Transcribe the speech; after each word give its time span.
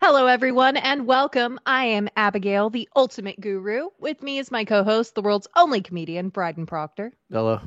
Hello, 0.00 0.26
everyone, 0.26 0.76
and 0.76 1.08
welcome. 1.08 1.58
I 1.66 1.86
am 1.86 2.08
Abigail, 2.14 2.70
the 2.70 2.88
ultimate 2.94 3.40
guru. 3.40 3.88
With 3.98 4.22
me 4.22 4.38
is 4.38 4.48
my 4.48 4.64
co 4.64 4.84
host, 4.84 5.16
the 5.16 5.22
world's 5.22 5.48
only 5.56 5.80
comedian, 5.80 6.28
Bryden 6.28 6.66
Proctor. 6.66 7.12
Hello. 7.32 7.60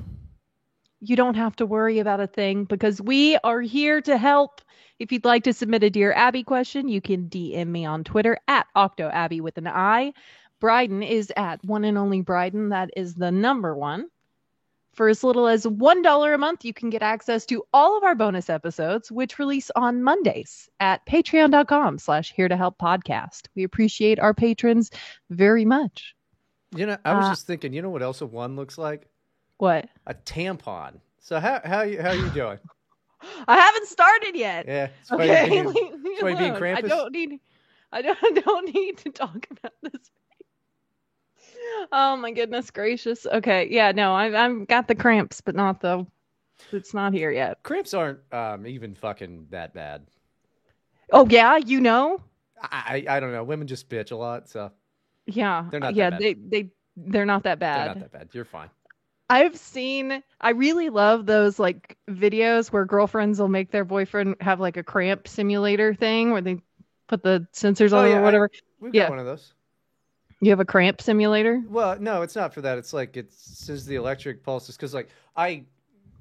You 1.01 1.17
don't 1.17 1.35
have 1.35 1.57
to 1.57 1.65
worry 1.65 1.99
about 1.99 2.21
a 2.21 2.27
thing 2.27 2.63
because 2.63 3.01
we 3.01 3.37
are 3.43 3.59
here 3.59 3.99
to 4.03 4.17
help. 4.17 4.61
If 4.97 5.11
you'd 5.11 5.25
like 5.25 5.43
to 5.43 5.51
submit 5.51 5.83
a 5.83 5.89
Dear 5.89 6.13
Abby 6.13 6.43
question, 6.43 6.87
you 6.87 7.01
can 7.01 7.27
DM 7.27 7.67
me 7.67 7.83
on 7.83 8.05
Twitter 8.05 8.37
at 8.47 8.65
OctoAbby 8.77 9.41
with 9.41 9.57
an 9.57 9.67
I. 9.67 10.13
Bryden 10.61 11.03
is 11.03 11.33
at 11.35 11.61
one 11.65 11.83
and 11.83 11.97
only 11.97 12.21
Bryden. 12.21 12.69
That 12.69 12.91
is 12.95 13.13
the 13.13 13.31
number 13.31 13.75
one. 13.75 14.07
For 14.93 15.07
as 15.07 15.23
little 15.23 15.47
as 15.47 15.65
$1 15.65 16.33
a 16.33 16.37
month, 16.37 16.65
you 16.65 16.73
can 16.73 16.89
get 16.89 17.01
access 17.01 17.45
to 17.45 17.63
all 17.73 17.97
of 17.97 18.03
our 18.03 18.13
bonus 18.13 18.49
episodes, 18.49 19.09
which 19.11 19.39
release 19.39 19.71
on 19.75 20.03
Mondays 20.03 20.69
at 20.81 21.05
patreon.com 21.05 21.97
slash 21.97 22.33
here 22.33 22.49
to 22.49 22.57
help 22.57 22.77
podcast. 22.77 23.47
We 23.55 23.63
appreciate 23.63 24.19
our 24.19 24.33
patrons 24.33 24.91
very 25.29 25.63
much. 25.63 26.13
You 26.75 26.87
know, 26.87 26.97
I 27.05 27.13
was 27.15 27.25
Uh, 27.25 27.29
just 27.29 27.47
thinking, 27.47 27.73
you 27.73 27.81
know 27.81 27.89
what 27.89 28.01
else 28.03 28.19
a 28.21 28.25
one 28.25 28.55
looks 28.57 28.77
like? 28.77 29.07
What? 29.57 29.87
A 30.07 30.13
tampon. 30.13 30.99
So 31.19 31.39
how 31.39 31.61
how 31.63 31.81
you 31.83 32.01
how 32.01 32.11
you 32.11 32.29
doing? 32.29 32.57
I 33.47 33.57
haven't 33.57 33.87
started 33.87 34.35
yet. 34.35 34.65
Yeah. 34.67 34.87
it's 35.01 35.11
Okay. 35.11 35.49
being- 35.49 35.67
leave 35.67 35.99
me 35.99 36.15
why 36.19 36.29
you're 36.29 36.37
being 36.37 36.51
alone. 36.55 36.75
I 36.77 36.81
don't 36.81 37.11
need 37.13 37.39
I 37.93 38.01
don't, 38.01 38.17
I 38.23 38.31
don't 38.45 38.73
need 38.73 38.97
to 38.99 39.09
talk 39.11 39.47
about 39.51 39.73
this. 39.83 40.11
Oh 41.91 42.15
my 42.15 42.31
goodness 42.31 42.71
gracious. 42.71 43.25
Okay. 43.25 43.67
Yeah, 43.69 43.91
no, 43.91 44.13
I've 44.13 44.33
I've 44.33 44.67
got 44.67 44.87
the 44.87 44.95
cramps, 44.95 45.41
but 45.41 45.55
not 45.55 45.81
the 45.81 46.05
it's 46.71 46.93
not 46.93 47.13
here 47.13 47.31
yet. 47.31 47.61
cramps 47.63 47.93
aren't 47.93 48.19
um, 48.33 48.65
even 48.67 48.95
fucking 48.95 49.47
that 49.51 49.73
bad. 49.73 50.05
Oh 51.11 51.27
yeah, 51.29 51.57
you 51.57 51.81
know? 51.81 52.21
I, 52.61 53.03
I 53.07 53.17
I 53.17 53.19
don't 53.19 53.31
know. 53.31 53.43
Women 53.43 53.67
just 53.67 53.89
bitch 53.89 54.11
a 54.11 54.15
lot, 54.15 54.49
so 54.49 54.71
Yeah. 55.25 55.67
They're 55.69 55.79
not 55.79 55.95
that 55.95 55.95
yeah, 55.95 56.09
bad. 56.11 56.19
they 56.19 56.33
they 56.33 56.69
they're 56.95 57.25
not 57.25 57.43
that 57.43 57.59
bad. 57.59 57.79
they're 57.89 57.95
not 57.95 58.11
that 58.11 58.11
bad. 58.11 58.29
You're 58.33 58.45
fine. 58.45 58.69
I've 59.29 59.55
seen 59.57 60.21
I 60.41 60.49
really 60.51 60.89
love 60.89 61.25
those 61.25 61.57
like 61.57 61.97
videos 62.09 62.71
where 62.71 62.85
girlfriends 62.85 63.39
will 63.39 63.47
make 63.47 63.71
their 63.71 63.85
boyfriend 63.85 64.35
have 64.41 64.59
like 64.59 64.77
a 64.77 64.83
cramp 64.83 65.27
simulator 65.27 65.93
thing 65.93 66.31
where 66.31 66.41
they 66.41 66.61
put 67.07 67.23
the 67.23 67.47
sensors 67.53 67.93
Oh, 67.93 67.99
on 67.99 68.09
yeah, 68.09 68.17
or 68.17 68.19
I- 68.19 68.23
whatever. 68.23 68.51
We've 68.79 68.93
Yeah. 68.93 69.03
got 69.03 69.09
one 69.11 69.19
of 69.19 69.25
those. 69.25 69.53
You 70.41 70.49
have 70.49 70.59
a 70.59 70.65
cramp 70.65 71.01
simulator? 71.01 71.61
Well, 71.69 71.99
no, 71.99 72.23
it's 72.23 72.35
not 72.35 72.51
for 72.51 72.61
that. 72.61 72.79
It's 72.79 72.93
like 72.93 73.15
it 73.15 73.31
says 73.31 73.85
the 73.85 73.95
electric 73.95 74.43
pulses 74.43 74.75
because 74.75 74.93
like 74.93 75.09
I 75.37 75.65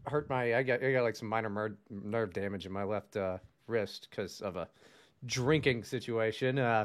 hurt 0.06 0.28
my 0.28 0.54
I 0.56 0.62
got 0.62 0.82
I 0.82 0.92
got 0.92 1.02
like 1.02 1.16
some 1.16 1.28
minor 1.28 1.48
mer- 1.48 1.76
nerve 1.88 2.34
damage 2.34 2.66
in 2.66 2.72
my 2.72 2.84
left 2.84 3.16
uh, 3.16 3.38
wrist 3.66 4.08
because 4.10 4.42
of 4.42 4.56
a 4.56 4.68
drinking 5.24 5.84
situation. 5.84 6.58
Uh, 6.58 6.84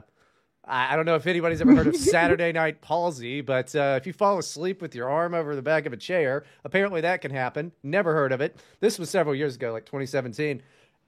I, 0.64 0.94
I 0.94 0.96
don't 0.96 1.06
know 1.06 1.16
if 1.16 1.28
anybody's 1.28 1.60
ever 1.60 1.76
heard 1.76 1.88
of 1.88 1.96
Saturday 1.98 2.54
night 2.54 2.80
palsy, 2.82 3.42
but 3.42 3.76
uh, 3.76 3.96
if 4.00 4.08
you 4.08 4.14
fall 4.14 4.38
asleep 4.38 4.82
with 4.82 4.96
your 4.96 5.10
arm 5.10 5.34
over 5.34 5.58
the 5.58 5.62
back 5.62 5.86
of 5.86 5.92
a 5.92 5.98
chair, 5.98 6.46
apparently 6.64 7.02
that 7.02 7.20
can 7.20 7.32
happen. 7.32 7.74
Never 7.84 8.14
heard 8.14 8.32
of 8.32 8.40
it. 8.40 8.56
This 8.80 8.98
was 8.98 9.10
several 9.10 9.36
years 9.36 9.56
ago, 9.56 9.74
like 9.74 9.86
2017. 9.86 10.64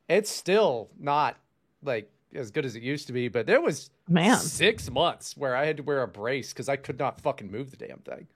It's 0.09 0.29
still 0.29 0.89
not 0.99 1.37
like 1.81 2.11
as 2.33 2.51
good 2.51 2.65
as 2.65 2.75
it 2.75 2.83
used 2.83 3.07
to 3.07 3.13
be, 3.13 3.27
but 3.27 3.45
there 3.47 3.61
was 3.61 3.89
Man, 4.07 4.37
six 4.37 4.89
months 4.89 5.35
where 5.37 5.55
I 5.55 5.65
had 5.65 5.77
to 5.77 5.83
wear 5.83 6.01
a 6.03 6.07
brace 6.07 6.53
because 6.53 6.69
I 6.69 6.75
could 6.75 6.99
not 6.99 7.21
fucking 7.21 7.49
move 7.51 7.71
the 7.71 7.77
damn 7.77 7.99
thing. 7.99 8.27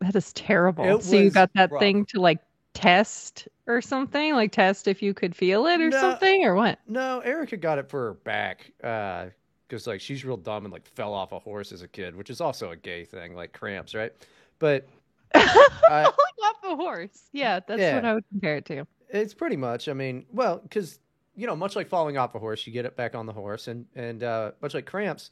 that 0.00 0.14
is 0.16 0.32
terrible. 0.32 0.84
It 0.84 1.02
so 1.02 1.16
you 1.16 1.30
got 1.30 1.50
that 1.54 1.70
rough. 1.70 1.80
thing 1.80 2.04
to 2.06 2.20
like 2.20 2.38
test 2.74 3.48
or 3.66 3.80
something? 3.80 4.34
Like 4.34 4.52
test 4.52 4.86
if 4.88 5.02
you 5.02 5.12
could 5.14 5.34
feel 5.34 5.66
it 5.66 5.80
or 5.80 5.88
No. 5.90 6.00
something 6.00 6.44
or 6.44 6.54
what? 6.54 6.78
No, 6.86 7.20
Erica 7.20 7.56
got 7.56 7.78
it 7.78 7.88
for 7.88 8.06
her 8.06 8.14
back 8.14 8.70
uh, 8.84 9.26
because 9.68 9.86
like 9.86 10.00
she's 10.00 10.24
real 10.24 10.36
dumb 10.36 10.64
and 10.64 10.72
like 10.72 10.86
fell 10.86 11.12
off 11.14 11.32
a 11.32 11.38
horse 11.38 11.72
as 11.72 11.82
a 11.82 11.88
kid, 11.88 12.14
which 12.14 12.30
is 12.30 12.40
also 12.40 12.70
a 12.70 12.76
gay 12.76 13.04
thing, 13.04 13.34
like 13.34 13.52
cramps, 13.52 13.94
right? 13.94 14.12
But 14.58 14.88
Falling 15.34 16.04
off 16.44 16.56
a 16.64 16.76
horse. 16.76 17.28
Yeah, 17.32 17.60
that's 17.66 17.80
Yeah. 17.80 17.94
what 17.96 18.04
I 18.04 18.14
would 18.14 18.24
compare 18.30 18.56
it 18.56 18.64
to. 18.66 18.86
it's 19.08 19.32
pretty 19.34 19.56
much. 19.56 19.88
I 19.88 19.92
mean, 19.92 20.26
well, 20.32 20.58
because 20.58 20.98
you 21.40 21.46
know, 21.46 21.56
much 21.56 21.74
like 21.74 21.88
falling 21.88 22.18
off 22.18 22.34
a 22.34 22.38
horse, 22.38 22.66
you 22.66 22.72
get 22.72 22.84
it 22.84 22.96
back 22.96 23.14
on 23.14 23.24
the 23.24 23.32
horse, 23.32 23.66
and 23.66 23.86
and 23.96 24.22
uh, 24.22 24.52
much 24.60 24.74
like 24.74 24.84
cramps, 24.84 25.30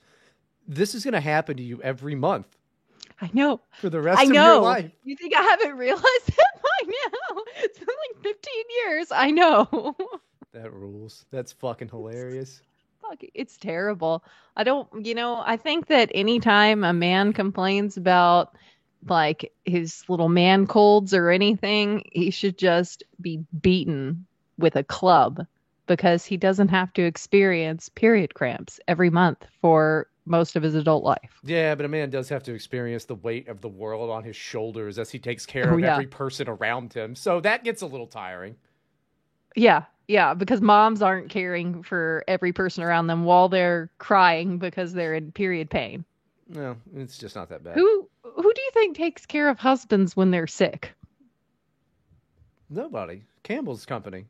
this 0.67 0.95
is 0.95 1.05
going 1.05 1.13
to 1.13 1.21
happen 1.21 1.59
to 1.59 1.63
you 1.63 1.83
every 1.83 2.15
month 2.15 2.47
I 3.21 3.29
know. 3.35 3.61
for 3.79 3.91
the 3.91 4.01
rest 4.01 4.19
I 4.19 4.23
of 4.25 4.31
know. 4.31 4.55
your 4.55 4.63
life. 4.63 4.91
You 5.05 5.17
think 5.17 5.37
I 5.37 5.43
haven't 5.43 5.77
realized 5.77 6.27
that 6.27 6.63
by 6.63 6.87
now? 6.87 7.43
It's 7.59 7.79
been 7.79 7.89
like 7.89 8.23
15 8.23 8.55
years. 8.87 9.09
I 9.13 9.31
know. 9.31 9.97
That 10.53 10.73
rules. 10.73 11.27
That's 11.31 11.53
fucking 11.53 11.91
hilarious. 11.91 12.63
Fuck, 13.03 13.19
it's 13.35 13.59
terrible. 13.59 14.25
I 14.57 14.65
don't, 14.65 14.89
you 15.05 15.15
know, 15.15 15.43
I 15.45 15.59
think 15.59 15.89
that 15.89 16.11
anytime 16.15 16.85
a 16.85 16.95
man 16.95 17.35
complains 17.35 17.99
about 17.99 18.57
like 19.07 19.53
his 19.67 20.05
little 20.09 20.31
man 20.31 20.67
colds 20.67 21.13
or 21.13 21.29
anything, 21.29 22.03
he 22.13 22.31
should 22.31 22.57
just 22.57 23.05
be 23.21 23.45
beaten 23.61 24.27
with 24.57 24.75
a 24.75 24.83
club 24.83 25.47
because 25.89 26.25
he 26.25 26.37
doesn't 26.37 26.69
have 26.69 26.93
to 26.93 27.03
experience 27.03 27.89
period 27.89 28.35
cramps 28.35 28.79
every 28.87 29.11
month 29.11 29.45
for 29.61 30.07
most 30.27 30.55
of 30.55 30.63
his 30.63 30.75
adult 30.75 31.03
life. 31.03 31.41
Yeah, 31.43 31.75
but 31.75 31.87
a 31.87 31.89
man 31.89 32.11
does 32.11 32.29
have 32.29 32.43
to 32.45 32.53
experience 32.55 33.07
the 33.07 33.15
weight 33.17 33.49
of 33.49 33.61
the 33.61 33.69
world 33.69 34.11
on 34.11 34.23
his 34.23 34.37
shoulders 34.37 34.99
as 34.99 35.11
he 35.11 35.19
takes 35.19 35.45
care 35.47 35.71
Oh, 35.71 35.75
of 35.75 35.81
yeah. 35.81 35.95
every 35.95 36.07
person 36.07 36.49
around 36.49 36.93
him. 36.93 37.15
So 37.17 37.41
that 37.41 37.65
gets 37.65 37.83
a 37.83 37.87
little 37.87 38.07
tiring. 38.07 38.55
Yeah, 39.57 39.85
yeah, 40.07 40.35
because 40.35 40.61
moms 40.61 41.03
aren't 41.03 41.31
caring 41.31 41.83
for 41.83 42.23
every 42.29 42.53
person 42.53 42.85
around 42.85 43.07
them 43.09 43.25
while 43.25 43.49
they're 43.49 43.91
crying 43.99 44.59
because 44.59 44.93
they're 44.93 45.15
in 45.15 45.33
period 45.33 45.71
pain. 45.71 46.05
No, 46.49 46.77
it's 46.95 47.19
just 47.19 47.35
not 47.35 47.49
that 47.49 47.65
bad. 47.65 47.75
Who 47.75 48.09
who 48.23 48.43
do 48.55 48.61
you 48.61 48.71
think 48.73 48.97
takes 48.97 49.27
care 49.27 49.49
of 49.49 49.59
husbands 49.59 50.15
when 50.17 50.31
they're 50.31 50.47
sick? 50.47 50.93
Nobody. 52.71 53.23
Campbell's 53.43 53.87
company. 53.87 54.27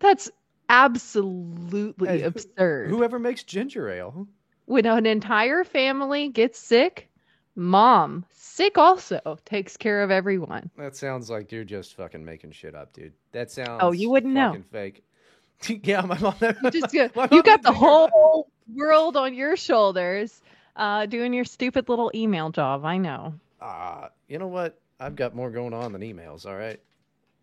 That's 0.00 0.30
absolutely 0.68 2.08
Hey, 2.08 2.22
absurd. 2.22 2.90
Whoever 2.90 3.18
makes 3.18 3.42
ginger 3.42 3.88
ale. 3.90 4.26
when 4.66 4.86
an 4.86 5.06
entire 5.06 5.64
family 5.64 6.28
gets 6.28 6.58
sick, 6.58 7.08
mom, 7.54 8.24
sick 8.32 8.78
also, 8.78 9.38
takes 9.44 9.76
care 9.76 10.02
of 10.02 10.10
everyone. 10.10 10.70
That 10.76 10.96
sounds 10.96 11.30
like 11.30 11.52
you're 11.52 11.64
just 11.64 11.94
fucking 11.96 12.24
making 12.24 12.52
shit 12.52 12.74
up, 12.74 12.92
dude. 12.92 13.12
That 13.32 13.50
sounds 13.50 13.80
Oh, 13.80 13.92
you 13.92 14.10
wouldn't 14.10 14.32
know. 14.32 14.56
fake. 14.70 15.02
yeah, 15.82 16.00
my 16.02 16.18
mom. 16.18 16.34
You 16.40 16.70
just 16.70 16.92
got, 16.94 17.14
mom 17.16 17.28
you 17.30 17.42
got 17.42 17.62
the 17.62 17.72
whole 17.72 18.48
world 18.72 19.16
on 19.16 19.34
your 19.34 19.56
shoulders, 19.56 20.40
uh, 20.76 21.06
doing 21.06 21.32
your 21.32 21.44
stupid 21.44 21.88
little 21.88 22.10
email 22.14 22.50
job. 22.50 22.84
I 22.84 22.98
know. 22.98 23.34
Ah, 23.60 24.10
you 24.28 24.38
know 24.38 24.48
what? 24.48 24.78
I've 25.00 25.16
got 25.16 25.34
more 25.34 25.50
going 25.50 25.74
on 25.74 25.92
than 25.92 26.02
emails. 26.02 26.46
All 26.46 26.56
right. 26.56 26.80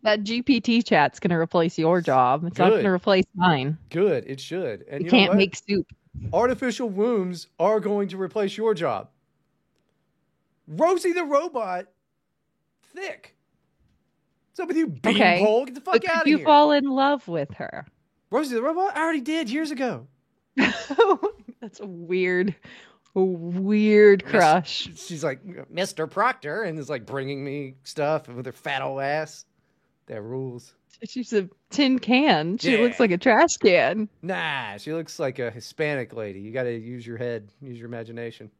That 0.02 0.24
GPT 0.24 0.84
chat's 0.84 1.20
gonna 1.20 1.38
replace 1.38 1.78
your 1.78 2.00
job. 2.00 2.44
It's 2.44 2.58
not 2.58 2.70
gonna 2.70 2.90
replace 2.92 3.24
mine. 3.34 3.78
Good. 3.90 4.24
It 4.26 4.40
should. 4.40 4.84
And 4.88 5.00
You, 5.00 5.04
you, 5.06 5.10
can't 5.10 5.34
make 5.36 5.54
soup. 5.56 5.86
artificial 6.32 6.88
wombs 6.88 7.46
are 7.60 7.78
going 7.80 8.08
to 8.08 8.20
replace 8.20 8.56
your 8.56 8.74
job. 8.74 9.08
Rosie 10.66 11.12
the 11.12 11.24
robot, 11.24 11.86
thick. 12.94 13.36
What's 14.50 14.60
up 14.60 14.68
with 14.68 14.76
you, 14.76 14.86
Okay, 15.06 15.38
beanpole? 15.38 15.64
Get 15.66 15.74
the 15.76 15.80
fuck 15.80 15.94
But 16.02 16.10
out 16.10 16.22
of 16.22 16.26
you 16.26 16.36
here. 16.36 16.38
You 16.40 16.44
fall 16.44 16.72
in 16.72 16.84
love 16.84 17.26
with 17.28 17.52
her? 17.54 17.86
Rosie 18.30 18.54
the 18.54 18.62
robot? 18.62 18.96
I 18.96 19.02
already 19.02 19.20
did 19.20 19.50
years 19.50 19.70
ago. 19.70 20.06
That's 20.56 21.80
a 21.80 21.86
weird, 21.86 22.54
weird 23.14 24.24
crush. 24.26 24.88
She's 24.96 25.22
like 25.24 25.42
Mr. 25.72 26.10
Proctor, 26.10 26.62
and 26.64 26.78
is 26.78 26.90
like 26.90 27.06
bringing 27.06 27.44
me 27.44 27.74
stuff 27.84 28.28
with 28.28 28.46
her 28.46 28.52
fat 28.52 28.82
old 28.82 29.00
ass. 29.00 29.44
That 30.06 30.22
rules. 30.22 30.74
She's 31.08 31.32
a 31.32 31.48
tin 31.70 31.98
can. 31.98 32.58
She 32.58 32.72
Yeah. 32.76 32.82
looks 32.82 32.98
like 33.00 33.10
a 33.12 33.18
trash 33.18 33.56
can. 33.56 34.08
Nah, 34.20 34.76
she 34.76 34.92
looks 34.92 35.18
like 35.18 35.38
a 35.38 35.50
Hispanic 35.50 36.12
lady. 36.12 36.40
You 36.40 36.52
got 36.52 36.64
to 36.64 36.76
use 36.76 37.06
your 37.06 37.16
head, 37.16 37.48
use 37.60 37.78
your 37.78 37.86
imagination. 37.86 38.50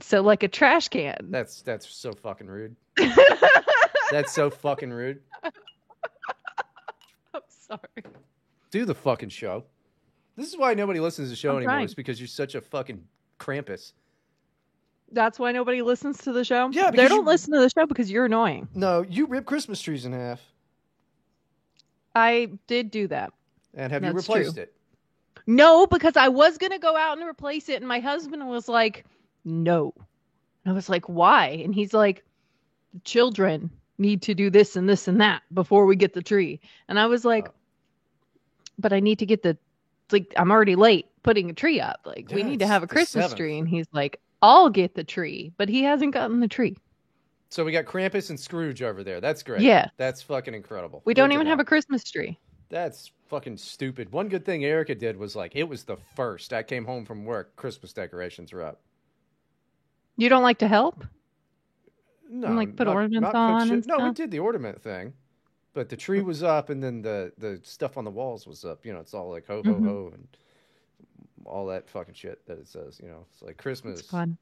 So 0.00 0.20
like 0.22 0.42
a 0.42 0.48
trash 0.48 0.88
can. 0.88 1.16
That's 1.30 1.62
that's 1.62 1.88
so 1.88 2.12
fucking 2.12 2.46
rude. 2.48 2.74
That's 4.10 4.32
so 4.32 4.50
fucking 4.50 4.90
rude. 4.92 5.20
I'm 7.34 7.42
sorry. 7.48 7.80
Do 8.72 8.84
the 8.84 8.94
fucking 8.94 9.28
show. 9.28 9.64
This 10.36 10.48
is 10.48 10.56
why 10.56 10.74
nobody 10.74 10.98
listens 11.00 11.28
to 11.28 11.30
the 11.30 11.36
show 11.36 11.50
I'm 11.50 11.56
anymore. 11.58 11.74
trying. 11.74 11.84
Is 11.84 11.94
because 11.94 12.18
you're 12.20 12.26
such 12.26 12.54
a 12.56 12.60
fucking 12.60 13.04
Krampus. 13.38 13.92
That's 15.12 15.38
why 15.38 15.52
nobody 15.52 15.82
listens 15.82 16.18
to 16.18 16.32
the 16.32 16.44
show. 16.44 16.70
Yeah, 16.72 16.90
they 16.90 17.08
don't 17.08 17.18
you- 17.20 17.24
listen 17.24 17.52
to 17.52 17.60
the 17.60 17.68
show 17.70 17.86
because 17.86 18.10
you're 18.10 18.24
annoying. 18.24 18.68
No, 18.74 19.02
you 19.08 19.26
rip 19.26 19.44
Christmas 19.46 19.80
trees 19.80 20.04
in 20.06 20.12
half. 20.12 20.40
I 22.14 22.50
did 22.66 22.90
do 22.90 23.08
that. 23.08 23.32
And 23.74 23.92
have 23.92 24.04
you 24.04 24.12
replaced 24.12 24.54
true. 24.54 24.62
it? 24.64 24.72
No, 25.46 25.86
because 25.86 26.16
I 26.16 26.28
was 26.28 26.58
gonna 26.58 26.78
go 26.78 26.96
out 26.96 27.18
and 27.18 27.28
replace 27.28 27.68
it, 27.68 27.76
and 27.76 27.88
my 27.88 28.00
husband 28.00 28.46
was 28.48 28.68
like, 28.68 29.04
"No." 29.44 29.94
And 30.64 30.72
I 30.72 30.74
was 30.74 30.88
like, 30.88 31.08
"Why?" 31.08 31.60
And 31.64 31.74
he's 31.74 31.94
like, 31.94 32.24
"The 32.92 33.00
children 33.00 33.70
need 33.98 34.22
to 34.22 34.34
do 34.34 34.50
this 34.50 34.76
and 34.76 34.88
this 34.88 35.08
and 35.08 35.20
that 35.20 35.42
before 35.52 35.86
we 35.86 35.96
get 35.96 36.12
the 36.12 36.22
tree." 36.22 36.60
And 36.88 36.98
I 36.98 37.06
was 37.06 37.24
like, 37.24 37.48
Oh. 37.48 37.54
"But 38.78 38.92
I 38.92 39.00
need 39.00 39.20
to 39.20 39.26
get 39.26 39.42
the 39.42 39.56
like 40.12 40.32
I'm 40.36 40.50
already 40.50 40.76
late. 40.76 41.06
putting 41.22 41.50
a 41.50 41.52
tree 41.52 41.80
up. 41.80 42.00
Like, 42.04 42.30
we 42.32 42.42
need 42.42 42.60
to 42.60 42.66
have 42.66 42.82
a 42.82 42.86
Christmas 42.86 43.34
tree. 43.34 43.58
And 43.58 43.68
he's 43.68 43.86
like, 43.92 44.20
I'll 44.42 44.70
get 44.70 44.94
the 44.94 45.04
tree. 45.04 45.52
But 45.56 45.68
he 45.68 45.82
hasn't 45.82 46.14
gotten 46.14 46.40
the 46.40 46.48
tree. 46.48 46.76
So 47.50 47.64
we 47.64 47.72
got 47.72 47.84
Krampus 47.84 48.30
and 48.30 48.38
Scrooge 48.38 48.80
over 48.82 49.02
there. 49.02 49.20
That's 49.20 49.42
great. 49.42 49.60
Yeah. 49.60 49.88
That's 49.96 50.22
fucking 50.22 50.54
incredible. 50.54 51.02
We 51.04 51.14
don't 51.14 51.32
even 51.32 51.46
have 51.48 51.58
a 51.60 51.64
Christmas 51.64 52.08
tree. 52.08 52.38
That's 52.68 53.10
fucking 53.28 53.56
stupid. 53.56 54.12
One 54.12 54.28
good 54.28 54.44
thing 54.44 54.64
Erica 54.64 54.94
did 54.94 55.16
was 55.16 55.34
like 55.34 55.56
it 55.56 55.64
was 55.68 55.82
the 55.82 55.96
first. 56.14 56.52
I 56.52 56.62
came 56.62 56.84
home 56.84 57.04
from 57.04 57.24
work, 57.24 57.56
Christmas 57.56 57.92
decorations 57.92 58.52
were 58.52 58.62
up. 58.62 58.80
You 60.16 60.28
don't 60.28 60.44
like 60.44 60.58
to 60.58 60.68
help? 60.68 61.04
No, 62.28 62.52
like, 62.52 62.76
put 62.76 62.86
not- 62.86 62.94
ornaments 62.94 63.32
not 63.32 63.34
on 63.34 63.70
and 63.72 63.86
No, 63.86 63.98
we 63.98 64.12
did 64.12 64.30
the 64.30 64.38
ornament 64.38 64.80
thing, 64.80 65.12
but 65.74 65.88
the 65.88 65.96
tree 65.96 66.20
was 66.20 66.44
up, 66.44 66.70
and 66.70 66.80
then 66.80 67.02
the 67.02 67.32
the 67.38 67.58
stuff 67.64 67.98
on 67.98 68.04
the 68.04 68.10
walls 68.12 68.46
was 68.46 68.64
up. 68.64 68.86
You 68.86 68.92
know, 68.92 69.00
it's 69.00 69.14
all 69.14 69.28
like 69.30 69.48
ho 69.48 69.62
ho 69.64 69.74
Mhm. 69.74 69.84
ho 69.84 70.10
and 70.14 70.28
all 71.44 71.66
that 71.66 71.88
fucking 71.90 72.14
shit 72.14 72.46
that 72.46 72.58
it 72.58 72.68
says. 72.68 73.00
You 73.02 73.08
know, 73.08 73.26
it's 73.32 73.42
like 73.42 73.56
Christmas. 73.56 73.98
It's 74.00 74.08
fun. 74.10 74.36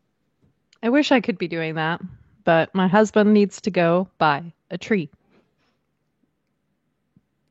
I 0.83 0.91
wish 0.91 1.11
I 1.11 1.21
could 1.23 1.39
be 1.39 1.49
doing 1.49 1.77
that, 1.77 2.03
but 2.45 2.75
my 2.75 2.89
husband 2.89 3.33
needs 3.35 3.61
to 3.63 3.71
go 3.71 4.09
buy 4.19 4.53
a 4.71 4.79
tree. 4.79 5.11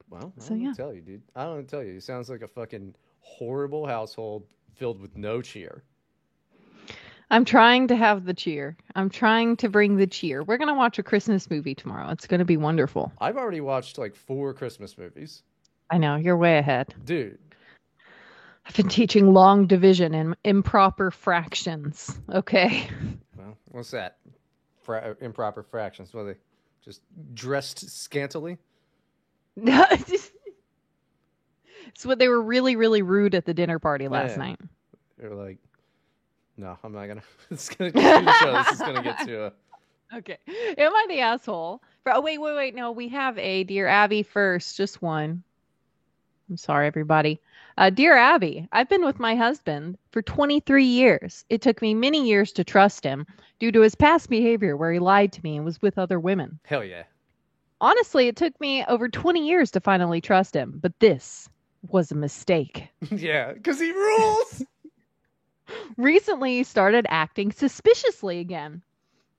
Well, 0.09 0.33
I 0.37 0.41
So, 0.41 0.49
don't 0.49 0.61
yeah. 0.61 0.73
tell 0.73 0.93
you, 0.93 1.01
dude. 1.01 1.21
I 1.35 1.43
don't 1.43 1.67
tell 1.67 1.83
you. 1.83 1.95
It 1.95 2.03
sounds 2.03 2.29
like 2.29 2.41
a 2.41 2.47
fucking 2.47 2.95
horrible 3.19 3.85
household 3.85 4.43
filled 4.75 4.99
with 5.01 5.15
no 5.17 5.41
cheer. 5.41 5.83
I'm 7.29 7.43
trying 7.43 7.89
to 7.89 7.95
have 7.97 8.23
the 8.23 8.33
cheer. 8.33 8.77
I'm 8.95 9.09
trying 9.09 9.57
to 9.57 9.67
bring 9.69 9.97
the 9.97 10.07
cheer. 10.07 10.43
We're 10.43 10.57
going 10.57 10.69
to 10.69 10.73
watch 10.73 10.97
a 10.97 11.03
Christmas 11.03 11.49
movie 11.49 11.75
tomorrow. 11.75 12.09
It's 12.11 12.25
going 12.25 12.39
to 12.39 12.45
be 12.45 12.55
wonderful. 12.55 13.11
I've 13.19 13.35
already 13.35 13.59
watched 13.59 13.97
like 13.97 14.15
four 14.15 14.53
Christmas 14.53 14.97
movies, 14.97 15.43
I 15.89 15.97
know, 15.97 16.15
you're 16.15 16.37
way 16.37 16.57
ahead. 16.57 16.93
dude. 17.03 17.37
I've 18.65 18.75
been 18.75 18.89
teaching 18.89 19.33
long 19.33 19.67
division 19.67 20.13
and 20.13 20.35
improper 20.43 21.09
fractions. 21.11 22.17
Okay. 22.29 22.89
Well, 23.37 23.57
what's 23.71 23.91
that? 23.91 24.17
Fra- 24.87 25.15
improper 25.21 25.61
fractions. 25.61 26.11
Were 26.13 26.23
they? 26.23 26.35
Just 26.83 27.01
dressed 27.35 27.87
scantily. 27.91 28.57
No, 29.55 29.85
it's 29.91 30.31
what 32.05 32.17
they 32.19 32.27
were 32.29 32.41
really, 32.41 32.75
really 32.75 33.01
rude 33.01 33.35
at 33.35 33.45
the 33.45 33.53
dinner 33.53 33.79
party 33.79 34.07
last 34.07 34.31
Yeah. 34.31 34.37
night. 34.37 34.59
They're 35.17 35.35
like, 35.35 35.57
no, 36.57 36.77
I'm 36.83 36.93
not 36.93 37.07
gonna. 37.07 37.21
It's 37.51 37.69
gonna 37.69 37.91
too 37.91 37.99
show. 37.99 38.53
This 38.53 38.71
is 38.71 38.79
gonna 38.79 39.03
get 39.03 39.25
to. 39.27 39.43
Uh, 39.43 39.49
a, 39.49 39.51
Okay. 40.19 40.37
Am 40.77 40.95
I 40.95 41.05
the 41.09 41.19
asshole? 41.19 41.81
For, 42.03 42.13
oh, 42.15 42.21
wait, 42.21 42.37
wait, 42.37 42.55
wait. 42.55 42.73
No, 42.75 42.91
we 42.93 43.09
have 43.09 43.37
a 43.37 43.65
Dear 43.65 43.87
Abby 43.87 44.23
first. 44.23 44.77
Just 44.77 45.01
one. 45.01 45.43
I'm 46.49 46.55
sorry, 46.55 46.87
everybody. 46.87 47.41
Uh, 47.77 47.91
Dear 47.91 48.17
Abby, 48.17 48.67
I've 48.71 48.89
been 48.89 49.05
with 49.05 49.19
my 49.19 49.35
husband 49.35 49.99
for 50.11 50.23
23 50.23 50.83
years. 50.83 51.45
It 51.49 51.61
took 51.61 51.79
me 51.79 51.93
many 51.93 52.27
years 52.27 52.51
to 52.53 52.63
trust 52.63 53.03
him 53.03 53.27
due 53.59 53.71
to 53.71 53.81
his 53.81 53.93
past 53.93 54.31
behavior 54.31 54.75
where 54.75 54.91
he 54.91 54.97
lied 54.97 55.31
to 55.33 55.43
me 55.43 55.57
and 55.57 55.63
was 55.63 55.79
with 55.79 55.99
other 55.99 56.19
women. 56.19 56.59
hell 56.65 56.83
yeah. 56.83 57.03
Honestly, 57.79 58.27
it 58.27 58.35
took 58.35 58.59
me 58.59 58.83
over 58.85 59.07
20 59.07 59.47
years 59.47 59.69
to 59.69 59.79
finally 59.79 60.19
trust 60.19 60.55
him, 60.55 60.79
but 60.81 60.99
this 60.99 61.47
was 61.89 62.11
a 62.11 62.15
mistake. 62.15 62.87
yeah, 63.11 63.53
because 63.53 63.79
he 63.79 63.91
rules. 63.91 64.63
recently 65.97 66.57
he 66.57 66.63
started 66.63 67.05
acting 67.09 67.51
suspiciously 67.51 68.39
again. 68.39 68.81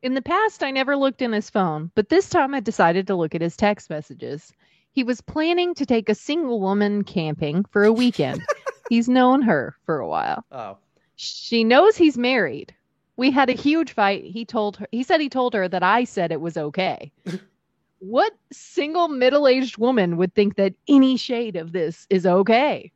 In 0.02 0.14
the 0.14 0.22
past, 0.22 0.62
I 0.62 0.70
never 0.70 0.96
looked 0.96 1.22
in 1.22 1.32
his 1.32 1.50
phone, 1.50 1.90
but 1.96 2.08
this 2.08 2.30
time 2.30 2.54
I 2.54 2.60
decided 2.60 3.08
to 3.08 3.16
look 3.16 3.34
at 3.34 3.40
his 3.40 3.56
text 3.56 3.90
messages. 3.90 4.52
He 4.92 5.04
was 5.04 5.20
planning 5.20 5.74
to 5.74 5.86
take 5.86 6.08
a 6.08 6.14
single 6.14 6.60
woman 6.60 7.04
camping 7.04 7.64
for 7.70 7.84
a 7.84 7.92
weekend. 7.92 8.42
He's 8.90 9.08
known 9.08 9.42
her 9.42 9.76
for 9.84 9.98
a 9.98 10.08
while. 10.08 10.44
oh, 10.50 10.78
She 11.16 11.62
knows 11.62 11.96
he's 11.96 12.16
married. 12.16 12.74
We 13.16 13.30
had 13.30 13.50
a 13.50 13.52
huge 13.52 13.92
fight. 13.92 14.24
He 14.24 14.44
told 14.44 14.76
her 14.78 14.86
he 14.92 15.02
said 15.02 15.20
he 15.20 15.28
told 15.28 15.52
her 15.54 15.68
that 15.68 15.82
I 15.82 16.04
said 16.04 16.32
it 16.32 16.40
was 16.40 16.56
okay. 16.56 17.12
what 17.98 18.32
single 18.52 19.08
middle-aged 19.08 19.76
woman 19.76 20.16
would 20.16 20.34
think 20.34 20.56
that 20.56 20.74
any 20.88 21.16
shade 21.16 21.56
of 21.56 21.72
this 21.72 22.06
is 22.08 22.24
okay? 22.24 22.92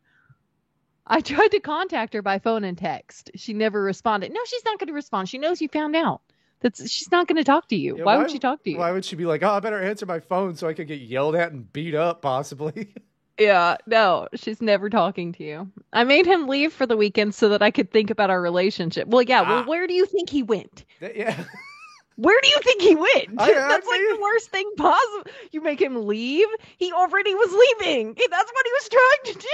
I 1.07 1.21
tried 1.21 1.49
to 1.49 1.61
contact 1.61 2.15
her 2.15 2.23
by 2.23 2.39
phone 2.39 2.65
and 2.65 2.79
text. 2.79 3.31
She 3.35 3.53
never 3.53 3.83
responded. 3.83 4.33
No, 4.33 4.41
she's 4.47 4.65
not 4.65 4.79
going 4.79 4.87
to 4.89 4.95
respond. 4.95 5.29
She 5.29 5.39
knows 5.39 5.61
you 5.61 5.69
found 5.69 5.95
out. 5.97 6.23
That's 6.63 6.91
she's 6.91 7.11
not 7.11 7.27
going 7.29 7.37
to 7.37 7.45
talk 7.45 7.69
to 7.69 7.77
you. 7.77 7.97
Yeah, 7.99 8.05
why, 8.05 8.17
why 8.17 8.23
would 8.23 8.31
she 8.31 8.39
talk 8.39 8.63
to 8.65 8.71
you? 8.71 8.79
why 8.79 8.91
would 8.93 9.05
she 9.05 9.17
be 9.17 9.25
like, 9.27 9.43
oh, 9.43 9.51
I 9.51 9.61
better 9.61 9.83
answer 9.83 10.07
my 10.07 10.21
phone 10.21 10.55
so 10.57 10.69
I 10.69 10.75
could 10.75 10.87
get 10.89 11.01
yelled 11.01 11.35
at 11.37 11.53
and 11.53 11.71
beat 11.73 11.95
up, 11.95 12.23
possibly? 12.23 12.95
Yeah, 13.39 13.79
no, 13.87 14.29
she's 14.35 14.61
never 14.61 14.91
talking 14.91 15.33
to 15.33 15.43
you. 15.43 15.73
I 15.93 16.05
made 16.05 16.27
him 16.27 16.47
leave 16.47 16.71
for 16.73 16.85
the 16.87 16.99
weekend 16.99 17.35
so 17.35 17.49
that 17.49 17.63
I 17.63 17.71
could 17.71 17.91
think 17.91 18.11
about 18.11 18.29
our 18.29 18.41
relationship. 18.41 19.09
Well, 19.09 19.23
yeah, 19.23 19.41
well, 19.41 19.61
Ah. 19.61 19.65
where 19.65 19.87
do 19.87 19.95
you 19.95 20.05
think 20.05 20.29
he 20.29 20.43
went? 20.43 20.85
That- 21.01 21.17
yeah. 21.17 21.43
Where 22.17 22.39
do 22.43 22.49
you 22.51 22.59
think 22.63 22.83
he 22.83 22.95
went? 22.95 23.41
I- 23.41 23.45
I 23.51 23.53
That's 23.69 23.87
like 23.87 24.01
see. 24.01 24.13
the 24.13 24.21
worst 24.21 24.51
thing 24.51 24.71
possible. 24.77 25.33
You 25.51 25.63
make 25.63 25.81
him 25.81 26.07
leave. 26.07 26.47
He 26.77 26.93
already 26.93 27.35
was 27.35 27.51
leaving. 27.81 28.15
That's 28.31 28.53
what 28.53 28.67
he 28.67 28.73
was 28.73 28.89
trying 28.91 29.35
to 29.35 29.47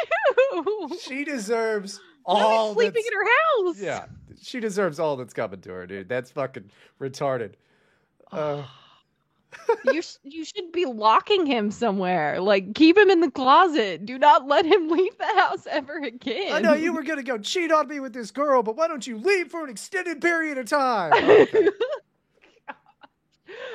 do. 0.90 0.98
She 1.00 1.24
deserves 1.24 2.00
Now 2.26 2.34
he's 2.34 2.44
all 2.44 2.74
sleeping 2.74 2.94
that's- 2.94 3.06
in 3.06 3.12
her 3.14 3.64
house. 3.68 3.80
Yeah, 3.80 4.04
she 4.42 4.60
deserves 4.60 4.98
all 4.98 5.16
that's 5.16 5.34
coming 5.34 5.60
to 5.62 5.70
her, 5.70 5.86
dude. 5.86 6.08
That's 6.08 6.30
fucking 6.30 6.70
retarded. 7.00 7.52
Uh, 8.32 8.62
you 9.92 10.02
sh- 10.02 10.16
you 10.22 10.44
should 10.44 10.72
be 10.72 10.84
locking 10.84 11.46
him 11.46 11.70
somewhere. 11.70 12.40
Like 12.40 12.74
keep 12.74 12.96
him 12.96 13.10
in 13.10 13.20
the 13.20 13.30
closet. 13.30 14.04
Do 14.04 14.18
not 14.18 14.46
let 14.46 14.64
him 14.64 14.88
leave 14.90 15.16
the 15.18 15.40
house 15.40 15.66
ever 15.70 15.98
again. 15.98 16.52
I 16.52 16.60
know 16.60 16.74
you 16.74 16.92
were 16.92 17.02
gonna 17.02 17.22
go 17.22 17.38
cheat 17.38 17.72
on 17.72 17.88
me 17.88 18.00
with 18.00 18.12
this 18.12 18.30
girl, 18.30 18.62
but 18.62 18.76
why 18.76 18.88
don't 18.88 19.06
you 19.06 19.18
leave 19.18 19.48
for 19.50 19.64
an 19.64 19.70
extended 19.70 20.20
period 20.20 20.58
of 20.58 20.66
time? 20.66 21.12
Okay. 21.12 21.68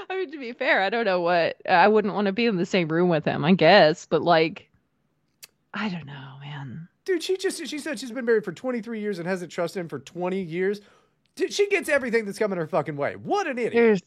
I 0.10 0.18
mean, 0.18 0.32
to 0.32 0.40
be 0.40 0.52
fair, 0.52 0.82
I 0.82 0.90
don't 0.90 1.06
know 1.06 1.22
what 1.22 1.58
I 1.68 1.88
wouldn't 1.88 2.14
want 2.14 2.28
to 2.28 2.34
be 2.34 2.46
in 2.46 2.58
the 2.58 2.66
same 2.66 2.88
room 2.90 3.10
with 3.10 3.26
him. 3.26 3.44
I 3.44 3.54
guess, 3.54 4.06
but 4.06 4.22
like, 4.22 4.70
I 5.74 5.90
don't 5.90 6.06
know. 6.06 6.33
Dude, 7.06 7.22
she 7.22 7.38
just 7.38 7.66
she 7.68 7.80
said 7.80 8.00
she's 8.00 8.12
been 8.12 8.26
married 8.26 8.46
for 8.46 8.54
23 8.54 9.00
years 9.00 9.20
and 9.20 9.28
hasn't 9.28 9.52
trusted 9.52 9.82
him 9.82 9.90
for 9.90 10.00
20 10.00 10.42
years. 10.42 10.82
Dude, 11.36 11.52
she 11.52 11.68
gets 11.68 11.90
everything 11.90 12.26
that's 12.26 12.40
coming 12.40 12.58
her 12.58 12.68
fucking 12.68 12.96
way. 12.96 13.16
What 13.16 13.48
an 13.48 13.58
idiot. 13.58 13.74
There's, 13.74 14.02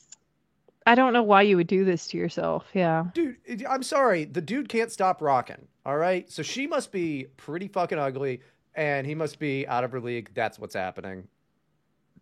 I 0.87 0.95
don't 0.95 1.13
know 1.13 1.23
why 1.23 1.43
you 1.43 1.57
would 1.57 1.67
do 1.67 1.85
this 1.85 2.07
to 2.09 2.17
yourself. 2.17 2.65
Yeah. 2.73 3.07
Dude, 3.13 3.37
I'm 3.69 3.83
sorry. 3.83 4.25
The 4.25 4.41
dude 4.41 4.69
can't 4.69 4.93
stop 4.93 5.21
rocking. 5.21 5.67
All 5.85 5.97
right. 5.97 6.31
So 6.31 6.43
she 6.43 6.67
must 6.67 6.93
be 6.93 7.27
pretty 7.37 7.69
fucking 7.69 7.99
ugly 7.99 8.41
and 8.75 9.07
he 9.07 9.15
must 9.15 9.39
be 9.39 9.67
out 9.67 9.83
of 9.85 9.93
her 9.93 10.01
league. 10.01 10.31
That's 10.35 10.59
what's 10.59 10.75
happening. 10.75 11.27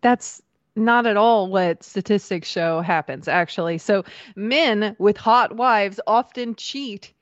That's 0.01 0.41
not 0.75 1.05
at 1.05 1.17
all 1.17 1.47
what 1.49 1.83
statistics 1.83 2.49
show 2.49 2.81
happens, 2.81 3.27
actually. 3.27 3.77
So, 3.77 4.03
men 4.35 4.95
with 4.99 5.17
hot 5.17 5.55
wives 5.55 5.99
often 6.07 6.55
cheat 6.55 7.13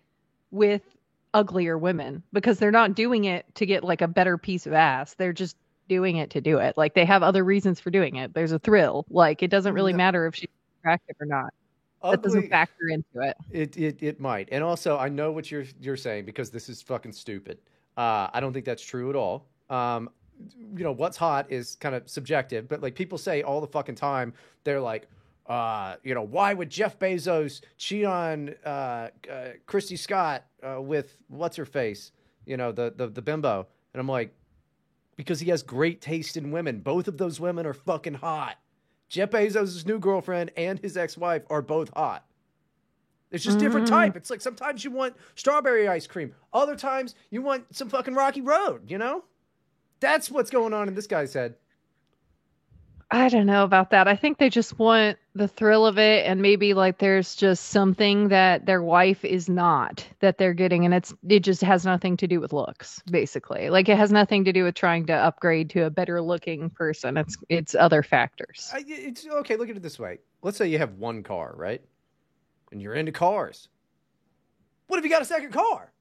with 0.51 0.93
uglier 1.34 1.78
women 1.78 2.24
because 2.34 2.60
they're 2.60 2.72
not 2.72 2.96
doing 2.96 3.25
it 3.25 3.46
to 3.56 3.66
get 3.66 3.84
like 3.84 4.02
a 4.02 4.08
better 4.08 4.38
piece 4.38 4.66
of 4.68 4.74
ass. 4.74 5.16
They're 5.16 5.34
just 5.34 5.56
doing 5.90 6.18
it 6.18 6.30
to 6.32 6.42
do 6.42 6.60
it. 6.60 6.78
Like 6.78 6.94
they 6.94 7.06
have 7.06 7.24
other 7.24 7.44
reasons 7.44 7.80
for 7.80 7.90
doing 7.90 8.16
it. 8.16 8.34
There's 8.34 8.52
a 8.52 8.60
thrill. 8.60 9.06
Like 9.10 9.44
it 9.44 9.50
doesn't 9.50 9.74
really 9.74 9.94
No. 9.94 9.98
matter 9.98 10.28
if 10.28 10.36
she's 10.36 10.50
attractive 10.80 11.16
or 11.20 11.25
not. 11.25 11.54
That 12.04 12.22
doesn't 12.22 12.50
factor 12.50 12.90
into 12.90 13.22
it. 13.22 13.38
it, 13.50 13.78
it, 13.78 14.04
it 14.04 14.20
might. 14.20 14.50
And 14.52 14.62
also, 14.62 14.98
I 14.98 15.08
know 15.08 15.32
what 15.32 15.50
you're, 15.50 15.63
you're 15.80 15.96
saying 15.96 16.25
because 16.25 16.50
this 16.50 16.68
is 16.68 16.82
fucking 16.82 17.13
stupid. 17.13 17.60
Uh, 17.96 18.28
I 18.34 18.40
don't 18.42 18.52
think 18.52 18.66
that's 18.66 18.84
true 18.84 19.10
at 19.10 19.16
all. 19.16 19.46
Um, 19.70 20.10
you 20.75 20.84
know, 20.84 20.92
what's 20.92 21.16
hot 21.16 21.50
is 21.50 21.75
kind 21.75 21.96
of 21.96 22.10
subjective, 22.10 22.68
but 22.68 22.82
like 22.82 22.96
people 22.96 23.18
say 23.18 23.42
all 23.42 23.62
the 23.62 23.68
fucking 23.68 23.96
time, 23.96 24.34
they're 24.66 24.82
like, 24.82 25.08
uh, 25.48 25.96
you 26.04 26.14
know, 26.14 26.22
why 26.24 26.54
would 26.54 26.70
Jeff 26.70 26.98
Bezos 27.00 27.62
cheat 27.78 28.06
on 28.06 28.56
uh, 28.66 28.70
uh, 28.70 29.10
Christy 29.66 29.96
Scott 29.96 30.46
uh, 30.62 30.82
with 30.82 31.18
what's 31.28 31.58
her 31.58 31.66
face? 31.66 32.12
You 32.46 32.58
know, 32.58 32.72
the, 32.72 32.94
the 32.96 33.08
the 33.08 33.22
bimbo. 33.22 33.68
And 33.94 34.00
I'm 34.00 34.08
like, 34.08 34.34
because 35.16 35.40
he 35.40 35.50
has 35.50 35.62
great 35.64 36.02
taste 36.02 36.38
in 36.38 36.52
women. 36.52 36.80
Both 36.80 37.08
of 37.08 37.18
those 37.18 37.40
women 37.40 37.66
are 37.66 37.74
fucking 37.74 38.16
hot. 38.16 38.58
Jeff 39.10 39.30
Bezos' 39.30 39.86
new 39.86 40.00
girlfriend 40.00 40.52
and 40.58 40.80
his 40.80 40.98
ex-wife 40.98 41.44
are 41.50 41.62
both 41.62 41.92
hot. 41.96 42.26
It's 43.30 43.44
just 43.44 43.60
different 43.60 43.88
Mm. 43.88 43.92
type. 43.92 44.16
It's 44.16 44.30
like 44.30 44.42
sometimes 44.42 44.84
you 44.84 44.92
want 44.92 45.16
strawberry 45.36 45.88
ice 45.88 46.08
cream. 46.08 46.34
Other 46.54 46.76
times 46.76 47.16
you 47.30 47.42
want 47.42 47.66
some 47.76 47.90
fucking 47.90 48.14
rocky 48.16 48.42
road, 48.42 48.90
you 48.90 48.98
know? 48.98 49.24
That's 50.00 50.30
what's 50.32 50.50
going 50.50 50.74
on 50.74 50.88
in 50.88 50.96
this 50.96 51.08
guy's 51.08 51.34
head. 51.34 51.56
I 53.13 53.29
don't 53.29 53.46
know 53.46 53.63
about 53.63 53.91
that. 53.91 54.08
I 54.08 54.15
think 54.15 54.39
they 54.39 54.50
just 54.50 54.79
want 54.79 55.20
the 55.36 55.48
thrill 55.48 55.86
of 55.86 56.00
it 56.00 56.25
and 56.25 56.41
maybe 56.41 56.74
like 56.74 56.98
there's 56.98 57.36
just 57.36 57.65
something 57.65 58.29
that 58.29 58.65
their 58.65 58.82
wife 58.82 59.24
is 59.24 59.48
not 59.48 60.03
that 60.20 60.39
they're 60.39 60.55
getting 60.55 60.84
and 60.84 60.96
it's 60.96 61.13
it 61.29 61.41
just 61.41 61.62
has 61.62 61.86
nothing 61.86 62.17
to 62.17 62.27
do 62.27 62.41
with 62.41 62.53
looks 62.53 63.03
basically. 63.12 63.70
Like 63.70 63.88
it 63.88 63.98
has 63.98 64.12
nothing 64.12 64.46
to 64.46 64.51
do 64.51 64.63
with 64.63 64.74
trying 64.74 65.05
to 65.05 65.13
upgrade 65.13 65.70
to 65.72 65.86
a 65.86 65.91
better 65.91 66.24
looking 66.24 66.72
person. 66.72 67.15
It's 67.17 67.38
it's 67.50 67.75
other 67.75 68.01
factors. 68.01 68.72
I, 68.74 68.84
it's 68.88 69.27
okay. 69.27 69.58
Look 69.58 69.70
at 69.70 69.75
it 69.75 69.84
this 69.84 70.00
way. 70.00 70.17
Let's 70.41 70.58
say 70.58 70.67
you 70.67 70.79
have 70.79 70.93
one 70.93 71.22
car, 71.22 71.53
right? 71.55 71.84
And 72.72 72.82
you're 72.82 72.96
into 72.96 73.12
cars. 73.12 73.70
What 74.88 74.98
if 74.98 75.05
you 75.05 75.12
got 75.12 75.22
a 75.22 75.25
second 75.25 75.51
car? 75.51 75.93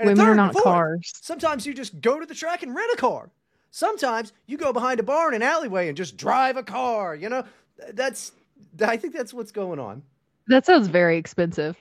And 0.00 0.10
a 0.10 0.12
Women 0.12 0.26
third 0.26 0.32
are 0.32 0.34
not 0.34 0.54
cars. 0.54 1.12
Sometimes 1.22 1.66
you 1.66 1.72
just 1.72 1.98
go 2.02 2.20
to 2.20 2.26
the 2.26 2.34
track 2.34 2.62
and 2.62 2.74
rent 2.74 2.90
a 2.92 2.96
car. 2.98 3.30
Sometimes 3.70 4.32
you 4.46 4.56
go 4.56 4.72
behind 4.72 5.00
a 5.00 5.02
bar 5.02 5.28
in 5.28 5.34
an 5.34 5.42
alleyway 5.42 5.88
and 5.88 5.96
just 5.96 6.16
drive 6.16 6.56
a 6.56 6.62
car. 6.62 7.14
You 7.14 7.28
know, 7.28 7.44
that's 7.92 8.32
I 8.80 8.96
think 8.96 9.14
that's 9.14 9.34
what's 9.34 9.52
going 9.52 9.78
on. 9.78 10.02
That 10.48 10.64
sounds 10.64 10.88
very 10.88 11.18
expensive. 11.18 11.76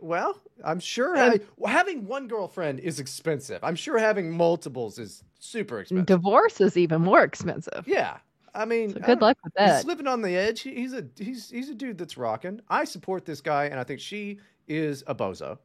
Well, 0.00 0.40
I'm 0.64 0.80
sure 0.80 1.16
having, 1.16 1.40
having 1.66 2.06
one 2.06 2.28
girlfriend 2.28 2.80
is 2.80 3.00
expensive. 3.00 3.62
I'm 3.62 3.76
sure 3.76 3.98
having 3.98 4.30
multiples 4.30 4.98
is 4.98 5.22
super 5.38 5.80
expensive. 5.80 6.06
Divorce 6.06 6.60
is 6.60 6.76
even 6.76 7.02
more 7.02 7.22
expensive. 7.22 7.84
Yeah. 7.86 8.18
I 8.54 8.64
mean, 8.64 8.92
So 8.92 9.00
good 9.00 9.20
luck 9.20 9.38
with 9.42 9.54
that. 9.54 9.76
He's 9.76 9.84
living 9.84 10.06
on 10.06 10.20
the 10.22 10.36
edge. 10.36 10.60
He's 10.60 10.92
a 10.92 11.04
he's 11.18 11.50
he's 11.50 11.70
a 11.70 11.74
dude 11.74 11.98
that's 11.98 12.16
rocking. 12.16 12.60
I 12.68 12.84
support 12.84 13.24
this 13.24 13.40
guy, 13.40 13.66
and 13.66 13.80
I 13.80 13.84
think 13.84 14.00
she 14.00 14.40
is 14.68 15.02
a 15.06 15.14
bozo. 15.14 15.58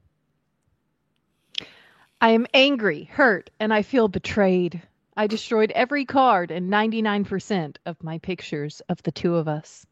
I 2.22 2.31
am 2.31 2.48
angry, 2.53 3.03
hurt, 3.12 3.50
and 3.60 3.74
I 3.74 3.81
feel 3.81 4.07
betrayed. 4.07 4.81
I 5.20 5.26
destroyed 5.26 5.72
every 5.72 6.06
card 6.06 6.52
and 6.52 6.72
99% 6.72 7.78
of 7.88 8.04
my 8.04 8.20
pictures 8.20 8.82
of 8.88 9.02
the 9.02 9.12
two 9.12 9.34
of 9.34 9.48
us. 9.48 9.84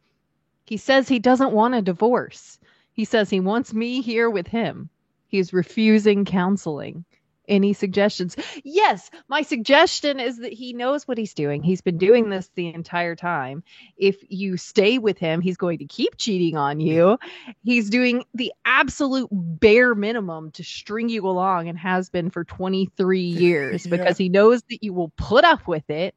He 0.65 0.77
says 0.77 1.07
he 1.07 1.17
doesn't 1.17 1.51
want 1.51 1.73
a 1.73 1.81
divorce. 1.81 2.59
He 2.93 3.05
says 3.05 3.31
he 3.31 3.39
wants 3.39 3.73
me 3.73 4.01
here 4.01 4.29
with 4.29 4.45
him. 4.45 4.91
He's 5.25 5.51
refusing 5.51 6.25
counseling. 6.25 7.05
Any 7.47 7.73
suggestions? 7.73 8.35
Yes, 8.63 9.09
my 9.27 9.41
suggestion 9.43 10.19
is 10.19 10.39
that 10.39 10.53
he 10.53 10.73
knows 10.73 11.07
what 11.07 11.17
he's 11.17 11.33
doing. 11.33 11.63
He's 11.63 11.81
been 11.81 11.97
doing 11.97 12.29
this 12.29 12.49
the 12.55 12.73
entire 12.73 13.15
time. 13.15 13.63
If 13.97 14.17
you 14.29 14.57
stay 14.57 14.97
with 14.97 15.17
him, 15.17 15.41
he's 15.41 15.57
going 15.57 15.79
to 15.79 15.85
keep 15.85 16.17
cheating 16.17 16.57
on 16.57 16.79
you. 16.79 17.17
He's 17.63 17.89
doing 17.89 18.25
the 18.33 18.53
absolute 18.65 19.29
bare 19.31 19.95
minimum 19.95 20.51
to 20.51 20.63
string 20.63 21.09
you 21.09 21.27
along 21.27 21.69
and 21.69 21.77
has 21.77 22.09
been 22.09 22.29
for 22.29 22.43
23 22.43 23.21
years 23.21 23.85
Yeah. 23.85 23.97
because 23.97 24.17
he 24.17 24.29
knows 24.29 24.61
that 24.69 24.83
you 24.83 24.93
will 24.93 25.09
put 25.17 25.43
up 25.43 25.67
with 25.67 25.89
it 25.89 26.15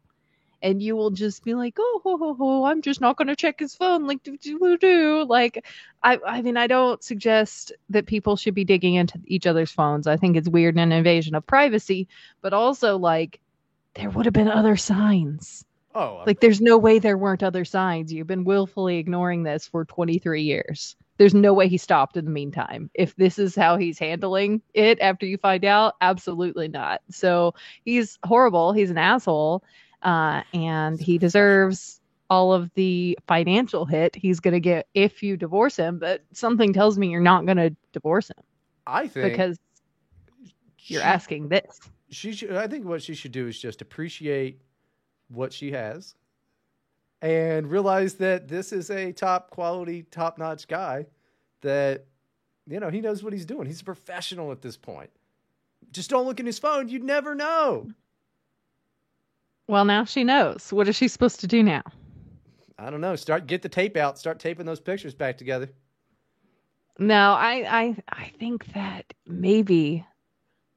and 0.62 0.83
you 0.83 0.97
will 0.97 1.11
just 1.11 1.45
be 1.45 1.55
like, 1.55 1.77
oh, 1.79 2.00
ho, 2.05 2.19
ho, 2.19 2.35
ho, 2.35 2.65
I'm 2.65 2.83
just 2.83 3.00
not 3.00 3.17
going 3.17 3.29
to 3.29 3.37
check 3.37 3.61
his 3.61 3.75
phone. 3.75 4.07
Like, 4.07 4.23
do, 4.23 4.37
do, 4.37 4.59
do, 4.59 4.79
do. 4.79 5.25
Like, 5.25 5.65
I, 6.03 6.19
I 6.27 6.43
mean, 6.43 6.57
I 6.57 6.67
don't 6.67 7.03
suggest 7.03 7.73
that 7.91 8.07
people 8.07 8.37
should 8.37 8.55
be 8.55 8.65
digging 8.65 8.95
into 8.95 9.21
each 9.27 9.47
other's 9.47 9.71
phones. 9.71 10.07
I 10.07 10.17
think 10.17 10.37
it's 10.37 10.49
weird 10.49 10.75
and 10.77 10.93
an 10.93 10.99
invasion 10.99 11.35
of 11.35 11.47
privacy, 11.47 12.09
but 12.41 12.53
also, 12.53 12.99
like, 12.99 13.41
there 13.95 14.11
would 14.11 14.27
have 14.27 14.35
been 14.35 14.49
other 14.49 14.77
signs. 14.77 15.65
Oh, 15.95 16.23
Like, 16.27 16.41
there's 16.41 16.61
no 16.61 16.79
way 16.79 16.99
there 16.99 17.19
weren't 17.19 17.43
other 17.43 17.65
signs. 17.65 18.12
You've 18.12 18.27
been 18.27 18.45
willfully 18.45 18.99
ignoring 18.99 19.43
this 19.43 19.67
for 19.67 19.85
23 19.85 20.43
years. 20.43 20.97
There's 21.17 21.35
no 21.35 21.53
way 21.55 21.67
he 21.69 21.79
stopped 21.79 22.17
in 22.17 22.25
the 22.25 22.31
meantime. 22.31 22.91
If 22.95 23.17
this 23.17 23.38
is 23.38 23.57
how 23.57 23.77
he's 23.77 23.99
handling 23.99 24.62
it 24.75 25.00
after 25.00 25.27
you 25.27 25.37
find 25.38 25.65
out, 25.65 25.95
absolutely 26.00 26.69
not. 26.69 27.00
So 27.11 27.55
he's 27.85 28.19
horrible. 28.25 28.73
He's 28.73 28.91
an 28.91 28.99
asshole. 28.99 29.65
Uh, 30.02 30.43
and 30.55 31.00
he 31.00 31.19
deserves 31.19 32.00
all 32.31 32.52
of 32.52 32.71
the 32.75 33.19
financial 33.26 33.85
hit 33.87 34.14
he's 34.14 34.38
going 34.38 34.52
to 34.55 34.61
get 34.61 34.87
if 34.95 35.23
you 35.23 35.37
divorce 35.37 35.76
him. 35.76 35.99
But 35.99 36.23
something 36.33 36.73
tells 36.73 36.99
me 36.99 37.09
you're 37.09 37.21
not 37.21 37.47
going 37.47 37.57
to 37.57 37.75
divorce 37.93 38.28
him 38.31 38.45
I 38.87 39.07
think 39.09 39.31
because 39.33 39.59
you're 40.87 41.00
she- 41.00 41.07
asking 41.07 41.49
this. 41.49 41.81
she 42.11 42.33
should 42.33 42.55
i 42.55 42.67
think 42.67 42.87
what 42.87 43.02
she 43.02 43.14
should 43.14 43.33
do 43.33 43.47
is 43.49 43.59
just 43.61 43.83
appreciate 43.83 44.61
what 45.28 45.52
she 45.52 45.73
has 45.73 46.14
and 47.21 47.71
realize 47.71 48.14
that 48.14 48.49
this 48.49 48.73
is 48.73 48.90
a 48.90 49.12
top 49.12 49.50
quality 49.50 50.05
top 50.05 50.38
notch 50.38 50.67
guy 50.69 51.05
that 51.61 52.07
you 52.67 52.81
know 52.81 52.88
he 52.88 53.00
knows 53.00 53.23
what 53.23 53.33
he's 53.33 53.45
doing 53.45 53.67
he's 53.67 53.81
a 53.83 53.85
professional 53.85 54.52
at 54.52 54.62
this 54.62 54.76
point 54.76 55.11
just 55.90 56.09
don't 56.09 56.26
look 56.26 56.40
in 56.40 56.47
his 56.47 56.59
phone 56.59 56.88
you'd 56.88 57.05
never 57.05 57.35
know 57.35 57.90
Well, 59.68 59.84
now 59.84 60.04
she 60.04 60.25
knows. 60.25 60.72
What 60.72 60.88
is 60.88 60.96
she 60.96 61.06
supposed 61.08 61.40
to 61.40 61.46
do 61.46 61.62
now? 61.62 61.82
i 62.80 62.90
don't 62.90 63.00
know 63.00 63.16
start 63.16 63.48
get 63.48 63.60
the 63.60 63.68
tape 63.68 63.96
out 63.96 64.16
start 64.20 64.38
taping 64.38 64.64
those 64.64 64.78
pictures 64.78 65.12
back 65.12 65.37
together 65.37 65.68
No, 67.00 67.32
I, 67.32 67.66
I, 67.68 67.96
I 68.08 68.32
think 68.38 68.66
that 68.75 69.12
maybe, 69.26 70.06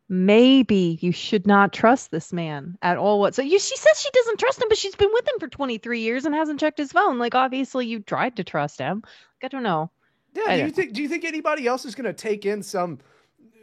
maybe 0.10 0.98
you 1.02 1.12
should 1.12 1.46
not 1.48 1.74
trust 1.74 2.12
this 2.12 2.32
man 2.34 2.78
at 2.82 2.98
all. 2.98 3.20
What? 3.20 3.34
So 3.36 3.42
you, 3.42 3.60
she 3.60 3.76
says 3.78 4.00
she 4.02 4.10
doesn't 4.12 4.40
trust 4.40 4.62
him, 4.62 4.68
but 4.70 4.78
she's 4.78 4.96
been 4.96 5.10
with 5.14 5.28
him 5.28 5.40
for 5.40 5.48
23 5.48 6.00
years 6.00 6.26
and 6.26 6.34
hasn't 6.36 6.60
checked 6.60 6.78
his 6.78 6.92
phone. 6.92 7.18
Like, 7.20 7.34
obviously, 7.36 7.86
you 7.88 8.00
tried 8.02 8.36
to 8.38 8.44
trust 8.44 8.80
him. 8.80 9.02
Like, 9.04 9.44
I 9.44 9.48
don't 9.48 9.64
know. 9.64 9.90
yeah 10.36 10.44
I 10.48 10.58
do 10.58 10.66
you 10.66 10.72
think 10.72 10.94
do 10.94 11.02
you 11.02 11.08
think 11.10 11.24
anybody 11.26 11.66
else 11.68 11.86
is 11.86 11.96
going 11.96 12.06
to 12.06 12.14
take 12.14 12.46
in 12.46 12.62
some 12.64 13.00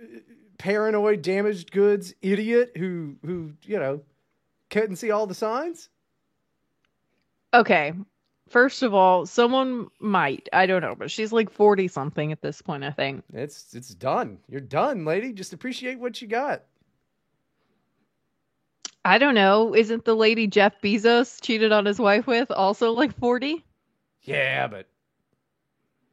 uh, 0.02 0.18
paranoid 0.58 1.22
damaged 1.22 1.70
goods 1.70 2.14
idiot 2.22 2.72
who 2.76 3.16
who 3.24 3.52
you 3.62 3.78
know 3.78 4.00
couldn't 4.70 4.96
see 4.96 5.10
all 5.10 5.26
the 5.26 5.34
signs 5.34 5.88
Okay. 7.54 7.92
First 8.48 8.82
of 8.82 8.94
all, 8.94 9.26
someone 9.26 9.88
might. 10.00 10.48
I 10.52 10.66
don't 10.66 10.80
know, 10.80 10.94
but 10.94 11.10
she's 11.10 11.32
like 11.32 11.50
40 11.50 11.88
something 11.88 12.32
at 12.32 12.40
this 12.40 12.62
point, 12.62 12.82
I 12.82 12.90
think. 12.90 13.22
It's 13.32 13.74
it's 13.74 13.94
done. 13.94 14.38
You're 14.48 14.60
done, 14.60 15.04
lady. 15.04 15.32
Just 15.32 15.52
appreciate 15.52 15.98
what 15.98 16.20
you 16.22 16.28
got. 16.28 16.64
I 19.04 19.18
don't 19.18 19.34
know. 19.34 19.74
Isn't 19.74 20.04
the 20.04 20.16
lady 20.16 20.46
Jeff 20.46 20.80
Bezos 20.82 21.40
cheated 21.42 21.72
on 21.72 21.84
his 21.84 21.98
wife 21.98 22.26
with 22.26 22.50
also 22.50 22.92
like 22.92 23.16
40? 23.18 23.64
Yeah, 24.22 24.66
but 24.66 24.86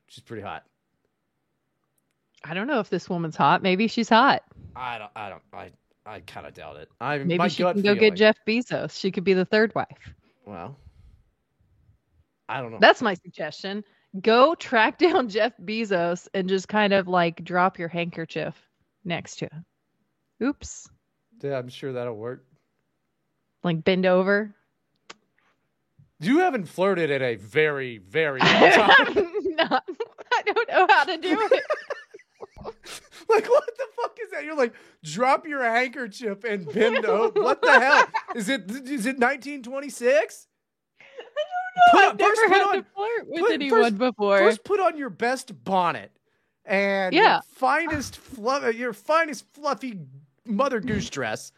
she's 0.08 0.24
pretty 0.24 0.44
hot. 0.44 0.64
I 2.44 2.54
don't 2.54 2.68
know 2.68 2.80
if 2.80 2.90
this 2.90 3.10
woman's 3.10 3.36
hot. 3.36 3.64
Maybe 3.64 3.88
she's 3.88 4.10
hot. 4.10 4.44
I 4.76 4.98
don't. 4.98 5.12
I 5.16 5.30
don't. 5.30 5.42
I. 5.54 5.72
I 6.06 6.20
kind 6.20 6.46
of 6.46 6.54
doubt 6.54 6.76
it. 6.78 6.90
I 7.02 7.18
Maybe 7.18 7.38
my 7.38 7.48
she 7.48 7.64
gut 7.64 7.76
can 7.76 7.82
go 7.84 7.96
feeling- 7.96 8.00
get 8.12 8.16
Jeff 8.18 8.38
Bezos. 8.48 9.00
She 9.00 9.12
could 9.12 9.24
be 9.24 9.34
the 9.34 9.46
third 9.46 9.74
wife. 9.74 10.14
Well, 10.46 10.78
I 12.48 12.62
don't 12.62 12.72
know. 12.72 12.78
That's 12.80 13.02
my 13.02 13.16
suggestion. 13.16 13.84
Go 14.22 14.54
track 14.56 14.98
down 15.00 15.30
Jeff 15.30 15.54
Bezos 15.58 16.28
and 16.34 16.48
just 16.48 16.68
kind 16.68 16.94
of 16.94 17.08
like 17.08 17.44
drop 17.44 17.80
your 17.80 17.88
handkerchief 17.88 18.56
next 19.04 19.38
to 19.38 19.46
him. 19.46 19.66
Oops. 20.44 20.90
yeah, 21.42 21.58
I'm 21.58 21.70
sure 21.70 21.94
that'll 21.94 22.16
work. 22.16 22.46
Like 23.64 23.84
bend 23.84 24.06
over. 24.06 24.54
You 26.20 26.40
haven't 26.40 26.66
flirted 26.68 27.10
in 27.10 27.22
a 27.22 27.36
very, 27.36 27.98
very 27.98 28.40
long 28.44 28.72
time. 28.72 29.14
not, 29.58 29.84
I 30.34 30.42
don't 30.46 30.70
know 30.70 30.88
how 30.90 31.04
to 31.06 31.18
do 31.18 31.50
it. 31.52 31.64
like, 33.30 33.48
what 33.50 33.70
the 33.78 33.86
fuck 33.96 34.18
is 34.22 34.32
that? 34.32 34.44
You're 34.46 34.56
like, 34.56 34.74
drop 35.04 35.48
your 35.48 35.64
handkerchief 35.64 36.44
and 36.44 36.72
bend 36.72 37.06
over. 37.06 37.42
What 37.42 37.62
the 37.62 37.80
hell? 37.80 38.08
Is 38.36 38.50
it? 38.50 38.70
Is 38.70 39.06
it 39.06 39.20
1926? 39.20 40.48
Put 41.92 42.04
I've 42.04 42.18
never 42.20 42.36
first 42.36 42.54
had 42.54 42.62
on- 42.64 42.76
to 42.76 42.86
flirt 42.96 43.28
with 43.28 43.40
put- 43.42 43.52
anyone 43.54 43.82
first- 43.84 43.98
before. 43.98 44.38
First, 44.40 44.64
put 44.64 44.80
on 44.80 44.98
your 44.98 45.10
best 45.10 45.64
bonnet 45.64 46.12
and 46.66 47.14
Yeah. 47.14 47.34
your 47.36 47.42
finest, 47.56 48.18
fluff, 48.18 48.74
your 48.76 48.94
finest 48.94 49.46
fluffy 49.54 50.00
mother 50.46 50.80
goose 50.80 51.10
dress, 51.10 51.52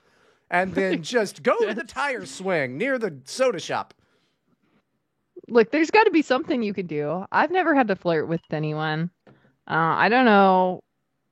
and 0.49 0.73
then 0.73 1.03
just 1.03 1.43
go 1.43 1.57
to 1.67 1.73
the 1.73 1.83
tire 1.83 2.25
swing 2.25 2.77
near 2.77 2.97
the 2.97 3.19
soda 3.25 3.59
shop. 3.59 3.93
Look, 5.49 5.71
there's 5.71 5.91
got 5.91 6.03
to 6.05 6.11
be 6.11 6.21
something 6.23 6.61
you 6.61 6.73
can 6.73 6.87
do. 6.87 7.23
I've 7.31 7.51
never 7.51 7.73
had 7.73 7.87
to 7.89 7.95
flirt 7.95 8.27
with 8.27 8.41
anyone. 8.51 9.11
Uh, 9.27 9.31
I 9.95 10.09
don't 10.09 10.25
know 10.25 10.81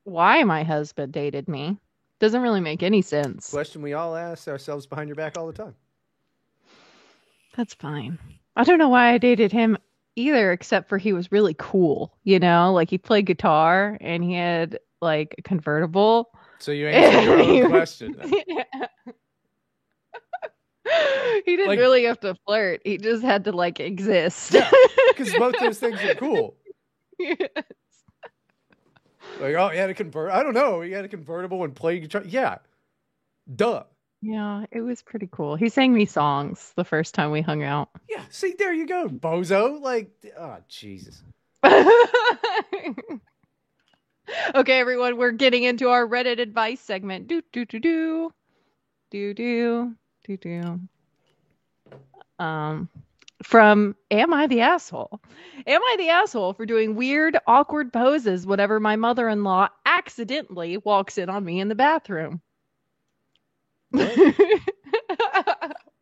why 0.05 0.43
my 0.43 0.63
husband 0.63 1.11
dated 1.13 1.47
me. 1.49 1.77
Doesn't 2.19 2.41
really 2.41 2.61
make 2.61 2.81
any 2.81 3.01
sense. 3.01 3.51
Question 3.51 3.81
we 3.81 3.91
all 3.93 4.15
ask 4.15 4.47
ourselves 4.47 4.85
behind 4.85 5.09
your 5.09 5.15
back 5.17 5.37
all 5.37 5.47
the 5.47 5.53
time. 5.53 5.75
That's 7.57 7.73
fine. 7.73 8.17
I 8.55 8.63
don't 8.63 8.79
know 8.79 8.87
why 8.89 9.11
I 9.13 9.17
dated 9.17 9.51
him 9.51 9.77
either, 10.15 10.53
except 10.53 10.87
for 10.87 10.97
he 10.97 11.11
was 11.11 11.31
really 11.31 11.55
cool. 11.57 12.15
You 12.23 12.39
know, 12.39 12.71
like 12.73 12.89
he 12.89 12.97
played 12.97 13.25
guitar 13.25 13.97
and 13.99 14.23
he 14.23 14.33
had 14.33 14.79
like 15.01 15.35
a 15.37 15.41
convertible. 15.41 16.29
So 16.59 16.71
you 16.71 16.87
answered 16.87 17.23
your 17.53 17.65
own 17.65 17.69
question. 17.69 18.15
then. 18.17 18.31
he 21.45 21.57
didn't 21.57 21.67
Like- 21.67 21.79
really 21.79 22.05
have 22.05 22.19
to 22.21 22.35
flirt. 22.45 22.81
He 22.85 22.97
just 22.97 23.23
had 23.23 23.43
to 23.45 23.51
like 23.51 23.79
exist. 23.81 24.53
Yeah, 24.53 24.69
Because 25.09 25.33
both 25.33 25.55
those 25.59 25.79
things 25.79 26.01
are 26.03 26.15
cool. 26.15 26.55
Like, 29.39 29.55
oh, 29.55 29.69
he 29.69 29.77
had 29.77 29.89
a 29.89 29.93
convert. 29.93 30.31
I 30.31 30.43
don't 30.43 30.53
know. 30.53 30.81
He 30.81 30.91
had 30.91 31.05
a 31.05 31.09
convertible 31.09 31.63
and 31.63 31.75
played 31.75 32.01
guitar. 32.03 32.23
Yeah, 32.25 32.57
duh. 33.53 33.83
yeah, 34.21 34.65
it 34.71 34.81
was 34.81 35.01
pretty 35.01 35.27
cool. 35.31 35.55
He 35.55 35.69
sang 35.69 35.93
me 35.93 36.05
songs 36.05 36.73
the 36.75 36.85
first 36.85 37.13
time 37.13 37.31
we 37.31 37.41
hung 37.41 37.63
out. 37.63 37.89
Yeah. 38.09 38.23
See, 38.29 38.55
there 38.57 38.73
you 38.73 38.87
go, 38.87 39.07
bozo. 39.07 39.81
Like, 39.81 40.11
oh, 40.37 40.57
Jesus. 40.69 41.21
okay, 44.55 44.79
everyone, 44.79 45.17
we're 45.17 45.31
getting 45.31 45.63
into 45.63 45.89
our 45.89 46.07
Reddit 46.07 46.39
advice 46.39 46.79
segment. 46.79 47.27
Do 47.27 47.41
do 47.51 47.65
do 47.65 47.79
do 47.79 48.31
do 49.11 49.33
do 49.33 49.95
do 50.25 50.37
do. 50.37 50.79
Um, 52.39 52.89
from 53.43 53.95
Am 54.11 54.33
I 54.33 54.47
the 54.47 54.61
asshole? 54.61 55.21
Am 55.67 55.81
I 55.81 55.95
the 55.97 56.09
asshole 56.09 56.53
for 56.53 56.65
doing 56.65 56.95
weird, 56.95 57.37
awkward 57.47 57.91
poses 57.93 58.45
whenever 58.45 58.79
my 58.79 58.95
mother-in-law 58.95 59.69
accidentally 59.85 60.77
walks 60.77 61.17
in 61.17 61.29
on 61.29 61.43
me 61.43 61.59
in 61.59 61.67
the 61.69 61.75
bathroom? 61.75 62.41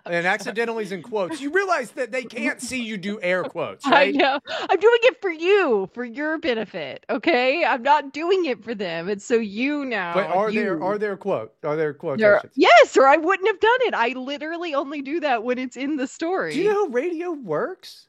and 0.06 0.28
accidentally 0.28 0.84
is 0.84 0.92
in 0.92 1.02
quotes. 1.02 1.40
You 1.42 1.52
realize 1.52 1.92
that 1.92 2.12
they 2.12 2.24
can't 2.24 2.62
see 2.62 2.82
you 2.84 2.98
do 2.98 3.20
air 3.22 3.44
quotes, 3.44 3.86
I 3.88 3.92
right? 3.92 4.16
know. 4.16 4.40
I'm 4.70 4.80
doing 4.80 5.00
it 5.04 5.22
for 5.22 5.30
you, 5.32 5.90
for 5.94 6.04
your 6.04 6.38
benefit. 6.38 7.06
Okay, 7.10 7.64
I'm 7.64 7.84
not 7.84 8.14
doing 8.14 8.46
it 8.46 8.64
for 8.64 8.76
them. 8.76 9.10
It's 9.10 9.26
so 9.26 9.36
you 9.36 9.86
now. 9.86 10.14
But 10.14 10.28
are 10.28 10.52
there 10.52 10.82
are 10.84 10.98
there 10.98 11.16
quote 11.18 11.54
are 11.64 11.76
there 11.76 11.86
There- 11.86 11.94
quotations? 11.94 12.54
yes, 12.56 12.98
or 12.98 13.08
I 13.08 13.18
wouldn't 13.18 13.48
have 13.48 13.60
done 13.60 13.80
it. 13.82 13.94
I 13.94 14.10
literally 14.10 14.74
only 14.76 15.02
do 15.02 15.20
that 15.22 15.44
when 15.44 15.58
it's 15.58 15.78
in 15.78 15.96
the 15.96 16.08
story. 16.08 16.54
Do 16.54 16.60
you 16.62 16.70
know 16.70 16.86
how 16.86 16.92
radio 16.92 17.32
works? 17.32 18.08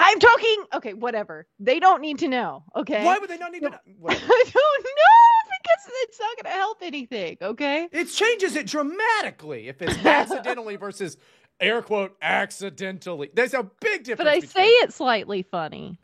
I'm 0.00 0.20
talking. 0.20 0.64
Okay, 0.74 0.94
whatever. 0.94 1.48
They 1.58 1.80
don't 1.80 2.00
need 2.00 2.20
to 2.20 2.28
know. 2.28 2.62
Okay. 2.76 3.04
Why 3.04 3.18
would 3.18 3.28
they 3.28 3.36
not 3.38 3.50
need 3.50 3.62
to? 3.62 3.70
Know? 3.70 3.78
I 4.08 4.14
don't 4.14 4.84
know 4.84 5.47
because 5.62 5.92
it's 6.02 6.20
not 6.20 6.36
going 6.36 6.52
to 6.52 6.58
help 6.58 6.78
anything. 6.82 7.36
Okay. 7.40 7.88
It 7.92 8.06
changes 8.06 8.56
it 8.56 8.66
dramatically 8.66 9.68
if 9.68 9.80
it's 9.82 9.96
accidentally 10.04 10.76
versus 10.76 11.16
air 11.60 11.82
quote 11.82 12.16
accidentally. 12.22 13.30
There's 13.34 13.54
a 13.54 13.68
big 13.80 14.04
difference. 14.04 14.18
But 14.18 14.28
I 14.28 14.40
between- 14.40 14.50
say 14.50 14.68
it 14.68 14.92
slightly 14.92 15.42
funny. 15.42 15.98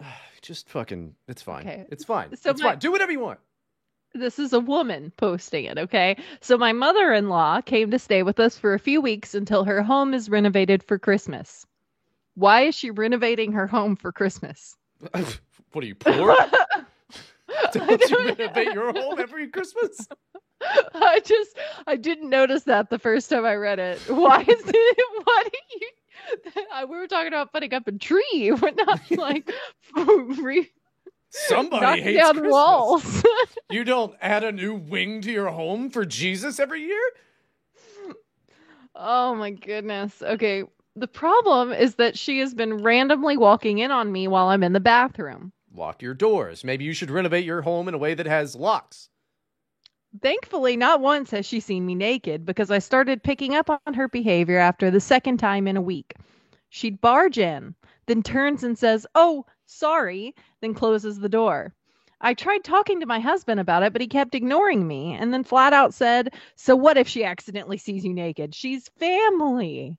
just 0.42 0.68
fucking. 0.68 1.14
It's 1.28 1.42
fine. 1.42 1.66
Okay. 1.68 1.86
It's 1.90 2.04
fine. 2.04 2.36
So 2.36 2.50
it's 2.50 2.62
my- 2.62 2.70
fine. 2.70 2.78
Do 2.78 2.92
whatever 2.92 3.12
you 3.12 3.20
want. 3.20 3.40
This 4.12 4.40
is 4.40 4.52
a 4.52 4.58
woman 4.58 5.12
posting 5.16 5.66
it, 5.66 5.78
okay? 5.78 6.16
So 6.40 6.58
my 6.58 6.72
mother-in-law 6.72 7.60
came 7.60 7.92
to 7.92 7.98
stay 8.00 8.24
with 8.24 8.40
us 8.40 8.58
for 8.58 8.74
a 8.74 8.78
few 8.80 9.00
weeks 9.00 9.36
until 9.36 9.62
her 9.62 9.82
home 9.82 10.14
is 10.14 10.28
renovated 10.28 10.82
for 10.82 10.98
Christmas. 10.98 11.64
Why 12.34 12.62
is 12.62 12.74
she 12.74 12.90
renovating 12.90 13.52
her 13.52 13.68
home 13.68 13.94
for 13.94 14.10
Christmas? 14.10 14.76
what 15.12 15.84
are 15.84 15.86
you 15.86 15.94
poor? 15.94 16.36
I 17.50 17.70
Don't 17.72 18.10
you 18.10 18.18
renovate 18.26 18.72
your 18.74 18.92
home 18.92 19.18
every 19.18 19.48
Christmas? 19.48 20.06
I 20.94 21.20
just 21.24 21.56
I 21.86 21.96
didn't 21.96 22.28
notice 22.30 22.64
that 22.64 22.90
the 22.90 22.98
first 22.98 23.30
time 23.30 23.44
I 23.44 23.54
read 23.54 23.78
it. 23.78 23.98
Why 24.08 24.40
is 24.40 24.46
it? 24.66 24.98
Why 25.24 25.44
do 25.44 25.58
you? 25.80 25.90
We 26.88 26.96
were 26.98 27.06
talking 27.06 27.28
about 27.28 27.52
putting 27.52 27.72
up 27.72 27.86
a 27.86 27.92
tree. 27.92 28.52
We're 28.60 28.70
not 28.72 29.00
like 29.10 29.50
re- 29.96 30.70
Somebody 31.30 32.02
hates 32.02 32.20
down 32.20 32.34
Christmas. 32.34 32.50
walls. 32.52 33.22
You 33.70 33.84
don't 33.84 34.14
add 34.20 34.44
a 34.44 34.52
new 34.52 34.74
wing 34.74 35.22
to 35.22 35.30
your 35.30 35.48
home 35.48 35.90
for 35.90 36.04
Jesus 36.04 36.58
every 36.60 36.82
year? 36.82 37.02
oh 38.94 39.34
my 39.34 39.50
goodness. 39.50 40.20
Okay. 40.22 40.64
The 40.96 41.08
problem 41.08 41.72
is 41.72 41.94
that 41.94 42.18
she 42.18 42.40
has 42.40 42.52
been 42.52 42.78
randomly 42.82 43.36
walking 43.36 43.78
in 43.78 43.90
on 43.92 44.10
me 44.10 44.26
while 44.28 44.48
I'm 44.48 44.64
in 44.64 44.72
the 44.72 44.80
bathroom. 44.80 45.52
Lock 45.72 46.02
your 46.02 46.14
doors. 46.14 46.64
Maybe 46.64 46.84
you 46.84 46.92
should 46.92 47.10
renovate 47.10 47.44
your 47.44 47.62
home 47.62 47.86
in 47.88 47.94
a 47.94 47.98
way 47.98 48.14
that 48.14 48.26
has 48.26 48.56
locks. 48.56 49.08
Thankfully, 50.20 50.76
not 50.76 51.00
once 51.00 51.30
has 51.30 51.46
she 51.46 51.60
seen 51.60 51.86
me 51.86 51.94
naked 51.94 52.44
because 52.44 52.70
I 52.70 52.80
started 52.80 53.22
picking 53.22 53.54
up 53.54 53.70
on 53.70 53.94
her 53.94 54.08
behavior 54.08 54.58
after 54.58 54.90
the 54.90 55.00
second 55.00 55.38
time 55.38 55.68
in 55.68 55.76
a 55.76 55.82
week. 55.82 56.14
She'd 56.68 57.00
barge 57.00 57.38
in, 57.38 57.76
then 58.06 58.22
turns 58.22 58.64
and 58.64 58.76
says, 58.76 59.06
Oh, 59.14 59.46
sorry, 59.66 60.34
then 60.60 60.74
closes 60.74 61.20
the 61.20 61.28
door. 61.28 61.74
I 62.20 62.34
tried 62.34 62.64
talking 62.64 63.00
to 63.00 63.06
my 63.06 63.20
husband 63.20 63.60
about 63.60 63.84
it, 63.84 63.92
but 63.92 64.02
he 64.02 64.08
kept 64.08 64.34
ignoring 64.34 64.86
me 64.86 65.14
and 65.14 65.32
then 65.32 65.44
flat 65.44 65.72
out 65.72 65.94
said, 65.94 66.34
So 66.56 66.74
what 66.74 66.96
if 66.96 67.06
she 67.06 67.24
accidentally 67.24 67.78
sees 67.78 68.04
you 68.04 68.12
naked? 68.12 68.54
She's 68.54 68.88
family. 68.98 69.96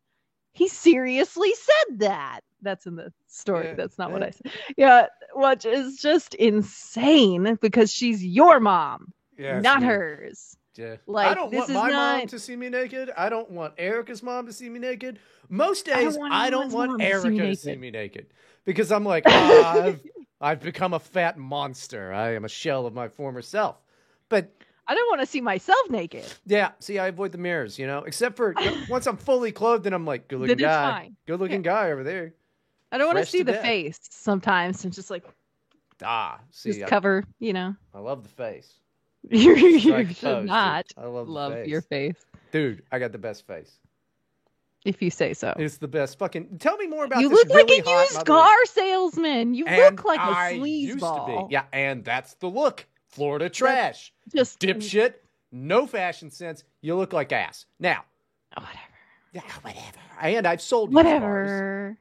He 0.54 0.68
seriously 0.68 1.54
said 1.56 2.00
that. 2.00 2.42
That's 2.62 2.86
in 2.86 2.96
the 2.96 3.12
story. 3.28 3.68
Yeah, 3.68 3.74
That's 3.76 3.98
not 3.98 4.12
what. 4.12 4.22
I 4.24 4.30
said. 4.32 4.52
Yeah, 4.78 5.08
which 5.34 5.66
is 5.66 5.98
just 5.98 6.36
insane 6.36 7.58
because 7.62 7.92
she's 7.92 8.24
your 8.24 8.60
mom 8.60 9.14
Yeah, 9.38 9.60
not 9.62 9.82
hers. 9.84 10.56
Yeah. 10.76 10.96
Like, 11.06 11.28
I 11.32 11.34
don't 11.34 11.52
this 11.52 11.60
want 11.60 11.70
is 11.70 11.76
my 11.76 11.82
mom 11.90 12.20
not- 12.20 12.30
to 12.30 12.40
see 12.40 12.56
me 12.56 12.70
naked. 12.70 13.12
I 13.18 13.30
don't 13.30 13.50
want 13.52 13.74
Erica's 13.78 14.24
mom 14.24 14.46
to 14.46 14.54
see 14.54 14.70
me 14.70 14.80
naked. 14.80 15.20
Most 15.50 15.90
I 15.90 15.96
don't 15.96 16.06
days, 16.06 16.18
want 16.18 16.34
I 16.34 16.50
don't 16.50 16.72
want 16.72 16.92
mom 16.92 17.00
to 17.00 17.06
see 17.06 17.10
Erica 17.12 17.38
to 17.50 17.56
see 17.56 17.76
me 17.76 17.92
naked 17.92 18.28
because 18.64 18.92
I'm 18.92 19.04
like, 19.04 19.24
ah, 19.28 19.74
I've, 19.84 20.02
I've 20.42 20.62
become 20.62 20.94
a 20.94 21.00
fat 21.00 21.38
monster. 21.38 22.14
I 22.14 22.36
am 22.36 22.46
a 22.46 22.50
shell 22.50 22.86
of 22.86 22.94
my 22.94 23.10
former 23.10 23.42
self. 23.42 23.78
But 24.30 24.50
I 24.92 24.96
don't 24.96 25.08
want 25.10 25.22
to 25.22 25.26
see 25.26 25.40
myself 25.40 25.90
naked. 25.90 26.26
yeah, 26.46 26.72
see, 26.80 27.00
I 27.00 27.08
avoid 27.08 27.32
the 27.32 27.38
mirrors, 27.38 27.80
you 27.80 27.88
know, 27.88 28.00
except 28.00 28.36
for 28.36 28.54
once 28.90 29.08
I'm 29.08 29.16
fully 29.16 29.54
clothed 29.54 29.86
and 29.86 29.96
I'm 29.96 30.06
like, 30.06 30.28
good 30.28 30.42
looking 30.42 30.58
guy. 30.58 31.12
Good 31.28 31.40
looking 31.40 31.62
guy 31.62 31.92
over 31.92 32.04
there. 32.04 32.34
I 32.92 32.98
don't 32.98 33.08
want 33.08 33.20
to 33.20 33.26
see 33.26 33.42
the 33.42 33.54
death. 33.54 33.62
face 33.62 34.00
sometimes 34.10 34.84
and 34.84 34.94
just 34.94 35.10
like 35.10 35.24
Ah, 36.04 36.40
see, 36.52 36.72
just 36.72 36.84
I, 36.84 36.90
cover, 36.90 37.24
you 37.40 37.54
know. 37.54 37.74
I 37.94 38.00
love 38.00 38.24
the 38.24 38.30
face. 38.30 38.74
you 39.30 39.56
you 39.56 39.80
Strike 39.80 40.08
should 40.08 40.18
pose, 40.22 40.38
dude. 40.42 40.46
not 40.48 40.88
I 40.98 41.06
love, 41.06 41.30
love 41.30 41.54
face. 41.54 41.68
your 41.70 41.82
face 41.82 42.16
Dude, 42.52 42.84
I 42.92 43.00
got 43.00 43.14
the 43.14 43.18
best 43.18 43.48
face. 43.48 43.72
if 44.84 45.02
you 45.02 45.10
say 45.10 45.34
so. 45.34 45.54
It's 45.58 45.78
the 45.78 45.88
best. 45.88 46.20
Fucking 46.20 46.58
tell 46.58 46.76
me 46.76 46.88
more 46.88 47.06
about 47.06 47.22
You 47.22 47.30
look 47.30 47.48
like 47.50 47.70
a 47.70 47.78
used 47.78 48.26
car 48.26 48.66
salesman. 48.66 49.54
You 49.54 49.68
And 49.68 49.96
look 49.96 50.04
like 50.04 50.20
a 50.20 50.24
I 50.24 50.50
used 50.50 51.00
to 51.00 51.06
sleazeball. 51.06 51.48
Yeah, 51.50 51.64
and 51.72 52.04
that's 52.04 52.34
the 52.36 52.48
look. 52.50 52.86
Florida 53.12 53.50
trash. 53.50 54.14
Just 54.34 54.60
Dipshit. 54.60 55.16
No 55.52 55.86
fashion 55.86 56.32
sense. 56.32 56.64
You 56.82 56.96
look 56.96 57.14
like 57.14 57.32
ass. 57.32 57.66
Now, 57.80 58.04
Oh, 58.58 58.62
whatever. 58.62 58.80
yeah, 59.34 59.42
whatever. 59.62 59.98
And 60.22 60.46
I've 60.48 60.62
sold. 60.62 60.94
Whatever. 60.94 61.98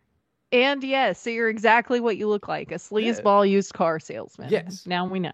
And 0.53 0.83
yes, 0.83 1.21
so 1.21 1.31
you're 1.31 1.49
exactly 1.49 2.01
what 2.01 2.17
you 2.17 2.29
look 2.29 2.49
like 2.49 2.73
a 2.73 2.77
sleazeball 2.77 3.49
used 3.49 3.73
car 3.73 4.01
salesman. 4.01 4.49
Yes. 4.51 4.85
Now 4.87 5.07
we 5.07 5.21
know. 5.21 5.33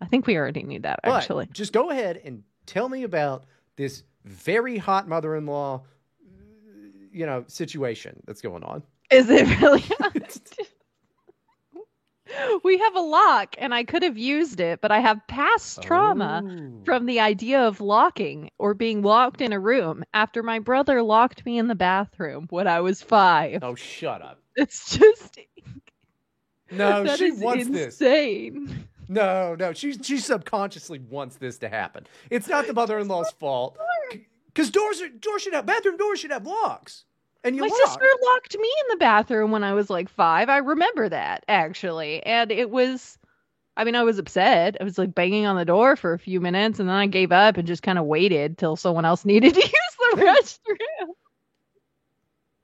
I 0.00 0.06
think 0.06 0.26
we 0.26 0.36
already 0.36 0.62
knew 0.62 0.80
that, 0.80 1.00
But 1.02 1.12
actually. 1.14 1.48
just 1.52 1.72
go 1.72 1.88
ahead 1.90 2.20
and 2.22 2.42
tell 2.66 2.88
me 2.88 3.02
about 3.04 3.44
this 3.76 4.02
very 4.24 4.76
hot 4.76 5.08
mother-in-law, 5.08 5.82
you 7.12 7.24
know, 7.24 7.44
situation 7.48 8.22
that's 8.26 8.42
going 8.42 8.62
on. 8.62 8.82
Is 9.10 9.30
it 9.30 9.46
really? 9.62 9.82
we 12.64 12.78
have 12.78 12.94
a 12.96 13.00
lock, 13.00 13.54
and 13.58 13.74
I 13.74 13.84
could 13.84 14.02
have 14.02 14.18
used 14.18 14.60
it, 14.60 14.80
but 14.80 14.90
I 14.90 15.00
have 15.00 15.20
past 15.28 15.82
trauma 15.82 16.42
Oh. 16.46 16.82
from 16.84 17.06
the 17.06 17.20
idea 17.20 17.60
of 17.60 17.80
locking 17.80 18.50
or 18.58 18.74
being 18.74 19.02
locked 19.02 19.40
in 19.40 19.52
a 19.52 19.60
room 19.60 20.04
after 20.14 20.42
my 20.42 20.58
brother 20.58 21.02
locked 21.02 21.44
me 21.46 21.58
in 21.58 21.68
the 21.68 21.74
bathroom 21.74 22.46
when 22.50 22.66
I 22.66 22.80
was 22.80 23.02
five. 23.02 23.62
Oh, 23.62 23.74
shut 23.74 24.22
up. 24.22 24.40
It's 24.56 24.96
just 24.96 25.38
No, 26.70 27.04
that 27.04 27.18
she 27.18 27.30
wants 27.32 27.68
this. 27.68 28.00
insane. 28.00 28.88
No, 29.08 29.54
no, 29.54 29.72
she 29.72 29.92
she 29.92 30.18
subconsciously 30.18 30.98
wants 30.98 31.36
this 31.36 31.58
to 31.58 31.68
happen. 31.68 32.06
It's 32.30 32.48
not 32.48 32.66
the 32.66 32.72
mother-in-law's 32.74 33.30
fault. 33.38 33.78
Because 34.46 34.70
doors 34.70 35.00
are 35.00 35.08
doors 35.08 35.42
should 35.42 35.52
have 35.54 35.64
bathroom 35.66 35.96
doors 35.96 36.18
should 36.20 36.32
have 36.32 36.44
locks, 36.46 37.04
and 37.46 37.56
you 37.56 37.62
My 37.62 37.68
lock. 37.68 37.76
sister 37.76 38.06
locked 38.24 38.58
me 38.58 38.68
in 38.82 38.88
the 38.90 38.96
bathroom 38.98 39.50
when 39.52 39.64
I 39.64 39.72
was 39.74 39.88
like 39.90 40.08
five. 40.08 40.48
I 40.48 40.58
remember 40.58 41.08
that 41.08 41.44
actually, 41.48 42.22
and 42.24 42.50
it 42.52 42.70
was. 42.70 43.18
I 43.78 43.84
mean, 43.84 43.94
I 43.94 44.04
was 44.04 44.18
upset. 44.18 44.76
I 44.80 44.84
was 44.84 44.96
like 44.98 45.14
banging 45.14 45.44
on 45.46 45.56
the 45.56 45.64
door 45.66 45.96
for 45.96 46.14
a 46.14 46.18
few 46.18 46.40
minutes, 46.40 46.80
and 46.80 46.88
then 46.88 46.96
I 46.96 47.06
gave 47.06 47.30
up 47.30 47.58
and 47.58 47.66
just 47.68 47.82
kind 47.82 47.98
of 47.98 48.06
waited 48.06 48.56
till 48.58 48.76
someone 48.76 49.04
else 49.04 49.24
needed 49.26 49.54
to 49.54 49.60
use 49.60 49.96
the 50.00 50.16
restroom. 50.22 51.08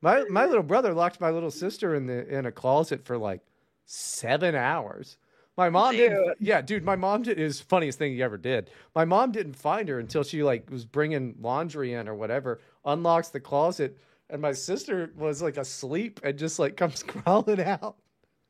My 0.01 0.25
my 0.25 0.47
little 0.47 0.63
brother 0.63 0.95
locked 0.95 1.21
my 1.21 1.31
little 1.31 1.51
sister 1.51 1.95
in 1.95 2.07
the 2.07 2.27
in 2.27 2.47
a 2.47 2.53
closet 2.53 3.05
for 3.05 3.17
like 3.19 3.41
seven 3.87 4.55
hours. 4.55 5.17
My 5.57 5.69
mom 5.69 5.93
didn't. 5.97 6.37
Yeah, 6.41 6.63
dude. 6.63 6.83
My 6.85 6.97
mom 6.97 7.23
did. 7.23 7.39
It 7.39 7.45
was 7.45 7.61
funniest 7.61 7.99
thing 7.99 8.15
he 8.15 8.23
ever 8.23 8.39
did. 8.39 8.71
My 8.95 9.05
mom 9.05 9.33
didn't 9.33 9.55
find 9.55 9.89
her 9.89 9.99
until 9.99 10.25
she 10.25 10.43
like 10.43 10.71
was 10.71 10.85
bringing 10.87 11.37
laundry 11.41 11.93
in 11.93 12.09
or 12.09 12.15
whatever. 12.15 12.61
Unlocks 12.85 13.29
the 13.29 13.39
closet, 13.41 13.99
and 14.33 14.41
my 14.41 14.53
sister 14.53 15.13
was 15.17 15.43
like 15.43 15.59
asleep 15.59 16.19
and 16.25 16.37
just 16.39 16.59
like 16.59 16.77
comes 16.77 17.03
crawling 17.07 17.61
out. 17.61 17.97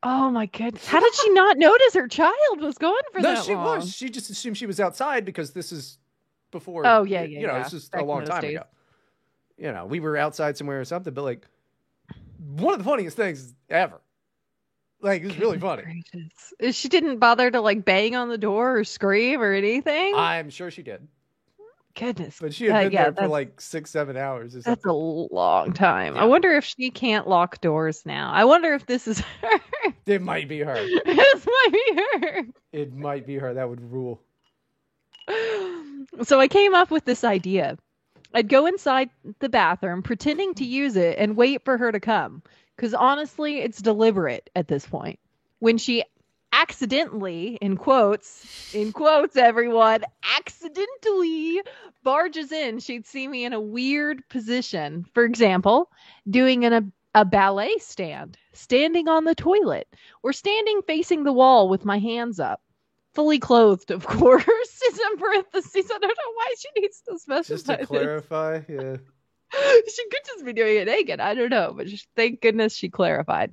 Oh 0.05 0.31
my 0.31 0.47
goodness! 0.47 0.87
How 0.87 1.01
did 1.01 1.15
she 1.15 1.31
not 1.31 1.59
notice 1.59 1.95
her 1.95 2.09
child 2.09 2.61
was 2.61 2.79
gone 2.79 2.95
for 3.13 3.21
no, 3.21 3.35
that 3.35 3.45
she 3.45 3.55
long? 3.55 3.81
was. 3.81 3.95
She 3.95 4.09
just 4.09 4.31
assumed 4.31 4.57
she 4.57 4.67
was 4.67 4.81
outside 4.81 5.25
because 5.25 5.53
this 5.53 5.71
is 5.71 5.99
before. 6.51 6.87
Oh, 6.87 7.03
yeah, 7.05 7.23
yeah, 7.23 7.41
You 7.41 7.47
know, 7.47 7.55
yeah. 7.55 7.63
this 7.65 7.73
is 7.73 7.89
Back 7.89 8.01
a 8.01 8.05
long 8.05 8.25
time 8.25 8.43
days. 8.43 8.57
ago. 8.57 8.65
You 9.59 9.73
know, 9.73 9.87
we 9.87 10.01
were 10.01 10.17
outside 10.17 10.57
somewhere 10.57 10.81
or 10.81 10.85
something, 10.85 11.13
but 11.13 11.23
like 11.23 11.47
one 12.57 12.73
of 12.73 12.79
the 12.79 12.85
funniest 12.85 13.17
things 13.17 13.55
ever. 13.69 14.01
Like 15.01 15.23
it's 15.23 15.37
really 15.37 15.59
funny. 15.59 15.83
Gracious. 15.83 16.77
She 16.79 16.89
didn't 16.89 17.19
bother 17.19 17.51
to 17.51 17.61
like 17.61 17.85
bang 17.85 18.15
on 18.17 18.29
the 18.29 18.39
door 18.39 18.79
or 18.79 18.85
scream 18.85 19.41
or 19.41 19.53
anything. 19.53 20.15
I'm 20.17 20.51
sure 20.51 20.71
she 20.71 20.83
did, 20.83 21.07
Goodness, 21.95 22.39
but 22.41 22.55
she 22.55 22.67
had 22.67 22.75
Uh, 22.75 22.83
been 22.85 22.93
yeah, 22.93 23.11
there 23.11 23.25
for 23.25 23.29
like 23.29 23.61
six, 23.61 23.91
seven 23.91 24.17
hours 24.17 24.55
that's 24.55 24.85
a 24.87 24.93
long 24.93 25.73
time. 25.75 26.17
I 26.17 26.25
wonder 26.25 26.51
if 26.53 26.65
she 26.65 26.91
can't 26.91 27.29
lock 27.29 27.61
doors 27.61 28.07
now. 28.07 28.33
I 28.33 28.45
wonder 28.45 28.73
if 28.73 28.87
this 28.87 29.07
is 29.07 29.21
her. 29.43 29.61
It 30.07 30.23
might 30.23 30.49
be 30.49 30.61
her. 30.61 30.75
this 31.05 31.47
might 31.47 31.73
be 31.73 32.03
her. 32.03 32.43
It 32.73 32.95
might 32.95 33.27
be 33.27 33.37
her. 33.37 33.55
That 33.55 33.69
would 33.69 33.93
rule. 33.93 34.21
So 36.23 36.41
I 36.41 36.49
came 36.49 36.75
up 36.75 36.91
with 36.91 37.05
this 37.05 37.25
idea. 37.25 37.77
I'd 38.35 38.49
go 38.49 38.67
inside 38.67 39.11
the 39.41 39.49
bathroom 39.49 40.03
pretending 40.03 40.55
to 40.55 40.65
use 40.65 40.97
it 40.97 41.19
and 41.19 41.37
wait 41.37 41.65
for 41.65 41.77
her 41.77 41.93
to 41.93 42.01
come. 42.01 42.43
Because 42.75 42.95
honestly, 42.95 43.59
it's 43.61 43.83
deliberate 43.83 44.49
at 44.57 44.67
this 44.69 44.87
point. 44.87 45.19
When 45.59 45.79
she 45.79 46.05
accidentally, 46.53 47.57
in 47.61 47.77
quotes, 47.77 48.75
in 48.75 48.93
quotes, 48.93 49.37
everyone, 49.37 50.05
accidentally 50.39 51.63
barges 52.05 52.53
in, 52.53 52.79
she'd 52.79 53.07
see 53.07 53.27
me 53.27 53.45
in 53.45 53.53
a 53.53 53.61
weird 53.61 54.29
position. 54.29 55.05
For 55.15 55.25
example, 55.25 55.91
doing 56.29 56.65
an, 56.65 56.73
a, 56.73 57.21
a 57.21 57.25
ballet 57.25 57.79
stand, 57.79 58.37
standing 58.53 59.09
on 59.09 59.25
the 59.25 59.35
toilet, 59.35 59.89
or 60.23 60.33
standing 60.33 60.83
facing 60.87 61.25
the 61.25 61.33
wall 61.33 61.69
with 61.69 61.85
my 61.85 61.99
hands 61.99 62.39
up. 62.39 62.61
Fully 63.15 63.39
clothed, 63.39 63.91
of 63.91 64.07
course. 64.19 64.45
It's 64.47 64.99
in 64.99 65.19
parentheses. 65.19 65.91
I 65.91 65.99
don't 65.99 66.03
know 66.03 66.33
why 66.35 66.55
she 66.59 66.81
needs 66.81 67.03
to 67.09 67.19
specify. 67.19 67.55
Just 67.55 67.67
to 67.67 67.87
clarify, 67.87 68.61
yeah. 68.69 68.97
she 69.53 70.09
could 70.09 70.25
just 70.27 70.45
be 70.45 70.53
doing 70.53 70.79
it 70.79 70.87
naked. 70.87 71.21
I 71.21 71.35
don't 71.35 71.51
know, 71.51 71.75
but 71.77 71.87
just, 71.87 72.09
thank 72.17 72.41
goodness 72.41 72.75
she 72.75 72.89
clarified. 72.89 73.53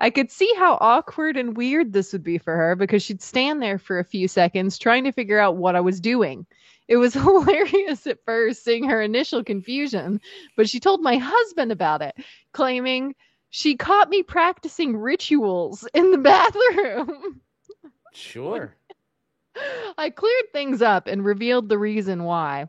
I 0.00 0.10
could 0.10 0.30
see 0.30 0.50
how 0.56 0.78
awkward 0.80 1.36
and 1.36 1.56
weird 1.56 1.92
this 1.92 2.12
would 2.12 2.24
be 2.24 2.38
for 2.38 2.56
her 2.56 2.74
because 2.74 3.02
she'd 3.02 3.22
stand 3.22 3.62
there 3.62 3.78
for 3.78 3.98
a 3.98 4.04
few 4.04 4.28
seconds 4.28 4.78
trying 4.78 5.04
to 5.04 5.12
figure 5.12 5.38
out 5.38 5.58
what 5.58 5.76
I 5.76 5.80
was 5.80 6.00
doing. 6.00 6.46
It 6.88 6.96
was 6.96 7.14
hilarious 7.14 8.06
at 8.06 8.24
first 8.24 8.64
seeing 8.64 8.88
her 8.88 9.02
initial 9.02 9.44
confusion, 9.44 10.20
but 10.56 10.68
she 10.68 10.80
told 10.80 11.02
my 11.02 11.18
husband 11.18 11.70
about 11.70 12.02
it, 12.02 12.14
claiming 12.52 13.14
she 13.50 13.76
caught 13.76 14.08
me 14.08 14.22
practicing 14.22 14.96
rituals 14.96 15.86
in 15.92 16.10
the 16.10 16.18
bathroom. 16.18 17.40
Sure. 18.12 18.74
I 19.98 20.10
cleared 20.10 20.52
things 20.52 20.80
up 20.80 21.06
and 21.08 21.24
revealed 21.24 21.68
the 21.68 21.78
reason 21.78 22.24
why. 22.24 22.68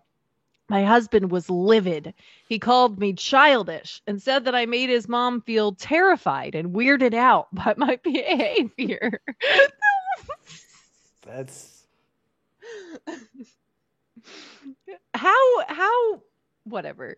My 0.72 0.86
husband 0.86 1.32
was 1.32 1.50
livid. 1.50 2.14
He 2.48 2.58
called 2.58 2.98
me 2.98 3.12
childish 3.12 4.02
and 4.08 4.22
said 4.22 4.46
that 4.46 4.56
I 4.56 4.66
made 4.66 4.90
his 4.90 5.10
mom 5.10 5.42
feel 5.42 5.74
terrified 5.74 6.56
and 6.56 6.74
weirded 6.74 7.14
out 7.14 7.50
by 7.54 7.74
my 7.76 8.00
behavior. 8.02 9.22
That's 11.26 11.84
how 15.14 15.66
how 15.68 16.22
whatever. 16.64 17.18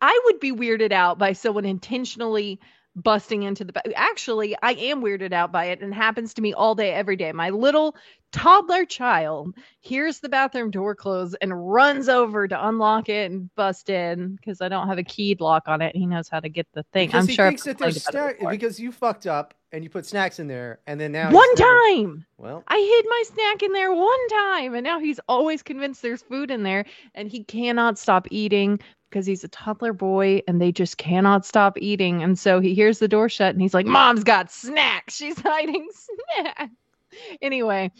I 0.00 0.18
would 0.24 0.40
be 0.40 0.50
weirded 0.50 0.90
out 0.90 1.18
by 1.18 1.34
someone 1.34 1.66
intentionally 1.66 2.60
busting 2.96 3.42
into 3.42 3.64
the 3.64 3.72
ba- 3.72 3.96
actually 3.96 4.56
i 4.62 4.72
am 4.72 5.02
weirded 5.02 5.32
out 5.32 5.52
by 5.52 5.66
it 5.66 5.80
and 5.80 5.92
it 5.92 5.96
happens 5.96 6.34
to 6.34 6.42
me 6.42 6.52
all 6.52 6.74
day 6.74 6.92
every 6.92 7.14
day 7.14 7.30
my 7.30 7.50
little 7.50 7.94
toddler 8.32 8.84
child 8.84 9.54
hears 9.80 10.20
the 10.20 10.28
bathroom 10.28 10.70
door 10.70 10.94
close 10.94 11.34
and 11.40 11.72
runs 11.72 12.08
over 12.08 12.46
to 12.46 12.68
unlock 12.68 13.08
it 13.08 13.30
and 13.30 13.52
bust 13.54 13.88
in 13.88 14.36
because 14.36 14.60
i 14.60 14.68
don't 14.68 14.86
have 14.86 14.98
a 14.98 15.02
keyed 15.02 15.40
lock 15.40 15.62
on 15.66 15.80
it 15.80 15.96
he 15.96 16.04
knows 16.06 16.28
how 16.28 16.38
to 16.38 16.48
get 16.48 16.66
the 16.74 16.82
thing 16.92 17.08
because 17.08 17.24
i'm 17.24 17.28
he 17.28 17.34
sure 17.34 17.48
thinks 17.48 17.62
that 17.64 17.78
there's 17.78 18.04
complained 18.04 18.14
about 18.16 18.30
it 18.30 18.32
snack 18.32 18.38
before. 18.38 18.50
because 18.50 18.78
you 18.78 18.92
fucked 18.92 19.26
up 19.26 19.54
and 19.72 19.82
you 19.82 19.88
put 19.90 20.04
snacks 20.04 20.38
in 20.38 20.46
there 20.46 20.78
and 20.86 21.00
then 21.00 21.12
now 21.12 21.30
one 21.30 21.54
time 21.54 22.26
Well, 22.36 22.64
I 22.68 22.76
hid 22.76 23.06
my 23.08 23.22
snack 23.34 23.62
in 23.62 23.72
there 23.72 23.92
one 23.92 24.28
time, 24.28 24.74
and 24.74 24.84
now 24.84 24.98
he's 25.00 25.20
always 25.28 25.62
convinced 25.62 26.00
there's 26.02 26.22
food 26.22 26.50
in 26.50 26.62
there, 26.62 26.84
and 27.14 27.28
he 27.28 27.44
cannot 27.44 27.98
stop 27.98 28.28
eating 28.30 28.78
because 29.10 29.26
he's 29.26 29.42
a 29.44 29.48
toddler 29.48 29.92
boy, 29.92 30.40
and 30.46 30.60
they 30.60 30.70
just 30.72 30.96
cannot 30.98 31.44
stop 31.44 31.76
eating. 31.80 32.22
And 32.22 32.38
so 32.38 32.60
he 32.60 32.74
hears 32.74 32.98
the 32.98 33.08
door 33.08 33.28
shut, 33.28 33.54
and 33.54 33.60
he's 33.60 33.74
like, 33.74 33.86
"Mom's 33.86 34.22
got 34.24 34.50
snacks. 34.50 35.16
She's 35.16 35.38
hiding 35.42 35.88
snacks." 35.92 36.72
Anyway, 37.42 37.90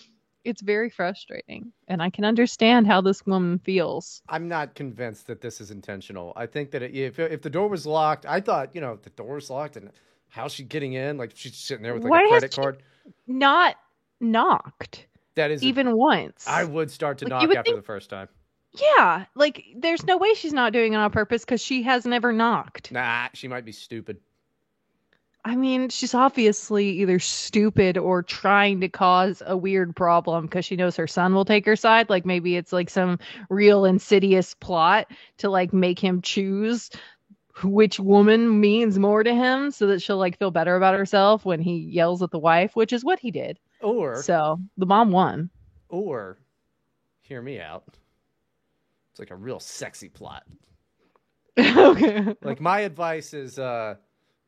it's 0.49 0.63
very 0.63 0.89
frustrating, 0.91 1.73
and 1.89 2.03
I 2.03 2.11
can 2.11 2.25
understand 2.25 2.87
how 2.87 3.01
this 3.01 3.25
woman 3.27 3.59
feels. 3.59 4.23
I'm 4.29 4.49
not 4.49 4.75
convinced 4.75 5.27
that 5.29 5.41
this 5.41 5.61
is 5.61 5.71
intentional. 5.71 6.33
I 6.37 6.47
think 6.47 6.71
that 6.73 6.83
it, 6.83 6.95
if 6.95 7.19
if 7.19 7.43
the 7.43 7.51
door 7.51 7.69
was 7.69 7.87
locked, 7.87 8.25
I 8.27 8.41
thought 8.41 8.75
you 8.75 8.81
know 8.81 8.99
the 9.03 9.11
door 9.11 9.35
was 9.35 9.51
locked 9.51 9.77
and 9.77 9.91
how's 10.29 10.53
she 10.53 10.65
getting 10.65 10.95
in? 10.95 11.17
Like 11.19 11.33
she's 11.35 11.57
sitting 11.57 11.83
there 11.83 11.95
with 11.95 12.03
like 12.05 12.11
Why 12.11 12.25
a 12.25 12.29
credit 12.29 12.55
card. 12.55 12.83
Not 13.27 13.77
knocked 14.21 15.07
That 15.35 15.51
is 15.51 15.63
even 15.63 15.97
once. 15.97 16.45
I 16.47 16.65
would 16.65 16.91
start 16.91 17.19
to 17.19 17.25
Like, 17.27 17.31
knock 17.31 17.43
after 17.57 17.63
think- 17.71 17.77
the 17.77 17.83
first 17.83 18.11
time. 18.11 18.29
yeah, 18.73 19.27
like 19.35 19.65
there's 19.77 20.05
no 20.05 20.17
way 20.19 20.35
she's 20.35 20.53
not 20.53 20.73
doing 20.73 20.93
it 20.93 20.97
on 20.97 21.11
purpose 21.11 21.45
because 21.45 21.61
she 21.61 21.83
has 21.85 22.05
never 22.05 22.33
knocked. 22.33 22.93
Nah, 22.93 23.29
she 23.35 23.49
might 23.49 23.65
be 23.65 23.73
stupid. 23.73 24.19
I 25.45 25.57
mean, 25.57 25.89
she's 25.89 26.15
obviously 26.15 26.89
either 27.01 27.19
stupid 27.19 27.97
or 27.97 28.23
trying 28.23 28.81
to 28.81 28.89
cause 28.89 29.43
a 29.47 29.57
weird 29.57 29.97
problem 29.97 30.47
because 30.47 30.65
she 30.65 30.77
knows 30.77 30.97
her 30.97 31.07
son 31.07 31.35
will 31.35 31.45
take 31.45 31.65
her 31.65 31.77
side. 31.77 32.11
Like 32.11 32.27
maybe 32.27 32.57
it's 32.57 32.73
like 32.73 32.91
some 32.91 33.19
real 33.49 33.85
insidious 33.85 34.55
plot 34.55 35.07
to 35.39 35.49
like 35.49 35.73
make 35.73 35.99
him 35.99 36.21
choose 36.21 36.91
which 37.65 37.99
woman 37.99 38.61
means 38.61 38.99
more 38.99 39.23
to 39.25 39.35
him 39.35 39.71
so 39.71 39.87
that 39.89 40.01
she'll 40.03 40.19
like 40.19 40.39
feel 40.39 40.51
better 40.51 40.77
about 40.77 40.95
herself 40.95 41.45
when 41.45 41.61
he 41.61 41.77
yells 41.79 42.23
at 42.23 42.31
the 42.31 42.39
wife, 42.39 42.77
which 42.77 42.93
is 42.93 43.05
what 43.05 43.19
he 43.19 43.31
did. 43.31 43.59
Or 43.81 44.23
So 44.23 44.61
the 44.77 44.87
mom 44.87 45.11
won. 45.13 45.51
or 45.89 46.39
hear 47.23 47.41
me 47.43 47.61
out. 47.61 47.85
It's 49.13 49.19
like 49.19 49.31
a 49.31 49.37
real 49.37 49.61
sexy 49.61 50.09
plot. 50.09 50.45
okay. 51.59 52.35
Like 52.43 52.61
my 52.61 52.81
advice 52.81 53.35
is 53.35 53.59
uh 53.59 53.97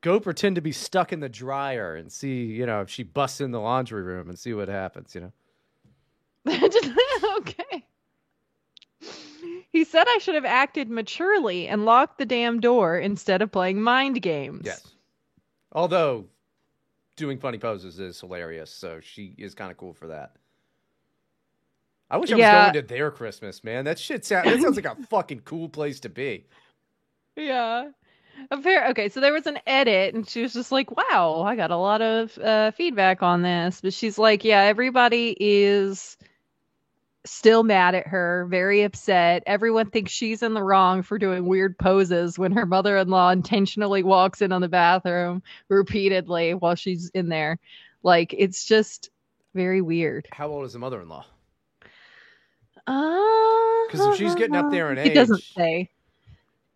go 0.02 0.18
pretend 0.20 0.56
to 0.56 0.60
be 0.62 0.72
stuck 0.72 1.12
in 1.12 1.20
the 1.20 1.28
dryer 1.28 1.94
and 1.96 2.10
see, 2.10 2.44
you 2.44 2.66
know, 2.66 2.80
if 2.80 2.90
she 2.90 3.02
busts 3.02 3.40
in 3.40 3.50
the 3.50 3.60
laundry 3.60 4.02
room 4.02 4.28
and 4.28 4.38
see 4.38 4.54
what 4.54 4.68
happens, 4.68 5.14
you 5.14 5.20
know. 5.20 5.32
Okay. 7.38 7.84
He 9.72 9.84
said 9.84 10.04
I 10.08 10.18
should 10.20 10.34
have 10.34 10.44
acted 10.44 10.90
maturely 10.90 11.68
and 11.68 11.84
locked 11.84 12.18
the 12.18 12.26
damn 12.26 12.60
door 12.60 12.98
instead 12.98 13.40
of 13.40 13.50
playing 13.52 13.80
mind 13.80 14.20
games. 14.20 14.62
Yes. 14.64 14.86
Although 15.72 16.26
doing 17.16 17.38
funny 17.38 17.56
poses 17.58 17.98
is 18.00 18.20
hilarious, 18.20 18.70
so 18.70 19.00
she 19.00 19.34
is 19.38 19.54
kind 19.54 19.70
of 19.70 19.76
cool 19.76 19.92
for 19.94 20.08
that. 20.08 20.32
I 22.10 22.16
wish 22.18 22.30
I 22.32 22.34
was 22.34 22.40
Yeah. 22.40 22.72
going 22.72 22.82
to 22.82 22.94
their 22.94 23.10
Christmas, 23.10 23.62
man. 23.62 23.84
That 23.84 23.98
shit 23.98 24.24
sound, 24.24 24.48
that 24.48 24.60
sounds 24.60 24.76
like 24.76 24.86
a 24.86 24.96
fucking 25.06 25.40
cool 25.40 25.68
place 25.68 26.00
to 26.00 26.08
be. 26.08 26.46
Yeah. 27.36 27.90
Okay, 28.53 29.09
so 29.09 29.20
there 29.20 29.33
was 29.33 29.46
an 29.46 29.59
edit, 29.66 30.14
and 30.14 30.29
she 30.29 30.42
was 30.42 30.53
just 30.53 30.72
like, 30.72 30.96
"Wow, 30.96 31.42
I 31.42 31.57
got 31.57 31.70
a 31.70 31.76
lot 31.76 32.03
of 32.03 32.37
uh, 32.38 32.70
feedback 32.72 33.22
on 33.22 33.42
this." 33.42 33.81
But 33.81 33.92
she's 33.92 34.18
like, 34.18 34.44
"Yeah, 34.44 34.62
everybody 34.62 35.37
is 35.38 36.16
still 37.26 37.62
mad 37.62 37.94
at 37.94 38.07
her, 38.07 38.46
very 38.48 38.83
upset. 38.83 39.42
Everyone 39.46 39.90
thinks 39.90 40.11
she's 40.11 40.42
in 40.42 40.55
the 40.55 40.62
wrong 40.62 41.03
for 41.03 41.18
doing 41.18 41.44
weird 41.46 41.76
poses 41.79 42.38
when 42.38 42.53
her 42.53 42.64
mother-in-law 42.64 43.31
intentionally 43.31 44.03
walks 44.03 44.40
in 44.40 44.53
on 44.53 44.62
the 44.62 44.68
bathroom 44.68 45.42
repeatedly 45.68 46.55
while 46.55 46.74
she's 46.74 47.11
in 47.11 47.29
there. 47.29 47.59
Like, 48.03 48.35
it's 48.37 48.64
just 48.64 49.11
very 49.55 49.83
weird." 49.83 50.29
How 50.33 50.48
old 50.48 50.64
is 50.64 50.72
the 50.72 50.79
mother-in-law? 50.79 51.26
Uh, 52.87 53.87
Because 53.87 54.07
if 54.07 54.16
she's 54.16 54.35
getting 54.35 54.57
up 54.57 54.70
there 54.70 54.90
in 54.92 54.98
age, 54.98 55.09
he 55.09 55.14
doesn't 55.14 55.42
say. 55.42 55.90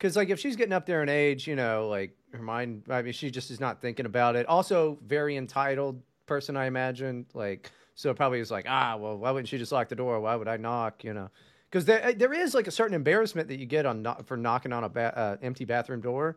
Because 0.05 0.17
like 0.17 0.29
if 0.29 0.39
she's 0.39 0.55
getting 0.55 0.75
up 0.75 0.85
there 0.85 1.03
in 1.03 1.09
age, 1.09 1.47
you 1.47 1.57
know, 1.57 1.89
like 1.89 2.15
her 2.35 2.43
mind, 2.43 2.83
I 2.91 3.01
mean, 3.01 3.15
she 3.15 3.31
just 3.31 3.51
is 3.51 3.59
not 3.59 3.81
thinking 3.81 4.05
about 4.05 4.37
it. 4.37 4.45
Also, 4.45 4.99
very 5.03 5.35
entitled 5.35 6.03
person, 6.27 6.59
I 6.59 6.67
imagine. 6.67 7.25
Like, 7.33 7.71
so 7.95 8.13
probably 8.13 8.41
is 8.41 8.51
like, 8.51 8.67
ah, 8.69 8.97
well, 8.99 9.17
why 9.17 9.31
wouldn't 9.31 9.49
she 9.49 9.57
just 9.57 9.73
lock 9.73 9.89
the 9.89 9.97
door? 9.97 10.21
Why 10.21 10.37
would 10.37 10.47
I 10.47 10.59
knock? 10.59 11.05
You 11.05 11.15
know, 11.15 11.31
because 11.71 11.87
there 11.87 12.13
there 12.13 12.35
is 12.35 12.53
like 12.53 12.67
a 12.67 12.71
certain 12.71 12.95
embarrassment 12.95 13.49
that 13.49 13.59
you 13.59 13.65
get 13.65 13.87
on 13.87 14.07
for 14.27 14.37
knocking 14.37 14.75
on 14.75 14.85
a 14.85 14.91
ba- 14.91 15.19
uh, 15.19 15.37
empty 15.41 15.65
bathroom 15.65 16.03
door. 16.03 16.37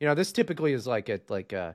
You 0.00 0.08
know, 0.08 0.16
this 0.16 0.32
typically 0.32 0.72
is 0.72 0.84
like 0.84 1.08
at 1.08 1.30
like 1.30 1.52
uh, 1.52 1.74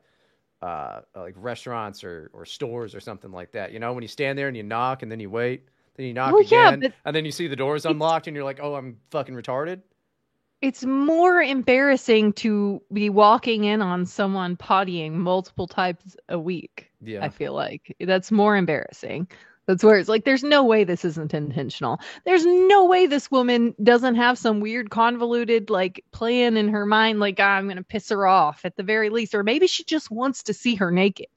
uh, 0.61 1.03
like 1.15 1.35
restaurants 1.37 2.03
or 2.03 2.31
or 2.33 2.43
stores 2.43 2.93
or 2.93 2.99
something 2.99 3.31
like 3.31 3.53
that. 3.53 3.71
You 3.71 3.79
know, 3.79 3.93
when 3.93 4.01
you 4.01 4.09
stand 4.09 4.37
there 4.37 4.49
and 4.49 4.57
you 4.57 4.63
knock 4.63 5.03
and 5.03 5.09
then 5.09 5.21
you 5.21 5.29
wait, 5.29 5.69
then 5.95 6.05
you 6.05 6.13
knock 6.13 6.33
Well, 6.33 6.41
yeah, 6.41 6.67
again, 6.67 6.79
but 6.81 6.93
and 7.05 7.15
then 7.15 7.23
you 7.23 7.31
see 7.31 7.47
the 7.47 7.55
doors 7.55 7.85
unlocked 7.85 8.27
and 8.27 8.35
you're 8.35 8.43
like, 8.43 8.59
oh, 8.61 8.75
I'm 8.75 8.97
fucking 9.09 9.35
retarded. 9.35 9.83
It's 10.63 10.85
more 10.85 11.41
embarrassing 11.41 12.31
to 12.31 12.81
be 12.93 13.09
walking 13.09 13.65
in 13.65 13.81
on 13.81 14.05
someone 14.05 14.55
pottying 14.55 15.11
multiple 15.11 15.67
times 15.67 16.15
a 16.29 16.39
week. 16.39 16.89
Yeah. 17.01 17.21
I 17.21 17.27
feel 17.27 17.51
like 17.51 17.93
that's 17.99 18.31
more 18.31 18.55
embarrassing. 18.55 19.27
That's 19.65 19.83
where 19.83 19.97
it's 19.97 20.07
like, 20.07 20.23
there's 20.23 20.43
no 20.43 20.63
way 20.63 20.85
this 20.85 21.03
isn't 21.03 21.33
intentional. 21.33 21.99
There's 22.23 22.45
no 22.45 22.85
way 22.85 23.07
this 23.07 23.29
woman 23.29 23.75
doesn't 23.83 24.15
have 24.15 24.37
some 24.37 24.61
weird, 24.61 24.89
convoluted, 24.89 25.69
like 25.69 26.05
plan 26.11 26.55
in 26.55 26.69
her 26.69 26.85
mind, 26.85 27.19
like, 27.19 27.35
ah, 27.39 27.57
I'm 27.57 27.65
going 27.65 27.75
to 27.75 27.83
piss 27.83 28.07
her 28.07 28.25
off 28.25 28.61
at 28.63 28.77
the 28.77 28.83
very 28.83 29.09
least. 29.09 29.35
Or 29.35 29.43
maybe 29.43 29.67
she 29.67 29.83
just 29.83 30.09
wants 30.09 30.43
to 30.43 30.53
see 30.53 30.75
her 30.75 30.91
naked. 30.91 31.27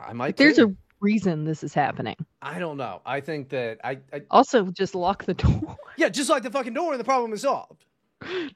I 0.00 0.12
might. 0.12 0.36
There's 0.36 0.60
a 0.60 0.72
reason 1.00 1.44
this 1.44 1.62
is 1.62 1.74
happening. 1.74 2.16
I 2.42 2.58
don't 2.58 2.76
know. 2.76 3.00
I 3.06 3.20
think 3.20 3.48
that 3.50 3.78
I, 3.84 3.98
I 4.12 4.22
Also, 4.30 4.66
just 4.70 4.94
lock 4.94 5.24
the 5.24 5.34
door. 5.34 5.76
yeah, 5.96 6.08
just 6.08 6.30
like 6.30 6.42
the 6.42 6.50
fucking 6.50 6.74
door 6.74 6.92
and 6.92 7.00
the 7.00 7.04
problem 7.04 7.32
is 7.32 7.42
solved. 7.42 7.84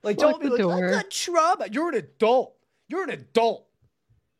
Like 0.02 0.18
Lock 0.20 0.40
don't 0.40 0.42
be 0.42 0.48
like, 0.48 0.60
door. 0.60 0.88
I 0.88 0.90
got 0.90 1.10
trouble. 1.10 1.66
You're 1.70 1.90
an 1.90 1.94
adult. 1.96 2.56
You're 2.88 3.04
an 3.04 3.10
adult. 3.10 3.66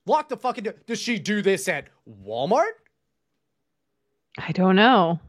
Lock 0.07 0.29
the 0.29 0.37
fucking 0.37 0.65
door. 0.65 0.75
Does 0.87 1.01
she 1.01 1.19
do 1.19 1.43
this 1.43 1.69
at 1.69 1.89
Walmart? 2.27 2.73
I 4.39 4.53
don't 4.53 4.77
know. 4.77 5.21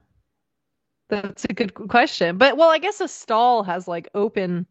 That's 1.09 1.45
a 1.45 1.53
good 1.53 1.73
question. 1.73 2.37
But 2.37 2.57
well, 2.57 2.69
I 2.69 2.79
guess 2.79 3.01
a 3.01 3.07
stall 3.07 3.63
has 3.63 3.87
like 3.87 4.09
open 4.15 4.65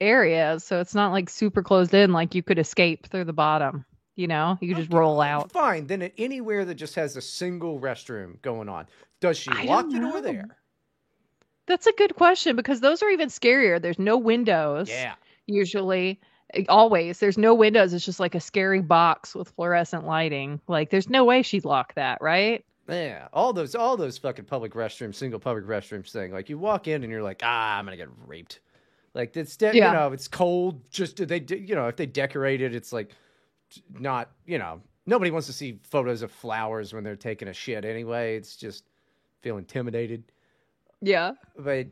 areas, 0.00 0.64
so 0.64 0.80
it's 0.80 0.94
not 0.94 1.12
like 1.12 1.28
super 1.28 1.62
closed 1.62 1.92
in 1.92 2.12
like 2.12 2.34
you 2.34 2.42
could 2.42 2.58
escape 2.58 3.06
through 3.06 3.24
the 3.24 3.32
bottom. 3.32 3.84
You 4.16 4.26
know, 4.26 4.58
you 4.60 4.68
could 4.68 4.76
just 4.76 4.92
roll 4.92 5.20
out. 5.20 5.50
Fine. 5.52 5.86
Then 5.86 6.02
at 6.02 6.12
anywhere 6.18 6.64
that 6.64 6.74
just 6.74 6.94
has 6.96 7.16
a 7.16 7.22
single 7.22 7.80
restroom 7.80 8.40
going 8.42 8.68
on, 8.68 8.86
does 9.20 9.38
she 9.38 9.50
I 9.50 9.64
lock 9.64 9.88
the 9.88 9.98
door 10.00 10.20
there? 10.20 10.56
That's 11.66 11.86
a 11.86 11.92
good 11.92 12.16
question 12.16 12.56
because 12.56 12.80
those 12.80 13.02
are 13.02 13.08
even 13.10 13.28
scarier. 13.28 13.80
There's 13.80 13.98
no 13.98 14.16
windows. 14.18 14.88
Yeah. 14.90 15.14
Usually, 15.46 16.20
always. 16.68 17.18
There's 17.20 17.38
no 17.38 17.54
windows. 17.54 17.92
It's 17.94 18.04
just 18.04 18.20
like 18.20 18.34
a 18.34 18.40
scary 18.40 18.80
box 18.82 19.34
with 19.34 19.48
fluorescent 19.50 20.04
lighting. 20.06 20.60
Like, 20.66 20.90
there's 20.90 21.08
no 21.08 21.24
way 21.24 21.42
she'd 21.42 21.64
lock 21.64 21.94
that, 21.94 22.20
right? 22.20 22.64
Yeah, 22.88 23.28
all 23.32 23.52
those, 23.52 23.76
all 23.76 23.96
those 23.96 24.18
fucking 24.18 24.46
public 24.46 24.74
restrooms, 24.74 25.14
single 25.14 25.38
public 25.38 25.64
restrooms 25.64 26.10
thing. 26.10 26.32
Like 26.32 26.48
you 26.48 26.58
walk 26.58 26.88
in 26.88 27.04
and 27.04 27.12
you're 27.12 27.22
like, 27.22 27.40
ah, 27.44 27.78
I'm 27.78 27.84
gonna 27.84 27.96
get 27.96 28.08
raped. 28.26 28.60
Like 29.14 29.36
it's, 29.36 29.56
de- 29.56 29.76
Yeah. 29.76 29.92
you 29.92 29.96
know, 29.96 30.12
it's 30.12 30.26
cold. 30.26 30.80
Just 30.90 31.24
they, 31.28 31.44
you 31.48 31.76
know, 31.76 31.86
if 31.86 31.94
they 31.94 32.06
decorate 32.06 32.60
it, 32.60 32.74
it's 32.74 32.92
like 32.92 33.12
not, 33.98 34.30
you 34.46 34.58
know, 34.58 34.80
nobody 35.06 35.30
wants 35.30 35.46
to 35.48 35.52
see 35.52 35.78
photos 35.82 36.22
of 36.22 36.30
flowers 36.30 36.92
when 36.92 37.04
they're 37.04 37.16
taking 37.16 37.48
a 37.48 37.52
shit 37.52 37.84
anyway. 37.84 38.36
It's 38.36 38.56
just 38.56 38.84
feel 39.42 39.56
intimidated. 39.58 40.24
Yeah. 41.00 41.32
But 41.58 41.88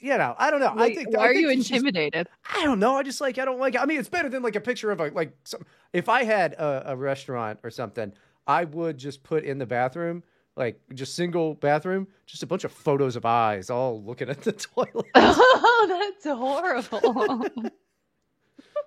you 0.00 0.18
know, 0.18 0.34
I 0.38 0.50
don't 0.50 0.60
know. 0.60 0.74
I 0.76 0.94
think 0.94 1.16
why 1.16 1.24
I 1.24 1.28
are 1.28 1.32
think 1.32 1.40
you 1.40 1.48
it's 1.50 1.60
just- 1.60 1.70
intimidated? 1.72 2.28
I 2.52 2.62
don't 2.64 2.78
know. 2.78 2.96
I 2.96 3.02
just 3.02 3.20
like 3.22 3.38
I 3.38 3.44
don't 3.46 3.58
like. 3.58 3.74
I 3.76 3.86
mean, 3.86 3.98
it's 3.98 4.08
better 4.08 4.28
than 4.28 4.42
like 4.42 4.56
a 4.56 4.60
picture 4.60 4.90
of 4.90 5.00
a 5.00 5.08
like. 5.08 5.32
Some, 5.44 5.64
if 5.94 6.08
I 6.10 6.24
had 6.24 6.52
a, 6.54 6.90
a 6.92 6.96
restaurant 6.96 7.60
or 7.62 7.70
something, 7.70 8.12
I 8.46 8.64
would 8.64 8.98
just 8.98 9.22
put 9.22 9.44
in 9.44 9.56
the 9.56 9.64
bathroom, 9.64 10.22
like 10.56 10.78
just 10.92 11.14
single 11.14 11.54
bathroom, 11.54 12.06
just 12.26 12.42
a 12.42 12.46
bunch 12.46 12.64
of 12.64 12.72
photos 12.72 13.16
of 13.16 13.24
eyes 13.24 13.70
all 13.70 14.02
looking 14.02 14.28
at 14.28 14.42
the 14.42 14.52
toilet. 14.74 15.06
Oh, 15.14 16.12
that's 16.22 16.26
horrible. 16.36 17.46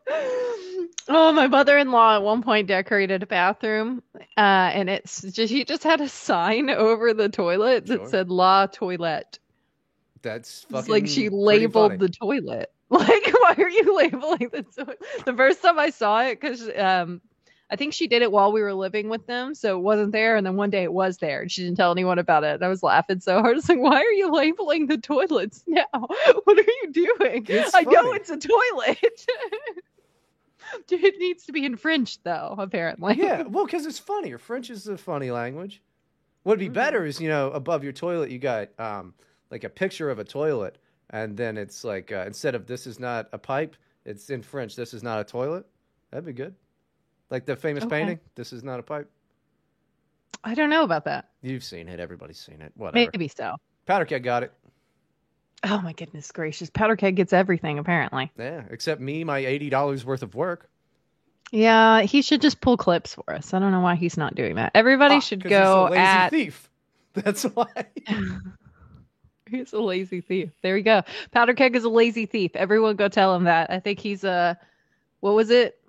oh, 1.10 1.32
my 1.32 1.48
mother-in-law 1.48 2.16
at 2.16 2.24
one 2.24 2.42
point 2.42 2.68
decorated 2.68 3.24
a 3.24 3.28
bathroom, 3.28 4.02
uh, 4.16 4.22
and 4.38 4.90
it's 4.90 5.22
just 5.22 5.52
he 5.52 5.66
just 5.66 5.84
had 5.84 6.02
a 6.02 6.10
sign 6.10 6.70
over 6.70 7.14
the 7.14 7.30
toilet 7.30 7.86
that 7.88 7.98
Sure. 7.98 8.10
said 8.10 8.30
"La 8.30 8.68
Toilette." 8.68 9.40
That's 10.22 10.66
It's 10.70 10.90
like 10.90 11.08
she 11.08 11.30
labeled 11.30 12.00
the 12.00 12.10
toilet. 12.10 12.72
Like, 12.90 13.34
why 13.34 13.54
are 13.58 13.70
you 13.70 13.98
labeling 13.98 14.50
the 14.50 14.64
toilet? 14.64 15.02
The 15.26 15.34
first 15.34 15.62
time 15.62 15.78
I 15.78 15.90
saw 15.90 16.22
it, 16.22 16.40
because 16.40 16.70
um, 16.78 17.20
I 17.70 17.76
think 17.76 17.94
she 17.94 18.08
did 18.08 18.22
it 18.22 18.32
while 18.32 18.54
we 18.54 18.62
were 18.62 18.74
living 18.74 19.10
with 19.10 19.28
them, 19.28 19.56
so 19.56 19.78
it 19.78 19.82
wasn't 19.82 20.14
there. 20.14 20.38
And 20.38 20.46
then 20.46 20.56
one 20.56 20.70
day 20.70 20.84
it 20.84 20.94
was 20.94 21.18
there, 21.18 21.42
and 21.42 21.52
she 21.52 21.64
didn't 21.64 21.76
tell 21.76 21.92
anyone 21.92 22.18
about 22.18 22.46
it. 22.46 22.56
And 22.56 22.64
I 22.64 22.70
was 22.70 22.84
laughing 22.84 23.20
so 23.20 23.42
hard. 23.42 23.48
I 23.48 23.56
was 23.56 23.68
like, 23.68 23.80
"Why 23.80 23.98
are 23.98 24.14
you 24.14 24.32
labeling 24.32 24.88
the 24.88 24.98
toilets 24.98 25.66
now? 25.68 25.84
What 26.46 26.58
are 26.58 26.62
you 26.62 26.92
doing? 26.94 27.46
It's 27.50 27.76
I 27.76 27.82
know 27.82 28.14
it's 28.14 28.30
a 28.30 28.38
toilet." 28.38 29.26
it 30.90 31.16
needs 31.20 31.46
to 31.46 31.52
be 31.52 31.66
in 31.66 31.76
French, 31.76 32.22
though. 32.24 32.56
Apparently. 32.58 33.16
yeah, 33.18 33.42
well, 33.48 33.66
because 33.66 33.86
it's 33.86 34.00
funnier. 34.00 34.38
French 34.38 34.70
is 34.70 34.88
a 34.88 34.98
funny 34.98 35.32
language. 35.32 35.82
What'd 36.44 36.60
be 36.60 36.70
better 36.70 37.06
is 37.06 37.20
you 37.20 37.28
know 37.28 37.52
above 37.52 37.84
your 37.84 37.92
toilet 37.92 38.32
you 38.32 38.40
got 38.40 38.70
um 38.80 39.14
like 39.52 39.64
a 39.66 39.70
picture 39.70 40.10
of 40.10 40.20
a 40.20 40.24
toilet, 40.24 40.78
and 41.10 41.36
then 41.36 41.58
it's 41.58 41.84
like 41.84 42.12
uh, 42.12 42.24
instead 42.26 42.56
of 42.56 42.68
this 42.68 42.88
is 42.88 43.00
not 43.00 43.28
a 43.34 43.38
pipe, 43.38 43.76
it's 44.06 44.30
in 44.30 44.42
French. 44.42 44.76
This 44.76 44.94
is 44.94 45.04
not 45.04 45.20
a 45.20 45.24
toilet. 45.24 45.66
That'd 46.12 46.26
be 46.26 46.34
good. 46.34 46.56
Like 47.30 47.46
the 47.46 47.56
famous 47.58 47.84
Okay. 47.84 48.00
painting. 48.00 48.20
This 48.36 48.54
is 48.54 48.64
not 48.64 48.80
a 48.80 48.84
pipe. 48.84 49.10
I 50.44 50.54
don't 50.54 50.70
know 50.70 50.84
about 50.84 51.04
that. 51.06 51.30
You've 51.42 51.64
seen 51.64 51.90
it. 51.90 52.00
Everybody's 52.00 52.40
seen 52.40 52.62
it. 52.62 52.72
Whatever. 52.76 53.10
Maybe 53.12 53.28
so. 53.28 53.56
Powder 53.86 54.06
Keg 54.06 54.24
got 54.24 54.44
it. 54.44 54.54
Oh 55.64 55.82
my 55.82 55.94
goodness 55.94 56.32
gracious! 56.32 56.70
Powder 56.70 56.96
keg 56.96 57.16
gets 57.16 57.34
everything 57.34 57.80
apparently. 57.80 58.32
Yeah, 58.38 58.64
except 58.70 59.02
me, 59.02 59.24
my 59.24 59.40
eighty 59.40 59.70
dollars 59.70 60.06
worth 60.06 60.22
of 60.24 60.36
work. 60.36 60.70
Yeah, 61.52 62.02
he 62.02 62.22
should 62.22 62.42
just 62.42 62.60
pull 62.62 62.78
clips 62.78 63.16
for 63.16 63.34
us. 63.34 63.54
I 63.54 63.60
don't 63.60 63.72
know 63.72 63.80
why 63.80 63.96
he's 63.96 64.18
not 64.18 64.36
doing 64.36 64.56
that. 64.56 64.72
Everybody 64.76 65.16
Ah, 65.16 65.20
should 65.20 65.44
go 65.44 65.50
he's 65.50 65.68
a 65.68 65.84
lazy 65.92 65.98
at. 66.04 66.30
thief. 66.30 66.70
That's 67.14 67.44
why. 67.44 67.68
He's 69.50 69.72
a 69.72 69.80
lazy 69.80 70.20
thief. 70.20 70.50
There 70.62 70.74
we 70.74 70.82
go. 70.82 71.04
Powder 71.32 71.54
keg 71.54 71.74
is 71.78 71.86
a 71.86 71.90
lazy 71.90 72.26
thief. 72.26 72.52
Everyone 72.54 72.98
go 72.98 73.08
tell 73.08 73.34
him 73.34 73.46
that. 73.46 73.72
I 73.72 73.80
think 73.80 73.98
he's 74.00 74.26
a. 74.26 74.58
What 75.22 75.36
was 75.36 75.50
it? 75.52 75.80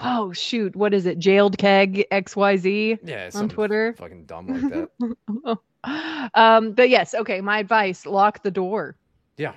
Oh 0.00 0.32
shoot! 0.32 0.76
What 0.76 0.94
is 0.94 1.04
it? 1.04 1.18
Jailed 1.18 1.58
keg 1.58 2.06
X 2.12 2.36
Y 2.36 2.56
Z. 2.56 2.98
Yeah, 3.02 3.30
On 3.34 3.48
Twitter. 3.48 3.94
fucking 3.98 4.26
dumb 4.26 4.46
like 4.46 4.88
that. 5.00 5.58
um, 6.34 6.72
but 6.72 6.88
yes, 6.88 7.14
okay. 7.14 7.40
My 7.40 7.58
advice: 7.58 8.06
lock 8.06 8.42
the 8.42 8.50
door. 8.50 8.96
Yeah. 9.36 9.54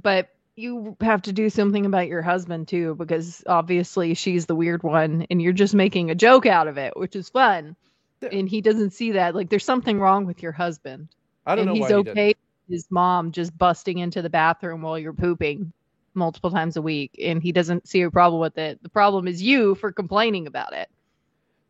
But 0.00 0.28
you 0.56 0.96
have 1.00 1.22
to 1.22 1.32
do 1.32 1.50
something 1.50 1.86
about 1.86 2.08
your 2.08 2.22
husband 2.22 2.68
too, 2.68 2.94
because 2.94 3.42
obviously 3.46 4.14
she's 4.14 4.46
the 4.46 4.54
weird 4.54 4.82
one, 4.82 5.26
and 5.30 5.40
you're 5.40 5.52
just 5.52 5.74
making 5.74 6.10
a 6.10 6.14
joke 6.14 6.46
out 6.46 6.68
of 6.68 6.78
it, 6.78 6.96
which 6.96 7.16
is 7.16 7.28
fun. 7.28 7.76
Yeah. 8.20 8.30
And 8.32 8.48
he 8.48 8.60
doesn't 8.60 8.90
see 8.90 9.12
that. 9.12 9.34
Like, 9.34 9.48
there's 9.48 9.64
something 9.64 9.98
wrong 9.98 10.26
with 10.26 10.42
your 10.42 10.52
husband. 10.52 11.08
I 11.46 11.54
don't 11.54 11.68
and 11.68 11.78
know 11.78 11.82
he's 11.82 11.88
he 11.90 11.94
okay 11.94 12.28
with 12.28 12.76
his 12.76 12.86
mom 12.90 13.32
just 13.32 13.56
busting 13.56 13.98
into 13.98 14.22
the 14.22 14.30
bathroom 14.30 14.82
while 14.82 14.98
you're 14.98 15.12
pooping 15.14 15.72
multiple 16.14 16.50
times 16.50 16.76
a 16.76 16.82
week 16.82 17.16
and 17.22 17.42
he 17.42 17.52
doesn't 17.52 17.88
see 17.88 18.02
a 18.02 18.10
problem 18.10 18.40
with 18.40 18.58
it 18.58 18.82
the 18.82 18.88
problem 18.88 19.28
is 19.28 19.40
you 19.40 19.74
for 19.76 19.92
complaining 19.92 20.46
about 20.46 20.72
it 20.72 20.88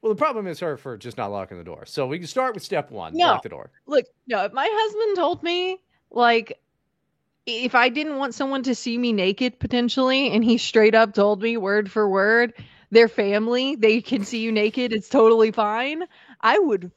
Well, 0.02 0.12
the 0.12 0.18
problem 0.18 0.46
is 0.46 0.60
her 0.60 0.76
for 0.76 0.96
just 0.96 1.16
not 1.18 1.30
locking 1.30 1.58
the 1.58 1.64
door. 1.64 1.84
So 1.86 2.06
we 2.06 2.18
can 2.18 2.26
start 2.26 2.54
with 2.54 2.62
step 2.62 2.90
one: 2.90 3.16
No. 3.16 3.26
lock 3.26 3.42
the 3.42 3.48
door. 3.50 3.70
look 3.86 4.06
no 4.28 4.44
if 4.44 4.52
my 4.52 4.68
husband 4.70 5.16
told 5.16 5.42
me 5.42 5.78
like 6.10 6.58
if 7.46 7.74
i 7.74 7.88
didn't 7.88 8.16
want 8.16 8.34
someone 8.34 8.62
to 8.62 8.74
see 8.74 8.96
me 8.98 9.12
naked 9.12 9.58
potentially 9.58 10.30
and 10.30 10.44
he 10.44 10.58
straight 10.58 10.94
up 10.94 11.14
told 11.14 11.42
me 11.42 11.56
word 11.56 11.90
for 11.90 12.08
word 12.08 12.52
their 12.90 13.08
family 13.08 13.76
they 13.76 14.00
can 14.00 14.24
see 14.24 14.38
you 14.40 14.52
naked 14.52 14.92
it's 14.92 15.08
totally 15.08 15.50
fine 15.50 16.04
i 16.42 16.58
would 16.58 16.90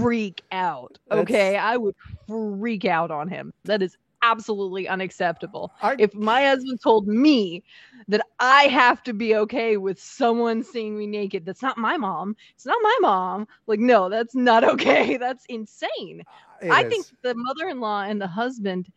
freak 0.00 0.42
out 0.52 0.98
okay 1.10 1.56
i 1.56 1.76
would 1.76 1.94
freak 2.26 2.84
out 2.84 3.10
on 3.10 3.28
him 3.28 3.52
that 3.64 3.82
is 3.82 3.96
absolutely 4.22 4.88
unacceptable 4.88 5.72
I, 5.82 5.96
if 5.98 6.14
my 6.14 6.44
husband 6.44 6.80
told 6.80 7.06
me 7.06 7.62
that 8.08 8.24
I 8.40 8.64
have 8.64 9.02
to 9.04 9.12
be 9.12 9.36
okay 9.36 9.76
with 9.76 10.00
someone 10.00 10.62
seeing 10.62 10.98
me 10.98 11.06
naked, 11.06 11.44
that's 11.44 11.62
not 11.62 11.78
my 11.78 11.96
mom. 11.96 12.36
It's 12.54 12.66
not 12.66 12.78
my 12.82 12.96
mom. 13.00 13.48
Like, 13.66 13.80
no, 13.80 14.08
that's 14.08 14.34
not 14.34 14.64
okay. 14.72 15.16
That's 15.16 15.44
insane. 15.46 16.24
I 16.70 16.84
is. 16.84 16.88
think 16.88 17.06
the 17.22 17.34
mother 17.34 17.68
in 17.68 17.80
law 17.80 18.02
and 18.02 18.20
the 18.20 18.26
husband 18.26 18.90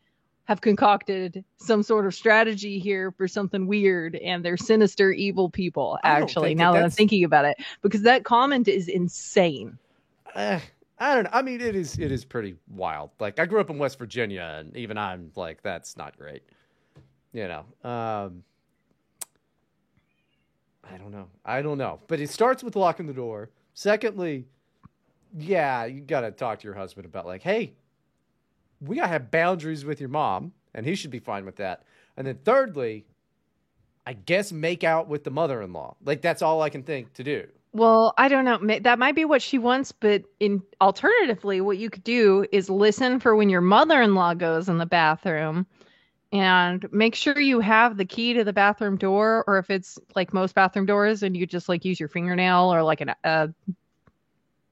have 0.45 0.61
concocted 0.61 1.43
some 1.57 1.81
sort 1.81 2.05
of 2.05 2.13
strategy 2.13 2.77
here 2.77 3.11
for 3.11 3.27
something 3.27 3.65
weird, 3.65 4.15
and 4.15 4.45
they're 4.45 4.57
sinister, 4.57 5.11
evil 5.11 5.49
people, 5.49 5.97
actually, 6.03 6.49
think 6.49 6.59
that 6.59 6.63
now 6.63 6.73
that 6.73 6.83
I'm 6.83 6.89
thinking 6.91 7.23
about 7.23 7.45
it, 7.45 7.57
because 7.81 8.03
that 8.03 8.25
comment 8.25 8.67
is 8.67 8.88
insane. 8.88 9.79
Eh, 10.35 10.59
I 10.97 11.15
don't 11.15 11.25
know. 11.25 11.29
I 11.34 11.41
mean, 11.41 11.62
it 11.62 11.75
is 11.75 11.97
it 11.97 12.12
is 12.12 12.23
pretty 12.23 12.55
wild. 12.69 13.12
Like 13.19 13.39
I 13.39 13.45
grew 13.45 13.60
up 13.60 13.69
in 13.69 13.77
West 13.77 13.99
Virginia, 13.99 14.58
and 14.60 14.75
even 14.77 14.97
I'm 14.97 15.31
like, 15.36 15.62
that's 15.62 15.97
not 15.97 16.17
great. 16.17 16.43
You 17.34 17.47
know. 17.47 17.89
Um, 17.89 18.43
I 20.89 20.97
don't 20.97 21.12
know. 21.12 21.27
I 21.43 21.62
don't 21.62 21.77
know. 21.77 21.99
But 22.08 22.19
it 22.19 22.29
starts 22.29 22.63
with 22.63 22.75
locking 22.75 23.08
the 23.08 23.13
door. 23.13 23.49
Secondly, 23.73 24.45
yeah, 25.38 25.86
you 25.86 26.01
got 26.01 26.21
to 26.21 26.31
talk 26.31 26.60
to 26.60 26.63
your 26.63 26.75
husband 26.75 27.05
about 27.05 27.25
like, 27.25 27.41
hey, 27.41 27.73
we 28.79 28.95
got 28.95 29.03
to 29.03 29.08
have 29.10 29.31
boundaries 29.31 29.84
with 29.84 29.99
your 29.99 30.10
mom, 30.10 30.53
and 30.73 30.86
he 30.86 30.95
should 30.95 31.12
be 31.12 31.19
fine 31.19 31.45
with 31.45 31.58
that. 31.58 31.84
And 32.15 32.25
then 32.25 32.39
thirdly, 32.45 33.05
I 34.05 34.13
guess 34.13 34.51
make 34.51 34.84
out 34.84 35.08
with 35.08 35.23
the 35.23 35.31
mother-in-law. 35.31 35.95
Like 36.05 36.21
that's 36.21 36.41
all 36.41 36.62
I 36.62 36.69
can 36.69 36.84
think 36.84 37.13
to 37.13 37.23
do. 37.23 37.47
Well, 37.75 38.13
I 38.17 38.29
don't 38.29 38.45
know. 38.45 38.79
That 38.79 38.99
might 38.99 39.15
be 39.15 39.25
what 39.25 39.41
she 39.41 39.57
wants, 39.57 39.91
but 39.91 40.23
in 40.39 40.61
alternatively, 40.79 41.59
what 41.59 41.77
you 41.77 41.89
could 41.89 42.05
do 42.05 42.45
is 42.53 42.69
listen 42.69 43.19
for 43.19 43.35
when 43.35 43.49
your 43.49 43.59
mother-in-law 43.59 44.35
goes 44.35 44.69
in 44.69 44.77
the 44.77 44.85
bathroom 44.85 45.67
and 46.31 46.88
make 46.93 47.15
sure 47.15 47.38
you 47.38 47.59
have 47.59 47.97
the 47.97 48.05
key 48.05 48.33
to 48.35 48.45
the 48.45 48.53
bathroom 48.53 48.95
door 48.95 49.43
or 49.45 49.57
if 49.57 49.69
it's 49.69 49.99
like 50.15 50.33
most 50.33 50.55
bathroom 50.55 50.85
doors 50.85 51.21
and 51.21 51.35
you 51.35 51.45
just 51.45 51.67
like 51.67 51.83
use 51.83 51.99
your 51.99 52.07
fingernail 52.07 52.73
or 52.73 52.81
like 52.81 53.01
an 53.01 53.11
a 53.25 53.49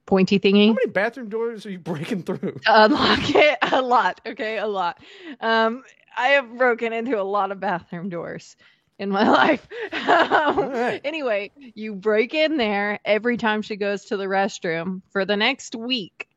pointy 0.06 0.38
thingy. 0.38 0.68
How 0.68 0.72
many 0.72 0.90
bathroom 0.90 1.28
doors 1.28 1.66
are 1.66 1.70
you 1.70 1.80
breaking 1.80 2.22
through? 2.22 2.38
to 2.38 2.84
unlock 2.84 3.34
it 3.34 3.58
a 3.70 3.82
lot, 3.82 4.22
okay? 4.24 4.56
A 4.56 4.66
lot. 4.66 4.98
Um 5.40 5.84
I 6.16 6.28
have 6.28 6.56
broken 6.56 6.94
into 6.94 7.20
a 7.20 7.22
lot 7.22 7.52
of 7.52 7.60
bathroom 7.60 8.08
doors 8.08 8.56
in 8.98 9.10
my 9.10 9.28
life. 9.28 9.66
Um, 9.92 10.58
right. 10.70 11.00
Anyway, 11.04 11.50
you 11.56 11.94
break 11.94 12.34
in 12.34 12.56
there 12.56 13.00
every 13.04 13.36
time 13.36 13.62
she 13.62 13.76
goes 13.76 14.06
to 14.06 14.16
the 14.16 14.24
restroom 14.24 15.02
for 15.10 15.24
the 15.24 15.36
next 15.36 15.74
week. 15.74 16.28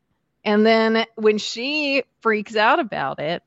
And 0.44 0.64
then 0.64 1.04
when 1.16 1.38
she 1.38 2.04
freaks 2.20 2.56
out 2.56 2.78
about 2.80 3.18
it, 3.18 3.42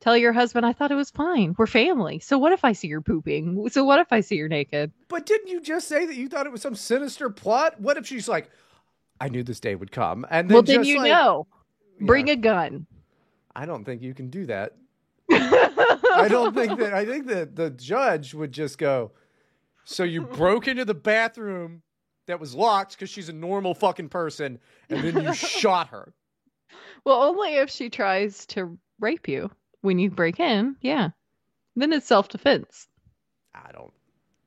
tell 0.00 0.16
your 0.16 0.32
husband, 0.32 0.64
I 0.64 0.72
thought 0.72 0.90
it 0.92 0.96
was 0.96 1.10
fine. 1.10 1.54
We're 1.58 1.66
family. 1.66 2.20
So 2.20 2.38
what 2.38 2.52
if 2.52 2.64
I 2.64 2.72
see 2.72 2.88
her 2.90 3.00
pooping? 3.00 3.68
So 3.70 3.84
what 3.84 3.98
if 4.00 4.12
I 4.12 4.20
see 4.20 4.38
her 4.38 4.48
naked? 4.48 4.92
But 5.08 5.26
didn't 5.26 5.48
you 5.48 5.60
just 5.60 5.88
say 5.88 6.06
that 6.06 6.14
you 6.14 6.28
thought 6.28 6.46
it 6.46 6.52
was 6.52 6.62
some 6.62 6.74
sinister 6.74 7.28
plot? 7.30 7.80
What 7.80 7.96
if 7.96 8.06
she's 8.06 8.28
like, 8.28 8.50
I 9.20 9.28
knew 9.28 9.42
this 9.42 9.60
day 9.60 9.74
would 9.74 9.90
come, 9.90 10.24
and 10.30 10.48
then 10.48 10.54
well, 10.54 10.62
then 10.62 10.84
you 10.84 10.98
like, 10.98 11.10
know, 11.10 11.46
bring 12.00 12.28
Yeah, 12.28 12.34
a 12.34 12.36
gun. 12.36 12.86
I 13.54 13.66
don't 13.66 13.84
think 13.84 14.00
you 14.00 14.14
can 14.14 14.30
do 14.30 14.46
that. 14.46 14.74
I 15.30 16.26
don't 16.30 16.54
think 16.54 16.78
that. 16.78 16.92
I 16.94 17.04
think 17.04 17.26
that 17.26 17.56
the 17.56 17.70
judge 17.70 18.34
would 18.34 18.52
just 18.52 18.78
go. 18.78 19.12
So 19.84 20.04
you 20.04 20.22
broke 20.22 20.68
into 20.68 20.84
the 20.84 20.94
bathroom 20.94 21.82
that 22.26 22.38
was 22.38 22.54
locked 22.54 22.92
because 22.92 23.10
she's 23.10 23.28
a 23.28 23.32
normal 23.32 23.74
fucking 23.74 24.10
person, 24.10 24.58
and 24.90 25.02
then 25.02 25.24
you 25.24 25.34
shot 25.34 25.88
her. 25.88 26.12
Well, 27.04 27.22
only 27.22 27.54
if 27.56 27.70
she 27.70 27.88
tries 27.88 28.46
to 28.46 28.78
rape 29.00 29.28
you 29.28 29.50
when 29.80 29.98
you 29.98 30.10
break 30.10 30.40
in. 30.40 30.76
Yeah. 30.80 31.10
Then 31.76 31.92
it's 31.92 32.06
self 32.06 32.28
defense. 32.28 32.88
I 33.54 33.72
don't 33.72 33.92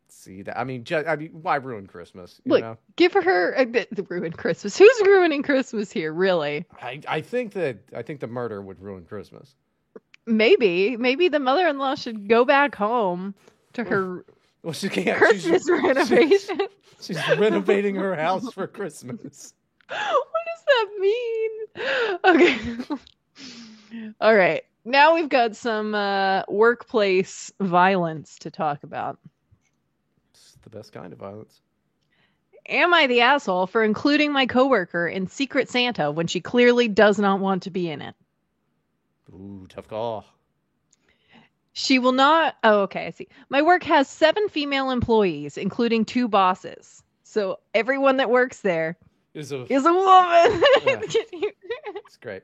see 0.10 0.44
that. 0.44 0.60
I 0.60 0.64
mean, 0.64 0.84
just, 0.84 1.08
I 1.08 1.16
mean, 1.16 1.30
why 1.32 1.56
ruin 1.56 1.88
Christmas? 1.88 2.40
You 2.46 2.52
Look, 2.52 2.62
know? 2.62 2.78
give 2.96 3.14
her 3.14 3.54
a 3.54 3.66
bit 3.66 3.88
uh, 3.92 3.96
the 3.96 4.04
ruin 4.04 4.32
Christmas. 4.32 4.78
Who's 4.78 5.02
ruining 5.06 5.42
Christmas 5.44 5.92
here, 5.92 6.14
really? 6.14 6.66
I, 6.82 7.02
I 7.08 7.22
think 7.22 7.54
that 7.54 7.80
I 7.96 8.02
think 8.02 8.20
the 8.20 8.28
murder 8.28 8.62
would 8.62 8.80
ruin 8.82 9.06
Christmas. 9.06 9.56
Maybe. 10.26 10.98
Maybe 10.98 11.28
the 11.28 11.40
mother 11.40 11.68
in 11.68 11.78
law 11.78 11.96
should 11.96 12.28
go 12.28 12.46
back 12.46 12.76
home 12.76 13.34
to 13.74 13.84
her 13.84 14.26
Well, 14.64 14.74
she 14.74 14.90
can't. 14.90 15.18
Christmas 15.18 15.64
she's, 15.68 15.70
renovation. 15.70 16.60
she's 17.02 17.38
renovating 17.38 17.96
her 17.96 18.16
house 18.16 18.54
for 18.54 18.68
Christmas. 18.68 19.54
what 19.88 20.28
does 20.46 20.66
that 20.68 20.90
mean? 21.00 21.52
Okay. 22.26 22.58
All 24.22 24.36
right. 24.36 24.64
Now 24.86 25.16
we've 25.16 25.30
got 25.30 25.56
some 25.56 25.96
uh, 25.96 26.44
workplace 26.48 27.52
violence 27.60 28.38
to 28.40 28.52
talk 28.52 28.84
about. 28.84 29.20
It's 30.34 30.58
the 30.64 30.70
best 30.70 30.94
kind 30.94 31.12
of 31.12 31.20
violence. 31.20 31.60
Am 32.68 32.94
I 32.94 33.08
the 33.08 33.22
asshole 33.22 33.68
for 33.68 33.84
including 33.84 34.32
my 34.32 34.46
coworker 34.46 35.08
in 35.08 35.28
Secret 35.28 35.70
Santa 35.70 36.12
when 36.12 36.28
she 36.28 36.40
clearly 36.40 36.88
does 36.88 37.18
not 37.18 37.40
want 37.40 37.64
to 37.64 37.72
be 37.72 37.90
in 37.90 38.02
it? 38.02 38.16
Ooh, 39.34 39.66
tough 39.70 39.88
call. 39.88 40.26
She 41.74 42.00
will 42.00 42.12
not. 42.12 42.56
Oh, 42.64 42.82
okay. 42.82 43.08
I 43.08 43.12
see. 43.12 43.28
My 43.50 43.62
work 43.62 43.84
has 43.84 44.10
seven 44.10 44.50
female 44.50 44.92
employees, 44.92 45.58
including 45.58 46.04
two 46.04 46.28
bosses. 46.28 47.02
So 47.24 47.60
everyone 47.74 48.18
that 48.18 48.30
works 48.30 48.60
there 48.60 48.98
Is 49.34 49.54
a 49.54 49.64
is 49.72 49.86
a 49.86 49.94
woman. 49.94 50.64
Yeah. 50.86 51.00
it's 51.96 52.18
great. 52.18 52.44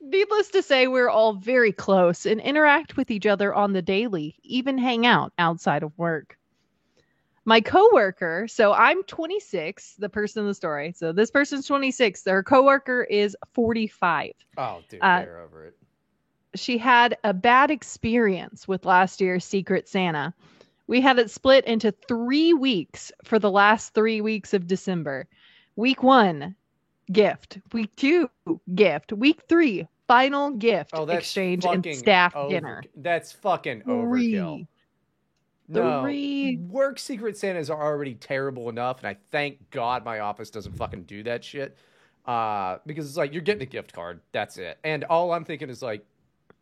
Needless 0.00 0.48
to 0.50 0.62
say, 0.62 0.88
we're 0.88 1.10
all 1.10 1.34
very 1.34 1.70
close 1.72 2.26
and 2.26 2.40
interact 2.40 2.96
with 2.96 3.10
each 3.12 3.26
other 3.26 3.54
on 3.54 3.72
the 3.72 3.82
daily, 3.82 4.34
even 4.42 4.78
hang 4.78 5.06
out 5.06 5.32
outside 5.38 5.82
of 5.84 5.96
work. 5.96 6.36
My 7.44 7.60
coworker, 7.60 8.46
so 8.48 8.72
I'm 8.72 9.02
26, 9.04 9.94
the 9.98 10.08
person 10.08 10.42
in 10.42 10.48
the 10.48 10.54
story. 10.54 10.92
So 10.96 11.12
this 11.12 11.30
person's 11.30 11.66
26. 11.66 12.24
Her 12.26 12.42
coworker 12.42 13.02
is 13.04 13.36
45. 13.52 14.32
Oh, 14.56 14.80
dude, 14.88 15.00
Uh, 15.02 15.20
they're 15.20 15.40
over 15.40 15.66
it. 15.66 15.76
She 16.54 16.78
had 16.78 17.16
a 17.24 17.32
bad 17.32 17.70
experience 17.70 18.66
with 18.66 18.84
last 18.84 19.20
year's 19.20 19.44
Secret 19.44 19.88
Santa. 19.88 20.34
We 20.86 21.00
had 21.00 21.18
it 21.18 21.30
split 21.30 21.64
into 21.66 21.92
three 22.08 22.52
weeks 22.52 23.12
for 23.24 23.38
the 23.38 23.50
last 23.50 23.94
three 23.94 24.20
weeks 24.20 24.52
of 24.52 24.66
December. 24.66 25.28
Week 25.76 26.02
one, 26.02 26.56
gift. 27.12 27.58
Week 27.72 27.94
two, 27.94 28.28
gift. 28.74 29.12
Week 29.12 29.40
three, 29.48 29.86
final 30.08 30.50
gift 30.50 30.90
Oh, 30.92 31.06
exchange 31.06 31.64
and 31.64 31.86
staff 31.94 32.34
over- 32.34 32.50
dinner. 32.50 32.82
That's 32.96 33.30
fucking 33.32 33.82
overkill. 33.82 34.10
Three. 34.56 34.66
No, 35.68 36.02
Three. 36.02 36.56
work 36.56 36.98
Secret 36.98 37.36
Santas 37.36 37.70
are 37.70 37.80
already 37.80 38.14
terrible 38.16 38.68
enough, 38.68 38.98
and 38.98 39.06
I 39.06 39.16
thank 39.30 39.70
God 39.70 40.04
my 40.04 40.18
office 40.18 40.50
doesn't 40.50 40.72
fucking 40.72 41.04
do 41.04 41.22
that 41.22 41.44
shit. 41.44 41.78
Uh, 42.26 42.78
because 42.86 43.06
it's 43.08 43.16
like 43.16 43.32
you're 43.32 43.40
getting 43.42 43.62
a 43.62 43.66
gift 43.66 43.92
card, 43.92 44.20
that's 44.32 44.58
it. 44.58 44.78
And 44.82 45.04
all 45.04 45.32
I'm 45.32 45.44
thinking 45.44 45.70
is 45.70 45.80
like, 45.80 46.04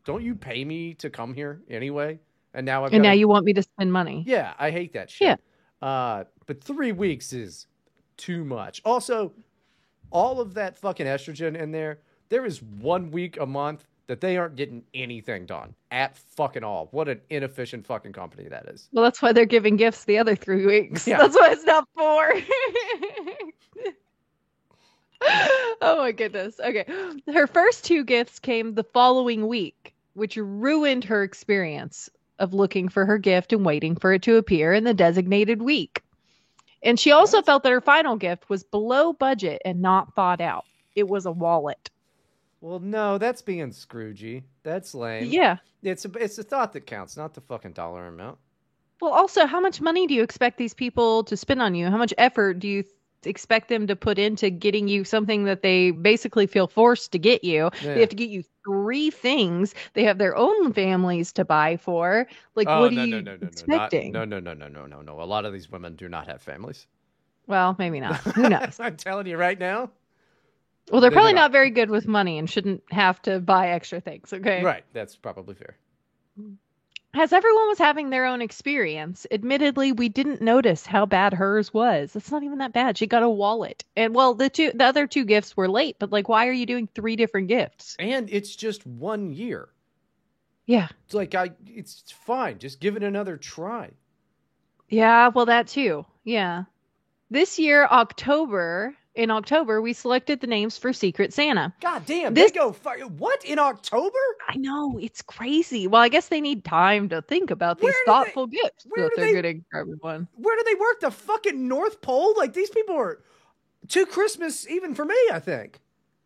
don't 0.05 0.23
you 0.23 0.35
pay 0.35 0.65
me 0.65 0.93
to 0.95 1.09
come 1.09 1.33
here 1.33 1.61
anyway? 1.69 2.19
And 2.53 2.65
now 2.65 2.85
I've 2.85 2.93
And 2.93 3.03
now 3.03 3.11
you 3.11 3.27
want 3.27 3.45
me 3.45 3.53
to 3.53 3.61
spend 3.61 3.91
money. 3.91 4.23
Yeah, 4.25 4.53
I 4.57 4.71
hate 4.71 4.93
that 4.93 5.09
shit. 5.09 5.39
Yeah. 5.81 5.87
Uh, 5.87 6.23
but 6.45 6.63
three 6.63 6.91
weeks 6.91 7.31
is 7.33 7.67
too 8.17 8.43
much. 8.43 8.81
Also, 8.85 9.33
all 10.11 10.41
of 10.41 10.53
that 10.55 10.77
fucking 10.77 11.05
estrogen 11.05 11.55
in 11.55 11.71
there, 11.71 11.99
there 12.29 12.45
is 12.45 12.61
one 12.61 13.11
week 13.11 13.39
a 13.39 13.45
month 13.45 13.85
that 14.07 14.21
they 14.21 14.37
aren't 14.37 14.55
getting 14.55 14.83
anything 14.95 15.45
done 15.45 15.75
at 15.91 16.17
fucking 16.17 16.63
all. 16.63 16.87
What 16.89 17.07
an 17.07 17.21
inefficient 17.29 17.85
fucking 17.85 18.13
company 18.13 18.49
that 18.49 18.65
is. 18.65 18.89
Well, 18.91 19.03
that's 19.03 19.21
why 19.21 19.33
they're 19.33 19.45
giving 19.45 19.75
gifts 19.77 20.05
the 20.05 20.17
other 20.17 20.35
three 20.35 20.65
weeks. 20.65 21.07
Yeah. 21.07 21.17
That's 21.21 21.35
why 21.35 21.51
it's 21.51 21.63
not 21.63 21.87
four. 21.95 22.33
oh 25.81 25.97
my 25.97 26.11
goodness. 26.11 26.59
Okay. 26.59 26.85
Her 27.33 27.47
first 27.47 27.85
two 27.85 28.03
gifts 28.03 28.39
came 28.39 28.73
the 28.73 28.83
following 28.83 29.47
week, 29.47 29.93
which 30.13 30.37
ruined 30.37 31.03
her 31.05 31.23
experience 31.23 32.09
of 32.39 32.53
looking 32.53 32.89
for 32.89 33.05
her 33.05 33.17
gift 33.17 33.53
and 33.53 33.65
waiting 33.65 33.95
for 33.95 34.13
it 34.13 34.21
to 34.23 34.37
appear 34.37 34.73
in 34.73 34.83
the 34.83 34.93
designated 34.93 35.61
week. 35.61 36.01
And 36.81 36.99
she 36.99 37.11
also 37.11 37.41
felt 37.41 37.63
that 37.63 37.71
her 37.71 37.81
final 37.81 38.15
gift 38.15 38.49
was 38.49 38.63
below 38.63 39.13
budget 39.13 39.61
and 39.65 39.81
not 39.81 40.15
thought 40.15 40.39
out. 40.39 40.65
It 40.95 41.07
was 41.07 41.25
a 41.25 41.31
wallet. 41.31 41.89
Well, 42.61 42.79
no, 42.79 43.17
that's 43.17 43.41
being 43.41 43.69
Scroogey. 43.69 44.43
That's 44.63 44.93
lame. 44.93 45.25
Yeah. 45.25 45.57
It's 45.83 46.05
a, 46.05 46.11
it's 46.17 46.35
the 46.35 46.43
thought 46.43 46.73
that 46.73 46.85
counts, 46.85 47.15
not 47.15 47.33
the 47.33 47.41
fucking 47.41 47.73
dollar 47.73 48.07
amount. 48.07 48.37
Well, 49.01 49.13
also, 49.13 49.45
how 49.45 49.61
much 49.61 49.79
money 49.79 50.07
do 50.07 50.13
you 50.13 50.23
expect 50.23 50.57
these 50.57 50.73
people 50.73 51.23
to 51.23 51.37
spend 51.37 51.61
on 51.61 51.73
you? 51.73 51.87
How 51.87 51.97
much 51.97 52.13
effort 52.17 52.59
do 52.59 52.67
you 52.67 52.83
expect 53.23 53.69
them 53.69 53.87
to 53.87 53.95
put 53.95 54.17
into 54.19 54.49
getting 54.49 54.87
you 54.87 55.03
something 55.03 55.43
that 55.45 55.61
they 55.61 55.91
basically 55.91 56.47
feel 56.47 56.67
forced 56.67 57.11
to 57.13 57.19
get 57.19 57.43
you? 57.43 57.69
Yeah. 57.81 57.93
They 57.93 57.99
have 57.99 58.09
to 58.09 58.15
get 58.15 58.29
you 58.29 58.43
three 58.65 59.09
things. 59.09 59.73
They 59.93 60.03
have 60.03 60.17
their 60.17 60.35
own 60.35 60.73
families 60.73 61.31
to 61.33 61.45
buy 61.45 61.77
for. 61.77 62.27
Like, 62.55 62.67
oh, 62.69 62.81
what 62.81 62.91
are 62.91 62.95
no, 62.95 63.03
you 63.03 63.11
no, 63.11 63.19
no, 63.21 63.31
no, 63.31 63.37
no, 63.41 63.47
expecting? 63.47 64.11
no, 64.11 64.25
no, 64.25 64.39
no, 64.39 64.53
no, 64.53 64.67
no, 64.67 64.85
no, 64.85 65.01
no. 65.01 65.21
A 65.21 65.23
lot 65.25 65.45
of 65.45 65.53
these 65.53 65.69
women 65.71 65.95
do 65.95 66.07
not 66.09 66.27
have 66.27 66.41
families. 66.41 66.87
Well, 67.47 67.75
maybe 67.79 67.99
not. 67.99 68.17
Who 68.35 68.47
knows? 68.49 68.79
I'm 68.79 68.95
telling 68.95 69.27
you 69.27 69.37
right 69.37 69.57
now. 69.59 69.89
well, 70.91 71.01
they're 71.01 71.09
They 71.09 71.15
probably 71.15 71.33
not 71.33 71.51
very 71.51 71.71
good 71.71 71.89
with 71.89 72.07
money 72.07 72.37
and 72.37 72.49
shouldn't 72.49 72.83
have 72.91 73.21
to 73.23 73.39
buy 73.39 73.69
extra 73.69 73.99
things. 73.99 74.31
Okay. 74.31 74.63
Right, 74.63 74.83
that's 74.93 75.15
probably 75.15 75.55
fair. 75.55 75.75
As 77.13 77.33
everyone 77.33 77.67
was 77.69 77.79
having 77.79 78.09
their 78.09 78.25
own 78.25 78.41
experience, 78.41 79.25
admittedly, 79.31 79.91
we 79.91 80.09
didn't 80.09 80.41
notice 80.41 80.85
how 80.85 81.05
bad 81.07 81.33
hers 81.33 81.73
was. 81.73 82.15
It's 82.15 82.31
not 82.31 82.43
even 82.43 82.59
that 82.59 82.71
bad. 82.73 82.97
She 82.97 83.07
got 83.07 83.23
a 83.23 83.29
wallet, 83.29 83.83
and 83.95 84.13
well, 84.13 84.35
the 84.35 84.49
two, 84.49 84.71
the 84.73 84.85
other 84.85 85.07
two 85.07 85.25
gifts 85.25 85.57
were 85.57 85.67
late. 85.67 85.97
But 85.99 86.11
like, 86.11 86.29
why 86.29 86.47
are 86.47 86.51
you 86.53 86.67
doing 86.67 86.87
three 86.87 87.15
different 87.15 87.47
gifts? 87.47 87.95
And 87.97 88.29
it's 88.31 88.55
just 88.55 88.85
one 88.85 89.31
year. 89.31 89.69
Yeah, 90.67 90.87
It's 91.05 91.15
like 91.15 91.33
I, 91.33 91.49
it's 91.65 92.03
fine. 92.11 92.59
Just 92.59 92.79
give 92.79 92.95
it 92.95 93.01
another 93.01 93.37
try. 93.37 93.89
yeah. 94.87 95.29
Well, 95.29 95.47
that 95.47 95.67
too. 95.67 96.05
Yeah. 96.23 96.65
This 97.31 97.57
year, 97.57 97.85
October. 97.85 98.95
In 99.15 99.31
October, 99.31 99.81
we 99.81 99.91
selected 99.93 100.39
the 100.39 100.47
names 100.47 100.77
for 100.77 100.93
Secret 100.93 101.33
Santa. 101.33 101.73
God 101.81 102.05
damn, 102.05 102.33
This- 102.33 102.51
they 102.51 102.57
go 102.59 102.71
fi- 102.71 102.99
what 103.01 103.43
in 103.43 103.57
October? 103.59 104.17
I 104.47 104.55
know 104.57 104.97
it's 105.01 105.21
crazy. 105.21 105.87
Well, 105.87 106.01
I 106.01 106.09
guess 106.09 106.27
they 106.27 106.39
need 106.41 106.63
time 106.63 107.09
to 107.09 107.21
think 107.23 107.49
about 107.51 107.79
these 107.79 107.89
do 107.91 107.95
they- 108.05 108.11
thoughtful 108.11 108.47
gifts 108.47 108.83
that 108.95 109.11
they're 109.15 109.25
they- 109.25 109.33
getting 109.33 109.65
for 109.71 109.79
everyone. 109.79 110.27
Where 110.35 110.55
do 110.57 110.63
they 110.63 110.75
work? 110.75 110.99
The 111.01 111.11
fucking 111.11 111.67
North 111.67 112.01
Pole? 112.01 112.35
Like 112.37 112.53
these 112.53 112.69
people 112.69 112.95
are 112.95 113.21
too 113.87 114.05
Christmas 114.05 114.69
even 114.69 114.93
for 114.93 115.05
me. 115.05 115.15
I 115.33 115.39
think. 115.39 115.79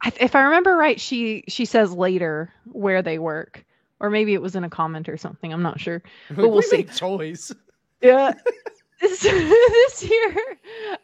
I, 0.04 0.12
if 0.20 0.36
I 0.36 0.42
remember 0.44 0.76
right, 0.76 1.00
she 1.00 1.46
she 1.48 1.64
says 1.66 1.94
later 1.94 2.52
where 2.66 3.02
they 3.02 3.18
work, 3.18 3.64
or 4.02 4.10
maybe 4.10 4.34
it 4.34 4.42
was 4.42 4.56
in 4.56 4.66
a 4.66 4.70
comment 4.70 5.08
or 5.08 5.16
something. 5.16 5.54
I'm 5.54 5.64
not 5.64 5.80
sure. 5.80 6.04
but 6.30 6.38
we'll 6.50 6.58
we 6.58 6.62
see. 6.64 6.78
make 6.78 6.94
toys. 6.96 7.54
Yeah. 8.02 8.34
this, 9.04 9.22
this 9.22 10.04
year, 10.04 10.36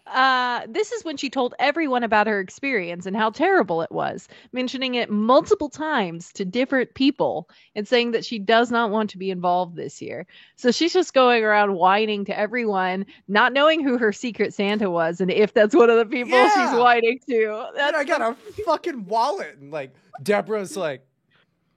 uh, 0.08 0.62
this 0.70 0.92
is 0.92 1.04
when 1.04 1.18
she 1.18 1.30
told 1.30 1.54
everyone 1.60 2.04
about 2.04 2.28
her 2.28 2.40
experience 2.40 3.06
and 3.06 3.16
how 3.16 3.30
terrible 3.30 3.82
it 3.82 3.92
was, 3.92 4.28
mentioning 4.54 4.96
it 4.96 5.10
multiple 5.10 5.70
times 5.70 6.32
to 6.34 6.46
different 6.46 6.94
people 6.96 7.50
and 7.76 7.88
saying 7.88 8.12
that 8.12 8.26
she 8.26 8.40
does 8.40 8.72
not 8.72 8.90
want 8.90 9.10
to 9.12 9.18
be 9.18 9.30
involved 9.30 9.76
this 9.76 10.02
year. 10.02 10.26
So 10.56 10.72
she's 10.72 10.94
just 10.94 11.14
going 11.14 11.44
around 11.44 11.76
whining 11.76 12.26
to 12.26 12.38
everyone, 12.38 13.06
not 13.28 13.54
knowing 13.54 13.84
who 13.84 13.98
her 13.98 14.14
secret 14.14 14.54
Santa 14.54 14.90
was 14.90 15.20
and 15.22 15.30
if 15.30 15.54
that's 15.54 15.76
one 15.76 15.90
of 15.90 15.98
the 15.98 16.06
people 16.06 16.38
Yeah. 16.38 16.50
she's 16.72 16.80
whining 16.80 17.20
to. 17.30 17.70
And 17.80 17.96
I 17.96 18.04
got 18.04 18.22
a 18.22 18.34
fucking 18.66 19.06
wallet, 19.06 19.58
and 19.60 19.72
like 19.72 19.94
Deborah's 20.24 20.76
like, 20.78 21.06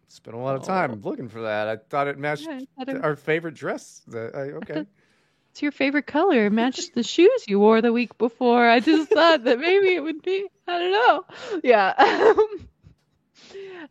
spent 0.09 0.37
a 0.37 0.41
lot 0.41 0.57
of 0.57 0.63
time 0.63 1.01
looking 1.03 1.29
for 1.29 1.43
that. 1.43 1.69
I 1.69 1.77
thought 1.77 2.07
it 2.07 2.19
matched 2.19 2.47
Yeah, 2.47 2.99
our 3.03 3.17
favorite 3.17 3.55
dress. 3.55 4.03
I- 4.15 4.17
okay. 4.17 4.87
It's 5.53 5.61
your 5.61 5.71
favorite 5.73 6.07
color. 6.07 6.49
Matched 6.49 6.95
the 6.95 7.03
shoes 7.03 7.45
you 7.47 7.61
wore 7.61 7.83
the 7.83 7.93
week 7.93 8.17
before. 8.17 8.67
I 8.67 8.81
just 8.81 9.11
thought 9.11 9.45
that 9.45 9.61
maybe 9.61 9.89
it 9.95 10.03
would 10.03 10.23
be. 10.23 10.47
I 10.67 10.79
don't 10.79 10.93
know. 10.93 11.25
Yeah. 11.63 11.93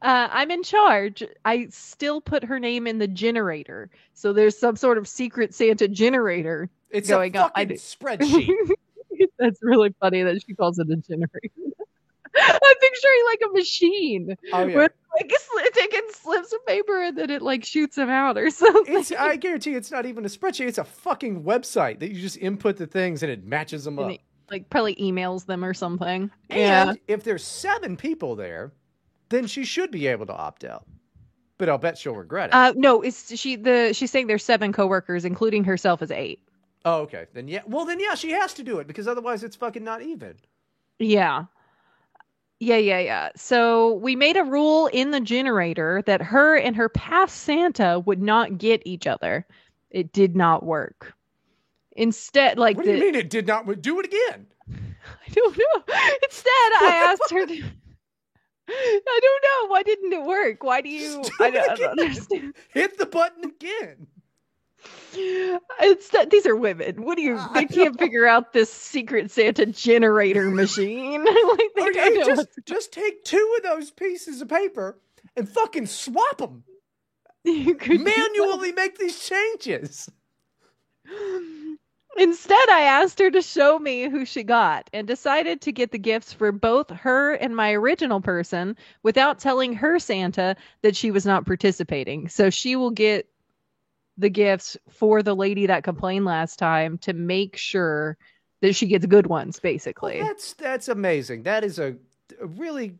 uh, 0.01 0.27
I'm 0.31 0.49
in 0.49 0.63
charge. 0.63 1.23
I 1.45 1.67
still 1.69 2.19
put 2.19 2.45
her 2.45 2.59
name 2.59 2.87
in 2.87 2.97
the 2.97 3.07
generator. 3.07 3.91
So 4.15 4.33
there's 4.33 4.57
some 4.57 4.75
sort 4.75 4.97
of 4.97 5.07
secret 5.07 5.53
Santa 5.53 5.87
generator. 5.87 6.71
It's 6.89 7.09
Going 7.09 7.35
a 7.37 7.39
I 7.39 7.65
fucking 7.65 7.67
do- 7.67 7.73
spreadsheet. 7.75 8.49
That's 9.37 9.59
really 9.61 9.93
funny 9.99 10.23
that 10.23 10.41
she 10.43 10.55
calls 10.55 10.79
it 10.79 10.89
a 10.89 10.95
generator. 10.95 11.49
I'm 12.35 12.75
picturing 12.81 13.23
like 13.27 13.39
a 13.49 13.53
machine 13.53 14.37
Oh 14.53 14.65
yeah. 14.65 14.75
with 14.77 14.91
like 15.19 15.33
taking 15.73 16.01
slips 16.13 16.53
of 16.53 16.65
paper 16.65 17.01
and 17.03 17.17
then 17.17 17.29
it 17.29 17.41
like 17.41 17.65
shoots 17.65 17.95
them 17.97 18.09
out 18.09 18.37
or 18.37 18.49
something. 18.49 18.95
It's, 18.97 19.11
I 19.11 19.35
guarantee 19.35 19.73
it's 19.75 19.91
not 19.91 20.05
even 20.05 20.23
a 20.25 20.29
spreadsheet. 20.29 20.67
It's 20.67 20.77
a 20.77 20.83
fucking 20.83 21.43
website 21.43 21.99
that 21.99 22.11
you 22.11 22.21
just 22.21 22.37
input 22.37 22.77
the 22.77 22.87
things 22.87 23.21
and 23.23 23.31
it 23.31 23.43
matches 23.45 23.83
them 23.83 23.97
And 23.99 24.05
up. 24.07 24.11
it- 24.15 24.21
like 24.49 24.69
probably 24.69 24.95
emails 24.95 25.45
them 25.45 25.63
or 25.63 25.73
something. 25.73 26.29
And 26.49 26.59
yeah. 26.59 26.93
if 27.07 27.23
there's 27.23 27.41
seven 27.43 27.95
people 27.95 28.35
there, 28.35 28.73
then 29.29 29.47
she 29.47 29.63
should 29.63 29.91
be 29.91 30.07
able 30.07 30.25
to 30.25 30.33
opt 30.33 30.65
out. 30.65 30.85
But 31.57 31.69
I'll 31.69 31.77
bet 31.77 31.97
she'll 31.97 32.15
regret 32.15 32.49
it. 32.49 32.53
Uh, 32.53 32.73
no, 32.75 33.01
it's 33.01 33.33
she 33.39 33.55
the 33.55 33.93
she's 33.93 34.11
saying 34.11 34.27
there's 34.27 34.43
seven 34.43 34.73
coworkers, 34.73 35.23
including 35.23 35.63
herself 35.63 36.01
as 36.01 36.11
eight. 36.11 36.39
oh, 36.83 37.01
okay. 37.03 37.27
Then 37.33 37.47
yeah. 37.47 37.61
Well, 37.65 37.85
then 37.85 37.99
yeah, 38.01 38.15
she 38.15 38.31
has 38.31 38.53
to 38.55 38.63
do 38.63 38.79
it 38.79 38.87
because 38.87 39.07
otherwise 39.07 39.41
it's 39.43 39.55
fucking 39.55 39.85
not 39.85 40.01
even. 40.01 40.35
Yeah. 40.99 41.45
Yeah, 42.61 42.77
yeah, 42.77 42.99
yeah. 42.99 43.29
So 43.35 43.93
we 43.93 44.15
made 44.15 44.37
a 44.37 44.43
rule 44.43 44.85
in 44.93 45.09
the 45.09 45.19
generator 45.19 46.03
that 46.05 46.21
her 46.21 46.55
and 46.55 46.75
her 46.75 46.89
past 46.89 47.37
Santa 47.37 47.99
would 48.05 48.21
not 48.21 48.59
get 48.59 48.83
each 48.85 49.07
other. 49.07 49.47
It 49.89 50.13
did 50.13 50.35
not 50.35 50.63
work. 50.63 51.15
Instead, 51.93 52.59
like 52.59 52.77
What 52.77 52.85
the, 52.85 52.91
do 52.91 52.97
you 52.99 53.03
mean 53.03 53.15
it 53.15 53.31
did 53.31 53.47
not 53.47 53.65
do 53.81 53.99
it 53.99 54.05
again? 54.05 54.45
I 54.69 55.31
don't 55.31 55.57
know. 55.57 55.95
Instead, 56.21 56.51
I 56.53 57.09
asked 57.09 57.31
her 57.31 57.47
to. 57.47 57.63
I 58.69 59.19
don't 59.23 59.43
know. 59.43 59.71
Why 59.71 59.81
didn't 59.81 60.13
it 60.13 60.23
work? 60.23 60.63
Why 60.63 60.81
do 60.81 60.89
you? 60.89 61.23
I 61.39 61.49
do 61.49 61.57
it 61.57 61.61
don't, 61.65 61.71
I 61.71 61.75
don't 61.75 61.99
understand. 61.99 62.55
Hit 62.69 62.99
the 62.99 63.07
button 63.07 63.43
again. 63.43 64.05
It's 65.13 66.09
that 66.09 66.29
these 66.29 66.45
are 66.45 66.55
women. 66.55 67.03
What 67.03 67.17
do 67.17 67.23
you? 67.23 67.37
I 67.37 67.65
They 67.65 67.65
can't 67.65 67.99
figure 67.99 68.25
out 68.25 68.53
this 68.53 68.71
secret 68.71 69.31
Santa 69.31 69.65
generator 69.65 70.49
machine. 70.51 71.23
like 71.25 71.69
they 71.75 71.91
don't 71.91 72.15
know. 72.15 72.35
just, 72.35 72.47
just 72.65 72.93
take 72.93 73.23
two 73.23 73.55
of 73.57 73.63
those 73.63 73.91
pieces 73.91 74.41
of 74.41 74.49
paper 74.49 74.99
and 75.35 75.47
fucking 75.47 75.87
swap 75.87 76.37
them. 76.37 76.63
you 77.43 77.75
could 77.75 78.01
Manually 78.01 78.71
make 78.71 78.97
these 78.97 79.19
changes. 79.19 80.09
Instead, 82.17 82.69
I 82.69 82.81
asked 82.81 83.19
her 83.19 83.31
to 83.31 83.41
show 83.41 83.79
me 83.79 84.09
who 84.09 84.25
she 84.25 84.43
got 84.43 84.89
and 84.91 85.07
decided 85.07 85.61
to 85.61 85.71
get 85.71 85.91
the 85.91 85.97
gifts 85.97 86.33
for 86.33 86.51
both 86.51 86.89
her 86.89 87.33
and 87.33 87.55
my 87.55 87.71
original 87.71 88.19
person 88.19 88.75
without 89.01 89.39
telling 89.39 89.73
her 89.73 89.97
Santa 89.97 90.57
that 90.81 90.95
she 90.95 91.09
was 91.09 91.25
not 91.25 91.45
participating. 91.45 92.27
So 92.27 92.49
she 92.49 92.75
will 92.75 92.91
get 92.91 93.30
the 94.21 94.29
gifts 94.29 94.77
for 94.89 95.21
the 95.21 95.35
lady 95.35 95.65
that 95.67 95.83
complained 95.83 96.25
last 96.25 96.57
time 96.57 96.97
to 96.99 97.13
make 97.13 97.57
sure 97.57 98.17
that 98.61 98.73
she 98.73 98.87
gets 98.87 99.05
good 99.05 99.27
ones, 99.27 99.59
Well, 99.61 99.73
basically. 99.73 100.21
that's 100.21 100.53
that's 100.53 100.87
amazing. 100.87 101.43
That 101.43 101.63
is 101.63 101.79
a, 101.79 101.95
a 102.39 102.45
really 102.45 102.95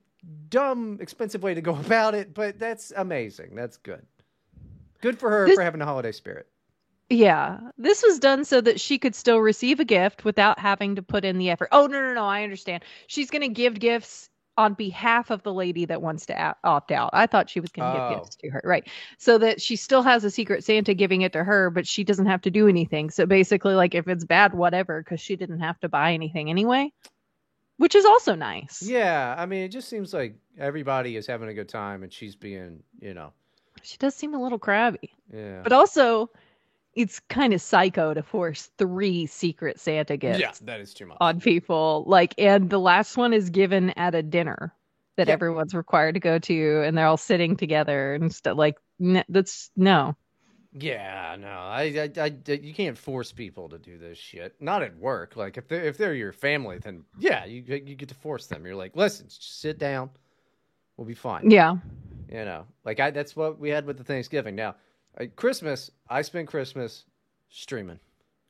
dumb, 0.49 0.97
expensive 0.99 1.41
way 1.43 1.53
to 1.53 1.61
go 1.61 1.75
about 1.85 2.15
it, 2.15 2.33
but 2.33 2.59
that's 2.59 2.91
amazing. 2.95 3.55
That's 3.55 3.77
good. 3.77 4.05
Good 5.01 5.17
for 5.19 5.29
her 5.29 5.45
This- 5.47 5.55
for 5.55 5.61
having 5.63 5.81
a 5.81 5.85
holiday 5.85 6.11
spirit. 6.11 6.47
Yeah. 7.09 7.59
This 7.77 8.01
was 8.03 8.19
done 8.19 8.45
so 8.45 8.61
that 8.61 8.79
she 8.79 8.97
could 8.97 9.15
still 9.15 9.39
receive 9.39 9.81
a 9.81 9.85
gift 9.85 10.23
without 10.23 10.57
having 10.59 10.95
to 10.95 11.01
put 11.01 11.25
in 11.25 11.37
the 11.37 11.49
effort. 11.49 11.67
Oh, 11.73 11.85
no, 11.85 11.99
no, 12.01 12.13
no. 12.13 12.23
I 12.23 12.43
understand. 12.43 12.83
She's 13.07 13.29
going 13.29 13.41
to 13.41 13.49
give 13.49 13.77
gifts 13.79 14.29
on 14.61 14.73
behalf 14.75 15.29
of 15.31 15.41
the 15.43 15.53
lady 15.53 15.85
that 15.85 16.01
wants 16.01 16.25
to 16.27 16.55
opt 16.63 16.91
out. 16.91 17.09
I 17.13 17.25
thought 17.27 17.49
she 17.49 17.59
was 17.59 17.71
going 17.71 17.91
to 17.91 17.99
Oh. 18.01 18.09
give 18.09 18.19
gifts 18.19 18.37
oh. 18.39 18.41
to 18.47 18.49
her. 18.51 18.61
Right. 18.63 18.87
So 19.17 19.37
that 19.39 19.61
she 19.61 19.75
still 19.75 20.03
has 20.03 20.23
a 20.23 20.29
secret 20.31 20.63
Santa 20.63 20.93
giving 20.93 21.21
it 21.21 21.33
to 21.33 21.43
her, 21.43 21.69
but 21.69 21.87
she 21.87 22.03
doesn't 22.03 22.27
have 22.27 22.41
to 22.41 22.51
do 22.51 22.67
anything. 22.67 23.09
So 23.09 23.25
basically, 23.25 23.73
like, 23.73 23.95
if 23.95 24.07
it's 24.07 24.23
bad, 24.25 24.53
whatever, 24.53 25.01
because 25.03 25.19
she 25.19 25.35
didn't 25.35 25.59
have 25.59 25.79
to 25.81 25.89
buy 25.89 26.13
anything 26.13 26.49
anyway, 26.49 26.91
which 27.77 27.95
is 27.95 28.05
also 28.05 28.35
nice. 28.35 28.81
Yeah, 28.83 29.35
I 29.37 29.45
mean, 29.47 29.61
it 29.63 29.69
just 29.69 29.89
seems 29.89 30.13
like 30.13 30.35
everybody 30.57 31.15
is 31.17 31.25
having 31.27 31.49
a 31.49 31.53
good 31.53 31.69
time, 31.69 32.03
and 32.03 32.13
she's 32.13 32.35
being, 32.35 32.83
you 32.99 33.13
know, 33.13 33.33
She 33.81 33.97
does 33.97 34.13
seem 34.13 34.33
a 34.35 34.41
little 34.41 34.59
crabby. 34.59 35.11
yeah. 35.33 35.61
But 35.63 35.73
also, 35.73 36.29
it's 36.93 37.19
kind 37.29 37.53
of 37.53 37.61
psycho 37.61 38.13
to 38.13 38.21
force 38.23 38.69
three 38.77 39.25
secret 39.25 39.79
Santa 39.79 40.17
gifts. 40.17 40.39
yeah, 40.39 40.51
that 40.63 40.79
is 40.81 40.93
too 40.93 41.05
much. 41.05 41.17
on 41.21 41.39
people 41.39 42.03
like 42.07 42.33
and 42.37 42.69
the 42.69 42.79
last 42.79 43.15
one 43.17 43.33
is 43.33 43.49
given 43.49 43.91
at 43.91 44.13
a 44.15 44.21
dinner 44.23 44.73
that 45.17 45.27
Yeah. 45.27 45.33
everyone's 45.33 45.73
required 45.73 46.13
to 46.15 46.19
go 46.19 46.39
to 46.39 46.81
and 46.85 46.97
they're 46.97 47.07
all 47.07 47.17
sitting 47.17 47.55
together 47.57 48.13
and 48.15 48.33
stuff 48.33 48.57
like 48.57 48.77
n- 48.99 49.23
that's 49.29 49.69
no 49.75 50.15
Yeah, 50.73 51.35
no, 51.39 51.47
I, 51.49 52.09
I, 52.17 52.21
I, 52.21 52.51
you 52.53 52.73
can't 52.73 52.97
force 52.97 53.31
people 53.33 53.67
to 53.69 53.77
do 53.77 53.97
this 53.97 54.17
shit. 54.17 54.55
Not 54.61 54.83
at 54.83 54.95
work. 54.97 55.35
Like 55.35 55.57
if 55.57 55.67
they're 55.67 55.83
if 55.83 55.97
they're 55.97 56.13
your 56.13 56.31
family, 56.31 56.77
then 56.77 57.03
yeah, 57.19 57.43
you 57.45 57.61
you 57.67 57.95
get 57.95 58.07
to 58.09 58.15
force 58.15 58.47
them. 58.47 58.65
You're 58.65 58.75
like, 58.77 58.95
listen, 58.95 59.27
just 59.27 59.59
sit 59.59 59.77
down, 59.79 60.09
we'll 60.95 61.07
be 61.07 61.13
fine. 61.13 61.51
yeah 61.51 61.75
You 62.29 62.45
know, 62.45 62.65
like 62.85 62.99
I 63.01 63.11
that's 63.11 63.35
what 63.35 63.59
we 63.59 63.69
had 63.69 63.85
with 63.85 63.97
the 63.97 64.03
Thanksgiving. 64.05 64.55
Now, 64.55 64.75
Christmas, 65.35 65.91
I 66.09 66.21
spend 66.21 66.47
Christmas 66.47 67.05
streaming. 67.49 67.99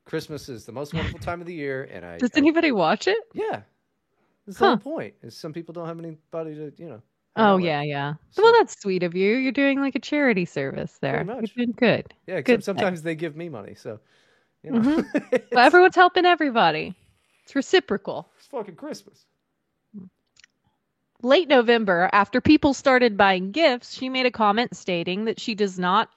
Christmas 0.05 0.49
is 0.49 0.65
the 0.65 0.71
most 0.71 0.93
wonderful 0.93 1.19
time 1.19 1.41
of 1.41 1.47
the 1.47 1.53
year, 1.53 1.87
and 1.91 2.05
I, 2.05 2.17
does 2.17 2.31
I- 2.35 2.37
anybody 2.39 2.71
watch 2.71 3.07
it 3.07 3.17
yeah, 3.33 3.61
that's 4.45 4.57
the 4.59 4.67
whole 4.67 4.77
point. 4.77 5.13
Is 5.21 5.35
some 5.37 5.53
people 5.53 5.73
don't 5.73 5.87
have 5.87 5.99
anybody 5.99 6.55
to 6.55 6.73
you 6.77 6.89
know. 6.89 7.01
oh 7.35 7.55
with. 7.57 7.65
yeah 7.65 7.81
yeah 7.81 8.13
So- 8.31 8.43
well 8.43 8.53
that's 8.53 8.79
sweet 8.81 9.03
of 9.03 9.15
you 9.15 9.35
you're 9.37 9.51
doing 9.51 9.79
like 9.79 9.95
a 9.95 9.99
charity 9.99 10.45
service 10.45 10.97
there 11.01 11.15
you're 11.17 11.23
much. 11.35 11.55
good 11.55 12.13
yeah. 12.27 12.41
good 12.41 12.55
Except 12.59 12.63
sometimes 12.63 13.01
they 13.03 13.15
give 13.15 13.35
me 13.35 13.47
money, 13.49 13.75
so 13.75 13.99
you 14.63 14.71
know, 14.71 14.79
Mhm. 14.79 15.05
it's, 15.31 15.45
But 15.51 15.59
everyone's 15.65 15.95
helping 15.95 16.25
everybody 16.25 16.95
it's 17.43 17.55
reciprocal 17.55 18.29
it's 18.37 18.47
fucking 18.47 18.75
Christmas. 18.75 19.25
late 21.21 21.47
November, 21.47 22.09
after 22.11 22.41
people 22.41 22.73
started 22.73 23.17
buying 23.17 23.51
gifts, 23.51 23.93
she 23.93 24.09
made 24.09 24.25
a 24.25 24.31
comment 24.31 24.75
stating 24.75 25.25
that 25.25 25.39
she 25.39 25.53
does 25.55 25.77
not 25.79 26.09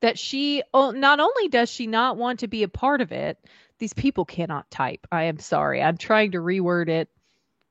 that 0.00 0.18
she 0.18 0.62
oh, 0.74 0.90
not 0.90 1.20
only 1.20 1.48
does 1.48 1.70
she 1.70 1.86
not 1.86 2.16
want 2.16 2.40
to 2.40 2.48
be 2.48 2.62
a 2.62 2.68
part 2.68 3.00
of 3.00 3.12
it, 3.12 3.38
these 3.78 3.92
people 3.92 4.24
cannot 4.24 4.70
type. 4.70 5.06
I 5.12 5.24
am 5.24 5.38
sorry. 5.38 5.82
I'm 5.82 5.96
trying 5.96 6.32
to 6.32 6.38
reword 6.38 6.88
it. 6.88 7.08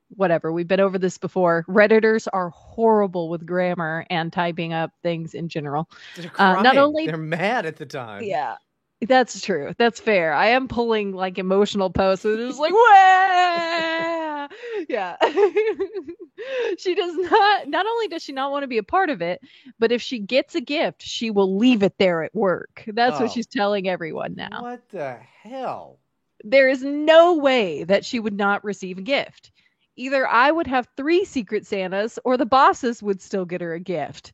Whatever. 0.09 0.51
We've 0.53 0.67
been 0.67 0.79
over 0.79 0.99
this 0.99 1.17
before. 1.17 1.65
Redditors 1.67 2.27
are 2.31 2.49
horrible 2.49 3.27
with 3.29 3.45
grammar 3.45 4.05
and 4.09 4.31
typing 4.31 4.71
up 4.71 4.91
things 5.01 5.33
in 5.33 5.49
general. 5.49 5.89
They're 6.15 6.31
Uh, 6.37 6.61
not 6.61 6.77
only- 6.77 7.07
they're 7.07 7.17
mad 7.17 7.65
at 7.65 7.77
the 7.77 7.87
time. 7.87 8.23
Yeah. 8.23 8.57
That's 9.01 9.41
true. 9.41 9.73
That's 9.77 9.99
fair. 9.99 10.33
I 10.33 10.47
am 10.49 10.67
pulling 10.67 11.11
like 11.11 11.37
emotional 11.37 11.89
posts 11.89 12.23
it's 12.25 12.57
like, 12.57 12.71
Yeah. 14.89 15.15
she 16.77 16.95
does 16.95 17.15
not, 17.15 17.67
not 17.67 17.85
only 17.85 18.07
does 18.07 18.21
she 18.23 18.31
not 18.31 18.51
want 18.51 18.63
to 18.63 18.67
be 18.67 18.77
a 18.77 18.83
part 18.83 19.09
of 19.09 19.21
it, 19.21 19.41
but 19.79 19.91
if 19.91 20.01
she 20.01 20.19
gets 20.19 20.55
a 20.55 20.61
gift, 20.61 21.01
she 21.01 21.31
will 21.31 21.57
leave 21.57 21.83
it 21.83 21.97
there 21.97 22.23
at 22.23 22.35
work. 22.35 22.83
That's 22.87 23.19
Oh. 23.19 23.23
what 23.23 23.31
she's 23.31 23.47
telling 23.47 23.87
everyone 23.87 24.35
now. 24.35 24.61
What 24.61 24.87
the 24.89 25.17
hell? 25.43 25.99
There 26.43 26.69
is 26.69 26.83
no 26.83 27.35
way 27.35 27.83
that 27.85 28.05
she 28.05 28.19
would 28.19 28.33
not 28.35 28.63
receive 28.63 28.97
a 28.97 29.01
gift. 29.01 29.51
Either 29.95 30.27
I 30.27 30.51
would 30.51 30.67
have 30.67 30.87
three 30.97 31.23
Secret 31.25 31.65
Santas 31.65 32.19
or 32.25 32.37
the 32.37 32.45
bosses 32.45 33.01
would 33.01 33.21
still 33.21 33.45
get 33.45 33.61
her 33.61 33.73
a 33.73 33.79
gift. 33.79 34.33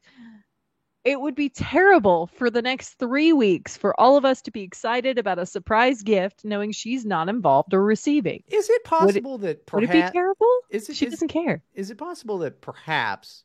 It 1.04 1.20
would 1.20 1.34
be 1.34 1.50
terrible 1.50 2.28
for 2.36 2.52
the 2.52 2.62
next 2.62 3.00
three 3.00 3.34
weeks 3.34 3.76
for 3.76 4.00
all 4.00 4.18
of 4.18 4.26
us 4.26 4.42
to 4.44 4.52
be 4.52 4.62
excited 4.62 5.18
about 5.18 5.40
a 5.40 5.46
surprise 5.48 6.04
gift 6.04 6.46
knowing 6.46 6.72
she's 6.72 7.06
not 7.06 7.28
involved 7.28 7.74
or 7.74 7.84
receiving. 7.84 8.44
Is 8.50 8.70
it 8.70 8.84
possible 8.84 9.40
that 9.40 9.66
perhaps 9.66 9.90
Would 9.90 9.98
it 10.00 10.06
be 10.06 10.12
terrible? 10.12 10.48
is 10.70 10.90
it 10.90 10.96
She 10.96 11.06
is- 11.08 11.14
doesn't 11.14 11.30
care. 11.30 11.64
is 11.74 11.90
it 11.90 11.98
possible 11.98 12.38
that 12.40 12.62
perhaps 12.62 13.44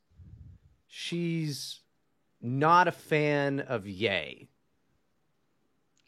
she's 0.87 1.81
not 2.43 2.89
a 2.89 2.93
fan 2.93 3.61
of 3.61 3.87
Yay? 3.87 4.49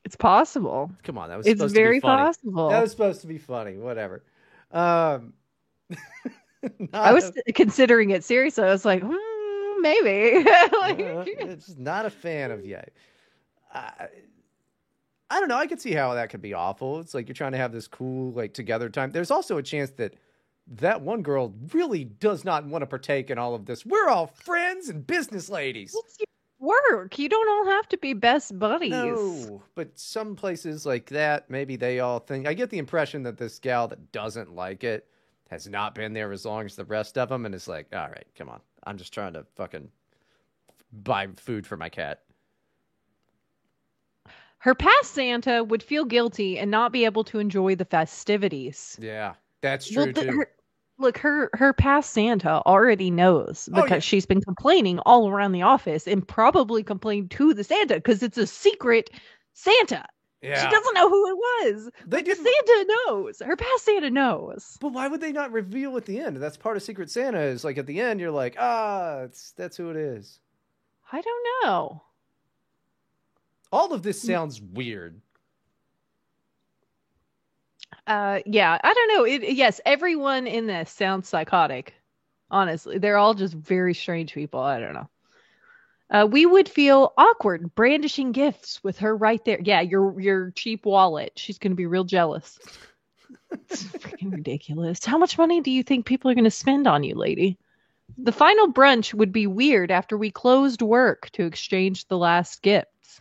It's 0.04 0.16
possible. 0.16 0.90
Come 1.02 1.16
on, 1.18 1.28
that 1.30 1.36
was 1.38 1.46
It's 1.46 1.58
supposed 1.58 1.74
very 1.74 1.96
to 1.98 2.00
be 2.02 2.08
funny. 2.08 2.22
possible. 2.24 2.68
That 2.68 2.80
was 2.82 2.90
supposed 2.90 3.20
to 3.22 3.26
be 3.26 3.38
funny. 3.38 3.76
Whatever. 3.78 4.22
Um, 4.70 5.32
I 6.92 7.12
was 7.14 7.24
not 7.24 7.54
considering 7.54 8.10
it 8.10 8.22
seriously. 8.24 8.64
I 8.64 8.70
was 8.70 8.84
like, 8.84 9.02
hmm, 9.02 9.14
maybe. 9.80 10.44
Like- 10.72 11.00
uh, 11.00 11.24
it's 11.26 11.76
not 11.76 12.06
a 12.06 12.10
fan 12.10 12.50
of 12.50 12.64
Yay. 12.64 12.84
I, 13.72 14.08
I 15.30 15.40
don't 15.40 15.48
know. 15.48 15.56
I 15.58 15.66
could 15.66 15.80
see 15.80 15.92
how 15.92 16.14
that 16.14 16.30
could 16.30 16.40
be 16.40 16.54
awful. 16.54 17.00
It's 17.00 17.12
like 17.14 17.28
you're 17.28 17.34
trying 17.34 17.52
to 17.52 17.58
have 17.58 17.72
this 17.72 17.86
cool, 17.86 18.32
like, 18.32 18.54
together 18.54 18.88
time. 18.88 19.12
There's 19.12 19.30
also 19.30 19.58
a 19.58 19.62
chance 19.62 19.90
that 19.92 20.14
that 20.76 21.02
one 21.02 21.22
girl 21.22 21.54
really 21.72 22.04
does 22.04 22.44
not 22.44 22.64
want 22.66 22.82
to 22.82 22.86
partake 22.86 23.30
in 23.30 23.38
all 23.38 23.54
of 23.54 23.66
this. 23.66 23.84
We're 23.84 24.08
all 24.08 24.26
friends 24.26 24.88
and 24.88 25.06
business 25.06 25.48
ladies. 25.50 25.94
It's 25.94 26.18
work. 26.58 27.18
You 27.18 27.28
don't 27.28 27.48
all 27.48 27.72
have 27.74 27.88
to 27.90 27.98
be 27.98 28.12
best 28.14 28.58
buddies. 28.58 28.90
No, 28.90 29.62
but 29.74 29.98
some 29.98 30.34
places 30.36 30.84
like 30.84 31.06
that, 31.06 31.48
maybe 31.50 31.76
they 31.76 32.00
all 32.00 32.18
think. 32.18 32.46
I 32.46 32.54
get 32.54 32.70
the 32.70 32.78
impression 32.78 33.22
that 33.24 33.38
this 33.38 33.58
gal 33.58 33.88
that 33.88 34.12
doesn't 34.12 34.54
like 34.54 34.84
it 34.84 35.06
has 35.50 35.68
not 35.68 35.94
been 35.94 36.12
there 36.12 36.32
as 36.32 36.44
long 36.44 36.66
as 36.66 36.76
the 36.76 36.84
rest 36.84 37.16
of 37.16 37.28
them, 37.30 37.46
and 37.46 37.54
is 37.54 37.68
like, 37.68 37.86
all 37.94 38.08
right, 38.08 38.26
come 38.36 38.48
on, 38.50 38.60
I'm 38.88 38.96
just 38.96 39.12
trying 39.12 39.34
to 39.34 39.44
fucking 39.56 39.90
buy 40.90 41.28
food 41.36 41.66
for 41.66 41.76
my 41.76 41.90
cat. 41.90 42.22
Her 44.60 44.74
past 44.74 45.12
Santa 45.12 45.62
would 45.62 45.82
feel 45.82 46.04
guilty 46.06 46.58
and 46.58 46.70
not 46.70 46.90
be 46.90 47.04
able 47.04 47.22
to 47.24 47.38
enjoy 47.38 47.74
the 47.76 47.84
festivities. 47.84 48.98
Yeah, 49.00 49.34
that's 49.60 49.88
true 49.88 50.04
Well, 50.04 50.12
the- 50.14 50.22
too. 50.24 50.36
her- 50.38 50.52
look, 50.98 51.18
her 51.18 51.50
her 51.52 51.72
past 51.74 52.10
Santa 52.12 52.62
already 52.66 53.10
knows 53.10 53.68
Oh, 53.72 53.82
because 53.82 53.90
yeah. 53.90 53.98
she's 54.00 54.26
been 54.26 54.40
complaining 54.40 54.98
all 55.00 55.28
around 55.28 55.52
the 55.52 55.62
office 55.62 56.08
and 56.08 56.26
probably 56.26 56.82
complained 56.82 57.30
to 57.32 57.52
the 57.54 57.62
Santa 57.62 57.96
because 57.96 58.22
it's 58.22 58.38
a 58.38 58.46
secret 58.46 59.10
Santa. 59.52 60.06
Yeah. 60.40 60.62
She 60.62 60.70
doesn't 60.70 60.94
know 60.94 61.08
who 61.08 61.28
it 61.28 61.36
was. 61.36 61.90
They 62.06 62.22
didn't. 62.22 62.44
Santa 62.44 62.94
knows. 63.06 63.42
Her 63.44 63.56
past 63.56 63.84
Santa 63.84 64.10
knows. 64.10 64.78
But 64.80 64.92
why 64.92 65.08
would 65.08 65.20
they 65.20 65.32
not 65.32 65.50
reveal 65.52 65.96
at 65.96 66.04
the 66.04 66.20
end? 66.20 66.36
That's 66.36 66.56
part 66.56 66.76
of 66.76 66.82
Secret 66.82 67.10
Santa. 67.10 67.40
Is 67.40 67.64
like 67.64 67.76
at 67.78 67.86
the 67.86 68.00
end, 68.00 68.20
you're 68.20 68.30
like, 68.30 68.54
ah, 68.58 69.22
it's, 69.22 69.50
that's 69.52 69.76
who 69.76 69.90
it 69.90 69.96
is. 69.96 70.38
I 71.10 71.20
don't 71.20 71.46
know. 71.64 72.02
All 73.72 73.92
of 73.92 74.02
this 74.02 74.22
sounds 74.22 74.60
weird. 74.60 75.20
Uh, 78.06 78.40
yeah, 78.46 78.78
I 78.82 78.94
don't 78.94 79.08
know. 79.08 79.24
It, 79.24 79.52
yes, 79.54 79.80
everyone 79.84 80.46
in 80.46 80.66
this 80.66 80.90
sounds 80.90 81.28
psychotic. 81.28 81.94
Honestly, 82.50 82.98
they're 82.98 83.18
all 83.18 83.34
just 83.34 83.54
very 83.54 83.92
strange 83.92 84.32
people. 84.32 84.60
I 84.60 84.80
don't 84.80 84.94
know. 84.94 85.08
Uh, 86.10 86.26
we 86.30 86.46
would 86.46 86.68
feel 86.68 87.12
awkward 87.18 87.74
brandishing 87.74 88.32
gifts 88.32 88.82
with 88.82 88.98
her 88.98 89.14
right 89.14 89.44
there. 89.44 89.60
Yeah, 89.62 89.82
your 89.82 90.18
your 90.20 90.50
cheap 90.52 90.86
wallet. 90.86 91.32
She's 91.36 91.58
gonna 91.58 91.74
be 91.74 91.86
real 91.86 92.04
jealous. 92.04 92.58
it's 93.50 93.84
freaking 93.84 94.32
ridiculous. 94.32 95.04
How 95.04 95.18
much 95.18 95.36
money 95.36 95.60
do 95.60 95.70
you 95.70 95.82
think 95.82 96.06
people 96.06 96.30
are 96.30 96.34
gonna 96.34 96.50
spend 96.50 96.86
on 96.86 97.04
you, 97.04 97.14
lady? 97.14 97.58
The 98.16 98.32
final 98.32 98.72
brunch 98.72 99.12
would 99.12 99.32
be 99.32 99.46
weird 99.46 99.90
after 99.90 100.16
we 100.16 100.30
closed 100.30 100.80
work 100.80 101.28
to 101.32 101.44
exchange 101.44 102.08
the 102.08 102.16
last 102.16 102.62
gifts. 102.62 103.20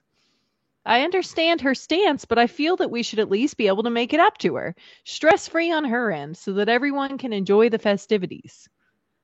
I 0.86 1.02
understand 1.04 1.60
her 1.62 1.76
stance, 1.76 2.24
but 2.24 2.40
I 2.40 2.48
feel 2.48 2.78
that 2.78 2.90
we 2.90 3.04
should 3.04 3.20
at 3.20 3.30
least 3.30 3.58
be 3.58 3.68
able 3.68 3.84
to 3.84 3.90
make 3.90 4.14
it 4.14 4.22
up 4.22 4.38
to 4.40 4.56
her, 4.56 4.74
stress 5.04 5.50
free 5.50 5.74
on 5.74 5.84
her 5.84 6.10
end, 6.10 6.38
so 6.38 6.54
that 6.54 6.70
everyone 6.70 7.18
can 7.18 7.34
enjoy 7.34 7.68
the 7.68 7.78
festivities. 7.78 8.70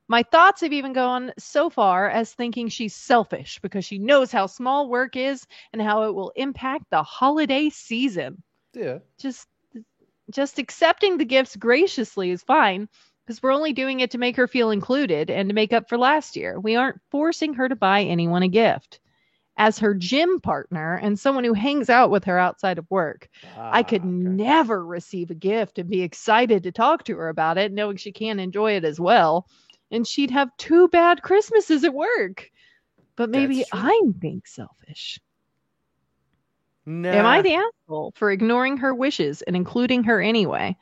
My 0.07 0.23
thoughts 0.23 0.61
have 0.61 0.73
even 0.73 0.93
gone 0.93 1.33
so 1.37 1.69
far 1.69 2.09
as 2.09 2.33
thinking 2.33 2.67
she's 2.69 2.95
selfish 2.95 3.59
because 3.61 3.85
she 3.85 3.97
knows 3.99 4.31
how 4.31 4.45
small 4.47 4.89
work 4.89 5.15
is 5.15 5.45
and 5.71 5.81
how 5.81 6.03
it 6.03 6.13
will 6.15 6.31
impact 6.35 6.85
the 6.91 7.03
holiday 7.03 7.69
season. 7.69 8.43
Yeah. 8.73 8.99
Just 9.19 9.47
just 10.31 10.59
accepting 10.59 11.17
the 11.17 11.25
gifts 11.25 11.55
graciously 11.55 12.31
is 12.31 12.43
fine 12.43 12.87
because 13.25 13.41
we're 13.41 13.53
only 13.53 13.73
doing 13.73 13.99
it 13.99 14.11
to 14.11 14.17
make 14.17 14.35
her 14.37 14.47
feel 14.47 14.71
included 14.71 15.29
and 15.29 15.49
to 15.49 15.55
make 15.55 15.73
up 15.73 15.89
for 15.89 15.97
last 15.97 16.35
year. 16.35 16.59
We 16.59 16.75
aren't 16.75 17.01
forcing 17.11 17.53
her 17.55 17.69
to 17.69 17.75
buy 17.75 18.03
anyone 18.03 18.43
a 18.43 18.47
gift. 18.49 18.99
As 19.57 19.79
her 19.79 19.93
gym 19.93 20.39
partner 20.41 20.95
and 20.95 21.19
someone 21.19 21.43
who 21.43 21.53
hangs 21.53 21.89
out 21.89 22.09
with 22.11 22.25
her 22.25 22.39
outside 22.39 22.77
of 22.79 22.89
work, 22.89 23.29
I 23.71 23.83
could 23.83 24.03
Ah, 24.03 24.15
okay. 24.15 24.37
never 24.37 24.85
receive 24.85 25.31
a 25.31 25.35
gift 25.35 25.77
and 25.79 25.89
be 25.89 26.01
excited 26.01 26.63
to 26.63 26.71
talk 26.71 27.03
to 27.05 27.17
her 27.17 27.29
about 27.29 27.57
it, 27.57 27.71
knowing 27.71 27.97
she 27.97 28.11
can't 28.11 28.39
enjoy 28.39 28.73
it 28.73 28.85
as 28.85 28.99
well. 28.99 29.47
And 29.93 30.05
she'd 30.05 30.31
have 30.31 30.49
two 30.57 30.89
bad 30.89 31.21
Christmases 31.21 31.85
at 31.85 31.93
work. 31.93 32.49
But 33.15 33.29
maybe 33.29 33.63
I'm 33.71 34.11
being 34.11 34.41
selfish. 34.43 35.19
Nah, 36.85 37.09
Am 37.09 37.25
I 37.25 37.41
the 37.41 37.53
asshole 37.53 38.11
for 38.15 38.31
ignoring 38.31 38.77
her 38.77 38.93
wishes 38.93 39.41
and 39.43 39.55
including 39.55 40.03
her 40.03 40.19
anyway? 40.19 40.75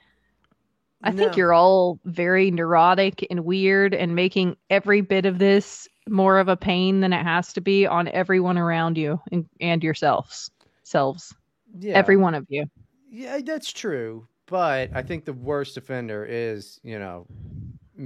I 1.03 1.11
think 1.11 1.35
you're 1.35 1.53
all 1.53 1.99
very 2.05 2.51
neurotic 2.51 3.25
and 3.29 3.43
weird 3.43 3.93
and 3.93 4.15
making 4.15 4.55
every 4.69 5.01
bit 5.01 5.25
of 5.25 5.39
this 5.39 5.87
more 6.07 6.39
of 6.39 6.47
a 6.47 6.55
pain 6.55 6.99
than 7.01 7.11
it 7.11 7.23
has 7.23 7.53
to 7.53 7.61
be 7.61 7.87
on 7.87 8.07
everyone 8.07 8.57
around 8.57 8.97
you 8.97 9.19
and, 9.31 9.47
and 9.59 9.83
yourselves. 9.83 10.51
Selves. 10.83 11.35
yeah. 11.79 11.93
Every 11.93 12.17
one 12.17 12.35
of 12.35 12.45
you. 12.49 12.65
Yeah, 13.09 13.39
that's 13.43 13.71
true. 13.71 14.27
But 14.45 14.91
I 14.93 15.01
think 15.01 15.25
the 15.25 15.33
worst 15.33 15.77
offender 15.77 16.25
is, 16.25 16.79
you 16.83 16.99
know, 16.99 17.25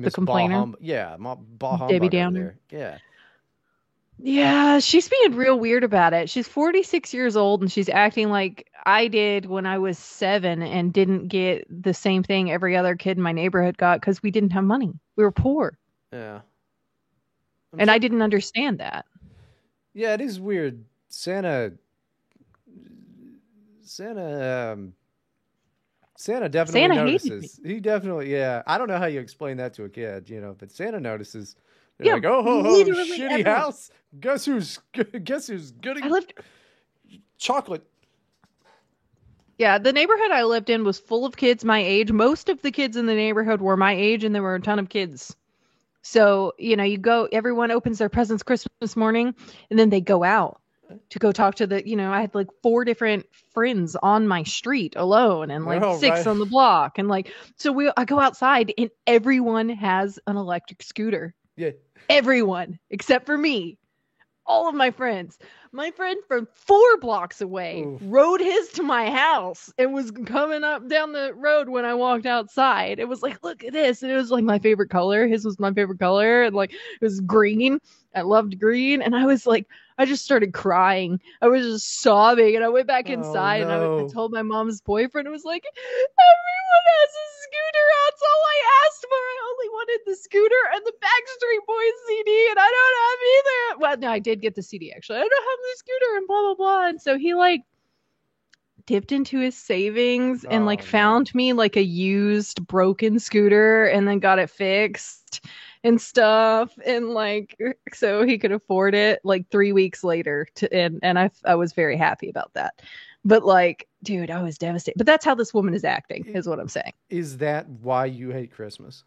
Miss 0.01 0.13
complainer? 0.15 0.55
Hum- 0.55 0.75
yeah, 0.79 1.15
Ma- 1.17 1.35
bah 1.35 1.87
Debbie 1.87 2.09
Downer? 2.09 2.57
there. 2.69 2.79
Yeah. 2.79 2.97
Yeah, 4.17 4.79
she's 4.79 5.09
being 5.09 5.35
real 5.35 5.59
weird 5.59 5.83
about 5.83 6.13
it. 6.13 6.29
She's 6.29 6.47
46 6.47 7.13
years 7.13 7.35
old 7.35 7.61
and 7.61 7.69
she's 7.71 7.89
acting 7.89 8.29
like 8.29 8.69
I 8.85 9.07
did 9.09 9.45
when 9.45 9.65
I 9.65 9.77
was 9.77 9.97
seven 9.97 10.61
and 10.61 10.93
didn't 10.93 11.27
get 11.27 11.65
the 11.69 11.93
same 11.93 12.23
thing 12.23 12.49
every 12.49 12.77
other 12.77 12.95
kid 12.95 13.17
in 13.17 13.23
my 13.23 13.33
neighborhood 13.33 13.77
got 13.77 13.99
because 13.99 14.23
we 14.23 14.31
didn't 14.31 14.51
have 14.51 14.63
money. 14.63 14.93
We 15.17 15.23
were 15.25 15.31
poor. 15.31 15.77
Yeah. 16.13 16.39
I'm 17.73 17.79
And 17.81 17.89
so- 17.89 17.93
I 17.93 17.97
didn't 17.97 18.21
understand 18.21 18.79
that. 18.79 19.05
Yeah, 19.93 20.13
it 20.13 20.21
is 20.21 20.39
weird. 20.39 20.83
Santa 21.09 21.73
Santa 23.83 24.71
um 24.73 24.93
Santa 26.17 26.49
definitely 26.49 26.81
Santa 26.81 26.95
notices. 26.95 27.59
He 27.63 27.79
definitely 27.79 28.31
yeah. 28.31 28.63
I 28.67 28.77
don't 28.77 28.87
know 28.87 28.97
how 28.97 29.05
you 29.05 29.19
explain 29.19 29.57
that 29.57 29.73
to 29.75 29.83
a 29.83 29.89
kid, 29.89 30.29
you 30.29 30.39
know, 30.41 30.55
but 30.57 30.71
Santa 30.71 30.99
notices. 30.99 31.55
They're 31.97 32.07
Yeah, 32.07 32.13
like, 32.15 32.25
oh 32.25 32.43
ho 32.43 32.63
ho, 32.63 32.85
shitty 32.85 33.45
house. 33.45 33.91
Guess 34.19 34.45
who's 34.45 34.79
guess 35.23 35.47
who's 35.47 35.71
getting 35.71 36.03
I 36.03 36.09
lived 36.09 36.33
chocolate? 37.37 37.85
Yeah, 39.57 39.77
the 39.77 39.93
neighborhood 39.93 40.31
I 40.31 40.43
lived 40.43 40.69
in 40.69 40.83
was 40.83 40.99
full 40.99 41.25
of 41.25 41.37
kids 41.37 41.63
my 41.63 41.79
age. 41.79 42.11
Most 42.11 42.49
of 42.49 42.61
the 42.61 42.71
kids 42.71 42.97
in 42.97 43.05
the 43.05 43.15
neighborhood 43.15 43.61
were 43.61 43.77
my 43.77 43.93
age, 43.93 44.23
and 44.23 44.35
there 44.35 44.43
were 44.43 44.55
a 44.55 44.61
ton 44.61 44.79
of 44.79 44.89
kids. 44.89 45.35
So, 46.01 46.53
you 46.59 46.75
know, 46.75 46.83
you 46.83 46.97
go, 46.97 47.27
everyone 47.31 47.71
opens 47.71 47.97
their 47.97 48.09
presents 48.09 48.43
Christmas 48.43 48.95
morning, 48.95 49.33
and 49.69 49.79
then 49.79 49.89
they 49.89 50.01
go 50.01 50.23
out 50.23 50.61
to 51.09 51.19
go 51.19 51.31
talk 51.31 51.55
to 51.55 51.67
the, 51.67 51.87
you 51.87 51.95
know, 51.95 52.11
I 52.11 52.21
had 52.21 52.35
like 52.35 52.47
four 52.61 52.85
different 52.85 53.25
friends 53.53 53.95
on 53.95 54.27
my 54.27 54.43
street 54.43 54.93
alone 54.95 55.51
and 55.51 55.65
like 55.65 55.81
Oh, 55.81 55.97
six 55.99 56.19
right. 56.19 56.27
on 56.27 56.39
the 56.39 56.45
block. 56.45 56.97
And 56.97 57.07
like, 57.07 57.31
so 57.57 57.71
we, 57.71 57.91
I 57.95 58.05
go 58.05 58.19
outside, 58.19 58.73
and 58.77 58.89
everyone 59.07 59.69
has 59.69 60.19
an 60.27 60.37
electric 60.37 60.83
scooter. 60.83 61.33
Yeah. 61.57 61.71
Everyone 62.09 62.79
except 62.89 63.25
for 63.25 63.37
me. 63.37 63.77
All 64.45 64.69
of 64.69 64.75
my 64.75 64.91
friends. 64.91 65.39
My 65.75 65.91
friend 65.91 66.17
from 66.27 66.47
four 66.53 66.97
blocks 67.01 67.41
away 67.41 67.83
Oof. 67.83 68.01
rode 68.05 68.39
his 68.39 68.69
to 68.73 68.83
my 68.83 69.09
house 69.11 69.73
and 69.77 69.93
was 69.93 70.09
coming 70.11 70.63
up 70.63 70.87
down 70.87 71.11
the 71.11 71.33
road 71.33 71.67
when 71.67 71.83
I 71.83 71.93
walked 71.93 72.25
outside. 72.25 72.97
It 72.99 73.09
was 73.09 73.21
like, 73.21 73.43
look 73.43 73.63
at 73.63 73.73
this. 73.73 74.01
And 74.01 74.11
it 74.11 74.15
was 74.15 74.31
like 74.31 74.45
my 74.45 74.57
favorite 74.57 74.89
color. 74.89 75.27
His 75.27 75.43
was 75.43 75.59
my 75.59 75.73
favorite 75.73 75.99
color. 75.99 76.43
And 76.43 76.55
like 76.55 76.71
it 76.71 77.01
was 77.01 77.19
green. 77.19 77.79
I 78.15 78.21
loved 78.21 78.57
green. 78.59 79.01
And 79.01 79.15
I 79.15 79.25
was 79.25 79.45
like, 79.45 79.67
I 79.97 80.05
just 80.05 80.23
started 80.23 80.53
crying. 80.53 81.19
I 81.41 81.47
was 81.47 81.63
just 81.65 82.01
sobbing. 82.01 82.55
And 82.55 82.63
I 82.63 82.69
went 82.69 82.87
back 82.87 83.09
Oh, 83.09 83.13
inside 83.13 83.61
and 83.61 83.71
I, 83.71 83.83
I 83.99 84.03
told 84.05 84.31
my 84.31 84.43
mom's 84.43 84.79
boyfriend, 84.81 85.27
it 85.27 85.31
was 85.31 85.43
like, 85.43 85.65
everyone 85.75 86.64
has 86.83 87.09
a 87.15 87.25
scooter. 87.43 87.85
That's 88.05 88.21
all 88.23 88.41
I 88.43 88.59
asked 88.85 89.05
for. 89.05 89.15
I 89.15 89.37
only 89.49 89.69
wanted 89.69 89.99
the 90.05 90.15
scooter 90.15 90.63
and 90.73 90.83
the 90.85 90.93
Backstreet 91.01 91.63
Boys 91.67 91.97
CD, 92.07 92.47
and 92.49 92.59
I 92.59 92.69
don't 92.69 92.97
have 93.05 93.19
either. 93.35 93.79
Well, 93.79 93.97
no, 93.97 94.09
I 94.11 94.19
did 94.19 94.41
get 94.41 94.55
the 94.55 94.63
CD 94.63 94.91
actually. 94.91 95.19
I 95.19 95.27
don't 95.27 95.31
have 95.49 95.59
the 95.61 95.75
scooter, 95.77 96.17
and 96.17 96.27
blah 96.27 96.41
blah 96.41 96.55
blah. 96.55 96.87
And 96.87 97.01
so 97.01 97.17
he 97.17 97.33
like 97.33 97.61
dipped 98.85 99.11
into 99.11 99.39
his 99.39 99.57
savings 99.57 100.45
and 100.45 100.65
like 100.65 100.81
Oh, 100.81 100.83
no. 100.83 100.89
found 100.89 101.33
me 101.33 101.53
like 101.53 101.75
a 101.75 101.83
used 101.83 102.65
broken 102.67 103.17
scooter 103.19 103.85
and 103.85 104.07
then 104.07 104.19
got 104.19 104.37
it 104.37 104.49
fixed 104.49 105.43
and 105.83 105.99
stuff 105.99 106.71
and 106.85 107.09
like 107.09 107.57
so 107.93 108.23
he 108.23 108.37
could 108.37 108.51
afford 108.51 108.93
it 108.93 109.21
like 109.23 109.49
3 109.49 109.71
weeks 109.73 110.03
later 110.03 110.47
to 110.55 110.71
and 110.71 110.99
and 111.01 111.17
I 111.17 111.31
I 111.45 111.55
was 111.55 111.73
very 111.73 111.97
happy 111.97 112.29
about 112.29 112.53
that. 112.53 112.81
But 113.23 113.43
like 113.43 113.87
dude, 114.05 114.31
I 114.31 114.41
was 114.41 114.57
devastated. 114.57 114.97
But 114.97 115.05
that's 115.07 115.25
how 115.25 115.35
this 115.35 115.53
woman 115.53 115.73
is 115.73 115.83
acting 115.83 116.25
is 116.27 116.47
what 116.47 116.59
I'm 116.59 116.69
saying. 116.69 116.93
Is 117.09 117.37
that 117.39 117.67
why 117.67 118.05
you 118.05 118.29
hate 118.29 118.51
Christmas? 118.51 119.03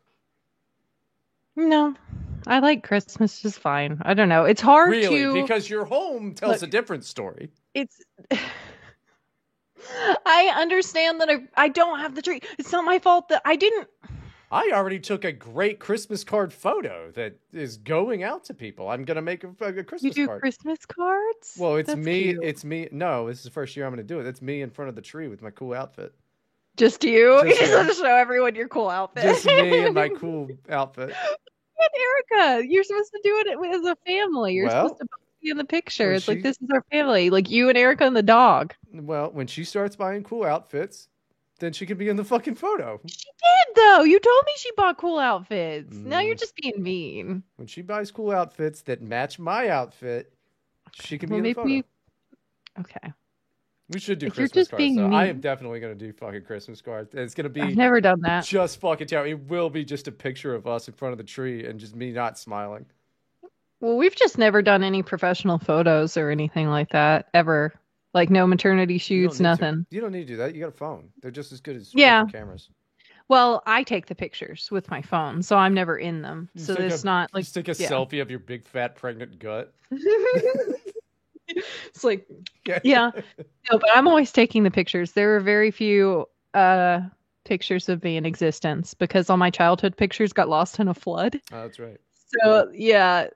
No. 1.57 1.94
I 2.46 2.59
like 2.61 2.84
Christmas 2.84 3.40
just 3.40 3.59
fine. 3.59 3.99
I 4.03 4.14
don't 4.14 4.28
know. 4.28 4.44
It's 4.44 4.61
hard 4.61 4.90
Really? 4.90 5.18
to 5.20 5.32
Because 5.42 5.68
your 5.68 5.84
home 5.84 6.34
tells 6.34 6.61
Look. 6.61 6.68
a 6.68 6.70
different 6.70 7.05
story. 7.05 7.51
it's 7.74 8.01
I 10.26 10.53
understand 10.57 11.20
that 11.20 11.30
I, 11.30 11.38
I 11.57 11.68
don't 11.68 11.99
have 11.99 12.14
the 12.14 12.22
tree. 12.22 12.40
It's 12.59 12.70
not 12.72 12.84
my 12.84 12.99
fault 12.99 13.28
that 13.30 13.42
I 13.44 13.57
didn't 13.57 13.88
I 14.51 14.70
already 14.72 14.99
took 14.99 15.24
a 15.24 15.32
great 15.32 15.78
Christmas 15.78 16.24
card 16.24 16.53
photo 16.53 17.11
that 17.12 17.34
is 17.53 17.76
going 17.76 18.22
out 18.22 18.44
to 18.44 18.55
people. 18.55 18.88
I'm 18.88 19.05
gonna 19.05 19.20
make 19.22 19.44
a, 19.44 19.49
a 19.61 19.72
you 20.01 20.11
do 20.11 20.26
card. 20.26 20.40
Christmas 20.40 20.78
cards? 20.86 21.57
well, 21.59 21.76
it's 21.76 21.88
That's 21.88 21.99
me. 21.99 22.22
cute. 22.24 22.40
It's 22.42 22.64
me. 22.64 22.88
No, 22.90 23.26
this 23.28 23.38
is 23.38 23.44
the 23.44 23.51
first 23.51 23.76
year 23.76 23.84
I'm 23.86 23.92
gonna 23.92 24.03
do 24.03 24.20
it. 24.20 24.26
It's 24.26 24.40
me 24.42 24.62
in 24.62 24.70
front 24.70 24.88
of 24.88 24.94
the 24.94 25.03
tree 25.03 25.28
with 25.28 25.42
my 25.42 25.51
cool 25.51 25.74
outfit. 25.74 26.14
just 26.76 27.05
you. 27.05 27.42
Just 27.44 27.61
you 27.61 27.66
just 27.66 27.74
want 27.74 27.88
to 27.88 27.94
show 27.94 28.07
everyone 28.16 28.55
your 28.55 28.68
cool 28.68 28.88
outfit. 28.88 29.22
Just 29.24 29.44
me 29.46 29.84
and 29.84 29.94
my 29.94 30.09
cool 30.16 30.49
outfit. 30.70 31.11
And 31.80 32.38
Erica, 32.40 32.66
you're 32.66 32.84
supposed 32.84 33.12
to 33.12 33.20
do 33.22 33.42
it 33.46 33.74
as 33.74 33.84
a 33.84 33.96
family. 34.07 34.55
You're 34.55 34.66
Well, 34.66 34.88
supposed 34.88 35.01
to 35.03 35.07
be 35.42 35.51
in 35.51 35.59
the 35.59 35.64
picture. 35.64 36.12
It's 36.12 36.26
like 36.26 36.42
this 36.42 36.57
is 36.61 36.68
our 36.72 36.82
family. 36.90 37.30
Like 37.30 37.51
you 37.51 37.68
and 37.68 37.76
Erica 37.78 38.05
and 38.05 38.16
the 38.16 38.22
dog. 38.22 38.74
Well, 38.92 39.30
when 39.30 39.46
she 39.46 39.62
starts 39.64 39.94
buying 39.94 40.24
cool 40.24 40.44
outfits, 40.44 41.09
then 41.59 41.72
she 41.72 41.86
can 41.86 41.98
be 41.98 42.09
in 42.09 42.16
the 42.16 42.24
fucking 42.24 42.54
photo. 42.54 43.00
She 43.06 43.24
did 43.26 43.76
though. 43.76 44.02
You 44.02 44.18
told 44.20 44.44
me 44.46 44.52
she 44.56 44.70
bought 44.76 44.96
cool 44.98 45.18
outfits. 45.18 45.94
Now 45.94 46.20
you're 46.20 46.34
Mm. 46.34 46.40
just 46.40 46.56
being 46.56 46.82
mean. 46.82 47.42
When 47.56 47.66
she 47.66 47.82
buys 47.82 48.11
cool 48.11 48.30
outfits 48.30 48.82
that 48.82 49.02
match 49.02 49.38
my 49.38 49.68
outfit, 49.68 50.32
she 50.94 51.18
can 51.18 51.30
Well, 51.30 51.40
be 51.42 51.50
in 51.50 51.54
the 51.56 51.82
photo. 51.82 51.88
Okay. 52.80 53.12
We 53.90 53.98
should 54.00 54.18
do 54.18 54.26
If 54.26 54.36
you're 54.36 54.42
Christmas 54.48 54.64
just 54.66 54.70
cards. 54.70 54.78
being 54.82 54.96
though. 54.96 55.16
I 55.16 55.26
am 55.26 55.40
definitely 55.40 55.80
gonna 55.80 55.94
do 55.94 56.12
fucking 56.12 56.42
Christmas 56.44 56.80
cards. 56.82 57.14
It's 57.14 57.34
gonna 57.34 57.48
be 57.48 57.62
I've 57.62 57.76
never 57.76 58.00
done 58.00 58.20
that. 58.20 58.44
just 58.44 58.80
fucking 58.80 59.06
terrible. 59.06 59.30
It 59.30 59.48
will 59.48 59.70
be 59.70 59.84
just 59.84 60.06
a 60.09 60.12
picture 60.12 60.54
of 60.54 60.66
us 60.66 60.88
in 60.88 60.94
front 60.94 61.12
of 61.12 61.18
the 61.18 61.24
tree 61.24 61.64
and 61.64 61.80
just 61.80 61.96
me 61.96 62.12
not 62.12 62.38
smiling. 62.38 62.84
Well, 63.80 63.96
we've 63.96 64.14
just 64.14 64.36
never 64.38 64.61
done 64.61 64.82
any 64.82 65.02
professional 65.02 65.59
photos 65.59 66.16
or 66.16 66.30
anything 66.30 66.68
like 66.68 66.90
that 66.90 67.28
ever. 67.32 67.72
Like 68.14 68.30
no 68.30 68.46
maternity 68.46 68.98
shoots, 68.98 69.38
don't 69.38 69.56
to. 69.56 69.62
nothing. 69.62 69.86
You 69.90 70.00
don't 70.00 70.12
need 70.12 70.20
to 70.26 70.32
do 70.32 70.36
that. 70.38 70.54
You 70.54 70.61
got 70.61 70.68
a 70.68 70.72
phone. 70.72 71.11
They're 71.20 71.30
just 71.30 71.52
as 71.52 71.61
good 71.61 71.76
as 71.76 71.92
Yeah. 71.94 72.24
cameras. 72.26 72.70
Well, 73.28 73.62
I 73.66 73.82
take 73.82 74.06
the 74.06 74.14
pictures 74.14 74.70
with 74.70 74.90
my 74.90 75.02
phone, 75.02 75.42
so 75.42 75.56
I'm 75.56 75.74
never 75.74 75.98
in 75.98 76.22
them. 76.22 76.48
You 76.54 76.64
So 76.64 76.74
it's 76.74 77.04
not 77.04 77.28
like 77.34 77.44
just 77.44 77.54
take 77.54 77.68
a 77.68 77.74
yeah. 77.80 77.90
selfie 77.90 78.22
of 78.22 78.30
your 78.30 78.38
big 78.38 78.66
fat 78.66 78.96
pregnant 78.96 79.38
gut. 79.38 79.74
it's 81.48 82.04
like 82.04 82.26
Yeah. 82.82 83.11
no, 83.70 83.78
but 83.78 83.90
I'm 83.94 84.09
always 84.09 84.32
taking 84.32 84.62
the 84.62 84.70
pictures. 84.70 85.12
There 85.12 85.36
are 85.36 85.40
very 85.40 85.70
few 85.70 86.26
uh 86.54 87.00
pictures 87.44 87.88
of 87.88 88.02
me 88.02 88.16
in 88.16 88.26
existence 88.26 88.94
because 88.94 89.28
all 89.30 89.36
my 89.36 89.50
childhood 89.50 89.96
pictures 89.96 90.32
got 90.32 90.48
lost 90.48 90.78
in 90.80 90.88
a 90.88 90.94
flood. 90.94 91.40
Oh, 91.52 91.62
that's 91.62 91.78
right. 91.78 91.98
So 92.42 92.70
yeah, 92.72 93.28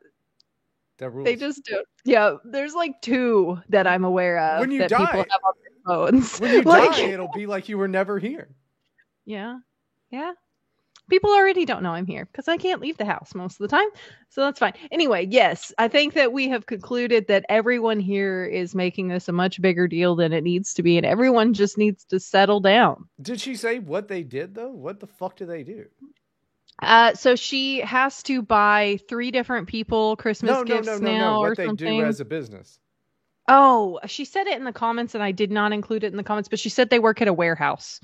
That 1.03 1.11
rules. 1.11 1.25
they 1.25 1.37
just 1.37 1.65
don't. 1.65 1.87
Yeah, 2.05 2.37
there's 2.45 2.75
like 2.75 3.01
two 3.03 3.59
that 3.69 3.87
I'm 3.87 4.05
aware 4.05 4.39
of 4.39 4.61
When 4.61 4.71
you 4.71 4.79
that 4.79 4.91
die- 4.91 4.99
people 5.05 5.19
have 5.19 5.41
on 5.47 5.55
their 5.63 5.73
phones. 5.97 6.39
when 6.41 6.53
you 6.53 6.63
Like- 6.65 6.93
die, 6.93 7.03
it'll 7.11 7.31
be 7.35 7.47
like 7.47 7.69
you 7.69 7.77
were 7.77 7.89
never 7.89 8.19
here. 8.19 8.55
Yeah. 9.25 9.59
Yeah. 10.11 10.33
People 11.11 11.31
already 11.31 11.65
don't 11.67 11.83
know 11.83 11.91
I'm 11.93 12.07
here 12.07 12.27
because 12.27 12.47
I 12.49 12.57
can't 12.57 12.81
leave 12.81 12.97
the 12.97 13.05
house 13.05 13.35
most 13.35 13.61
of 13.61 13.69
the 13.69 13.77
time. 13.77 13.89
So 14.31 14.41
that's 14.43 14.59
fine. 14.61 14.73
Anyway, 14.93 15.27
yes, 15.29 15.73
I 15.77 15.89
think 15.89 16.15
that 16.15 16.33
we 16.33 16.49
have 16.49 16.67
concluded 16.67 17.27
that 17.27 17.45
everyone 17.49 17.99
here 18.01 18.45
is 18.45 18.75
making 18.75 19.09
this 19.09 19.29
a 19.29 19.33
much 19.33 19.61
bigger 19.61 19.89
deal 19.89 20.15
than 20.17 20.33
it 20.33 20.45
needs 20.45 20.73
to 20.75 20.83
be, 20.83 20.97
and 20.97 21.05
everyone 21.05 21.53
just 21.55 21.77
needs 21.77 22.05
to 22.07 22.21
settle 22.21 22.61
down. 22.61 23.09
Did 23.21 23.41
she 23.41 23.57
say 23.57 23.79
what 23.81 24.09
they 24.09 24.23
did 24.23 24.55
though? 24.55 24.71
What 24.71 25.01
the 25.01 25.07
fuck 25.09 25.37
do 25.37 25.45
they 25.45 25.65
do? 25.65 25.87
Uh, 26.81 27.15
so 27.15 27.37
she 27.37 27.81
has 27.81 28.23
to 28.25 28.43
buy 28.43 28.99
three 29.09 29.31
different 29.31 29.69
people 29.69 30.17
Christmas 30.17 30.51
No, 30.51 30.65
gifts 30.65 30.87
no, 30.87 30.99
no, 30.99 31.13
now 31.13 31.19
no. 31.35 31.41
or 31.41 31.49
What 31.51 31.59
they 31.59 31.67
something. 31.67 32.01
do 32.01 32.05
as 32.05 32.21
a 32.21 32.25
business. 32.25 32.79
Oh, 33.49 33.99
she 34.07 34.25
said 34.25 34.47
it 34.47 34.57
in 34.57 34.65
the 34.65 34.73
comments, 34.73 35.15
and 35.15 35.23
I 35.23 35.33
did 35.33 35.51
not 35.51 35.73
include 35.73 36.05
it 36.05 36.13
in 36.13 36.17
the 36.17 36.23
comments, 36.23 36.49
but 36.49 36.59
she 36.61 36.69
said 36.69 36.91
they 36.91 36.99
work 36.99 37.21
at 37.21 37.29
a 37.29 37.33
warehouse 37.33 38.01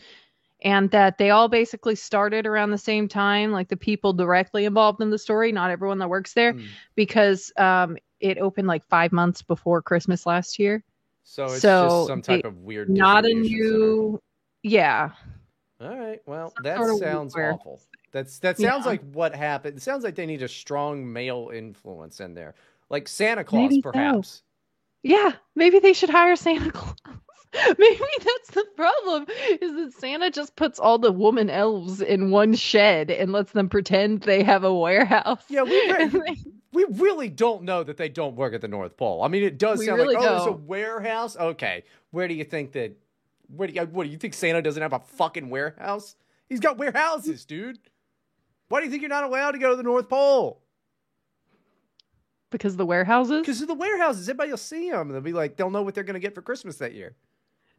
and 0.62 0.90
that 0.90 1.18
they 1.18 1.30
all 1.30 1.48
basically 1.48 1.94
started 1.94 2.44
around 2.46 2.70
the 2.72 2.78
same 2.78 3.06
time, 3.06 3.52
like 3.52 3.68
the 3.68 3.76
people 3.76 4.12
directly 4.12 4.64
involved 4.64 5.00
in 5.00 5.10
the 5.10 5.18
story, 5.18 5.52
not 5.52 5.70
everyone 5.70 5.98
that 5.98 6.08
works 6.08 6.32
there, 6.34 6.52
Hmm. 6.52 6.64
because 6.96 7.52
um, 7.56 7.96
it 8.20 8.38
opened 8.38 8.66
like 8.66 8.84
five 8.88 9.12
months 9.12 9.42
before 9.42 9.80
Christmas 9.82 10.26
last 10.26 10.58
year. 10.58 10.82
So 11.22 11.44
it's 11.44 11.60
So 11.60 11.86
just 11.88 12.06
some 12.08 12.22
type 12.22 12.44
of 12.44 12.58
weird. 12.58 12.88
Not 12.90 13.24
a 13.24 13.32
new, 13.34 14.20
yeah. 14.64 15.10
All 15.80 15.96
right. 15.96 16.20
Well, 16.26 16.52
some 16.56 16.64
that 16.64 16.98
sounds 16.98 17.36
awful. 17.36 17.80
That's 18.12 18.38
that 18.40 18.59
sounds 18.59 18.84
Yeah. 18.84 18.90
like 18.90 19.02
what 19.12 19.34
happened. 19.34 19.76
It 19.76 19.82
sounds 19.82 20.04
like 20.04 20.14
they 20.14 20.26
need 20.26 20.42
a 20.42 20.48
strong 20.48 21.12
male 21.12 21.50
influence 21.52 22.20
in 22.20 22.34
there, 22.34 22.54
like 22.90 23.06
Santa 23.09 23.44
Claus, 23.44 23.62
Maybe 23.70 23.82
so. 23.82 23.90
perhaps. 23.92 24.42
Yeah, 25.02 25.32
maybe 25.54 25.78
they 25.78 25.92
should 25.92 26.11
hire 26.11 26.34
Santa 26.36 26.70
Claus. 26.72 26.96
maybe 27.78 27.98
that's 28.24 28.50
the 28.50 28.64
problem 28.76 29.26
is 29.61 29.74
that 29.74 29.92
Santa 29.98 30.30
just 30.30 30.54
puts 30.56 30.78
all 30.78 30.98
the 30.98 31.12
woman 31.12 31.48
elves 31.48 32.00
in 32.02 32.30
one 32.30 32.54
shed 32.54 33.11
and 33.11 33.32
lets 33.32 33.52
them 33.52 33.68
pretend 33.68 34.20
they 34.22 34.42
have 34.42 34.64
a 34.64 34.74
warehouse. 34.74 35.42
Yeah, 35.48 35.62
we 35.62 35.92
re- 35.92 36.06
they- 36.09 36.36
we 36.70 36.84
really 36.90 37.30
don't 37.30 37.62
know 37.62 37.82
that 37.82 37.96
they 37.96 38.11
don't 38.11 38.36
work 38.36 38.52
at 38.52 38.61
the 38.61 38.68
North 38.68 38.96
Pole. 38.98 39.22
I 39.22 39.28
mean, 39.28 39.42
it 39.42 39.56
does 39.59 39.78
We 39.78 39.86
sound 39.86 39.98
really 39.98 40.14
like 40.16 40.24
oh, 40.28 40.36
it's 40.36 40.46
a 40.46 40.52
warehouse. 40.52 41.34
Okay, 41.36 41.84
where 42.11 42.28
do 42.28 42.34
you 42.34 42.44
think 42.44 42.72
that? 42.72 42.92
Where 43.54 43.66
do 43.68 43.74
you, 43.74 43.80
what 43.86 44.04
do 44.04 44.11
you 44.11 44.18
think 44.18 44.34
Santa 44.34 44.61
doesn't 44.61 44.82
have 44.82 44.92
a 44.92 44.98
fucking 45.00 45.48
warehouse? 45.48 46.14
He's 46.50 46.61
got 46.61 46.76
warehouses, 46.76 47.46
dude. 47.46 47.78
Why 48.68 48.80
do 48.80 48.86
you 48.86 48.90
think 48.90 49.02
you're 49.02 49.08
not 49.08 49.24
allowed 49.24 49.52
to 49.52 49.58
go 49.58 49.70
to 49.70 49.76
the 49.76 49.82
North 49.82 50.08
Pole? 50.08 50.62
because 52.50 52.74
of 52.74 52.78
the 52.78 52.86
warehouses. 52.86 53.40
Because 53.40 53.60
of 53.62 53.68
the 53.68 53.74
warehouses, 53.74 54.28
everybody 54.28 54.50
will 54.50 54.58
see 54.58 54.90
them. 54.90 55.08
They'll 55.08 55.20
be 55.20 55.32
like, 55.32 55.56
they'll 55.56 55.70
know 55.70 55.82
what 55.82 55.94
they're 55.94 56.04
gonna 56.04 56.18
get 56.18 56.34
for 56.34 56.42
Christmas 56.42 56.78
that 56.78 56.94
year. 56.94 57.14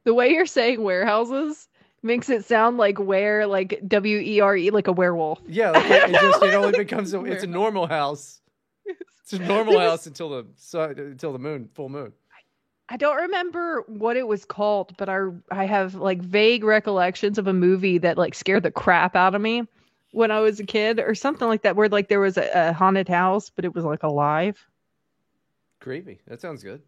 The 0.03 0.13
way 0.13 0.29
you're 0.29 0.45
saying 0.45 0.81
warehouses 0.81 1.67
makes 2.01 2.29
it 2.29 2.45
sound 2.45 2.77
like 2.77 2.97
where 2.99 3.45
like 3.45 3.81
W 3.87 4.17
E 4.19 4.39
R 4.39 4.55
E 4.55 4.69
like 4.69 4.87
a 4.87 4.91
werewolf. 4.91 5.41
Yeah, 5.47 5.71
like 5.71 5.85
it, 5.85 6.09
it 6.09 6.11
just 6.21 6.43
it 6.43 6.53
only 6.53 6.77
becomes 6.77 7.13
a, 7.13 7.23
it's 7.25 7.43
a 7.43 7.47
normal 7.47 7.87
house. 7.87 8.41
It's 8.85 9.33
a 9.33 9.39
normal 9.39 9.79
house 9.79 10.07
until 10.07 10.29
the 10.29 10.47
sun, 10.55 10.97
until 10.97 11.33
the 11.33 11.39
moon, 11.39 11.69
full 11.73 11.89
moon. 11.89 12.13
I 12.91 12.97
don't 12.97 13.17
remember 13.17 13.83
what 13.85 14.17
it 14.17 14.27
was 14.27 14.45
called, 14.45 14.97
but 14.97 15.09
I 15.09 15.27
I 15.51 15.65
have 15.65 15.95
like 15.95 16.21
vague 16.21 16.63
recollections 16.63 17.37
of 17.37 17.47
a 17.47 17.53
movie 17.53 17.99
that 17.99 18.17
like 18.17 18.33
scared 18.33 18.63
the 18.63 18.71
crap 18.71 19.15
out 19.15 19.35
of 19.35 19.41
me 19.41 19.67
when 20.11 20.31
I 20.31 20.39
was 20.39 20.59
a 20.59 20.65
kid 20.65 20.99
or 20.99 21.15
something 21.15 21.47
like 21.47 21.61
that 21.63 21.75
where 21.75 21.89
like 21.89 22.07
there 22.07 22.19
was 22.19 22.37
a, 22.37 22.49
a 22.53 22.73
haunted 22.73 23.07
house 23.07 23.49
but 23.49 23.65
it 23.65 23.73
was 23.73 23.83
like 23.83 24.03
alive. 24.03 24.65
Creepy. 25.79 26.19
That 26.27 26.41
sounds 26.41 26.63
good. 26.63 26.81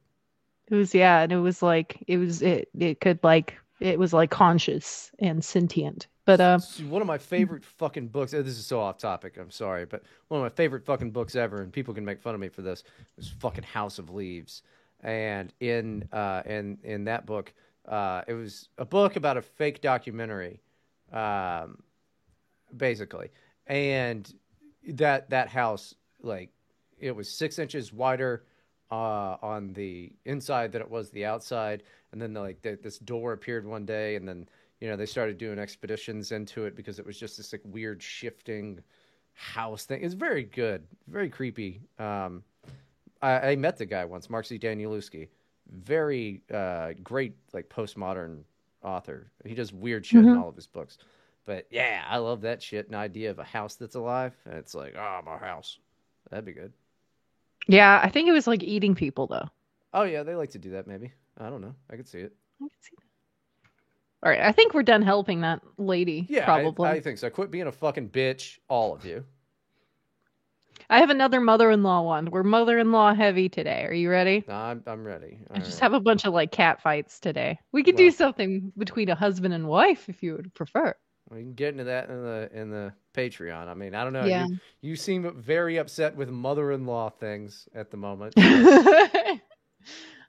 It 0.70 0.76
was 0.76 0.94
yeah, 0.94 1.22
and 1.22 1.32
it 1.32 1.38
was 1.38 1.62
like 1.62 2.04
it 2.08 2.18
was 2.18 2.42
it 2.42 2.70
it 2.78 3.02
could 3.02 3.20
like 3.24 3.58
it 3.80 4.00
was 4.00 4.14
like 4.14 4.30
conscious 4.32 5.12
and 5.20 5.44
sentient. 5.44 6.08
But 6.26 6.40
uh 6.40 6.60
one 6.88 7.02
of 7.02 7.08
my 7.08 7.18
favorite 7.18 7.66
fucking 7.66 8.08
books. 8.08 8.34
oh, 8.34 8.42
This 8.42 8.58
is 8.58 8.66
so 8.66 8.80
off 8.80 8.98
topic. 8.98 9.38
I'm 9.38 9.52
sorry, 9.52 9.86
but 9.86 10.04
one 10.28 10.40
of 10.40 10.46
my 10.46 10.50
favorite 10.50 10.86
fucking 10.86 11.12
books 11.12 11.36
ever, 11.36 11.62
and 11.62 11.74
people 11.74 11.94
can 11.94 12.06
make 12.06 12.22
fun 12.22 12.36
of 12.36 12.42
me 12.42 12.48
for 12.50 12.62
this, 12.62 12.84
was 13.18 13.28
fucking 13.28 13.64
House 13.64 14.00
of 14.00 14.10
Leaves. 14.10 14.64
And 15.02 15.52
in 15.60 16.08
uh, 16.14 16.44
in 16.46 16.78
in 16.84 17.06
that 17.06 17.26
book, 17.26 17.54
uh, 17.88 18.22
it 18.28 18.34
was 18.34 18.70
a 18.78 18.86
book 18.86 19.16
about 19.16 19.36
a 19.38 19.42
fake 19.42 19.82
documentary, 19.82 20.62
um, 21.12 21.82
basically. 22.76 23.30
And 23.68 24.32
that 24.90 25.30
that 25.30 25.50
house, 25.50 25.96
like, 26.22 26.50
it 27.00 27.16
was 27.16 27.30
six 27.30 27.60
inches 27.60 27.92
wider 27.94 28.44
uh, 28.92 29.38
on 29.42 29.74
the 29.74 30.12
inside 30.26 30.72
than 30.72 30.82
it 30.82 30.90
was 30.90 31.10
the 31.12 31.26
outside. 31.26 31.84
And 32.12 32.22
then 32.22 32.34
like 32.34 32.62
th- 32.62 32.82
this 32.82 32.98
door 33.00 33.34
appeared 33.34 33.66
one 33.66 33.86
day, 33.86 34.16
and 34.16 34.28
then 34.28 34.48
you 34.80 34.90
know 34.90 34.96
they 34.98 35.06
started 35.06 35.38
doing 35.38 35.60
expeditions 35.60 36.32
into 36.32 36.66
it 36.66 36.76
because 36.76 37.00
it 37.00 37.06
was 37.06 37.18
just 37.18 37.38
this 37.38 37.54
like 37.54 37.62
weird 37.66 38.02
shifting 38.04 38.82
house 39.34 39.86
thing. 39.86 40.04
It's 40.04 40.14
very 40.14 40.44
good, 40.44 40.84
very 41.08 41.30
creepy. 41.30 41.82
Um, 42.00 42.44
I, 43.22 43.52
I 43.52 43.56
met 43.56 43.78
the 43.78 43.86
guy 43.86 44.04
once, 44.06 44.30
Mark 44.30 44.46
Z. 44.46 44.60
Danielewski. 44.60 45.30
Very 45.72 46.42
uh, 46.54 46.94
great, 47.02 47.36
like 47.54 47.70
postmodern 47.70 48.44
author. 48.84 49.32
He 49.46 49.54
does 49.54 49.72
weird 49.72 50.06
shit 50.06 50.20
in 50.20 50.26
Mhm. 50.26 50.42
all 50.42 50.50
of 50.50 50.56
his 50.56 50.68
books. 50.68 50.98
But 51.46 51.68
yeah, 51.72 52.04
I 52.08 52.18
love 52.18 52.42
that 52.42 52.62
shit. 52.62 52.88
An 52.90 52.96
idea 52.96 53.32
of 53.32 53.40
a 53.40 53.44
house 53.44 53.76
that's 53.76 53.96
alive, 53.96 54.34
and 54.46 54.54
it's 54.56 54.76
like, 54.76 54.96
oh, 54.96 55.22
my 55.26 55.38
house. 55.38 55.80
That'd 56.30 56.46
be 56.46 56.54
good. 56.54 56.72
yeah, 57.68 58.00
I 58.04 58.10
think 58.10 58.28
it 58.30 58.32
was 58.32 58.48
like 58.48 58.64
eating 58.64 58.96
people 58.96 59.28
though. 59.28 59.50
Oh 59.94 60.04
yeah, 60.04 60.24
they 60.24 60.36
like 60.36 60.52
to 60.52 60.60
do 60.60 60.72
that. 60.72 60.88
Maybe 60.88 61.12
I 61.38 61.50
don't 61.50 61.62
know. 61.62 61.76
I 61.90 61.96
could 61.96 62.08
see 62.08 62.20
it. 62.20 62.34
I 62.62 62.66
can 62.66 62.70
see 62.80 62.96
that. 62.98 63.06
All 64.24 64.32
right, 64.32 64.42
I 64.42 64.52
think 64.52 64.74
we're 64.74 64.84
done 64.84 65.02
helping 65.02 65.42
that 65.42 65.62
lady. 65.78 66.28
Yeah, 66.30 66.46
probably. 66.46 66.88
I, 66.88 67.00
think 67.02 67.18
so. 67.18 67.30
Quit 67.32 67.50
being 67.50 67.66
a 67.68 67.72
fucking 67.72 68.10
bitch, 68.10 68.60
all 68.70 68.94
of 68.94 69.04
you. 69.04 69.26
I 70.92 71.00
have 71.00 71.10
another 71.10 71.42
mother-in-law 71.42 72.02
one. 72.04 72.30
We're 72.30 72.44
mother-in-law 72.44 73.16
heavy 73.16 73.50
today. 73.50 73.84
Are 73.86 73.94
you 73.94 74.10
ready? 74.12 74.44
I'm 74.48 74.84
I'm 74.86 75.04
ready. 75.04 75.40
I 75.50 75.56
All 75.56 75.60
just 75.62 75.82
right. 75.82 75.84
have 75.84 75.94
a 75.94 76.00
bunch 76.00 76.26
of 76.26 76.34
like 76.34 76.52
cat 76.52 76.82
fights 76.82 77.20
today. 77.20 77.60
We 77.72 77.82
could 77.84 77.96
do 77.96 78.12
something 78.12 78.72
between 78.78 79.10
a 79.10 79.16
husband 79.16 79.54
and 79.54 79.68
wife 79.68 80.08
if 80.08 80.22
you 80.22 80.34
would 80.34 80.54
prefer. 80.54 80.94
We 81.32 81.40
can 81.40 81.54
get 81.54 81.70
into 81.70 81.86
that 81.86 82.10
in 82.10 82.22
the 82.24 82.50
in 82.54 82.70
the 82.70 82.94
Patreon. 83.16 83.68
I 83.68 83.74
mean, 83.74 83.96
I 83.96 84.04
don't 84.04 84.14
know. 84.14 84.26
Yeah. 84.26 84.48
You, 84.48 84.58
you 84.82 84.96
seem 84.96 85.34
very 85.42 85.78
upset 85.78 86.16
with 86.16 86.30
mother-in-law 86.30 87.12
things 87.12 87.68
at 87.74 87.90
the 87.92 87.98
moment. 87.98 88.34
I 88.38 89.40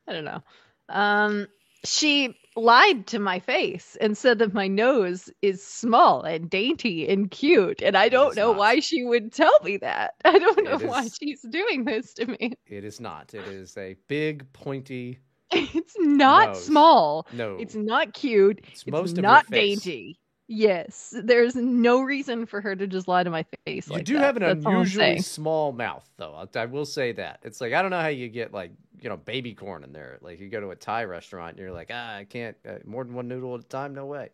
don't 0.07 0.25
know. 0.25 0.43
Um, 0.89 1.47
she 1.85 2.37
lied 2.55 3.07
to 3.09 3.19
my 3.19 3.41
face 3.41 3.97
and 4.01 4.17
said 4.17 4.39
that 4.39 4.53
my 4.55 4.69
nose 4.69 5.29
is 5.43 5.63
small 5.65 6.23
and 6.23 6.49
dainty 6.49 7.09
and 7.09 7.31
cute, 7.31 7.83
and 7.83 7.97
I 7.97 8.09
don't 8.09 8.37
know 8.37 8.49
not. 8.53 8.59
why 8.59 8.81
she 8.81 9.03
would 9.05 9.33
tell 9.33 9.59
me 9.65 9.79
that. 9.79 10.15
I 10.25 10.39
don't 10.39 10.65
know 10.65 10.77
It 10.79 10.87
why 10.87 11.09
she's 11.09 11.43
doing 11.43 11.85
this 11.85 12.15
to 12.15 12.27
me. 12.27 12.53
it 12.67 12.85
is 12.85 13.01
not. 13.01 13.35
It 13.35 13.47
is 13.49 13.77
a 13.77 13.97
big 14.09 14.51
pointy 14.53 15.19
It's 15.51 15.95
not 15.99 16.51
Nose. 16.55 16.65
small. 16.65 17.27
no. 17.33 17.57
It's 17.59 17.75
not 17.75 18.15
cute. 18.15 18.61
It's 18.69 18.83
It's 18.83 18.87
most 18.87 19.17
not 19.17 19.47
face. 19.47 19.81
dainty. 19.83 20.19
Yes, 20.55 21.15
there's 21.17 21.55
no 21.55 22.03
reason 22.03 22.45
for 22.45 22.61
her 22.61 22.77
to 22.77 22.87
just 22.87 23.09
lie 23.09 23.23
to 23.23 23.31
my 23.31 23.43
face. 23.65 23.89
You 23.89 23.95
like 23.95 24.05
do 24.05 24.15
that. 24.15 24.23
have 24.23 24.37
an 24.37 24.43
That's 24.43 24.67
unusually 24.67 25.19
small 25.21 25.73
mouth, 25.73 26.07
though. 26.19 26.47
I, 26.55 26.67
will 26.67 26.85
say 26.85 27.13
that. 27.13 27.41
It's 27.43 27.63
like 27.63 27.73
I 27.73 27.81
don't 27.81 27.91
know 27.91 28.01
how 28.01 28.09
you 28.09 28.29
get 28.29 28.53
like 28.53 28.71
you 29.01 29.09
know 29.09 29.17
baby 29.17 29.55
corn 29.55 29.83
in 29.83 29.95
there. 29.95 30.19
Like 30.21 30.41
you 30.41 30.51
go 30.51 30.61
to 30.61 30.71
a 30.71 30.77
Thai 30.77 31.05
restaurant 31.05 31.53
and 31.53 31.59
you're 31.59 31.73
like, 31.73 31.89
ah, 31.91 32.17
I 32.17 32.25
can't 32.25 32.55
uh, 32.69 32.75
more 32.85 33.03
than 33.03 33.15
one 33.15 33.29
noodle 33.29 33.55
at 33.55 33.61
a 33.61 33.65
time. 33.65 33.95
No 33.95 34.05
way. 34.05 34.29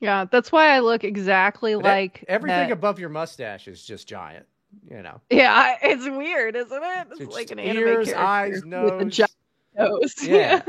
Yeah, 0.00 0.24
that's 0.28 0.50
why 0.50 0.74
I 0.74 0.80
look 0.80 1.04
exactly 1.04 1.76
But 1.76 1.84
like 1.84 2.24
everything 2.26 2.70
that- 2.70 2.72
above 2.72 2.98
your 2.98 3.08
mustache 3.08 3.68
is 3.68 3.84
just 3.84 4.08
giant. 4.08 4.46
You 4.90 5.02
know, 5.02 5.20
Yeah, 5.30 5.76
it's 5.82 6.08
weird, 6.08 6.56
isn't 6.56 6.72
it? 6.72 7.06
It's, 7.12 7.20
It's 7.20 7.34
like 7.34 7.50
an 7.52 7.60
anime 7.60 7.76
ears, 7.86 8.06
character 8.06 8.20
eyes, 8.20 8.62
with 8.64 9.00
a 9.00 9.04
giant 9.04 9.30
nose. 9.78 10.14
Yeah. 10.22 10.62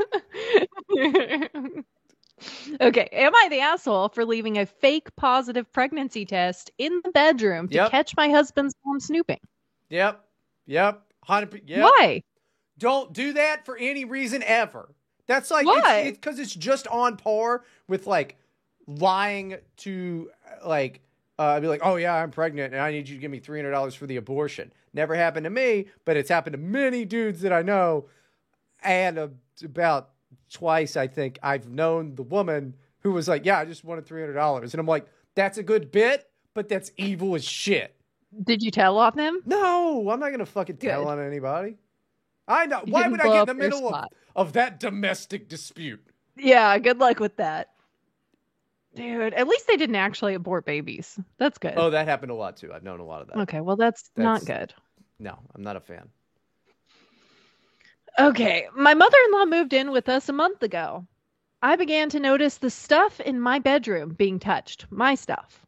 okay, 2.80 3.08
am 3.12 3.34
I 3.34 3.48
the 3.50 3.60
asshole 3.60 4.08
for 4.08 4.24
leaving 4.24 4.58
a 4.58 4.66
fake 4.66 5.14
positive 5.16 5.70
pregnancy 5.72 6.24
test 6.24 6.70
in 6.78 7.00
the 7.04 7.10
bedroom 7.10 7.68
to 7.68 7.74
Yep. 7.74 7.90
catch 7.90 8.16
my 8.16 8.28
husband's 8.28 8.74
mom 8.84 9.00
snooping? 9.00 9.40
Yep. 9.90 10.24
Yep. 10.66 11.02
Hundred. 11.24 11.62
Yep. 11.66 11.82
Why? 11.82 12.22
Don't 12.78 13.12
do 13.12 13.32
that 13.34 13.64
for 13.64 13.76
any 13.76 14.04
reason 14.04 14.42
ever. 14.42 14.94
That's 15.26 15.50
like 15.50 15.66
Why? 15.66 16.10
because 16.10 16.38
it's, 16.38 16.54
just 16.54 16.86
on 16.88 17.16
par 17.16 17.64
with 17.88 18.06
like 18.06 18.36
lying 18.86 19.56
to 19.78 20.30
like 20.64 21.00
uh, 21.38 21.60
be 21.60 21.66
like, 21.66 21.80
oh 21.82 21.96
yeah, 21.96 22.14
I'm 22.14 22.30
pregnant 22.30 22.74
and 22.74 22.82
I 22.82 22.90
need 22.90 23.08
you 23.08 23.16
to 23.16 23.20
give 23.20 23.30
me 23.30 23.40
three 23.40 23.58
hundred 23.58 23.72
dollars 23.72 23.94
for 23.94 24.06
the 24.06 24.16
abortion. 24.16 24.72
Never 24.92 25.14
happened 25.14 25.44
to 25.44 25.50
me, 25.50 25.86
but 26.04 26.16
it's 26.16 26.28
happened 26.28 26.54
to 26.54 26.58
many 26.58 27.04
dudes 27.04 27.40
that 27.40 27.52
I 27.52 27.62
know, 27.62 28.06
and 28.82 29.18
uh, 29.18 29.28
about 29.64 30.10
twice 30.54 30.96
I 30.96 31.06
think 31.06 31.38
I've 31.42 31.68
known 31.68 32.14
the 32.14 32.22
woman 32.22 32.74
who 33.00 33.12
was 33.12 33.28
like, 33.28 33.44
yeah, 33.44 33.58
I 33.58 33.66
just 33.66 33.84
wanted 33.84 34.06
three 34.06 34.22
hundred 34.22 34.34
dollars, 34.34 34.72
and 34.72 34.80
I'm 34.80 34.86
like, 34.86 35.06
that's 35.34 35.58
a 35.58 35.62
good 35.62 35.92
bit, 35.92 36.30
but 36.54 36.68
that's 36.68 36.90
evil 36.96 37.34
as 37.34 37.44
shit. 37.44 37.94
Did 38.42 38.62
you 38.62 38.70
tell 38.70 38.96
on 38.98 39.12
them? 39.16 39.42
No, 39.44 40.08
I'm 40.10 40.18
not 40.18 40.30
gonna 40.30 40.46
fucking 40.46 40.78
tell 40.78 41.04
Good. 41.04 41.10
on 41.10 41.20
anybody. 41.20 41.76
I 42.48 42.66
know. 42.66 42.82
You 42.86 42.92
Why 42.92 43.08
would 43.08 43.20
I 43.20 43.24
get 43.24 43.48
in 43.48 43.58
the 43.58 43.62
middle 43.62 43.94
of, 43.94 44.06
of 44.34 44.52
that 44.54 44.80
domestic 44.80 45.48
dispute? 45.48 46.04
Yeah, 46.36 46.76
good 46.78 46.98
luck 46.98 47.20
with 47.20 47.36
that. 47.36 47.70
Dude, 48.94 49.34
at 49.34 49.48
least 49.48 49.66
they 49.66 49.76
didn't 49.76 49.96
actually 49.96 50.34
abort 50.34 50.64
babies. 50.64 51.18
That's 51.38 51.58
good. 51.58 51.74
Oh, 51.76 51.90
that 51.90 52.06
happened 52.06 52.30
a 52.30 52.34
lot 52.34 52.56
too. 52.56 52.72
I've 52.72 52.84
known 52.84 53.00
a 53.00 53.04
lot 53.04 53.22
of 53.22 53.28
that. 53.28 53.38
okay, 53.38 53.60
well 53.60 53.76
that's, 53.76 54.10
not 54.16 54.44
good. 54.44 54.72
No, 55.18 55.38
I'm 55.54 55.62
not 55.62 55.76
a 55.76 55.80
fan. 55.80 56.08
Okay, 58.18 58.68
my 58.76 58.94
mother-in-law 58.94 59.44
moved 59.46 59.72
in 59.72 59.90
with 59.90 60.08
us 60.08 60.28
a 60.28 60.32
month 60.32 60.62
ago. 60.62 61.06
I 61.62 61.76
began 61.76 62.10
to 62.10 62.20
notice 62.20 62.58
the 62.58 62.70
stuff 62.70 63.20
in 63.20 63.40
my 63.40 63.58
bedroom 63.58 64.10
being 64.10 64.38
touched, 64.38 64.86
my 64.90 65.14
stuff. 65.14 65.60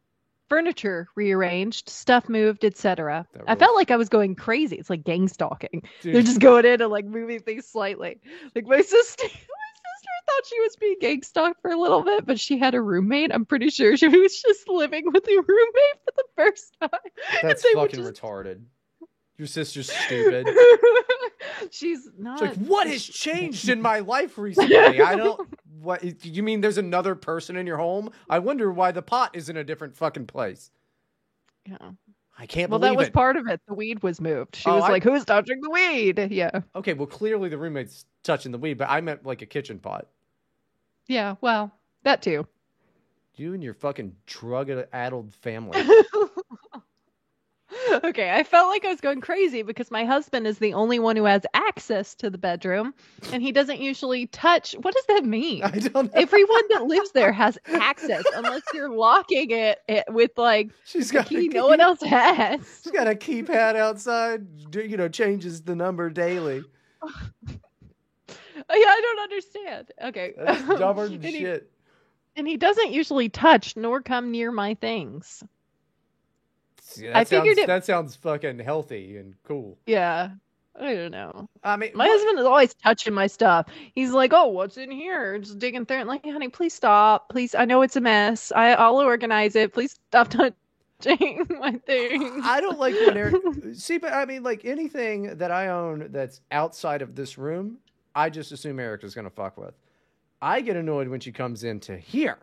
Furniture 0.47 1.09
rearranged, 1.15 1.89
stuff 1.89 2.29
moved, 2.29 2.63
etc. 2.63 3.27
I 3.47 3.55
felt 3.55 3.75
like 3.75 3.91
I 3.91 3.97
was 3.97 4.07
going 4.07 4.35
crazy. 4.35 4.77
It's 4.77 4.89
like 4.89 5.03
gang 5.03 5.27
stalking. 5.27 5.83
Dude, 6.01 6.15
They're 6.15 6.21
just 6.21 6.39
going 6.39 6.65
in 6.65 6.81
and 6.81 6.91
like 6.91 7.03
moving 7.05 7.41
things 7.41 7.65
slightly. 7.67 8.21
Like 8.55 8.65
my 8.65 8.79
sister, 8.79 9.23
my 9.25 9.29
sister 9.29 10.09
thought 10.25 10.45
she 10.47 10.59
was 10.61 10.75
being 10.77 10.95
gang 11.01 11.23
stalked 11.23 11.61
for 11.61 11.71
a 11.71 11.77
little 11.77 12.01
bit, 12.03 12.25
but 12.25 12.39
she 12.39 12.57
had 12.57 12.75
a 12.75 12.81
roommate. 12.81 13.31
I'm 13.33 13.45
pretty 13.45 13.69
sure 13.69 13.97
she 13.97 14.07
was 14.07 14.41
just 14.41 14.69
living 14.69 15.11
with 15.11 15.27
a 15.27 15.35
roommate 15.35 15.99
for 16.05 16.13
the 16.15 16.23
first 16.37 16.77
time. 16.79 17.11
that's 17.41 17.65
fucking 17.73 18.03
just- 18.03 18.21
retarded. 18.21 18.61
Your 19.37 19.47
sister's 19.47 19.91
stupid. 19.91 20.47
She's 21.71 22.09
not. 22.17 22.41
It's 22.41 22.57
like, 22.57 22.67
what 22.67 22.87
has 22.87 23.03
changed 23.03 23.69
in 23.69 23.81
my 23.81 23.99
life 23.99 24.37
recently? 24.37 24.75
I 24.77 25.15
don't. 25.15 25.47
What 25.79 26.25
you 26.25 26.41
mean? 26.43 26.61
There's 26.61 26.77
another 26.79 27.13
person 27.15 27.55
in 27.55 27.67
your 27.67 27.77
home? 27.77 28.09
I 28.29 28.39
wonder 28.39 28.71
why 28.71 28.91
the 28.91 29.01
pot 29.01 29.31
is 29.35 29.49
in 29.49 29.57
a 29.57 29.63
different 29.63 29.95
fucking 29.95 30.25
place. 30.27 30.71
Yeah. 31.65 31.77
I 32.39 32.45
can't 32.45 32.69
Well, 32.69 32.79
believe 32.79 32.93
that 32.93 32.97
was 32.97 33.07
it. 33.07 33.13
part 33.13 33.35
of 33.35 33.47
it. 33.47 33.59
The 33.67 33.73
weed 33.73 34.01
was 34.03 34.21
moved. 34.21 34.55
She 34.55 34.69
Oh, 34.69 34.75
was 34.75 34.83
I- 34.85 34.89
like, 34.89 35.03
"Who's 35.03 35.25
touching 35.25 35.59
the 35.61 35.69
weed?" 35.71 36.27
Yeah. 36.31 36.51
okay, 36.75 36.93
well, 36.93 37.07
clearly 37.07 37.49
the 37.49 37.57
roommate's 37.57 38.05
touching 38.23 38.51
the 38.51 38.57
weed, 38.59 38.75
but 38.77 38.89
I 38.89 39.01
meant 39.01 39.25
like 39.25 39.41
a 39.41 39.45
kitchen 39.47 39.79
pot. 39.79 40.07
Yeah. 41.07 41.35
Well, 41.41 41.71
that 42.03 42.21
too. 42.21 42.47
You 43.35 43.53
and 43.53 43.63
your 43.63 43.73
fucking 43.75 44.15
drug-addled 44.25 45.33
family. 45.35 45.79
okay, 48.03 48.31
I 48.31 48.43
felt 48.43 48.69
like 48.69 48.85
I 48.85 48.89
was 48.89 49.01
going 49.01 49.21
crazy 49.21 49.61
because 49.61 49.91
my 49.91 50.05
husband 50.05 50.47
is 50.47 50.59
the 50.59 50.73
only 50.73 50.99
one 50.99 51.15
who 51.15 51.25
has 51.25 51.43
access 51.53 52.15
to 52.15 52.29
the 52.29 52.37
bedroom, 52.37 52.93
and 53.31 53.41
he 53.41 53.51
doesn't 53.51 53.79
usually 53.79 54.27
touch. 54.27 54.73
What 54.81 54.93
does 54.93 55.05
that 55.07 55.25
mean? 55.25 55.63
I 55.63 55.71
don't 55.71 56.13
know. 56.13 56.19
Everyone 56.21 56.61
that 56.69 56.83
lives 56.85 57.11
there 57.11 57.31
has 57.31 57.57
access, 57.67 58.23
unless 58.35 58.61
you're 58.73 58.89
locking 58.89 59.51
it, 59.51 59.79
it 59.87 60.05
with 60.09 60.31
like 60.37 60.69
She's 60.85 61.11
got 61.11 61.27
key 61.27 61.47
a 61.47 61.49
no 61.49 61.67
one 61.67 61.79
else 61.81 62.01
has. 62.01 62.81
She's 62.83 62.91
got 62.91 63.07
a 63.07 63.15
keypad 63.15 63.75
outside. 63.75 64.71
do- 64.71 64.85
You 64.85 64.97
know, 64.97 65.09
changes 65.09 65.61
the 65.61 65.75
number 65.75 66.09
daily. 66.09 66.63
Yeah, 68.69 68.89
I 68.89 69.01
don't 69.01 69.19
understand. 69.19 69.91
Okay, 70.05 70.33
That's 70.37 70.61
and, 71.11 71.23
he, 71.23 71.39
shit. 71.39 71.71
and 72.35 72.47
he 72.47 72.57
doesn't 72.57 72.91
usually 72.91 73.29
touch 73.29 73.77
nor 73.77 74.01
come 74.01 74.31
near 74.31 74.51
my 74.51 74.73
things. 74.73 75.43
That 76.95 77.15
I 77.15 77.23
figured 77.23 77.57
sounds, 77.57 77.57
it- 77.59 77.67
that 77.67 77.85
sounds 77.85 78.15
fucking 78.15 78.59
healthy 78.59 79.17
and 79.17 79.35
cool. 79.43 79.77
Yeah, 79.85 80.29
I 80.79 80.93
don't 80.93 81.11
know. 81.11 81.49
I 81.63 81.75
mean, 81.77 81.91
My 81.93 82.05
what- 82.07 82.11
husband 82.17 82.39
is 82.39 82.45
always 82.45 82.73
touching 82.75 83.13
my 83.13 83.27
stuff. 83.27 83.67
He's 83.95 84.11
like, 84.11 84.31
"Oh, 84.33 84.47
what's 84.47 84.77
in 84.77 84.91
here?" 84.91 85.37
Just 85.39 85.59
digging 85.59 85.85
through. 85.85 86.01
it. 86.01 86.07
like, 86.07 86.23
honey, 86.25 86.49
please 86.49 86.73
stop. 86.73 87.29
Please, 87.29 87.55
I 87.55 87.65
know 87.65 87.81
it's 87.81 87.95
a 87.95 88.01
mess. 88.01 88.51
I, 88.55 88.73
I'll 88.73 88.97
organize 88.97 89.55
it. 89.55 89.73
Please 89.73 89.99
stop 90.09 90.29
touching 90.99 91.45
my 91.59 91.73
things. 91.85 92.41
I 92.45 92.61
don't 92.61 92.79
like 92.79 92.93
when 92.95 93.17
Eric. 93.17 93.35
See, 93.73 93.97
but 93.97 94.13
I 94.13 94.25
mean, 94.25 94.43
like 94.43 94.65
anything 94.65 95.37
that 95.37 95.51
I 95.51 95.67
own 95.69 96.07
that's 96.11 96.41
outside 96.51 97.01
of 97.01 97.15
this 97.15 97.37
room, 97.37 97.77
I 98.15 98.29
just 98.29 98.51
assume 98.51 98.79
Eric 98.79 99.03
is 99.03 99.13
gonna 99.15 99.29
fuck 99.29 99.57
with. 99.57 99.73
I 100.41 100.61
get 100.61 100.75
annoyed 100.75 101.07
when 101.07 101.19
she 101.19 101.31
comes 101.31 101.63
into 101.63 101.97
here 101.97 102.37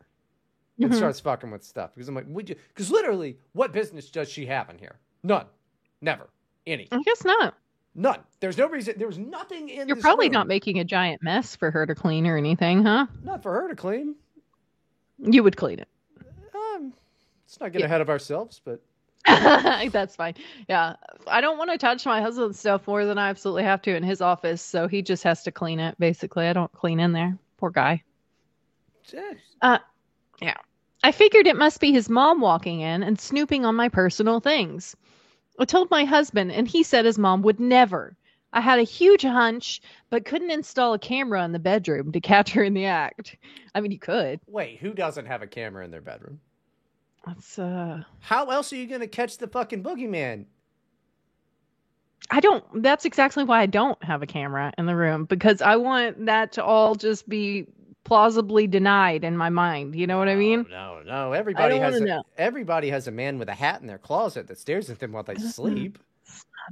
and 0.80 0.90
Mhm. 0.90 0.96
starts 0.96 1.20
fucking 1.20 1.50
with 1.50 1.62
stuff 1.62 1.92
because 1.94 2.08
I'm 2.08 2.14
like, 2.14 2.26
would 2.28 2.48
you? 2.48 2.56
Because 2.68 2.90
literally, 2.90 3.38
what 3.52 3.72
business 3.72 4.10
does 4.10 4.28
she 4.28 4.46
have 4.46 4.68
in 4.70 4.78
here? 4.78 4.96
None, 5.22 5.46
never, 6.00 6.28
any, 6.66 6.88
I 6.90 7.00
guess 7.02 7.24
not. 7.24 7.54
none. 7.94 8.20
There's 8.40 8.58
no 8.58 8.68
reason. 8.68 8.94
There's 8.96 9.18
nothing 9.18 9.68
in. 9.68 9.86
You're 9.88 9.96
probably 9.96 10.26
room. 10.26 10.32
not 10.34 10.48
making 10.48 10.78
a 10.80 10.84
giant 10.84 11.22
mess 11.22 11.54
for 11.56 11.70
her 11.70 11.86
to 11.86 11.94
clean 11.94 12.26
or 12.26 12.36
anything, 12.36 12.82
huh? 12.84 13.06
Not 13.22 13.42
for 13.42 13.52
her 13.52 13.68
to 13.68 13.76
clean. 13.76 14.16
You 15.18 15.42
would 15.44 15.56
clean 15.56 15.78
it. 15.78 15.88
Um, 16.54 16.92
let's 17.46 17.60
not 17.60 17.72
get 17.72 17.80
Yeah. 17.80 17.86
ahead 17.86 18.00
of 18.00 18.10
ourselves, 18.10 18.60
but 18.64 18.80
That's 19.26 20.16
fine. 20.16 20.34
Yeah. 20.68 20.96
I 21.26 21.40
don't 21.40 21.56
want 21.56 21.70
to 21.70 21.78
touch 21.78 22.04
my 22.04 22.20
husband's 22.20 22.58
stuff 22.58 22.86
more 22.86 23.06
than 23.06 23.16
I 23.16 23.30
absolutely 23.30 23.62
have 23.62 23.80
to 23.82 23.96
in 23.96 24.02
his 24.02 24.20
office, 24.20 24.60
so 24.60 24.86
he 24.86 25.00
just 25.00 25.22
has 25.22 25.42
to 25.44 25.52
clean 25.52 25.80
it, 25.80 25.94
basically. 25.98 26.46
I 26.46 26.52
don't 26.52 26.70
clean 26.72 27.00
in 27.00 27.12
there. 27.12 27.38
Poor 27.56 27.70
guy. 27.70 28.02
Eh, 30.44 30.54
I 31.02 31.12
figured 31.12 31.46
it 31.46 31.56
must 31.56 31.80
be 31.80 31.92
his 31.92 32.08
mom 32.08 32.40
walking 32.40 32.80
in 32.80 33.02
and 33.02 33.20
snooping 33.20 33.64
on 33.64 33.74
my 33.74 33.88
personal 33.88 34.40
things. 34.40 34.96
I 35.58 35.64
told 35.64 35.90
my 35.90 36.04
husband, 36.04 36.52
and 36.52 36.66
he 36.66 36.82
said 36.82 37.04
his 37.04 37.18
mom 37.18 37.42
would 37.42 37.60
never. 37.60 38.16
I 38.52 38.60
had 38.60 38.78
a 38.78 38.84
huge 38.84 39.22
hunch, 39.22 39.82
but 40.10 40.24
couldn't 40.24 40.50
install 40.50 40.94
a 40.94 40.98
camera 40.98 41.44
in 41.44 41.52
the 41.52 41.58
bedroom 41.58 42.12
to 42.12 42.20
catch 42.20 42.52
her 42.52 42.62
in 42.62 42.74
the 42.74 42.86
act. 42.86 43.36
I 43.74 43.80
mean, 43.80 43.90
you 43.90 43.98
could. 43.98 44.40
wait, 44.46 44.78
who 44.78 44.94
doesn't 44.94 45.26
have 45.26 45.42
a 45.42 45.46
camera 45.46 45.84
in 45.84 45.90
their 45.90 46.00
bedroom? 46.00 46.40
That's 47.26 47.58
uh 47.58 48.02
How 48.20 48.50
else 48.50 48.72
are 48.72 48.76
you 48.76 48.86
gonna 48.86 49.06
catch 49.06 49.38
the 49.38 49.48
fucking 49.48 49.82
boogeyman? 49.82 50.46
I 52.30 52.40
don't 52.40 52.64
that's 52.82 53.04
exactly 53.04 53.44
why 53.44 53.60
I 53.60 53.66
don't 53.66 54.02
have 54.02 54.22
a 54.22 54.26
camera 54.26 54.72
in 54.78 54.86
the 54.86 54.96
room 54.96 55.24
because 55.24 55.60
I 55.60 55.76
want 55.76 56.26
that 56.26 56.52
to 56.52 56.64
all 56.64 56.94
just 56.94 57.28
be 57.28 57.66
plausibly 58.04 58.66
denied 58.66 59.24
in 59.24 59.36
my 59.36 59.48
mind. 59.48 59.96
You 59.96 60.06
know 60.06 60.18
what 60.18 60.28
I 60.28 60.36
mean? 60.36 60.66
No, 60.70 61.00
no, 61.00 61.02
no. 61.02 61.32
Everybody 61.32 61.78
has 61.78 61.96
a, 61.96 62.00
know. 62.00 62.22
everybody 62.36 62.90
has 62.90 63.08
a 63.08 63.10
man 63.10 63.38
with 63.38 63.48
a 63.48 63.54
hat 63.54 63.80
in 63.80 63.86
their 63.86 63.98
closet 63.98 64.46
that 64.48 64.58
stares 64.58 64.90
at 64.90 64.98
them 64.98 65.12
while 65.12 65.22
they 65.22 65.34
uh-huh. 65.34 65.48
sleep. 65.48 65.98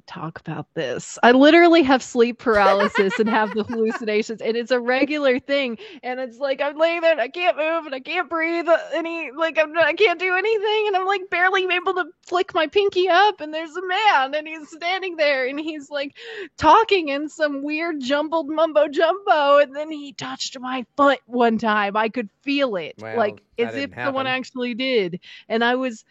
Talk 0.06 0.38
about 0.40 0.66
this. 0.74 1.18
I 1.22 1.32
literally 1.32 1.82
have 1.82 2.02
sleep 2.02 2.38
paralysis 2.38 3.18
and 3.18 3.28
have 3.28 3.54
the 3.54 3.64
hallucinations, 3.64 4.40
and 4.40 4.56
it's 4.56 4.70
a 4.70 4.80
regular 4.80 5.38
thing. 5.38 5.78
And 6.02 6.20
it's 6.20 6.38
like 6.38 6.60
I'm 6.60 6.78
laying 6.78 7.00
there, 7.00 7.12
and 7.12 7.20
I 7.20 7.28
can't 7.28 7.56
move, 7.56 7.86
and 7.86 7.94
I 7.94 8.00
can't 8.00 8.28
breathe 8.28 8.66
any. 8.94 9.30
Like 9.30 9.58
I'm, 9.58 9.76
I 9.76 9.94
can't 9.94 10.18
do 10.18 10.34
anything, 10.34 10.84
and 10.88 10.96
I'm 10.96 11.06
like 11.06 11.28
barely 11.30 11.66
able 11.72 11.94
to 11.94 12.06
flick 12.22 12.54
my 12.54 12.66
pinky 12.66 13.08
up. 13.08 13.40
And 13.40 13.52
there's 13.52 13.76
a 13.76 13.86
man, 13.86 14.34
and 14.34 14.46
he's 14.46 14.68
standing 14.70 15.16
there, 15.16 15.46
and 15.46 15.58
he's 15.58 15.90
like 15.90 16.16
talking 16.56 17.08
in 17.08 17.28
some 17.28 17.62
weird 17.62 18.00
jumbled 18.00 18.48
mumbo 18.48 18.88
jumbo. 18.88 19.58
And 19.58 19.74
then 19.74 19.90
he 19.90 20.12
touched 20.12 20.58
my 20.58 20.84
foot 20.96 21.20
one 21.26 21.58
time. 21.58 21.96
I 21.96 22.08
could 22.08 22.28
feel 22.42 22.76
it, 22.76 22.96
Well, 22.98 23.16
like 23.16 23.42
as 23.58 23.74
if 23.74 23.90
didn't 23.90 24.04
someone 24.04 24.26
actually 24.26 24.74
did. 24.74 25.20
And 25.48 25.64
I 25.64 25.74
was 25.76 26.04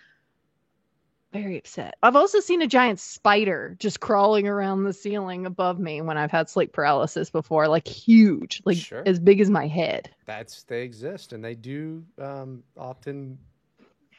very 1.32 1.58
upset. 1.58 1.96
I've 2.04 2.16
also 2.16 2.40
seen 2.40 2.62
a 2.62 2.68
giant 2.68 3.00
spider 3.00 3.76
just 3.80 4.00
crawling 4.00 4.48
around 4.48 4.84
the 4.84 4.94
ceiling 4.94 5.46
above 5.46 5.80
me 5.80 6.02
when 6.02 6.18
I've 6.18 6.32
had 6.32 6.50
sleep 6.50 6.74
paralysis 6.74 7.30
before, 7.30 7.68
like 7.68 7.88
huge, 7.88 8.62
like 8.66 8.78
Sure. 8.78 9.04
as 9.06 9.20
big 9.20 9.40
as 9.42 9.50
my 9.50 9.68
head. 9.68 10.10
That's 10.26 10.64
they 10.64 10.84
exist 10.84 11.34
and 11.34 11.44
they 11.44 11.56
do 11.56 12.04
um, 12.20 12.64
often 12.78 13.38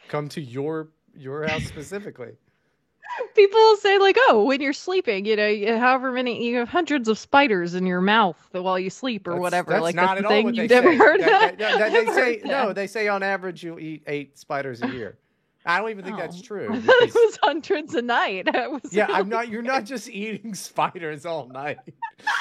come 0.08 0.28
to 0.30 0.40
your 0.40 0.88
your 1.14 1.46
house 1.46 1.64
specifically. 1.64 2.32
People 3.34 3.76
say 3.76 3.98
like, 3.98 4.16
"Oh, 4.28 4.44
when 4.44 4.62
you're 4.62 4.72
sleeping, 4.72 5.26
you 5.26 5.36
know, 5.36 5.46
you- 5.46 5.76
however 5.76 6.12
many 6.12 6.42
you 6.46 6.56
have 6.56 6.68
hundreds 6.68 7.08
of 7.08 7.18
spiders 7.18 7.74
in 7.74 7.84
your 7.84 8.00
mouth 8.00 8.38
while 8.52 8.78
you 8.78 8.88
sleep 8.88 9.26
or 9.26 9.32
That's- 9.32 9.42
whatever." 9.42 9.70
That's 9.72 9.82
like 9.82 9.94
not 9.94 10.16
that's 10.16 10.18
at 10.18 10.22
the 10.22 10.28
all 10.28 10.32
thing 10.32 10.44
what 10.46 10.54
they 10.56 10.62
you've 10.62 10.70
say. 10.70 10.74
never 10.80 10.96
heard. 10.96 11.20
That- 11.20 11.58
that- 11.58 11.78
that- 11.78 11.82
I've 11.82 11.92
they 11.92 12.06
say 12.14 12.38
heard 12.38 12.44
no. 12.46 12.66
that. 12.68 12.74
They 12.74 12.86
say 12.86 13.08
on 13.08 13.22
average 13.22 13.62
you 13.62 13.78
eat 13.78 14.02
eight 14.06 14.38
spiders 14.38 14.82
a 14.82 14.88
year. 14.88 15.18
I 15.64 15.78
don't 15.78 15.90
even 15.90 16.04
think 16.04 16.16
that's 16.18 16.38
Oh. 16.40 16.42
true. 16.42 16.68
I 16.72 16.80
thought 16.80 16.94
it 17.02 17.06
because- 17.06 17.14
was 17.14 17.38
hundreds 17.42 17.94
a 17.94 18.02
night. 18.02 18.48
Yeah, 18.90 19.06
I'm 19.10 19.28
not. 19.28 19.48
You're 19.48 19.62
not 19.62 19.84
just 19.84 20.08
eating 20.08 20.54
spiders 20.68 21.24
all 21.24 21.46
night. 21.48 21.78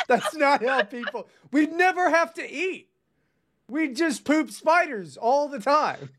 That's 0.07 0.35
not 0.35 0.63
how 0.63 0.83
people. 0.83 1.27
We 1.51 1.67
never 1.67 2.09
have 2.09 2.33
to 2.35 2.51
eat. 2.51 2.87
We 3.69 3.87
just 3.93 4.25
poop 4.25 4.51
spiders 4.51 5.15
all 5.15 5.47
the 5.47 5.59
time. 5.59 6.09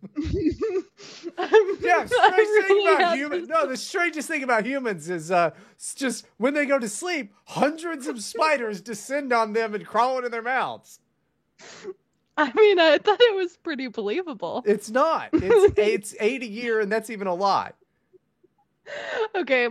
I'm- 1.36 1.78
Yeah, 1.80 2.06
strange 2.06 2.08
thing 2.08 2.46
really 2.68 2.86
about 2.94 3.00
have 3.10 3.18
humans. 3.18 3.48
No, 3.48 3.66
the 3.66 3.76
strangest 3.76 4.26
thing 4.28 4.42
about 4.42 4.64
humans 4.64 5.10
is 5.10 5.30
uh, 5.30 5.50
just 5.96 6.26
when 6.38 6.54
they 6.54 6.64
go 6.64 6.78
to 6.78 6.88
sleep, 6.88 7.34
hundreds 7.44 8.06
of 8.06 8.22
spiders 8.22 8.80
descend 8.80 9.32
on 9.34 9.52
them 9.52 9.74
and 9.74 9.84
crawl 9.84 10.16
into 10.18 10.30
their 10.30 10.40
mouths. 10.42 11.00
I 12.42 12.52
mean, 12.54 12.78
I 12.80 12.98
thought 12.98 13.20
it 13.20 13.36
was 13.36 13.56
pretty 13.58 13.86
believable. 13.88 14.62
It's 14.66 14.90
not. 14.90 15.28
It's 15.32 15.74
it's 15.78 16.14
eight 16.20 16.42
a 16.42 16.46
year, 16.46 16.80
and 16.80 16.90
that's 16.90 17.10
even 17.10 17.26
a 17.26 17.34
lot. 17.34 17.74
Okay, 19.34 19.68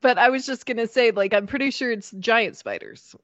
but 0.00 0.18
I 0.18 0.28
was 0.30 0.44
just 0.46 0.66
gonna 0.66 0.86
say, 0.86 1.10
like, 1.12 1.32
I'm 1.34 1.46
pretty 1.46 1.70
sure 1.70 1.90
it's 1.90 2.10
giant 2.18 2.56
spiders. 2.56 3.16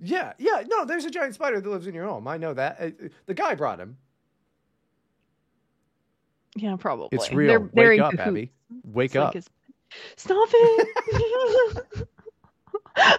Yeah, 0.00 0.34
yeah. 0.38 0.62
No, 0.66 0.84
there's 0.84 1.04
a 1.04 1.10
giant 1.10 1.34
spider 1.34 1.60
that 1.60 1.68
lives 1.68 1.86
in 1.86 1.94
your 1.94 2.06
home. 2.06 2.28
I 2.28 2.36
know 2.36 2.54
that. 2.54 2.76
Uh, 2.80 2.90
The 3.26 3.34
guy 3.34 3.54
brought 3.54 3.80
him. 3.80 3.96
Yeah, 6.54 6.76
probably. 6.76 7.08
It's 7.12 7.32
real. 7.32 7.48
They're, 7.48 7.70
they're 7.72 7.88
Wake 7.90 8.00
up. 8.00 8.14
Abby. 8.18 8.52
Wake 8.84 9.06
It's 9.06 9.14
like 9.16 9.24
up. 9.26 9.34
his- 9.34 9.50
Stop 10.16 10.48
it! 10.52 12.08
I'm 12.96 13.10
gonna 13.10 13.18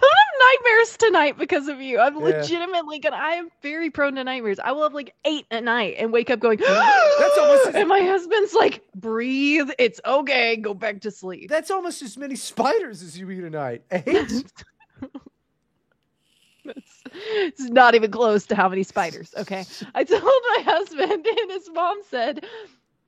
nightmares 0.64 0.96
tonight 0.96 1.38
because 1.38 1.68
of 1.68 1.80
you. 1.80 1.98
I'm 2.00 2.16
Yeah. 2.16 2.22
legitimately 2.24 2.98
gonna. 2.98 3.16
I 3.16 3.32
am 3.34 3.48
very 3.62 3.90
prone 3.90 4.14
to 4.16 4.24
nightmares. 4.24 4.58
I 4.58 4.72
will 4.72 4.82
have 4.84 4.94
like 4.94 5.14
eight 5.24 5.46
at 5.50 5.62
night 5.64 5.96
and 5.98 6.12
wake 6.12 6.30
up 6.30 6.40
going. 6.40 6.58
That's 7.18 7.38
almost 7.38 7.68
as- 7.68 7.74
And 7.76 7.88
my 7.88 8.00
husband's 8.00 8.54
like, 8.54 8.82
"Breathe. 8.94 9.70
It's 9.78 10.00
okay. 10.04 10.56
Go 10.56 10.74
back 10.74 11.00
to 11.02 11.10
sleep." 11.10 11.48
That's 11.48 11.70
almost 11.70 12.02
as 12.02 12.16
many 12.16 12.34
spiders 12.36 13.02
as 13.02 13.18
you 13.18 13.30
eat 13.30 13.44
a 13.44 13.50
night. 13.50 13.82
Eight. 13.92 14.04
It's, 16.64 17.02
it's 17.14 17.60
not 17.70 17.94
even 17.94 18.10
close 18.10 18.44
to 18.46 18.54
how 18.56 18.68
many 18.68 18.82
spiders. 18.82 19.32
Okay. 19.36 19.64
I 19.94 20.04
told 20.04 20.22
my 20.22 20.62
husband, 20.64 21.26
and 21.40 21.50
his 21.50 21.70
mom 21.72 21.98
said, 22.10 22.44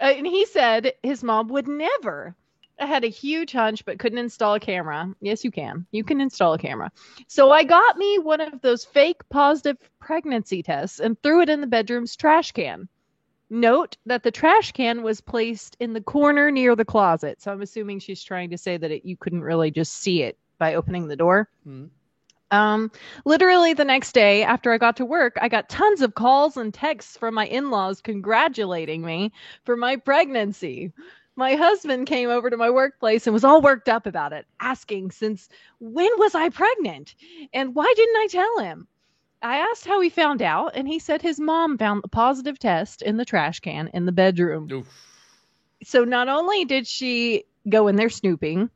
uh, 0.00 0.04
and 0.04 0.26
he 0.26 0.46
said 0.46 0.92
his 1.02 1.22
mom 1.22 1.48
would 1.48 1.68
never. 1.68 2.34
I 2.80 2.86
had 2.86 3.04
a 3.04 3.08
huge 3.08 3.52
hunch, 3.52 3.84
but 3.84 3.98
couldn't 3.98 4.18
install 4.18 4.54
a 4.54 4.60
camera. 4.60 5.14
Yes, 5.20 5.44
you 5.44 5.50
can. 5.50 5.86
You 5.92 6.02
can 6.02 6.20
install 6.20 6.54
a 6.54 6.58
camera. 6.58 6.90
So 7.26 7.50
I 7.50 7.62
got 7.64 7.98
me 7.98 8.18
one 8.18 8.40
of 8.40 8.60
those 8.62 8.84
fake 8.84 9.20
positive 9.28 9.76
pregnancy 10.00 10.62
tests 10.62 10.98
and 10.98 11.20
threw 11.22 11.42
it 11.42 11.48
in 11.48 11.60
the 11.60 11.66
bedroom's 11.66 12.16
trash 12.16 12.52
can. 12.52 12.88
Note 13.50 13.96
that 14.06 14.22
the 14.22 14.30
trash 14.30 14.72
can 14.72 15.02
was 15.02 15.20
placed 15.20 15.76
in 15.80 15.92
the 15.92 16.00
corner 16.00 16.50
near 16.50 16.74
the 16.74 16.84
closet. 16.84 17.42
So 17.42 17.52
I'm 17.52 17.62
assuming 17.62 17.98
she's 17.98 18.22
trying 18.22 18.50
to 18.50 18.58
say 18.58 18.76
that 18.76 18.90
it, 18.90 19.04
you 19.04 19.16
couldn't 19.16 19.42
really 19.42 19.70
just 19.70 19.94
see 19.94 20.22
it 20.22 20.38
by 20.58 20.74
opening 20.74 21.08
the 21.08 21.16
door. 21.16 21.48
Hmm. 21.64 21.86
Um, 22.52 22.90
literally 23.24 23.74
the 23.74 23.84
next 23.84 24.12
day 24.12 24.42
after 24.42 24.72
I 24.72 24.78
got 24.78 24.96
to 24.96 25.04
work, 25.04 25.36
I 25.40 25.48
got 25.48 25.68
tons 25.68 26.00
of 26.00 26.14
calls 26.14 26.56
and 26.56 26.74
texts 26.74 27.16
from 27.16 27.34
my 27.34 27.46
in-laws 27.46 28.00
congratulating 28.00 29.02
me 29.02 29.32
for 29.64 29.76
my 29.76 29.96
pregnancy. 29.96 30.92
My 31.40 31.54
husband 31.54 32.06
came 32.06 32.28
over 32.28 32.50
to 32.50 32.58
my 32.58 32.68
workplace 32.68 33.26
and 33.26 33.32
was 33.32 33.44
all 33.44 33.62
worked 33.62 33.88
up 33.88 34.04
about 34.04 34.34
it, 34.34 34.44
asking 34.60 35.10
since 35.10 35.48
when 35.78 36.10
was 36.18 36.34
I 36.34 36.50
pregnant 36.50 37.14
and 37.54 37.74
why 37.74 37.90
didn't 37.96 38.16
I 38.16 38.26
tell 38.26 38.58
him? 38.58 38.86
I 39.40 39.56
asked 39.56 39.86
how 39.86 40.02
he 40.02 40.10
found 40.10 40.42
out, 40.42 40.72
and 40.74 40.86
he 40.86 40.98
said 40.98 41.22
his 41.22 41.40
mom 41.40 41.78
found 41.78 42.02
the 42.02 42.08
positive 42.08 42.58
test 42.58 43.00
in 43.00 43.16
the 43.16 43.24
trash 43.24 43.60
can 43.60 43.88
in 43.94 44.04
the 44.04 44.12
bedroom 44.12 44.68
Oof. 44.70 44.86
so 45.82 46.04
not 46.04 46.28
only 46.28 46.66
did 46.66 46.86
she 46.86 47.44
go 47.70 47.88
in 47.88 47.96
there 47.96 48.10
snooping 48.10 48.68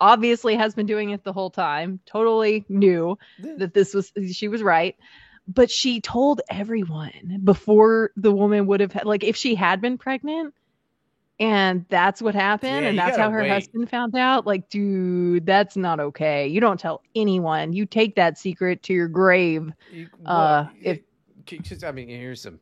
obviously 0.00 0.56
has 0.56 0.74
been 0.74 0.86
doing 0.86 1.10
it 1.10 1.22
the 1.22 1.32
whole 1.32 1.50
time 1.50 2.00
totally 2.04 2.64
knew 2.68 3.16
that 3.58 3.74
this 3.74 3.94
was 3.94 4.12
she 4.32 4.48
was 4.48 4.60
right 4.64 4.96
but 5.46 5.70
she 5.70 6.00
told 6.00 6.40
everyone 6.50 7.40
before 7.44 8.10
the 8.16 8.32
woman 8.32 8.66
would 8.66 8.80
have 8.80 8.92
had 8.92 9.06
like 9.06 9.22
if 9.22 9.36
she 9.36 9.54
had 9.54 9.80
been 9.80 9.98
pregnant 9.98 10.52
and 11.40 11.84
that's 11.88 12.20
what 12.20 12.34
happened 12.34 12.82
Yeah, 12.84 12.88
and 12.90 12.98
that's 12.98 13.16
how 13.16 13.30
her 13.30 13.40
wait. 13.42 13.48
husband 13.50 13.88
found 13.90 14.16
out 14.16 14.46
like 14.46 14.68
dude 14.70 15.46
that's 15.46 15.76
not 15.76 16.00
okay 16.00 16.46
you 16.46 16.60
don't 16.60 16.80
tell 16.80 17.02
anyone 17.14 17.72
you 17.72 17.86
take 17.86 18.16
that 18.16 18.36
secret 18.38 18.82
to 18.84 18.92
your 18.92 19.08
grave 19.08 19.72
You- 19.92 20.08
Uh, 20.26 20.66
if- 20.82 21.00
just- 21.46 21.84
I 21.84 21.92
mean, 21.92 22.08
here's 22.08 22.42
some 22.42 22.60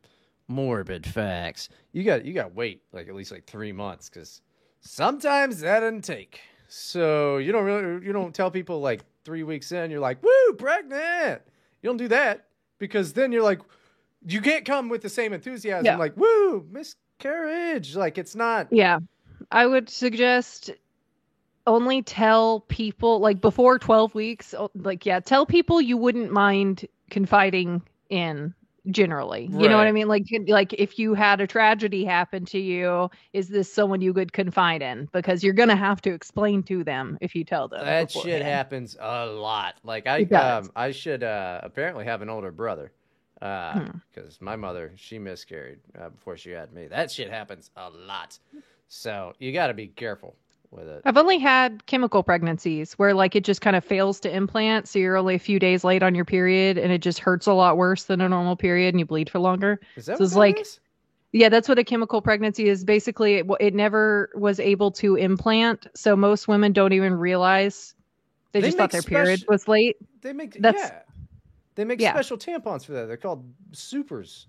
morbid 0.49 1.05
facts. 1.05 1.69
You 1.93 2.05
got 2.05 2.25
you 2.25 2.33
got 2.33 2.55
wait 2.55 2.83
like 2.93 3.09
at 3.09 3.15
least 3.17 3.33
like 3.33 3.47
three 3.47 3.73
months 3.73 4.09
because 4.09 4.43
sometimes 4.81 5.61
that 5.61 5.81
doesn't 5.81 6.03
take. 6.05 6.41
So 6.69 7.39
you 7.39 7.51
don't 7.53 7.65
really 7.65 8.07
you 8.07 8.13
don't 8.13 8.35
tell 8.35 8.51
people 8.51 8.81
like 8.81 9.03
three 9.25 9.43
weeks 9.43 9.73
in 9.73 9.91
you're 9.91 9.99
like 10.01 10.23
woo 10.23 10.53
pregnant. 10.57 11.43
You 11.83 11.89
don't 11.91 11.97
do 11.97 12.09
that 12.09 12.47
because 12.79 13.13
then 13.13 13.33
you're 13.33 13.43
like 13.43 13.61
you 14.25 14.41
can't 14.41 14.65
come 14.65 14.89
with 14.89 15.03
the 15.03 15.09
same 15.09 15.33
enthusiasm 15.33 15.85
Yeah. 15.85 15.97
like 15.97 16.17
woo 16.17 16.67
miscarriage. 17.19 17.97
Like 17.97 18.19
it's 18.19 18.35
not. 18.35 18.69
Yeah. 18.71 19.01
I 19.51 19.67
would 19.67 19.89
suggest 19.89 20.71
only 21.67 22.03
tell 22.03 22.61
people 22.61 23.19
like 23.19 23.41
before 23.41 23.79
12 23.79 24.15
weeks 24.15 24.55
like 24.77 25.05
yeah, 25.05 25.21
tell 25.21 25.47
people 25.47 25.81
you 25.81 25.97
wouldn't 25.97 26.31
mind 26.31 26.87
confiding 27.11 27.83
in 28.09 28.55
generally. 28.89 29.49
You 29.51 29.69
know 29.69 29.77
what 29.77 29.89
I 29.89 29.93
mean? 29.93 30.07
Like 30.07 30.25
like 30.47 30.73
if 30.75 30.97
you 30.99 31.15
had 31.15 31.41
a 31.41 31.47
tragedy 31.47 32.05
happen 32.05 32.45
to 32.47 32.59
you, 32.59 33.11
is 33.33 33.49
this 33.49 33.73
someone 33.73 34.01
you 34.01 34.15
could 34.15 34.33
confide 34.33 34.81
in? 34.81 35.09
Because 35.13 35.43
you're 35.43 35.55
going 35.55 35.69
to 35.69 35.77
have 35.77 36.01
to 36.03 36.15
explain 36.15 36.63
to 36.65 36.85
them 36.85 37.19
if 37.21 37.35
you 37.35 37.45
tell 37.45 37.67
them. 37.67 37.85
That 37.85 38.13
shit 38.13 38.43
happens 38.43 38.97
a 39.01 39.27
lot. 39.27 39.75
Like 39.83 40.07
I 40.07 40.23
um 40.23 40.71
I 40.77 40.93
should 40.93 41.25
uh 41.25 41.61
apparently 41.65 42.05
have 42.05 42.23
an 42.23 42.31
older 42.31 42.53
brother. 42.53 42.93
Uh 43.43 43.73
Hmm. 43.81 43.91
my 44.41 44.57
mother 44.57 44.93
she 44.97 45.19
miscarried 45.19 45.79
uh, 45.99 46.09
before 46.09 46.37
she 46.37 46.51
had 46.51 46.73
me. 46.73 46.87
That 46.87 47.11
shit 47.11 47.31
happens 47.31 47.71
a 47.77 47.91
lot. 47.91 48.39
So, 48.89 49.35
you 49.39 49.53
got 49.53 49.67
to 49.67 49.75
be 49.75 49.89
careful 49.89 50.37
with 50.71 50.87
it. 50.89 51.03
I've 51.05 51.17
only 51.17 51.39
had 51.39 51.85
chemical 51.87 52.23
pregnancies 52.23 52.93
where 52.95 53.13
like 53.15 53.37
it 53.37 53.45
just 53.45 53.61
kind 53.61 53.77
of 53.77 53.85
fails 53.85 54.21
to 54.21 54.35
implant, 54.35 54.89
so 54.89 54.99
you're 54.99 55.17
only 55.17 55.35
a 55.35 55.39
few 55.41 55.59
days 55.59 55.85
late 55.85 56.03
on 56.03 56.15
your 56.15 56.25
period 56.25 56.79
and 56.79 56.93
it 56.93 57.03
just 57.03 57.19
hurts 57.19 57.47
a 57.47 57.53
lot 57.53 57.77
worse 57.77 58.05
than 58.05 58.21
a 58.21 58.29
normal 58.29 58.57
period 58.57 58.95
and 58.95 59.01
you 59.01 59.07
bleed 59.07 59.29
for 59.29 59.39
longer. 59.39 59.81
Is 59.97 60.07
that 60.07 60.19
So 60.19 60.23
what 60.23 60.27
it's 60.27 60.37
like- 60.37 60.61
is? 60.61 60.81
Yeah, 61.33 61.51
that's 61.51 61.69
what 61.69 61.79
a 61.79 61.85
chemical 61.85 62.23
pregnancy 62.23 62.69
is. 62.69 62.83
Basically, 62.85 63.35
it, 63.35 63.47
it 63.61 63.75
never 63.75 64.31
was 64.35 64.59
able 64.59 64.91
to 64.93 65.17
implant, 65.17 65.87
so 65.95 66.17
most 66.17 66.49
women 66.49 66.73
don't 66.73 66.95
even 66.95 67.13
realize 67.15 67.95
they, 68.53 68.61
They 68.63 68.69
just 68.69 68.79
thought 68.79 68.91
their 68.93 69.03
make 69.03 69.09
period 69.09 69.45
was 69.49 69.69
late. 69.69 69.97
They 70.23 70.33
make 70.33 70.55
that's- 70.63 70.91
yeah. 70.91 71.01
They 71.77 71.85
make 71.85 72.01
yeah. 72.01 72.13
special 72.13 72.37
tampons 72.39 72.85
for 72.85 72.93
that. 72.93 73.07
They're 73.07 73.17
called 73.17 73.45
supers. 73.73 74.49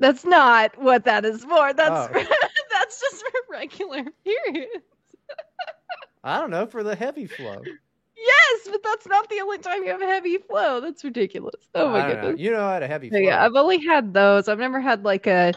That's 0.00 0.24
not 0.24 0.76
what 0.80 1.04
that 1.04 1.24
is 1.24 1.44
for. 1.44 1.72
That's 1.72 2.14
Oh. 2.14 2.24
that's 2.70 3.00
just 3.00 3.22
for 3.24 3.40
regular 3.50 4.04
periods. 4.24 4.84
I 6.24 6.40
don't 6.40 6.50
know 6.50 6.66
for 6.66 6.82
the 6.82 6.94
heavy 6.94 7.26
flow. 7.26 7.62
Yes, 8.16 8.68
but 8.70 8.82
that's 8.82 9.06
not 9.06 9.28
the 9.30 9.40
only 9.40 9.58
time 9.58 9.84
you 9.84 9.90
have 9.90 10.02
a 10.02 10.06
heavy 10.06 10.38
flow. 10.38 10.80
That's 10.80 11.04
ridiculous. 11.04 11.54
Oh 11.74 11.88
my 11.88 12.00
I 12.04 12.08
don't 12.08 12.16
know. 12.16 12.22
goodness. 12.22 12.40
You 12.40 12.50
know 12.50 12.60
how 12.68 12.78
to 12.80 12.86
heavy 12.88 13.08
flow. 13.10 13.18
yeah, 13.18 13.44
I've 13.44 13.54
only 13.54 13.78
had 13.84 14.12
those. 14.12 14.48
I've 14.48 14.58
never 14.58 14.80
had 14.80 15.04
like 15.04 15.26
a 15.28 15.54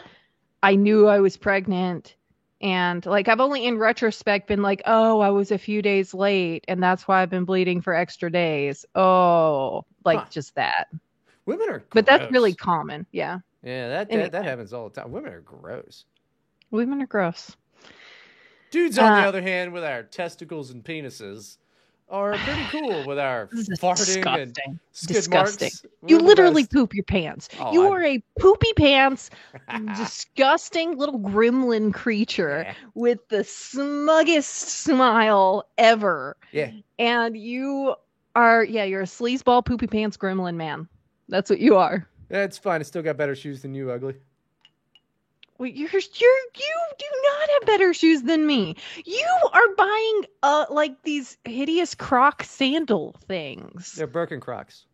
I 0.62 0.76
knew 0.76 1.08
I 1.08 1.18
was 1.18 1.36
pregnant 1.36 2.14
and 2.62 3.04
like 3.06 3.28
I've 3.28 3.40
only 3.40 3.66
in 3.66 3.78
retrospect 3.78 4.48
been 4.48 4.62
like, 4.62 4.82
"Oh, 4.86 5.20
I 5.20 5.30
was 5.30 5.50
a 5.50 5.58
few 5.58 5.82
days 5.82 6.14
late 6.14 6.64
and 6.68 6.82
that's 6.82 7.06
why 7.08 7.22
I've 7.22 7.30
been 7.30 7.44
bleeding 7.44 7.80
for 7.82 7.94
extra 7.94 8.30
days." 8.30 8.84
Oh, 8.94 9.84
like 10.04 10.18
Huh. 10.20 10.26
just 10.30 10.54
that. 10.54 10.88
Women 11.46 11.68
are 11.70 11.82
But 11.92 12.06
that's 12.06 12.30
really 12.30 12.54
common. 12.54 13.06
Yeah. 13.12 13.40
Yeah, 13.62 13.88
that, 13.90 14.10
Anyway. 14.10 14.24
that 14.24 14.32
that 14.32 14.44
happens 14.44 14.72
all 14.72 14.88
the 14.88 15.00
time. 15.00 15.12
Women 15.12 15.32
are 15.32 15.40
gross. 15.40 16.04
Women 16.70 17.02
are 17.02 17.06
gross. 17.06 17.56
Dudes, 18.70 18.98
on 18.98 19.12
the 19.12 19.20
Uh, 19.20 19.24
other 19.24 19.42
hand, 19.42 19.72
with 19.72 19.84
our 19.84 20.02
testicles 20.02 20.70
and 20.70 20.82
penises, 20.84 21.58
are 22.12 22.34
pretty 22.34 22.62
cool 22.70 23.04
with 23.06 23.18
our 23.18 23.46
farting 23.80 24.24
and 24.26 24.54
disgusting. 24.54 24.80
skid 24.92 25.14
Disgusting. 25.14 25.66
marks. 25.66 25.86
You 26.06 26.16
We're 26.16 26.20
the 26.20 26.26
literally 26.26 26.62
best. 26.62 26.72
poop 26.72 26.94
your 26.94 27.04
pants. 27.04 27.48
Oh, 27.58 27.72
you 27.72 27.84
I- 27.86 27.88
are 27.90 28.04
a 28.04 28.22
poopy 28.38 28.72
pants, 28.76 29.30
disgusting 29.96 30.96
little 30.98 31.18
gremlin 31.18 31.92
creature 31.92 32.64
Yeah. 32.66 32.74
with 32.94 33.26
the 33.28 33.42
smuggest 33.44 34.44
smile 34.84 35.66
ever. 35.78 36.36
Yeah. 36.52 36.70
And 36.98 37.36
you 37.36 37.94
are, 38.36 38.62
yeah, 38.64 38.84
you're 38.84 39.02
a 39.02 39.04
sleazeball 39.06 39.64
poopy 39.64 39.86
pants 39.86 40.16
gremlin 40.16 40.56
man. 40.56 40.88
That's 41.28 41.48
what 41.50 41.60
you 41.60 41.76
are. 41.76 42.06
That's 42.28 42.58
fine. 42.58 42.80
I 42.80 42.84
still 42.84 43.02
got 43.02 43.16
better 43.16 43.34
shoes 43.34 43.62
than 43.62 43.74
you, 43.74 43.90
ugly. 43.90 44.14
Well, 45.62 45.70
you're, 45.70 45.88
you're, 45.92 46.00
you 46.56 46.74
do 46.98 47.04
not 47.22 47.48
have 47.50 47.66
better 47.66 47.94
shoes 47.94 48.22
than 48.22 48.44
me. 48.44 48.74
You 49.04 49.26
are 49.52 49.74
buying, 49.76 50.22
uh, 50.42 50.64
like 50.70 51.00
these 51.04 51.38
hideous 51.44 51.94
Croc 51.94 52.42
sandal 52.42 53.14
things. 53.28 53.92
They're 53.92 54.08
Birkenkrocks. 54.08 54.86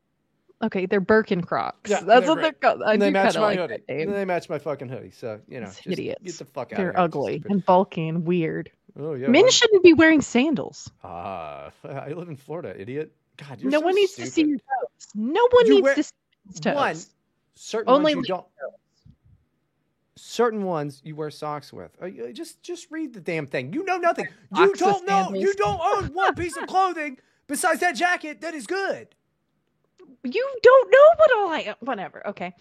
Okay, 0.62 0.85
they're 0.85 1.01
Birkin 1.01 1.41
Crocs. 1.41 1.89
Yeah, 1.91 2.01
That's 2.03 2.27
they're 2.27 2.35
what 2.35 2.43
they're 2.43 2.53
called. 2.53 2.83
I 2.83 2.93
And 2.93 3.01
they 3.01 3.11
match 3.11 3.37
my 3.37 3.41
like 3.55 3.59
hoodie. 3.59 3.83
They 3.89 4.27
match 4.27 4.51
my 4.51 4.59
fucking 4.59 4.91
hoodie. 4.91 5.12
So, 5.12 5.41
you 5.49 5.61
know, 5.61 5.69
It's 5.69 5.77
just 5.77 5.87
idiots. 5.89 6.23
get 6.23 6.37
the 6.39 6.45
fuck 6.45 6.71
out 6.75 6.77
They're 6.77 6.91
of 6.91 6.97
here. 6.97 7.03
ugly 7.03 7.33
Stupid. 7.39 7.51
and 7.51 7.64
bulky 7.64 8.07
and 8.07 8.27
weird. 8.27 8.71
Oh, 9.01 9.14
yeah. 9.14 9.29
Men 9.29 9.49
shouldn't 9.51 9.83
be 9.83 9.95
wearing 9.95 10.21
sandals. 10.21 10.91
Ah, 11.03 11.71
I 11.83 12.11
live 12.11 12.29
in 12.29 12.37
Florida, 12.37 12.79
idiot. 12.79 13.11
God, 13.39 13.59
you're 13.62 13.71
no 13.71 13.79
so 13.81 13.87
one 13.87 13.95
needs 13.95 14.12
to 14.16 14.27
see 14.27 14.43
your 14.43 14.59
toes. 14.59 15.09
No 15.14 15.49
one 15.51 15.64
You 15.66 15.75
needs 15.77 15.83
wear- 15.85 15.95
to 15.95 16.03
see 16.03 16.12
his 16.51 16.61
toes. 16.61 16.75
One, 16.75 16.97
certain 17.55 17.91
Only 17.95 18.14
ones 18.16 18.29
you 18.29 18.35
don't. 18.35 18.47
Certain 20.21 20.64
ones 20.64 21.01
you 21.05 21.16
wear 21.16 21.31
socks 21.31 21.73
with. 21.73 21.91
Uh, 22.01 22.09
Just, 22.33 22.62
just 22.62 22.91
read 22.91 23.14
the 23.14 23.21
damn 23.21 23.47
thing. 23.47 23.73
You 23.73 23.85
know 23.85 23.99
nothing. 23.99 24.29
You 24.57 24.75
don't 24.75 25.07
know. 25.07 25.33
You 25.35 25.55
don't 25.55 25.81
own 25.81 26.07
one 26.14 26.35
piece 26.35 26.57
of 26.57 26.66
clothing 26.69 27.19
besides 27.47 27.81
that 27.81 27.93
jacket 27.97 28.41
that 28.41 28.55
is 28.55 28.66
good. 28.66 29.09
You 30.25 30.59
don't 30.62 30.91
know 30.91 31.09
what 31.16 31.31
all 31.37 31.49
I 31.51 31.75
whatever. 31.81 32.27
Okay. 32.29 32.55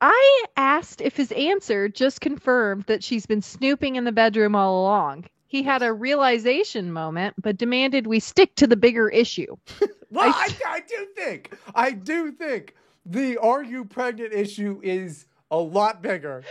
I 0.00 0.44
asked 0.56 1.00
if 1.00 1.16
his 1.16 1.32
answer 1.32 1.88
just 1.88 2.20
confirmed 2.20 2.84
that 2.86 3.02
she's 3.02 3.26
been 3.26 3.40
snooping 3.42 3.96
in 3.96 4.04
the 4.04 4.12
bedroom 4.12 4.54
all 4.54 4.82
along. 4.82 5.24
He 5.46 5.62
had 5.62 5.82
a 5.82 5.92
realization 5.92 6.92
moment, 6.92 7.36
but 7.40 7.56
demanded 7.56 8.06
we 8.06 8.20
stick 8.20 8.54
to 8.56 8.66
the 8.66 8.76
bigger 8.76 9.08
issue. 9.08 9.56
Well, 10.08 10.32
I, 10.32 10.54
I 10.68 10.80
do 10.80 11.06
think, 11.16 11.52
I 11.74 11.90
do 11.90 12.30
think 12.30 12.76
the 13.04 13.38
are 13.38 13.62
you 13.64 13.84
pregnant 13.84 14.32
issue 14.32 14.80
is 14.82 15.26
a 15.50 15.56
lot 15.58 16.02
bigger. 16.02 16.42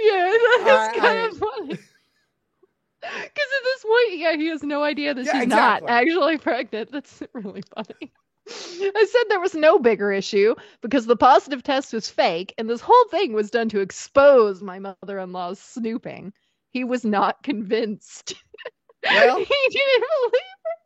Yeah, 0.00 0.34
that's 0.64 0.96
I- 0.96 0.98
kind 0.98 1.18
I- 1.18 1.26
of 1.26 1.36
funny. 1.38 1.78
Because 3.02 3.16
at 3.22 3.64
this 3.64 3.82
point, 3.82 4.18
yeah, 4.18 4.36
he 4.36 4.48
has 4.48 4.62
no 4.62 4.82
idea 4.82 5.14
that 5.14 5.24
Yeah, 5.24 5.32
she's 5.32 5.42
exactly. 5.44 5.86
not 5.86 5.90
actually 5.90 6.36
pregnant. 6.36 6.92
That's 6.92 7.22
really 7.32 7.62
funny. 7.74 8.12
I 8.46 9.06
said 9.10 9.22
there 9.30 9.40
was 9.40 9.54
no 9.54 9.78
bigger 9.78 10.12
issue 10.12 10.54
because 10.82 11.06
the 11.06 11.16
positive 11.16 11.62
test 11.62 11.94
was 11.94 12.10
fake, 12.10 12.52
and 12.58 12.68
this 12.68 12.82
whole 12.82 13.08
thing 13.10 13.32
was 13.32 13.50
done 13.50 13.70
to 13.70 13.80
expose 13.80 14.62
my 14.62 14.78
mother-in-law's 14.80 15.58
snooping. 15.60 16.34
He 16.72 16.84
was 16.84 17.04
not 17.04 17.42
convinced. 17.42 18.34
Well- 19.02 19.38
he 19.38 19.44
didn't 19.70 20.04
believe 20.20 20.34
it. 20.34 20.79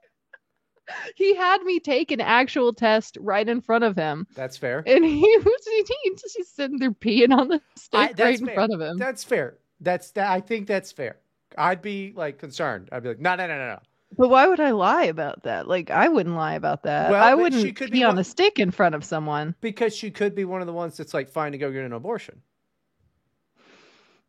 He 1.17 1.35
had 1.35 1.63
me 1.63 1.81
take 1.81 2.11
an 2.11 2.21
actual 2.21 2.73
test 2.73 3.17
right 3.21 3.49
in 3.49 3.61
front 3.61 3.85
of 3.85 3.97
him, 3.97 4.27
That's 4.35 4.57
fair. 4.57 4.83
and 4.87 5.05
he 5.05 5.39
was 5.39 5.67
he, 5.67 6.13
he's 6.37 6.49
sitting 6.49 6.79
there 6.79 6.91
peeing 6.93 7.35
on 7.37 7.49
the 7.49 7.61
stick 7.77 8.01
I- 8.19 8.23
right 8.23 8.39
in 8.41 8.47
fair. 8.47 8.55
front 8.55 8.73
of 8.75 8.81
him. 8.81 8.97
That's 8.99 9.25
fair. 9.25 9.57
That's 9.81 10.11
that. 10.13 10.31
I 10.31 10.41
think 10.41 10.67
that's 10.67 10.93
fair. 10.93 11.17
I'd 11.57 11.83
be 11.83 12.13
like 12.17 12.39
concerned. 12.39 12.89
I'd 12.93 13.03
be 13.03 13.11
like, 13.11 13.21
no, 13.21 13.35
no, 13.37 13.47
no, 13.47 13.57
no, 13.57 13.67
no. 13.69 13.79
But 14.17 14.29
why 14.29 14.47
would 14.47 14.61
I 14.61 14.71
lie 14.71 15.05
about 15.05 15.43
that? 15.45 15.67
Like 15.69 15.91
I 15.91 16.09
wouldn't 16.09 16.37
lie 16.37 16.55
about 16.55 16.83
that. 16.85 17.11
Well, 17.11 17.23
I 17.25 17.35
wouldn't 17.35 17.63
she 17.63 17.73
could 17.73 17.89
pee 17.91 17.99
be 18.01 18.05
on 18.05 18.15
one- 18.15 18.19
a 18.19 18.25
stick 18.25 18.59
in 18.59 18.71
front 18.71 18.95
of 18.95 19.05
someone. 19.05 19.55
Because 19.61 19.95
she 19.97 20.11
could 20.11 20.35
be 20.35 20.45
one 20.45 20.61
of 20.61 20.67
the 20.67 20.73
ones 20.73 20.97
that's 20.97 21.15
like 21.15 21.29
fine 21.31 21.53
to 21.53 21.59
go 21.59 21.73
get 21.73 21.85
an 21.85 21.93
abortion 21.93 22.41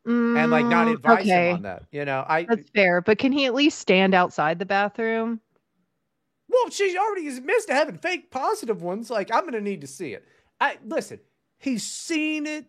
and 0.06 0.52
like 0.52 0.66
not 0.68 0.88
Mm, 0.88 0.94
advise 0.94 1.22
okay. 1.24 1.50
him 1.50 1.56
on 1.56 1.62
that. 1.64 1.84
You 1.92 2.06
know, 2.06 2.24
I 2.28 2.44
That's 2.44 2.70
fair, 2.70 3.02
but 3.02 3.18
can 3.18 3.32
he 3.32 3.46
at 3.46 3.54
least 3.56 3.80
stand 3.80 4.14
outside 4.14 4.60
the 4.60 4.66
bathroom? 4.66 5.40
Well, 6.48 6.70
she 6.70 6.98
already 6.98 7.28
is 7.28 7.40
missed 7.42 7.70
having 7.70 7.98
fake 7.98 8.32
positive 8.32 8.82
ones. 8.82 9.10
Like 9.10 9.34
I'm 9.34 9.46
gonna 9.46 9.62
need 9.62 9.82
to 9.82 9.88
see 9.88 10.14
it. 10.14 10.26
I 10.60 10.78
listen. 10.86 11.20
He's 11.58 11.84
seen 11.84 12.46
it 12.46 12.66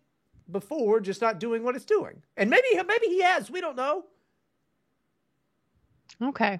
before, 0.49 0.99
just 1.01 1.21
not 1.21 1.39
doing 1.39 1.63
what 1.63 1.75
it's 1.75 1.85
doing, 1.85 2.21
and 2.37 2.49
maybe 2.49 2.67
maybe 2.75 3.07
he 3.07 3.21
has. 3.21 3.51
We 3.51 3.61
don't 3.61 3.75
know. 3.75 4.05
Okay, 6.21 6.59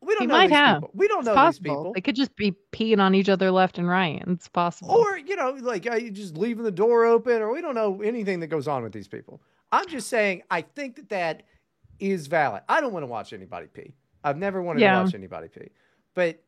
We 0.00 0.14
don't 0.14 0.22
He 0.22 0.26
know 0.26 0.34
might 0.34 0.46
these 0.48 0.56
have. 0.56 0.76
people. 0.76 0.90
We 0.94 1.08
don't 1.08 1.18
it's 1.18 1.26
know 1.26 1.34
possible. 1.34 1.62
these 1.64 1.76
people. 1.78 1.92
They 1.94 2.00
could 2.00 2.16
just 2.16 2.34
be 2.36 2.54
peeing 2.72 2.98
on 2.98 3.14
each 3.14 3.28
other 3.28 3.50
left 3.50 3.76
and 3.78 3.86
right. 3.88 4.22
It's 4.26 4.48
possible. 4.48 4.92
Or, 4.94 5.18
you 5.18 5.36
know, 5.36 5.50
like 5.60 5.86
uh, 5.86 5.98
just 6.00 6.38
leaving 6.38 6.64
the 6.64 6.70
door 6.70 7.04
open, 7.04 7.42
or 7.42 7.52
we 7.52 7.60
don't 7.60 7.74
know 7.74 8.00
anything 8.00 8.40
that 8.40 8.46
goes 8.46 8.66
on 8.68 8.82
with 8.82 8.92
these 8.92 9.08
people. 9.08 9.42
I'm 9.72 9.86
just 9.88 10.08
saying, 10.08 10.42
I 10.50 10.62
think 10.62 10.96
that 10.96 11.08
that 11.10 11.42
is 11.98 12.26
valid. 12.28 12.62
I 12.68 12.80
don't 12.80 12.92
want 12.92 13.02
to 13.02 13.08
watch 13.08 13.32
anybody 13.34 13.66
pee. 13.66 13.92
I've 14.22 14.38
never 14.38 14.62
wanted 14.62 14.80
Yeah. 14.80 14.98
to 14.98 15.04
watch 15.04 15.14
anybody 15.14 15.48
pee. 15.48 15.70
But, 16.14 16.42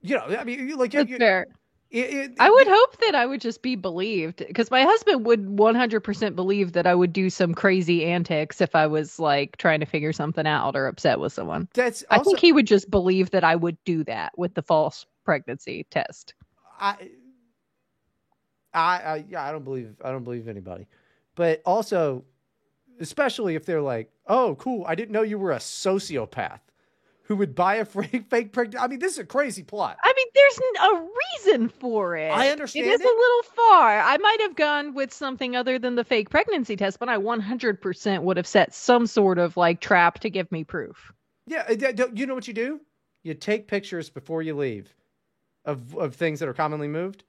you 0.00 0.16
know, 0.16 0.24
I 0.38 0.44
mean, 0.44 0.68
you, 0.68 0.76
like, 0.76 0.92
That's 0.92 1.10
you- 1.10 1.18
fair. 1.18 1.46
it, 1.90 1.98
it, 1.98 2.32
I 2.38 2.48
would 2.48 2.66
hope 2.66 2.96
that 2.98 3.14
I 3.14 3.26
would 3.26 3.40
just 3.40 3.62
be 3.62 3.76
believed 3.76 4.38
because 4.46 4.70
my 4.70 4.82
husband 4.82 5.26
would 5.26 5.44
100% 5.46 6.34
believe 6.34 6.72
that 6.72 6.86
I 6.86 6.94
would 6.94 7.12
do 7.12 7.28
some 7.28 7.54
crazy 7.54 8.06
antics 8.06 8.60
if 8.60 8.74
I 8.74 8.86
was 8.86 9.18
like 9.18 9.58
trying 9.58 9.80
to 9.80 9.86
figure 9.86 10.12
something 10.12 10.46
out 10.46 10.74
or 10.74 10.86
upset 10.86 11.20
with 11.20 11.32
someone. 11.32 11.68
That's 11.74 12.04
I 12.10 12.18
think 12.20 12.38
he 12.38 12.52
would 12.52 12.66
just 12.66 12.90
believe 12.90 13.30
that 13.32 13.44
I 13.44 13.56
would 13.56 13.76
do 13.84 14.04
that 14.04 14.32
with 14.38 14.54
the 14.54 14.62
false 14.62 15.04
pregnancy 15.24 15.86
test. 15.90 16.34
I, 16.80 16.96
I, 18.72 18.98
I, 18.98 19.24
yeah, 19.28 19.44
I 19.44 19.52
don't 19.52 19.64
believe, 19.64 19.94
I 20.02 20.10
don't 20.10 20.24
believe 20.24 20.48
anybody. 20.48 20.86
But 21.34 21.60
also, 21.66 22.24
especially 23.00 23.54
if 23.54 23.66
they're 23.66 23.82
like, 23.82 24.10
oh, 24.26 24.56
cool, 24.58 24.84
I 24.86 24.94
didn't 24.94 25.12
know 25.12 25.22
you 25.22 25.38
were 25.38 25.52
a 25.52 25.58
sociopath 25.58 26.60
who 27.24 27.36
would 27.36 27.54
buy 27.54 27.76
a 27.76 27.84
fake, 27.86 28.24
fake 28.28 28.52
pregnant. 28.52 28.82
I 28.82 28.88
mean, 28.88 28.98
this 28.98 29.12
is 29.12 29.18
a 29.18 29.24
crazy 29.24 29.62
plot. 29.62 29.98
I 30.02 30.12
mean, 30.16 30.26
there's 30.34 30.58
a 30.92 31.08
reason 31.46 31.68
for 31.68 32.16
it. 32.16 32.30
I 32.30 32.50
understand 32.50 32.86
It 32.86 32.90
is 32.90 33.00
it. 33.00 33.06
a 33.06 33.08
little 33.08 33.42
far. 33.54 34.00
I 34.00 34.16
might 34.18 34.40
have 34.40 34.56
gone 34.56 34.94
with 34.94 35.12
something 35.12 35.56
other 35.56 35.78
than 35.78 35.94
the 35.94 36.04
fake 36.04 36.30
pregnancy 36.30 36.76
test, 36.76 36.98
but 36.98 37.08
I 37.08 37.16
100% 37.18 38.22
would 38.22 38.36
have 38.36 38.46
set 38.46 38.74
some 38.74 39.06
sort 39.06 39.38
of 39.38 39.56
like 39.56 39.80
trap 39.80 40.18
to 40.20 40.30
give 40.30 40.50
me 40.52 40.64
proof. 40.64 41.12
Yeah, 41.46 41.64
uh, 41.68 42.06
you 42.14 42.26
know 42.26 42.34
what 42.34 42.46
you 42.48 42.54
do? 42.54 42.80
You 43.22 43.34
take 43.34 43.68
pictures 43.68 44.10
before 44.10 44.42
you 44.42 44.54
leave 44.56 44.94
of 45.64 45.96
of 45.96 46.14
things 46.14 46.40
that 46.40 46.48
are 46.48 46.54
commonly 46.54 46.88
moved, 46.88 47.24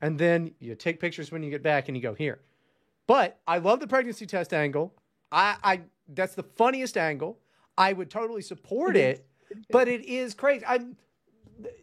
and 0.00 0.18
then 0.18 0.52
you 0.58 0.74
take 0.74 1.00
pictures 1.00 1.30
when 1.30 1.42
you 1.42 1.50
get 1.50 1.62
back 1.62 1.88
and 1.88 1.96
you 1.96 2.02
go 2.02 2.14
here. 2.14 2.40
But 3.06 3.38
I 3.46 3.58
love 3.58 3.80
the 3.80 3.86
pregnancy 3.86 4.26
test 4.26 4.54
angle. 4.54 4.94
I, 5.30 5.56
I 5.62 5.80
that's 6.08 6.34
the 6.34 6.42
funniest 6.42 6.96
angle. 6.96 7.38
I 7.76 7.92
would 7.92 8.08
totally 8.10 8.42
support 8.42 8.96
it, 8.96 9.26
but 9.70 9.88
it 9.88 10.04
is 10.04 10.34
crazy. 10.34 10.64
I 10.66 10.80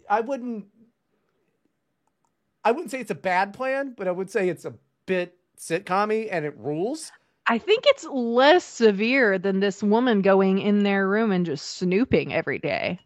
I 0.10 0.22
wouldn't 0.22 0.66
I 2.64 2.72
wouldn't 2.72 2.92
say 2.92 3.00
it's 3.00 3.12
a 3.12 3.16
bad 3.16 3.54
plan, 3.54 3.94
but 3.98 4.08
I 4.08 4.12
would 4.12 4.30
say 4.30 4.50
it's 4.50 4.66
a 4.66 4.74
bit 5.06 5.38
sitcom 5.58 6.28
and 6.32 6.46
it 6.46 6.56
rules. 6.58 7.12
I 7.48 7.58
think 7.58 7.84
it's 7.88 8.06
less 8.06 8.64
severe 8.64 9.38
than 9.40 9.60
this 9.60 9.82
woman 9.82 10.22
going 10.22 10.60
in 10.60 10.84
their 10.84 11.08
room 11.08 11.32
and 11.32 11.46
just 11.46 11.78
snooping 11.78 12.34
every 12.34 12.60
day. 12.60 13.00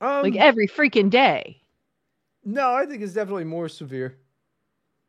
Um, 0.00 0.22
Like 0.22 0.36
every 0.36 0.68
freaking 0.68 1.10
day. 1.10 1.60
no, 2.44 2.72
I 2.74 2.86
think 2.86 3.02
it's 3.02 3.14
definitely 3.14 3.44
more 3.44 3.68
severe. 3.68 4.18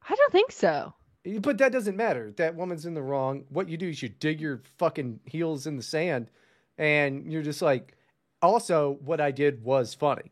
I 0.10 0.16
don't 0.16 0.32
think 0.32 0.52
so. 0.52 0.94
But 1.42 1.58
that 1.60 1.72
doesn't 1.74 1.98
matter. 1.98 2.32
That 2.38 2.56
woman's 2.56 2.86
in 2.86 2.94
the 2.94 3.02
wrong. 3.02 3.44
What 3.50 3.70
you 3.70 3.78
do 3.78 3.90
is 3.90 4.02
you 4.02 4.10
dig 4.10 4.40
your 4.42 4.64
fucking 4.78 5.20
heels 5.26 5.68
in 5.68 5.76
the 5.76 5.84
sand 5.84 6.30
and 6.78 7.32
you're 7.32 7.44
just 7.44 7.62
like, 7.62 7.96
also, 8.42 8.98
what 9.04 9.20
I 9.22 9.32
did 9.32 9.64
was 9.64 9.94
funny. 9.94 10.32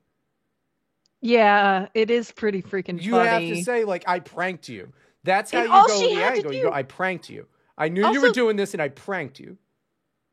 Yeah, 1.22 1.88
it 1.94 2.12
is 2.12 2.32
pretty 2.32 2.62
freaking 2.62 3.02
You 3.02 3.12
funny. 3.12 3.28
have 3.28 3.42
to 3.42 3.64
say, 3.64 3.84
like, 3.86 4.04
I 4.08 4.20
pranked 4.20 4.70
you. 4.70 4.94
That's 5.24 5.52
how 5.52 5.60
And 5.60 5.68
you 5.68 5.74
all 5.74 5.88
go 5.88 6.00
she 6.00 6.16
the 6.16 6.22
had 6.22 6.30
to 6.30 6.36
angle. 6.38 6.54
You 6.54 6.64
go, 6.64 6.72
I 6.72 6.84
pranked 6.84 7.30
you. 7.30 7.48
I 7.78 7.90
knew 7.90 8.08
you 8.12 8.22
were 8.22 8.30
doing 8.32 8.56
this 8.56 8.74
and 8.74 8.82
I 8.82 8.90
pranked 8.90 9.40
you. 9.40 9.58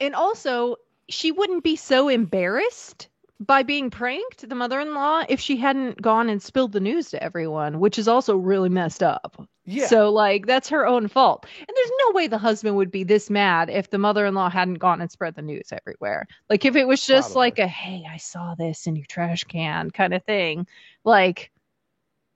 And 0.01 0.15
also, 0.15 0.77
she 1.09 1.33
wouldn't 1.33 1.65
be 1.65 1.77
so 1.77 2.09
embarrassed 2.09 3.09
by 3.41 3.63
being 3.63 3.91
pranked, 3.91 4.49
the 4.49 4.55
mother 4.55 4.81
in 4.81 4.95
law, 4.95 5.25
if 5.29 5.41
she 5.41 5.57
hadn't 5.57 6.01
gone 6.01 6.29
and 6.31 6.43
spilled 6.43 6.73
the 6.73 6.81
news 6.81 7.11
to 7.11 7.23
everyone, 7.23 7.81
which 7.81 7.99
is 7.99 8.09
also 8.09 8.37
really 8.37 8.69
messed 8.69 9.03
up. 9.03 9.44
Yeah. 9.67 9.87
So, 9.87 10.11
like, 10.11 10.47
that's 10.47 10.69
her 10.69 10.87
own 10.87 11.09
fault. 11.09 11.47
And 11.59 11.67
there's 11.75 11.91
no 12.07 12.13
way 12.13 12.27
the 12.27 12.39
husband 12.39 12.77
would 12.77 12.91
be 12.91 13.03
this 13.05 13.31
mad 13.31 13.71
if 13.71 13.91
the 13.91 13.99
mother 13.99 14.27
in 14.27 14.35
law 14.35 14.51
hadn't 14.51 14.75
gone 14.75 15.01
and 15.01 15.11
spread 15.11 15.37
the 15.37 15.43
news 15.43 15.73
everywhere. 15.73 16.27
Like, 16.51 16.65
if 16.65 16.77
it 16.77 16.87
was 16.87 17.05
just 17.05 17.29
Probably. 17.29 17.41
like 17.41 17.59
a, 17.61 17.67
hey, 17.67 18.05
I 18.09 18.19
saw 18.19 18.55
this 18.55 18.87
in 18.87 18.95
your 18.97 19.07
trash 19.07 19.45
can 19.45 19.91
kind 19.91 20.13
of 20.13 20.23
thing, 20.25 20.67
like, 21.03 21.51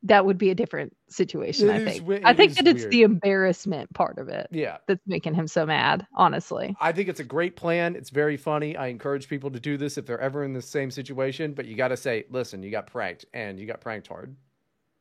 that 0.04 0.24
would 0.24 0.38
be 0.38 0.50
a 0.50 0.54
different 0.54 0.96
situation, 1.08 1.68
It 1.68 1.74
I 1.74 1.84
think. 1.84 1.98
wi- 1.98 2.22
I 2.24 2.32
think 2.32 2.54
that 2.54 2.68
it's 2.68 2.82
weird. 2.82 2.92
the 2.92 3.02
embarrassment 3.02 3.92
part 3.94 4.18
of 4.18 4.28
it 4.28 4.46
yeah. 4.52 4.76
that's 4.86 5.04
making 5.08 5.34
him 5.34 5.48
so 5.48 5.66
mad, 5.66 6.06
honestly. 6.14 6.76
I 6.80 6.92
think 6.92 7.08
it's 7.08 7.18
a 7.18 7.24
great 7.24 7.56
plan. 7.56 7.96
It's 7.96 8.10
very 8.10 8.36
funny. 8.36 8.76
I 8.76 8.86
encourage 8.86 9.28
people 9.28 9.50
to 9.50 9.58
do 9.58 9.76
this 9.76 9.98
if 9.98 10.06
they're 10.06 10.20
ever 10.20 10.44
in 10.44 10.52
the 10.52 10.62
same 10.62 10.92
situation, 10.92 11.52
but 11.52 11.66
you 11.66 11.74
got 11.74 11.88
to 11.88 11.96
say, 11.96 12.26
listen, 12.30 12.62
you 12.62 12.70
got 12.70 12.86
pranked 12.86 13.24
and 13.34 13.58
you 13.58 13.66
got 13.66 13.80
pranked 13.80 14.06
hard. 14.06 14.36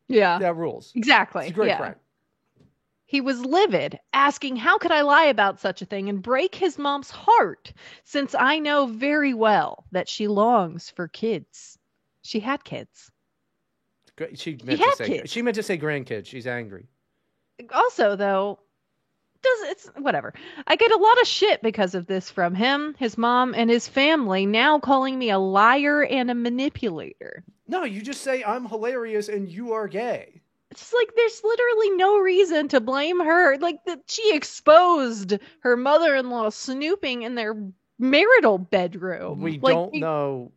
Yeah. 0.07 0.39
That 0.39 0.55
rules. 0.55 0.91
Exactly. 0.95 1.43
It's 1.43 1.51
a 1.51 1.53
great 1.53 1.67
yeah. 1.67 1.77
prank. 1.77 1.97
He 3.07 3.21
was 3.21 3.45
livid, 3.45 3.99
asking, 4.11 4.57
How 4.57 4.77
could 4.77 4.91
I 4.91 5.01
lie 5.01 5.25
about 5.25 5.61
such 5.61 5.81
a 5.81 5.85
thing 5.85 6.09
and 6.09 6.21
break 6.21 6.53
his 6.53 6.77
mom's 6.77 7.09
heart, 7.09 7.71
since 8.03 8.35
I 8.35 8.59
know 8.59 8.85
very 8.85 9.33
well 9.33 9.85
that 9.93 10.09
she 10.09 10.27
longs 10.27 10.89
for 10.89 11.07
kids? 11.07 11.79
She 12.21 12.41
had 12.41 12.65
kids. 12.65 13.09
She 14.35 14.57
meant 14.61 14.81
to 14.81 14.95
say 14.97 15.07
kids. 15.07 15.31
she 15.31 15.41
meant 15.41 15.55
to 15.55 15.63
say 15.63 15.77
grandkids. 15.77 16.25
She's 16.25 16.47
angry. 16.47 16.87
Also, 17.73 18.17
though, 18.17 18.59
does 19.41 19.69
it's 19.69 19.87
whatever. 19.97 20.33
I 20.65 20.75
get 20.75 20.91
a 20.91 20.97
lot 20.97 21.21
of 21.21 21.27
shit 21.27 21.61
because 21.61 21.95
of 21.95 22.07
this 22.07 22.29
from 22.29 22.55
him, 22.55 22.93
his 22.99 23.17
mom, 23.17 23.53
and 23.55 23.69
his 23.69 23.87
family 23.87 24.45
now 24.45 24.79
calling 24.79 25.17
me 25.17 25.29
a 25.29 25.39
liar 25.39 26.03
and 26.03 26.29
a 26.29 26.35
manipulator. 26.35 27.45
No, 27.69 27.83
you 27.83 28.01
just 28.01 28.21
say 28.21 28.43
I'm 28.43 28.65
hilarious 28.65 29.29
and 29.29 29.47
you 29.47 29.71
are 29.71 29.87
gay. 29.87 30.41
It's 30.77 30.93
like 30.93 31.09
there's 31.15 31.41
literally 31.43 31.89
no 31.91 32.19
reason 32.19 32.67
to 32.69 32.79
blame 32.79 33.19
her. 33.19 33.57
Like 33.57 33.83
that 33.85 34.01
she 34.07 34.35
exposed 34.35 35.33
her 35.61 35.75
mother-in-law 35.75 36.51
snooping 36.51 37.23
in 37.23 37.33
their 37.35 37.55
marital 37.97 38.59
bedroom. 38.59 39.41
We 39.41 39.59
Like, 39.59 39.73
don't 39.73 39.95
know. 39.95 40.51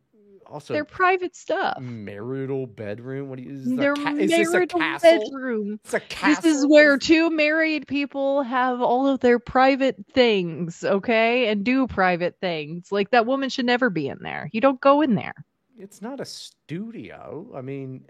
Also, 0.45 0.73
Their 0.73 0.83
private 0.85 1.33
stuff. 1.33 1.79
marital 1.79 2.67
bedroom. 2.67 3.29
What 3.29 3.37
do 3.37 3.43
you? 3.43 3.53
Is, 3.53 3.73
Their 3.73 3.93
ca- 3.95 4.15
is 4.15 4.29
this 4.29 4.53
a 4.53 4.67
castle? 4.67 5.19
bedroom. 5.31 5.79
It's 5.85 5.93
a 5.93 5.99
castle. 6.01 6.41
This 6.41 6.57
is 6.57 6.67
where 6.67 6.97
two 6.97 7.29
married 7.29 7.87
people 7.87 8.43
have 8.43 8.81
all 8.81 9.07
of 9.07 9.21
their 9.21 9.39
private 9.39 9.95
things, 10.13 10.83
okay? 10.83 11.47
And 11.47 11.63
do 11.63 11.87
private 11.87 12.35
things. 12.41 12.91
Like 12.91 13.11
that 13.11 13.25
woman 13.25 13.47
should 13.49 13.65
never 13.65 13.89
be 13.89 14.09
in 14.09 14.19
there. 14.21 14.49
You 14.51 14.59
don't 14.59 14.81
go 14.81 15.01
in 15.01 15.15
there. 15.15 15.35
It's 15.79 16.01
not 16.01 16.19
a 16.19 16.25
studio. 16.25 17.47
I 17.55 17.61
mean, 17.61 18.03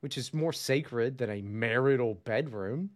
which 0.00 0.16
is 0.18 0.32
more 0.34 0.52
sacred 0.52 1.18
than 1.18 1.30
a 1.30 1.42
marital 1.42 2.14
bedroom. 2.14 2.90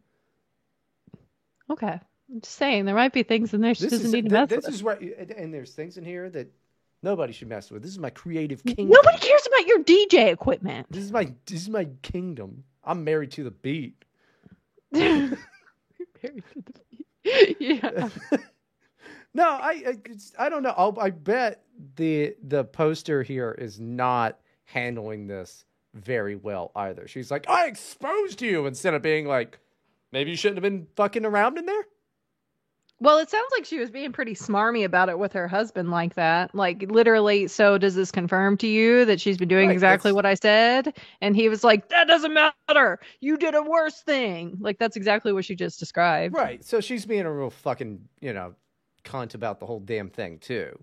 Okay. 1.71 2.01
I'm 2.31 2.41
just 2.41 2.57
saying 2.57 2.85
there 2.87 2.95
might 2.95 3.13
be 3.13 3.23
things 3.23 3.53
in 3.55 3.61
there 3.61 3.75
she 3.75 3.85
This 3.85 3.93
doesn't 3.93 4.07
is 4.07 4.13
need 4.13 4.23
to 4.25 4.31
th- 4.31 4.41
mess 4.41 4.49
this 4.51 4.65
with. 4.67 4.75
is 4.75 4.83
where 4.83 4.99
and- 5.37 5.53
there's 5.53 5.73
things 5.75 5.97
in 5.99 6.05
here 6.05 6.31
that 6.31 6.51
nobody 7.03 7.33
should 7.33 7.49
mess 7.49 7.71
with. 7.71 7.83
This 7.83 7.91
is 7.91 7.99
my 7.99 8.11
creative 8.11 8.65
kingdom. 8.65 8.89
Nobody 8.91 9.19
cares 9.19 9.47
about 9.47 9.67
your 9.67 9.85
DJ 9.85 10.33
equipment. 10.33 10.87
This 10.91 11.05
is 11.05 11.13
my 11.13 11.33
this 11.47 11.61
is 11.63 11.69
my 11.69 11.87
kingdom. 12.03 12.65
I'm 12.83 13.05
married 13.05 13.31
to 13.33 13.45
the 13.45 13.51
beat. 13.51 14.05
Married 14.93 15.37
to 16.23 16.63
the 16.65 16.73
beat. 16.91 17.57
yeah. 17.61 18.09
no, 19.35 19.45
I 19.45 19.85
I, 19.87 19.99
I 20.47 20.49
don't 20.49 20.63
know. 20.63 20.75
I'll, 20.77 20.97
I 21.01 21.11
bet 21.11 21.65
the 21.97 22.35
the 22.43 22.65
poster 22.65 23.23
here 23.23 23.53
is 23.53 23.79
not 23.81 24.39
handling 24.65 25.27
this 25.27 25.65
very 25.95 26.37
well 26.37 26.73
either. 26.77 27.09
She's 27.09 27.31
like, 27.31 27.49
I 27.49 27.67
exposed 27.67 28.43
you 28.43 28.67
instead 28.67 28.95
of 28.95 29.03
being 29.03 29.27
like, 29.27 29.59
maybe 30.13 30.31
you 30.31 30.37
shouldn't 30.37 30.57
have 30.59 30.63
been 30.63 30.87
fucking 30.97 31.25
around 31.25 31.59
in 31.59 31.67
there. 31.67 31.85
Well, 33.01 33.19
it 33.19 33.29
sounds 33.29 33.49
like 33.53 33.65
she 33.65 33.79
was 33.81 33.91
being 33.91 34.13
pretty 34.13 34.35
smarmy 34.35 34.85
about 34.85 35.09
it 35.09 35.19
with 35.19 35.33
her 35.33 35.49
husband 35.49 35.91
like 35.91 36.15
that. 36.15 36.55
Like 36.55 36.85
literally, 36.89 37.49
so 37.49 37.77
does 37.77 37.97
this 37.97 38.11
confirm 38.13 38.57
to 38.59 38.69
you 38.69 39.05
that 39.05 39.21
she's 39.21 39.37
been 39.37 39.49
doing 39.49 39.71
exactly 39.71 40.11
that's- 40.11 40.15
what 40.15 40.27
I 40.27 40.35
said? 40.35 40.97
And 41.21 41.35
he 41.35 41.49
was 41.49 41.65
like, 41.65 41.89
That 41.89 42.07
doesn't 42.07 42.33
matter. 42.33 43.01
You 43.21 43.37
did 43.37 43.55
a 43.55 43.63
worse 43.63 44.01
thing. 44.03 44.57
Like 44.61 44.79
that's 44.79 44.97
exactly 44.97 45.33
what 45.33 45.45
she 45.45 45.55
just 45.57 45.81
described. 45.81 46.35
Right. 46.35 46.65
So 46.65 46.81
she's 46.81 47.05
being 47.05 47.23
a 47.27 47.33
real 47.33 47.51
fucking, 47.51 48.01
you 48.21 48.33
know, 48.33 48.55
cunt 49.05 49.35
about 49.35 49.59
the 49.61 49.67
whole 49.67 49.81
damn 49.81 50.09
thing 50.09 50.39
too. 50.39 50.79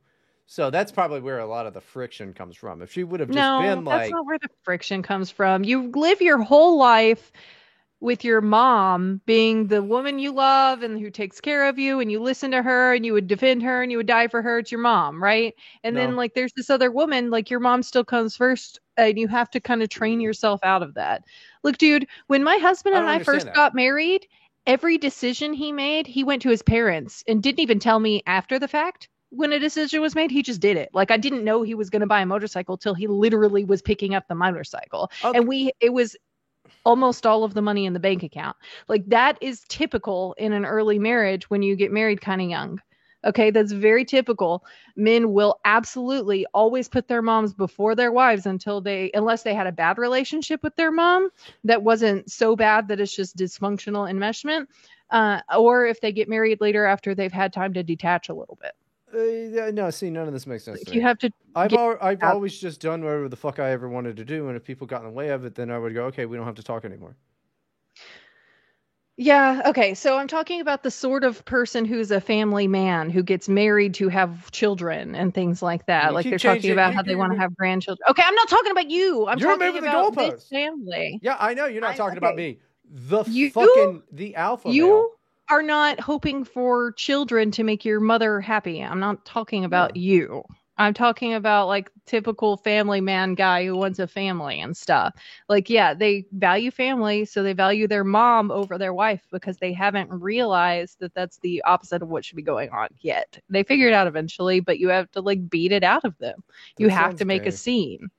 So 0.52 0.70
that's 0.70 0.92
probably 0.92 1.22
where 1.22 1.40
a 1.40 1.46
lot 1.46 1.66
of 1.66 1.74
the 1.74 1.80
friction 1.80 2.34
comes 2.34 2.58
from. 2.58 2.82
If 2.82 2.92
she 2.92 3.06
would 3.06 3.22
have 3.22 3.30
just 3.30 3.38
no, 3.38 3.62
been 3.62 3.86
that's 3.86 4.04
like, 4.04 4.12
not 4.12 4.26
where 4.26 4.38
the 4.38 4.50
friction 4.64 5.02
comes 5.02 5.32
from. 5.32 5.64
You 5.64 5.90
live 5.92 6.22
your 6.22 6.40
whole 6.40 6.78
life 6.78 7.32
with 8.02 8.26
your 8.26 8.42
mom 8.42 9.22
being 9.26 9.68
the 9.68 9.82
woman 9.82 10.20
you 10.20 10.34
love 10.34 10.84
and 10.84 11.00
who 11.00 11.10
takes 11.10 11.40
care 11.40 11.70
of 11.70 11.80
you, 11.80 12.02
and 12.02 12.12
you 12.12 12.20
listen 12.20 12.52
to 12.52 12.62
her 12.62 12.94
and 12.94 13.06
you 13.06 13.14
would 13.14 13.28
defend 13.28 13.64
her 13.64 13.82
and 13.82 13.94
you 13.94 13.98
would 13.98 14.08
die 14.08 14.28
for 14.28 14.42
her. 14.42 14.60
It's 14.60 14.74
your 14.74 14.82
mom, 14.82 15.24
right? 15.24 15.56
And 15.86 15.96
then 15.96 16.18
like 16.18 16.34
there's 16.34 16.52
this 16.52 16.70
other 16.70 16.92
woman, 16.92 17.30
like 17.30 17.50
your 17.50 17.62
mom 17.62 17.82
still 17.82 18.04
comes 18.04 18.36
first, 18.36 18.82
and 18.98 19.18
you 19.18 19.30
have 19.30 19.50
to 19.52 19.62
kind 19.62 19.82
of 19.82 19.88
train 19.88 20.16
mm-hmm. 20.16 20.24
yourself 20.24 20.60
out 20.64 20.84
of 20.84 20.96
that. 20.96 21.24
Look, 21.64 21.78
dude, 21.78 22.08
when 22.28 22.44
my 22.44 22.58
husband 22.58 22.98
I 22.98 23.00
and 23.00 23.10
I 23.10 23.24
first 23.24 23.46
that. 23.46 23.56
got 23.56 23.74
married, 23.74 24.28
every 24.68 24.98
decision 24.98 25.54
he 25.54 25.72
made, 25.72 26.08
he 26.08 26.26
went 26.26 26.42
to 26.42 26.50
his 26.50 26.62
parents 26.62 27.24
and 27.26 27.42
didn't 27.42 27.62
even 27.62 27.80
tell 27.80 28.02
me 28.02 28.22
after 28.28 28.60
the 28.60 28.68
fact 28.68 29.08
when 29.32 29.54
a 29.54 29.60
decision 29.60 30.02
was 30.02 30.14
made, 30.14 30.30
he 30.30 30.44
just 30.44 30.60
did 30.60 30.78
it. 30.78 30.90
Like 30.94 31.10
I 31.10 31.18
didn't 31.18 31.44
know 31.44 31.64
he 31.64 31.74
was 31.74 31.90
going 31.90 32.02
to 32.02 32.08
buy 32.08 32.22
a 32.22 32.26
motorcycle 32.26 32.78
till 32.78 32.94
he 32.94 33.08
literally 33.08 33.64
was 33.64 33.82
picking 33.82 34.14
up 34.14 34.28
the 34.28 34.36
motorcycle. 34.36 35.10
Okay. 35.24 35.38
And 35.38 35.48
we 35.48 35.72
it 35.80 35.94
was 35.94 36.16
almost 36.84 37.26
all 37.26 37.44
of 37.44 37.54
the 37.54 37.62
money 37.62 37.86
in 37.86 37.94
the 37.94 38.00
bank 38.00 38.24
account. 38.24 38.58
Like 38.88 39.06
that 39.08 39.38
is 39.42 39.64
typical 39.70 40.34
in 40.38 40.54
an 40.54 40.66
early 40.66 41.00
marriage 41.00 41.50
when 41.50 41.64
you 41.64 41.76
get 41.76 41.92
married 41.92 42.22
kind 42.22 42.42
of 42.42 42.50
young. 42.50 42.82
Okay, 43.24 43.52
that's 43.52 43.72
very 43.72 44.04
typical. 44.04 44.66
Men 44.96 45.32
will 45.32 45.60
absolutely 45.64 46.46
always 46.54 46.90
put 46.90 47.08
their 47.08 47.22
moms 47.22 47.54
before 47.54 47.94
their 47.94 48.12
wives 48.12 48.48
until 48.48 48.82
they 48.82 49.12
unless 49.14 49.44
they 49.44 49.54
had 49.54 49.68
a 49.68 49.72
bad 49.72 49.98
relationship 49.98 50.64
with 50.64 50.76
their 50.76 50.92
mom 50.92 51.30
that 51.64 51.84
wasn't 51.84 52.30
so 52.32 52.56
bad 52.56 52.88
that 52.88 53.00
it's 53.00 53.16
just 53.16 53.38
dysfunctional 53.38 54.12
enmeshment. 54.12 54.68
Uh, 55.10 55.42
or 55.58 55.86
if 55.86 56.02
they 56.02 56.12
get 56.12 56.30
married 56.30 56.62
later 56.62 56.86
after 56.86 57.14
they've 57.14 57.34
had 57.34 57.54
time 57.54 57.74
to 57.74 57.84
detach 57.84 58.30
a 58.30 58.34
little 58.34 58.58
bit. 58.62 58.72
Uh, 59.14 59.22
yeah, 59.22 59.72
no, 59.72 59.90
see, 59.90 60.10
none 60.10 60.28
of 60.28 60.34
this 60.34 60.46
makes 60.48 60.64
sense. 60.64 60.80
Like 60.86 60.94
you 60.96 61.02
have 61.02 61.18
to 61.20 61.32
I've 61.56 61.74
al- 61.74 61.98
I've 62.02 62.22
out. 62.24 62.34
always 62.36 62.58
just 62.60 62.82
done 62.82 63.04
whatever 63.04 63.28
the 63.30 63.36
fuck 63.36 63.60
I 63.60 63.72
ever 63.72 63.90
wanted 63.90 64.18
to 64.18 64.26
do, 64.26 64.48
and 64.48 64.56
if 64.58 64.64
people 64.64 64.88
got 64.88 65.02
in 65.02 65.08
the 65.08 65.14
way 65.14 65.30
of 65.30 65.46
it, 65.46 65.56
then 65.56 65.70
I 65.72 65.78
would 65.78 65.94
go, 65.94 66.06
okay, 66.06 66.26
we 66.26 66.38
don't 66.38 66.46
have 66.46 66.56
to 66.56 66.64
talk 66.64 66.86
anymore. 66.86 67.16
Yeah, 69.18 69.62
okay. 69.68 69.94
So 69.94 70.18
I'm 70.18 70.28
talking 70.28 70.62
about 70.62 70.82
the 70.84 70.90
sort 70.90 71.24
of 71.24 71.44
person 71.46 71.86
who's 71.86 72.10
a 72.10 72.20
family 72.22 72.68
man 72.68 73.10
who 73.10 73.22
gets 73.22 73.48
married 73.48 73.94
to 73.96 74.08
have 74.10 74.50
children 74.52 75.14
and 75.14 75.34
things 75.34 75.62
like 75.62 75.86
that. 75.86 76.08
You 76.08 76.12
like 76.16 76.24
they're 76.26 76.40
talking 76.40 76.56
changing- 76.62 76.72
about 76.72 76.90
you- 76.92 76.96
how 76.96 77.02
they 77.04 77.12
you- 77.12 77.18
want 77.18 77.34
to 77.34 77.38
have 77.38 77.56
grandchildren. 77.56 78.04
Okay, 78.10 78.24
I'm 78.26 78.34
not 78.34 78.48
talking 78.50 78.72
about 78.72 78.90
you. 78.90 79.28
I'm 79.28 79.38
You're 79.38 79.58
talking 79.58 79.78
about 79.78 80.16
the 80.16 80.32
this 80.32 80.48
family. 80.48 81.20
Yeah, 81.22 81.36
I 81.40 81.54
know 81.54 81.66
you're 81.66 81.82
not 81.82 81.92
I- 81.92 81.98
talking 81.98 82.18
about 82.18 82.36
me. 82.36 82.60
The 82.90 83.24
You- 83.28 83.52
fucking 83.52 84.04
the 84.12 84.36
alpha 84.36 84.70
male. 84.70 85.10
Are 85.50 85.62
not 85.62 86.00
hoping 86.00 86.46
for 86.46 86.94
children 86.94 87.52
to 87.52 87.64
make 87.64 87.84
your 87.84 88.00
mother 88.00 88.40
happy. 88.40 88.82
I'm 88.82 89.00
not 89.00 89.26
talking 89.26 89.66
about 89.66 89.98
you. 89.98 90.44
I'm 90.78 90.94
talking 90.94 91.34
about 91.34 91.68
like 91.68 91.92
typical 92.06 92.58
family 92.58 93.02
man 93.02 93.36
guy 93.36 93.66
who 93.66 93.76
wants 93.76 94.00
a 94.00 94.08
family 94.08 94.60
and 94.60 94.76
stuff. 94.76 95.14
Like, 95.48 95.70
yeah, 95.70 95.94
they 95.94 96.26
value 96.32 96.72
family, 96.72 97.26
so 97.26 97.44
they 97.44 97.54
value 97.54 97.88
their 97.88 98.04
mom 98.04 98.50
over 98.50 98.78
their 98.78 98.94
wife 98.94 99.22
because 99.32 99.58
they 99.58 99.74
haven't 99.74 100.10
realized 100.10 100.98
that 101.00 101.14
that's 101.14 101.38
the 101.40 101.62
opposite 101.64 102.02
of 102.02 102.10
what 102.10 102.26
should 102.26 102.38
be 102.38 102.42
going 102.42 102.70
on 102.72 102.88
yet. 103.00 103.38
They 103.50 103.64
figure 103.64 103.88
it 103.90 103.94
out 103.94 104.08
eventually, 104.08 104.60
but 104.60 104.80
you 104.80 104.88
have 104.90 105.12
to 105.12 105.22
like 105.22 105.50
beat 105.50 105.72
it 105.72 105.84
out 105.84 106.06
of 106.06 106.18
them. 106.18 106.44
you 106.78 106.88
have 106.90 107.16
to 107.18 107.26
make 107.26 107.44
gay. 107.44 107.50
a 107.50 107.52
scene. 107.52 108.10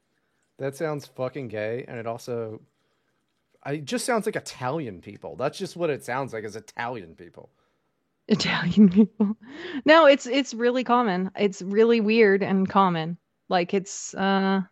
That 0.59 0.77
sounds 0.77 1.07
fucking 1.07 1.49
gay, 1.49 1.85
and 1.89 1.99
it 1.99 2.07
also, 2.07 2.61
it 3.67 3.85
just 3.85 4.05
sounds 4.05 4.27
like 4.27 4.37
Italian 4.37 5.01
people. 5.01 5.37
That's 5.37 5.59
just 5.59 5.77
what 5.77 5.91
it 5.91 6.05
sounds 6.05 6.33
like. 6.33 6.45
Is 6.45 6.57
Italian 6.57 7.15
people. 7.15 7.51
Italian 8.29 8.89
people. 8.89 9.37
No, 9.85 10.07
it's 10.07 10.27
it's 10.27 10.55
really 10.55 10.85
common. 10.85 11.31
It's 11.37 11.61
really 11.63 12.01
weird 12.01 12.43
and 12.43 12.69
common. 12.69 13.19
Like 13.49 13.75
it's 13.75 14.15
uh 14.15 14.63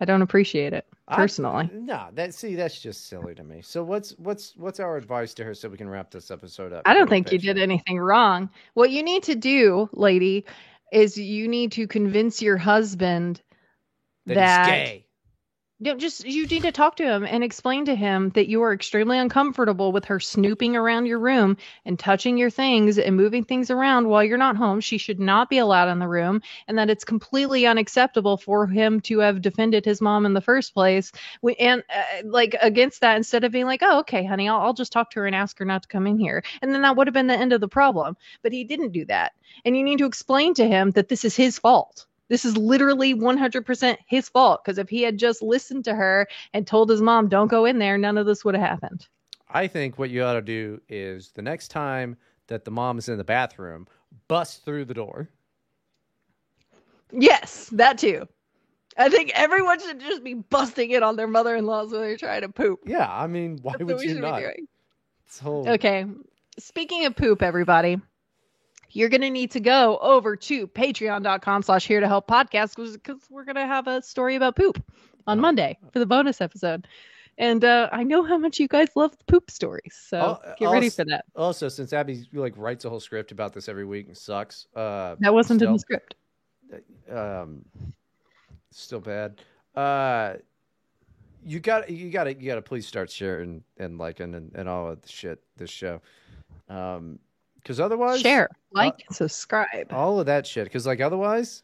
I 0.00 0.04
don't 0.04 0.22
appreciate 0.22 0.72
it 0.72 0.86
I- 1.06 1.16
personally. 1.16 1.70
nah, 1.72 2.10
that 2.14 2.34
see, 2.34 2.54
that's 2.54 2.80
just 2.80 3.06
silly 3.08 3.34
to 3.34 3.44
me. 3.44 3.60
So 3.62 3.84
what's 3.84 4.12
what's 4.18 4.56
what's 4.56 4.80
our 4.80 4.96
advice 4.96 5.34
to 5.34 5.44
her 5.44 5.54
so 5.54 5.68
we 5.68 5.76
can 5.76 5.88
wrap 5.88 6.10
this 6.10 6.30
episode 6.30 6.72
up? 6.72 6.82
I 6.86 6.94
don't 6.94 7.08
think 7.08 7.30
you 7.30 7.38
did 7.38 7.58
anything 7.58 7.98
wrong. 7.98 8.50
What 8.74 8.90
you 8.90 9.02
need 9.02 9.22
to 9.24 9.34
do, 9.34 9.88
lady, 9.92 10.44
is 10.92 11.16
you 11.16 11.46
need 11.48 11.72
to 11.72 11.86
convince 11.86 12.42
your 12.42 12.56
husband 12.56 13.40
That, 14.26 14.34
that, 14.34 14.66
he's 14.66 14.74
gay. 14.88 15.06
No, 15.84 15.96
just 15.96 16.24
you 16.24 16.46
need 16.46 16.62
to 16.62 16.70
talk 16.70 16.94
to 16.96 17.02
him 17.02 17.24
and 17.24 17.42
explain 17.42 17.86
to 17.86 17.96
him 17.96 18.30
that 18.36 18.46
you 18.46 18.62
are 18.62 18.72
extremely 18.72 19.18
uncomfortable 19.18 19.90
with 19.90 20.04
her 20.04 20.20
snooping 20.20 20.76
around 20.76 21.06
your 21.06 21.18
room 21.18 21.56
and 21.84 21.98
touching 21.98 22.38
your 22.38 22.50
things 22.50 23.00
and 23.00 23.16
moving 23.16 23.42
things 23.42 23.68
around 23.68 24.06
while 24.06 24.22
you're 24.22 24.38
not 24.38 24.54
home. 24.54 24.78
She 24.80 24.96
should 24.96 25.18
not 25.18 25.50
be 25.50 25.58
allowed 25.58 25.88
in 25.88 25.98
the 25.98 26.06
room, 26.06 26.40
and 26.68 26.78
that 26.78 26.88
it's 26.88 27.02
completely 27.02 27.66
unacceptable 27.66 28.36
for 28.36 28.68
him 28.68 29.00
to 29.00 29.18
have 29.18 29.42
defended 29.42 29.84
his 29.84 30.00
mom 30.00 30.24
in 30.24 30.34
the 30.34 30.40
first 30.40 30.72
place. 30.72 31.10
We, 31.42 31.56
and 31.56 31.82
uh, 31.92 32.22
like 32.26 32.54
against 32.62 33.00
that, 33.00 33.16
instead 33.16 33.42
of 33.42 33.50
being 33.50 33.66
like, 33.66 33.80
"Oh, 33.82 33.98
okay, 34.00 34.24
honey, 34.24 34.48
I'll, 34.48 34.60
I'll 34.60 34.74
just 34.74 34.92
talk 34.92 35.10
to 35.10 35.20
her 35.20 35.26
and 35.26 35.34
ask 35.34 35.58
her 35.58 35.64
not 35.64 35.82
to 35.82 35.88
come 35.88 36.06
in 36.06 36.16
here," 36.16 36.44
and 36.62 36.72
then 36.72 36.82
that 36.82 36.96
would 36.96 37.08
have 37.08 37.14
been 37.14 37.26
the 37.26 37.34
end 37.34 37.52
of 37.52 37.60
the 37.60 37.66
problem. 37.66 38.16
But 38.42 38.52
he 38.52 38.62
didn't 38.62 38.92
do 38.92 39.04
that, 39.06 39.32
and 39.64 39.76
you 39.76 39.82
need 39.82 39.98
to 39.98 40.06
explain 40.06 40.54
to 40.54 40.68
him 40.68 40.92
that 40.92 41.08
this 41.08 41.24
is 41.24 41.34
his 41.34 41.58
fault. 41.58 42.06
This 42.32 42.46
is 42.46 42.56
literally 42.56 43.14
100% 43.14 43.98
his 44.06 44.30
fault 44.30 44.64
because 44.64 44.78
if 44.78 44.88
he 44.88 45.02
had 45.02 45.18
just 45.18 45.42
listened 45.42 45.84
to 45.84 45.94
her 45.94 46.26
and 46.54 46.66
told 46.66 46.88
his 46.88 47.02
mom, 47.02 47.28
don't 47.28 47.48
go 47.48 47.66
in 47.66 47.78
there, 47.78 47.98
none 47.98 48.16
of 48.16 48.24
this 48.24 48.42
would 48.42 48.54
have 48.54 48.66
happened. 48.66 49.06
I 49.50 49.66
think 49.66 49.98
what 49.98 50.08
you 50.08 50.24
ought 50.24 50.32
to 50.32 50.40
do 50.40 50.80
is 50.88 51.32
the 51.32 51.42
next 51.42 51.68
time 51.68 52.16
that 52.46 52.64
the 52.64 52.70
mom 52.70 52.96
is 52.96 53.10
in 53.10 53.18
the 53.18 53.22
bathroom, 53.22 53.86
bust 54.28 54.64
through 54.64 54.86
the 54.86 54.94
door. 54.94 55.28
Yes, 57.12 57.68
that 57.72 57.98
too. 57.98 58.26
I 58.96 59.10
think 59.10 59.32
everyone 59.34 59.78
should 59.78 60.00
just 60.00 60.24
be 60.24 60.32
busting 60.32 60.90
in 60.90 61.02
on 61.02 61.16
their 61.16 61.28
mother 61.28 61.54
in 61.54 61.66
laws 61.66 61.92
when 61.92 62.00
they're 62.00 62.16
trying 62.16 62.40
to 62.40 62.48
poop. 62.48 62.80
Yeah, 62.86 63.12
I 63.12 63.26
mean, 63.26 63.58
why 63.60 63.72
That's 63.72 63.84
would 63.84 63.98
we 63.98 64.08
you 64.08 64.20
not? 64.22 64.42
whole 65.42 65.68
Okay. 65.68 66.06
Speaking 66.58 67.04
of 67.04 67.14
poop, 67.14 67.42
everybody, 67.42 68.00
you're 68.92 69.08
going 69.08 69.20
to 69.22 69.30
need 69.30 69.50
to 69.52 69.60
go 69.60 69.98
over 69.98 70.36
to 70.36 70.66
patreon.com 70.68 71.62
slash 71.62 71.86
here 71.86 72.00
to 72.00 72.08
help 72.08 72.26
podcast 72.28 72.76
because 72.76 73.26
we're 73.30 73.44
going 73.44 73.56
to 73.56 73.66
have 73.66 73.86
a 73.86 74.02
story 74.02 74.36
about 74.36 74.56
poop 74.56 74.82
on 75.26 75.38
Oh. 75.38 75.42
Monday 75.42 75.78
for 75.92 75.98
the 75.98 76.06
bonus 76.06 76.40
episode. 76.40 76.86
And 77.38 77.64
uh, 77.64 77.88
I 77.92 78.02
know 78.02 78.22
how 78.22 78.36
much 78.36 78.60
you 78.60 78.68
guys 78.68 78.88
love 78.94 79.16
the 79.16 79.24
poop 79.24 79.50
stories. 79.50 79.98
So 80.08 80.38
get 80.58 80.68
ready 80.70 80.90
for 80.90 81.04
that. 81.06 81.24
Also, 81.34 81.68
since 81.68 81.92
Abby 81.94 82.28
like 82.34 82.52
writes 82.56 82.84
a 82.84 82.90
whole 82.90 83.00
script 83.00 83.32
about 83.32 83.54
this 83.54 83.68
every 83.68 83.86
week 83.86 84.08
and 84.08 84.16
sucks, 84.16 84.66
uh, 84.76 85.16
That 85.20 85.32
wasn't 85.32 85.62
in 85.62 85.72
the 85.72 85.78
script. 85.78 86.14
um, 87.10 87.64
still 88.70 89.00
bad. 89.00 89.40
Uh, 89.74 90.34
you 91.44 91.58
got 91.58 91.88
you 91.90 92.10
got 92.10 92.24
to 92.24 92.34
you 92.34 92.46
got 92.46 92.56
to 92.56 92.62
please 92.62 92.86
start 92.86 93.10
sharing 93.10 93.64
and 93.78 93.96
liking 93.98 94.34
and, 94.34 94.52
and 94.54 94.68
all 94.68 94.90
of 94.90 95.00
the 95.02 95.08
shit 95.08 95.40
this 95.56 95.70
show, 95.70 96.00
um, 96.68 97.18
because 97.62 97.78
otherwise 97.80 98.20
Share, 98.20 98.48
like, 98.72 99.02
and 99.06 99.16
subscribe. 99.16 99.92
all 99.92 100.18
of 100.20 100.26
that 100.26 100.46
shit. 100.46 100.64
Because 100.64 100.86
like 100.86 101.00
otherwise, 101.00 101.62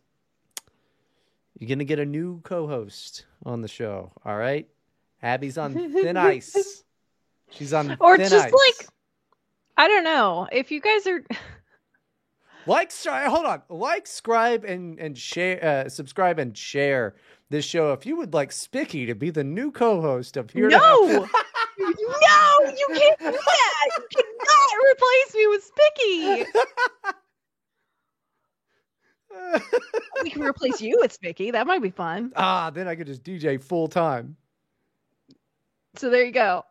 you're 1.59 1.69
gonna 1.69 1.85
get 1.85 1.99
a 1.99 2.07
new 2.07 2.41
co-host 2.43 3.25
on 3.45 3.61
the 3.63 3.69
show. 3.69 4.13
All 4.25 4.37
right, 4.37 4.69
Abby's 5.23 5.59
on 5.59 5.75
thin 5.75 6.17
ice. 6.17 6.83
She's 7.51 7.73
on 7.73 7.97
Or 8.01 8.17
thin 8.17 8.29
just 8.29 8.47
ice. 8.47 8.53
like- 8.53 8.89
I 9.77 9.87
don't 9.89 10.05
know. 10.05 10.49
If 10.51 10.71
you 10.71 10.81
guys 10.81 11.07
are 11.07 11.23
Like, 12.67 12.91
sorry, 12.91 13.31
hold 13.31 13.47
on. 13.47 13.63
Like, 13.71 14.07
scribe 14.07 14.65
and 14.65 14.99
and 14.99 15.17
share. 15.17 15.65
Uh, 15.87 15.89
subscribe 15.89 16.39
and 16.39 16.57
share 16.57 17.15
this 17.49 17.65
show. 17.65 17.93
If 17.95 18.05
you 18.05 18.17
would 18.17 18.35
like 18.35 18.53
Spicky 18.53 19.07
to 19.07 19.15
be 19.15 19.31
the 19.31 19.45
new 19.45 19.71
co-host 19.71 20.37
of 20.37 20.51
here, 20.51 20.69
No! 20.69 20.79
Help- 20.79 21.29
No, 21.79 22.73
you 22.77 22.87
can't 22.93 23.19
do 23.21 23.31
that. 23.31 23.89
You 23.99 24.07
cannot 24.11 24.28
replace 24.93 25.35
me 25.35 25.47
Mickey. 25.79 26.51
we 30.23 30.31
can 30.31 30.43
replace 30.43 30.81
you 30.81 30.99
with 31.01 31.19
Mickey. 31.23 31.51
That 31.51 31.67
might 31.67 31.83
be 31.83 31.91
fun. 31.91 32.33
ah, 32.37 32.71
then 32.71 32.89
I 32.89 32.95
could 32.95 33.07
just 33.07 33.23
DJ 33.23 33.63
full 33.63 33.89
time. 33.89 34.37
So 35.97 36.11
there 36.11 36.25
you 36.25 36.33
go. 36.33 36.65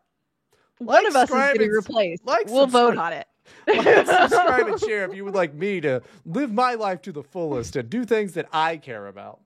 Like, 0.80 0.86
One 0.88 1.06
of 1.06 1.16
us 1.16 1.22
is 1.24 1.28
subscribe, 1.28 1.52
getting 1.54 1.70
replaced. 1.70 2.24
like, 2.24 2.46
we'll 2.48 2.66
vote 2.66 2.96
on 2.96 3.12
it. 3.12 3.26
Like, 3.66 4.06
subscribe 4.06 4.68
and 4.68 4.80
share 4.80 5.04
if 5.10 5.14
you 5.14 5.24
would 5.24 5.34
like 5.34 5.54
me 5.54 5.80
to 5.80 6.02
live 6.24 6.52
my 6.52 6.74
life 6.74 7.02
to 7.02 7.12
the 7.12 7.22
fullest 7.22 7.76
and 7.76 7.90
do 7.90 8.04
things 8.04 8.34
that 8.34 8.46
I 8.52 8.76
care 8.76 9.06
about. 9.08 9.40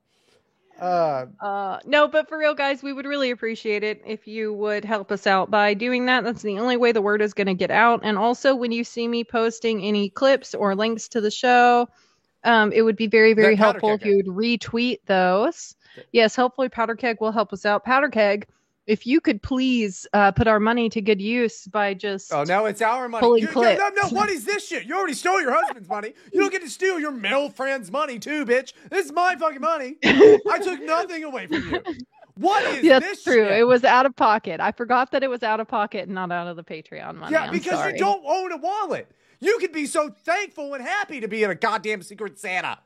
Uh, 0.83 1.27
Uh, 1.41 1.79
no, 1.87 2.09
but 2.09 2.29
for 2.29 2.37
real, 2.37 2.55
guys, 2.55 2.83
we 2.83 2.93
would 2.93 3.07
really 3.07 3.31
appreciate 3.31 3.85
it 3.85 4.03
if 4.05 4.27
you 4.27 4.53
would 4.53 4.85
help 4.85 5.13
us 5.13 5.27
out 5.27 5.51
by 5.51 5.75
doing 5.75 6.07
that. 6.07 6.25
That's 6.25 6.43
the 6.43 6.59
only 6.59 6.77
way 6.77 6.93
the 6.93 7.01
word 7.03 7.23
is 7.23 7.35
going 7.35 7.47
to 7.47 7.55
get 7.55 7.71
out. 7.71 8.01
And 8.03 8.19
also, 8.19 8.55
when 8.57 8.73
you 8.73 8.85
see 8.85 9.07
me 9.07 9.25
posting 9.25 9.83
any 9.83 10.11
clips 10.11 10.55
or 10.55 10.75
links 10.75 11.09
to 11.09 11.21
the 11.21 11.31
show, 11.31 11.89
um, 12.45 12.73
it 12.73 12.83
would 12.83 12.97
be 12.97 13.07
very, 13.07 13.33
very 13.35 13.55
helpful 13.55 13.95
if 13.95 14.05
you 14.05 14.17
would 14.17 14.27
retweet 14.27 14.99
those. 15.07 15.77
Yes, 16.11 16.35
hopefully, 16.35 16.69
Powder 16.69 16.97
Keg 16.97 17.21
will 17.21 17.33
help 17.33 17.53
us 17.53 17.65
out. 17.65 17.85
Powder 17.85 18.09
Keg, 18.09 18.49
if 18.87 19.07
you 19.07 19.21
could 19.21 19.43
please 19.43 20.07
uh, 20.13 20.33
put 20.33 20.47
our 20.49 20.59
money 20.61 20.89
to 20.89 21.01
good 21.01 21.21
use 21.21 21.67
by 21.67 21.95
just. 21.95 22.33
oh, 22.33 22.45
now 22.45 22.65
it's 22.67 22.83
our 22.83 23.09
money. 23.09 23.21
Pulling 23.21 23.43
You- 23.43 23.49
you- 23.49 23.55
no, 23.55 23.77
clips. 23.77 24.13
no, 24.13 24.17
what 24.19 24.29
is 24.29 24.45
this 24.45 24.67
shit? 24.67 24.85
You 24.87 24.97
already 24.97 25.15
stole 25.15 25.41
your 25.41 25.53
husband's 25.53 25.89
money. 25.89 26.15
You 26.33 26.41
don't 26.41 26.51
get 26.53 26.63
to 26.63 26.71
steal 26.71 26.99
your 26.99 27.13
male 27.13 27.49
friend's 27.51 27.91
money 27.91 28.19
too, 28.19 28.45
bitch. 28.45 28.73
This 28.91 29.07
is 29.07 29.13
my 29.13 29.37
fucking 29.37 29.61
money. 29.61 29.97
I 30.05 30.59
took 30.63 30.81
nothing 30.85 31.25
away 31.25 31.47
from 31.47 31.71
you. 31.71 31.83
What 32.35 32.65
is 32.65 32.83
Yeah, 32.83 32.99
this 32.99 33.09
that's 33.11 33.25
true. 33.25 33.45
shit? 33.47 33.59
It 33.59 33.65
was 33.65 33.85
out 33.85 34.07
of 34.07 34.17
pocket. 34.17 34.59
I 34.61 34.73
forgot 34.73 35.11
that 35.13 35.23
it 35.23 35.29
was 35.29 35.43
out 35.43 35.61
of 35.61 35.69
pocket 35.69 36.05
and 36.07 36.15
not 36.15 36.33
out 36.33 36.47
of 36.49 36.57
the 36.57 36.65
Patreon 36.65 37.17
money. 37.17 37.33
Yeah, 37.33 37.43
I'm 37.45 37.53
because 37.53 37.73
sorry. 37.79 37.93
you 37.93 37.99
don't 37.99 38.25
own 38.27 38.53
a 38.53 38.57
wallet. 38.57 39.07
You 39.41 39.59
could 39.61 39.73
be 39.73 39.87
so 39.87 40.09
thankful 40.09 40.73
and 40.75 40.83
happy 40.83 41.21
to 41.21 41.29
be 41.29 41.43
in 41.45 41.51
a 41.51 41.55
goddamn 41.55 42.03
Secret 42.03 42.39
Santa. 42.39 42.79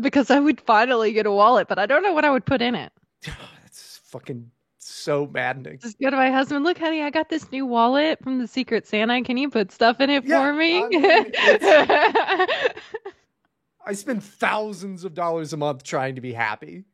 Because 0.00 0.30
I 0.30 0.38
would 0.38 0.60
finally 0.60 1.12
get 1.12 1.26
a 1.26 1.30
wallet, 1.32 1.66
but 1.68 1.78
I 1.78 1.86
don't 1.86 2.02
know 2.02 2.12
what 2.12 2.24
I 2.24 2.30
would 2.30 2.44
put 2.46 2.62
in 2.62 2.74
it. 2.74 2.92
That's 3.62 4.00
fucking 4.04 4.50
so 4.86 5.26
maddening. 5.26 5.78
Just 5.78 5.98
go 5.98 6.10
to 6.10 6.16
my 6.16 6.30
husband. 6.30 6.64
Look, 6.64 6.78
honey, 6.78 7.02
I 7.02 7.10
got 7.10 7.28
this 7.28 7.50
new 7.50 7.66
wallet 7.66 8.22
from 8.22 8.38
the 8.38 8.46
Secret 8.46 8.86
Santa. 8.86 9.22
Can 9.22 9.36
you 9.36 9.50
put 9.50 9.72
stuff 9.72 10.00
in 10.00 10.10
it 10.10 10.24
Yeah, 10.24 10.42
for 10.42 10.52
me? 10.54 10.82
I 10.82 10.88
mean, 10.88 12.72
I 13.86 13.92
spend 13.92 14.22
thousands 14.22 15.04
of 15.04 15.14
dollars 15.14 15.52
a 15.52 15.56
month 15.56 15.82
trying 15.82 16.14
to 16.16 16.20
be 16.20 16.32
happy. 16.32 16.84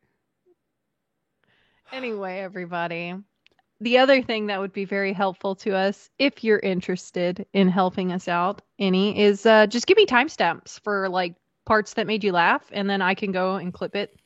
anyway, 1.91 2.39
everybody. 2.39 3.15
The 3.81 3.97
other 3.97 4.21
thing 4.21 4.47
that 4.47 4.59
would 4.59 4.73
be 4.73 4.85
very 4.85 5.11
helpful 5.11 5.55
to 5.55 5.75
us, 5.75 6.09
if 6.19 6.43
you're 6.43 6.59
interested 6.59 7.45
in 7.51 7.67
helping 7.67 8.11
us 8.11 8.27
out, 8.27 8.61
any, 8.77 9.19
is 9.19 9.45
uh, 9.45 9.65
just 9.67 9.87
give 9.87 9.97
me 9.97 10.05
timestamps 10.05 10.79
for 10.83 11.09
like 11.09 11.35
parts 11.65 11.95
that 11.95 12.05
made 12.07 12.23
you 12.23 12.31
laugh, 12.31 12.63
and 12.71 12.89
then 12.89 13.01
I 13.01 13.15
can 13.15 13.31
go 13.31 13.55
and 13.55 13.73
clip 13.73 13.95
it. 13.95 14.20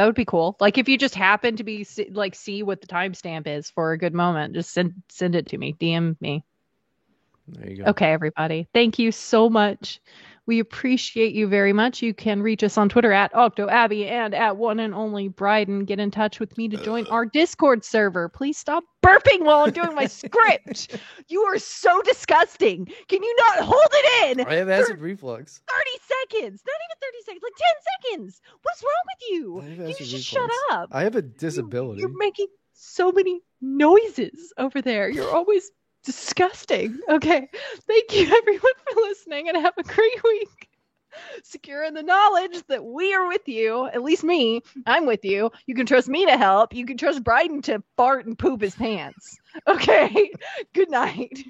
That 0.00 0.06
would 0.06 0.14
be 0.14 0.24
cool. 0.24 0.56
Like 0.60 0.78
if 0.78 0.88
you 0.88 0.96
just 0.96 1.14
happen 1.14 1.56
to 1.56 1.62
be 1.62 1.86
like 2.12 2.34
see 2.34 2.62
what 2.62 2.80
the 2.80 2.86
timestamp 2.86 3.46
is 3.46 3.68
for 3.68 3.92
a 3.92 3.98
good 3.98 4.14
moment, 4.14 4.54
just 4.54 4.72
send 4.72 4.94
send 5.10 5.34
it 5.34 5.48
to 5.48 5.58
me. 5.58 5.74
DM 5.78 6.16
me. 6.22 6.42
There 7.46 7.68
you 7.68 7.84
go. 7.84 7.90
Okay, 7.90 8.10
everybody. 8.10 8.66
Thank 8.72 8.98
you 8.98 9.12
so 9.12 9.50
much. 9.50 10.00
We 10.46 10.58
appreciate 10.58 11.34
you 11.34 11.46
very 11.46 11.72
much. 11.72 12.02
You 12.02 12.12
can 12.14 12.42
reach 12.42 12.64
us 12.64 12.76
on 12.78 12.88
Twitter 12.88 13.12
at 13.12 13.32
OctoAbby 13.34 14.08
and 14.10 14.34
at 14.34 14.56
one 14.56 14.80
and 14.80 14.94
only 14.94 15.28
Bryden. 15.28 15.84
Get 15.84 16.00
in 16.00 16.10
touch 16.10 16.40
with 16.40 16.56
me 16.58 16.68
to 16.68 16.76
join 16.76 17.06
uh. 17.06 17.10
our 17.10 17.26
Discord 17.26 17.84
server. 17.84 18.28
Please 18.28 18.56
stop 18.58 18.82
burping 19.04 19.44
while 19.44 19.60
I'm 19.60 19.72
doing 19.72 19.94
my 19.94 20.06
script. 20.06 20.98
You 21.28 21.42
are 21.42 21.58
so 21.58 22.02
disgusting. 22.02 22.86
Can 23.08 23.22
you 23.22 23.36
not 23.38 23.64
hold 23.64 23.88
it 23.92 24.38
in? 24.38 24.46
I 24.46 24.54
have 24.54 24.68
acid 24.68 25.00
reflux. 25.00 25.60
30 25.68 25.90
seconds. 26.40 26.62
Not 26.66 26.74
even 26.74 26.96
30 27.00 27.24
seconds, 27.24 27.42
like 27.42 28.12
10 28.12 28.18
seconds. 28.18 28.40
What's 28.62 28.82
wrong 28.82 28.92
with 29.06 29.78
you? 29.78 29.88
You 29.88 29.94
just 30.06 30.26
shut 30.26 30.50
up? 30.72 30.88
I 30.92 31.02
have 31.04 31.16
a 31.16 31.22
You- 31.22 31.32
disability. 31.38 32.00
You're 32.00 32.16
making 32.18 32.46
so 32.72 33.12
many 33.12 33.40
noises 33.60 34.52
over 34.56 34.80
there. 34.80 35.10
You're 35.10 35.30
always 35.34 35.70
disgusting. 36.10 36.98
Okay. 37.08 37.48
Thank 37.86 38.14
you 38.14 38.22
everyone 38.36 38.72
for 38.92 39.00
listening 39.02 39.48
and 39.48 39.56
have 39.56 39.74
a 39.78 39.82
great 39.82 40.24
week. 40.24 40.68
Secure 41.42 41.82
in 41.84 41.94
the 41.94 42.02
knowledge 42.02 42.62
that 42.68 42.84
we 42.84 43.12
are 43.14 43.26
with 43.26 43.48
you, 43.48 43.86
at 43.86 44.02
least 44.02 44.22
me. 44.22 44.62
I'm 44.86 45.06
with 45.06 45.24
you. 45.24 45.50
You 45.66 45.74
can 45.74 45.86
trust 45.86 46.08
me 46.08 46.24
to 46.26 46.36
help. 46.36 46.72
You 46.72 46.86
can 46.86 46.96
trust 46.96 47.24
Bryden 47.24 47.62
to 47.62 47.82
fart 47.96 48.26
and 48.26 48.38
poop 48.38 48.60
his 48.60 48.74
pants. 48.74 49.38
Okay. 49.66 50.30
Good 50.74 50.90
night. 50.90 51.42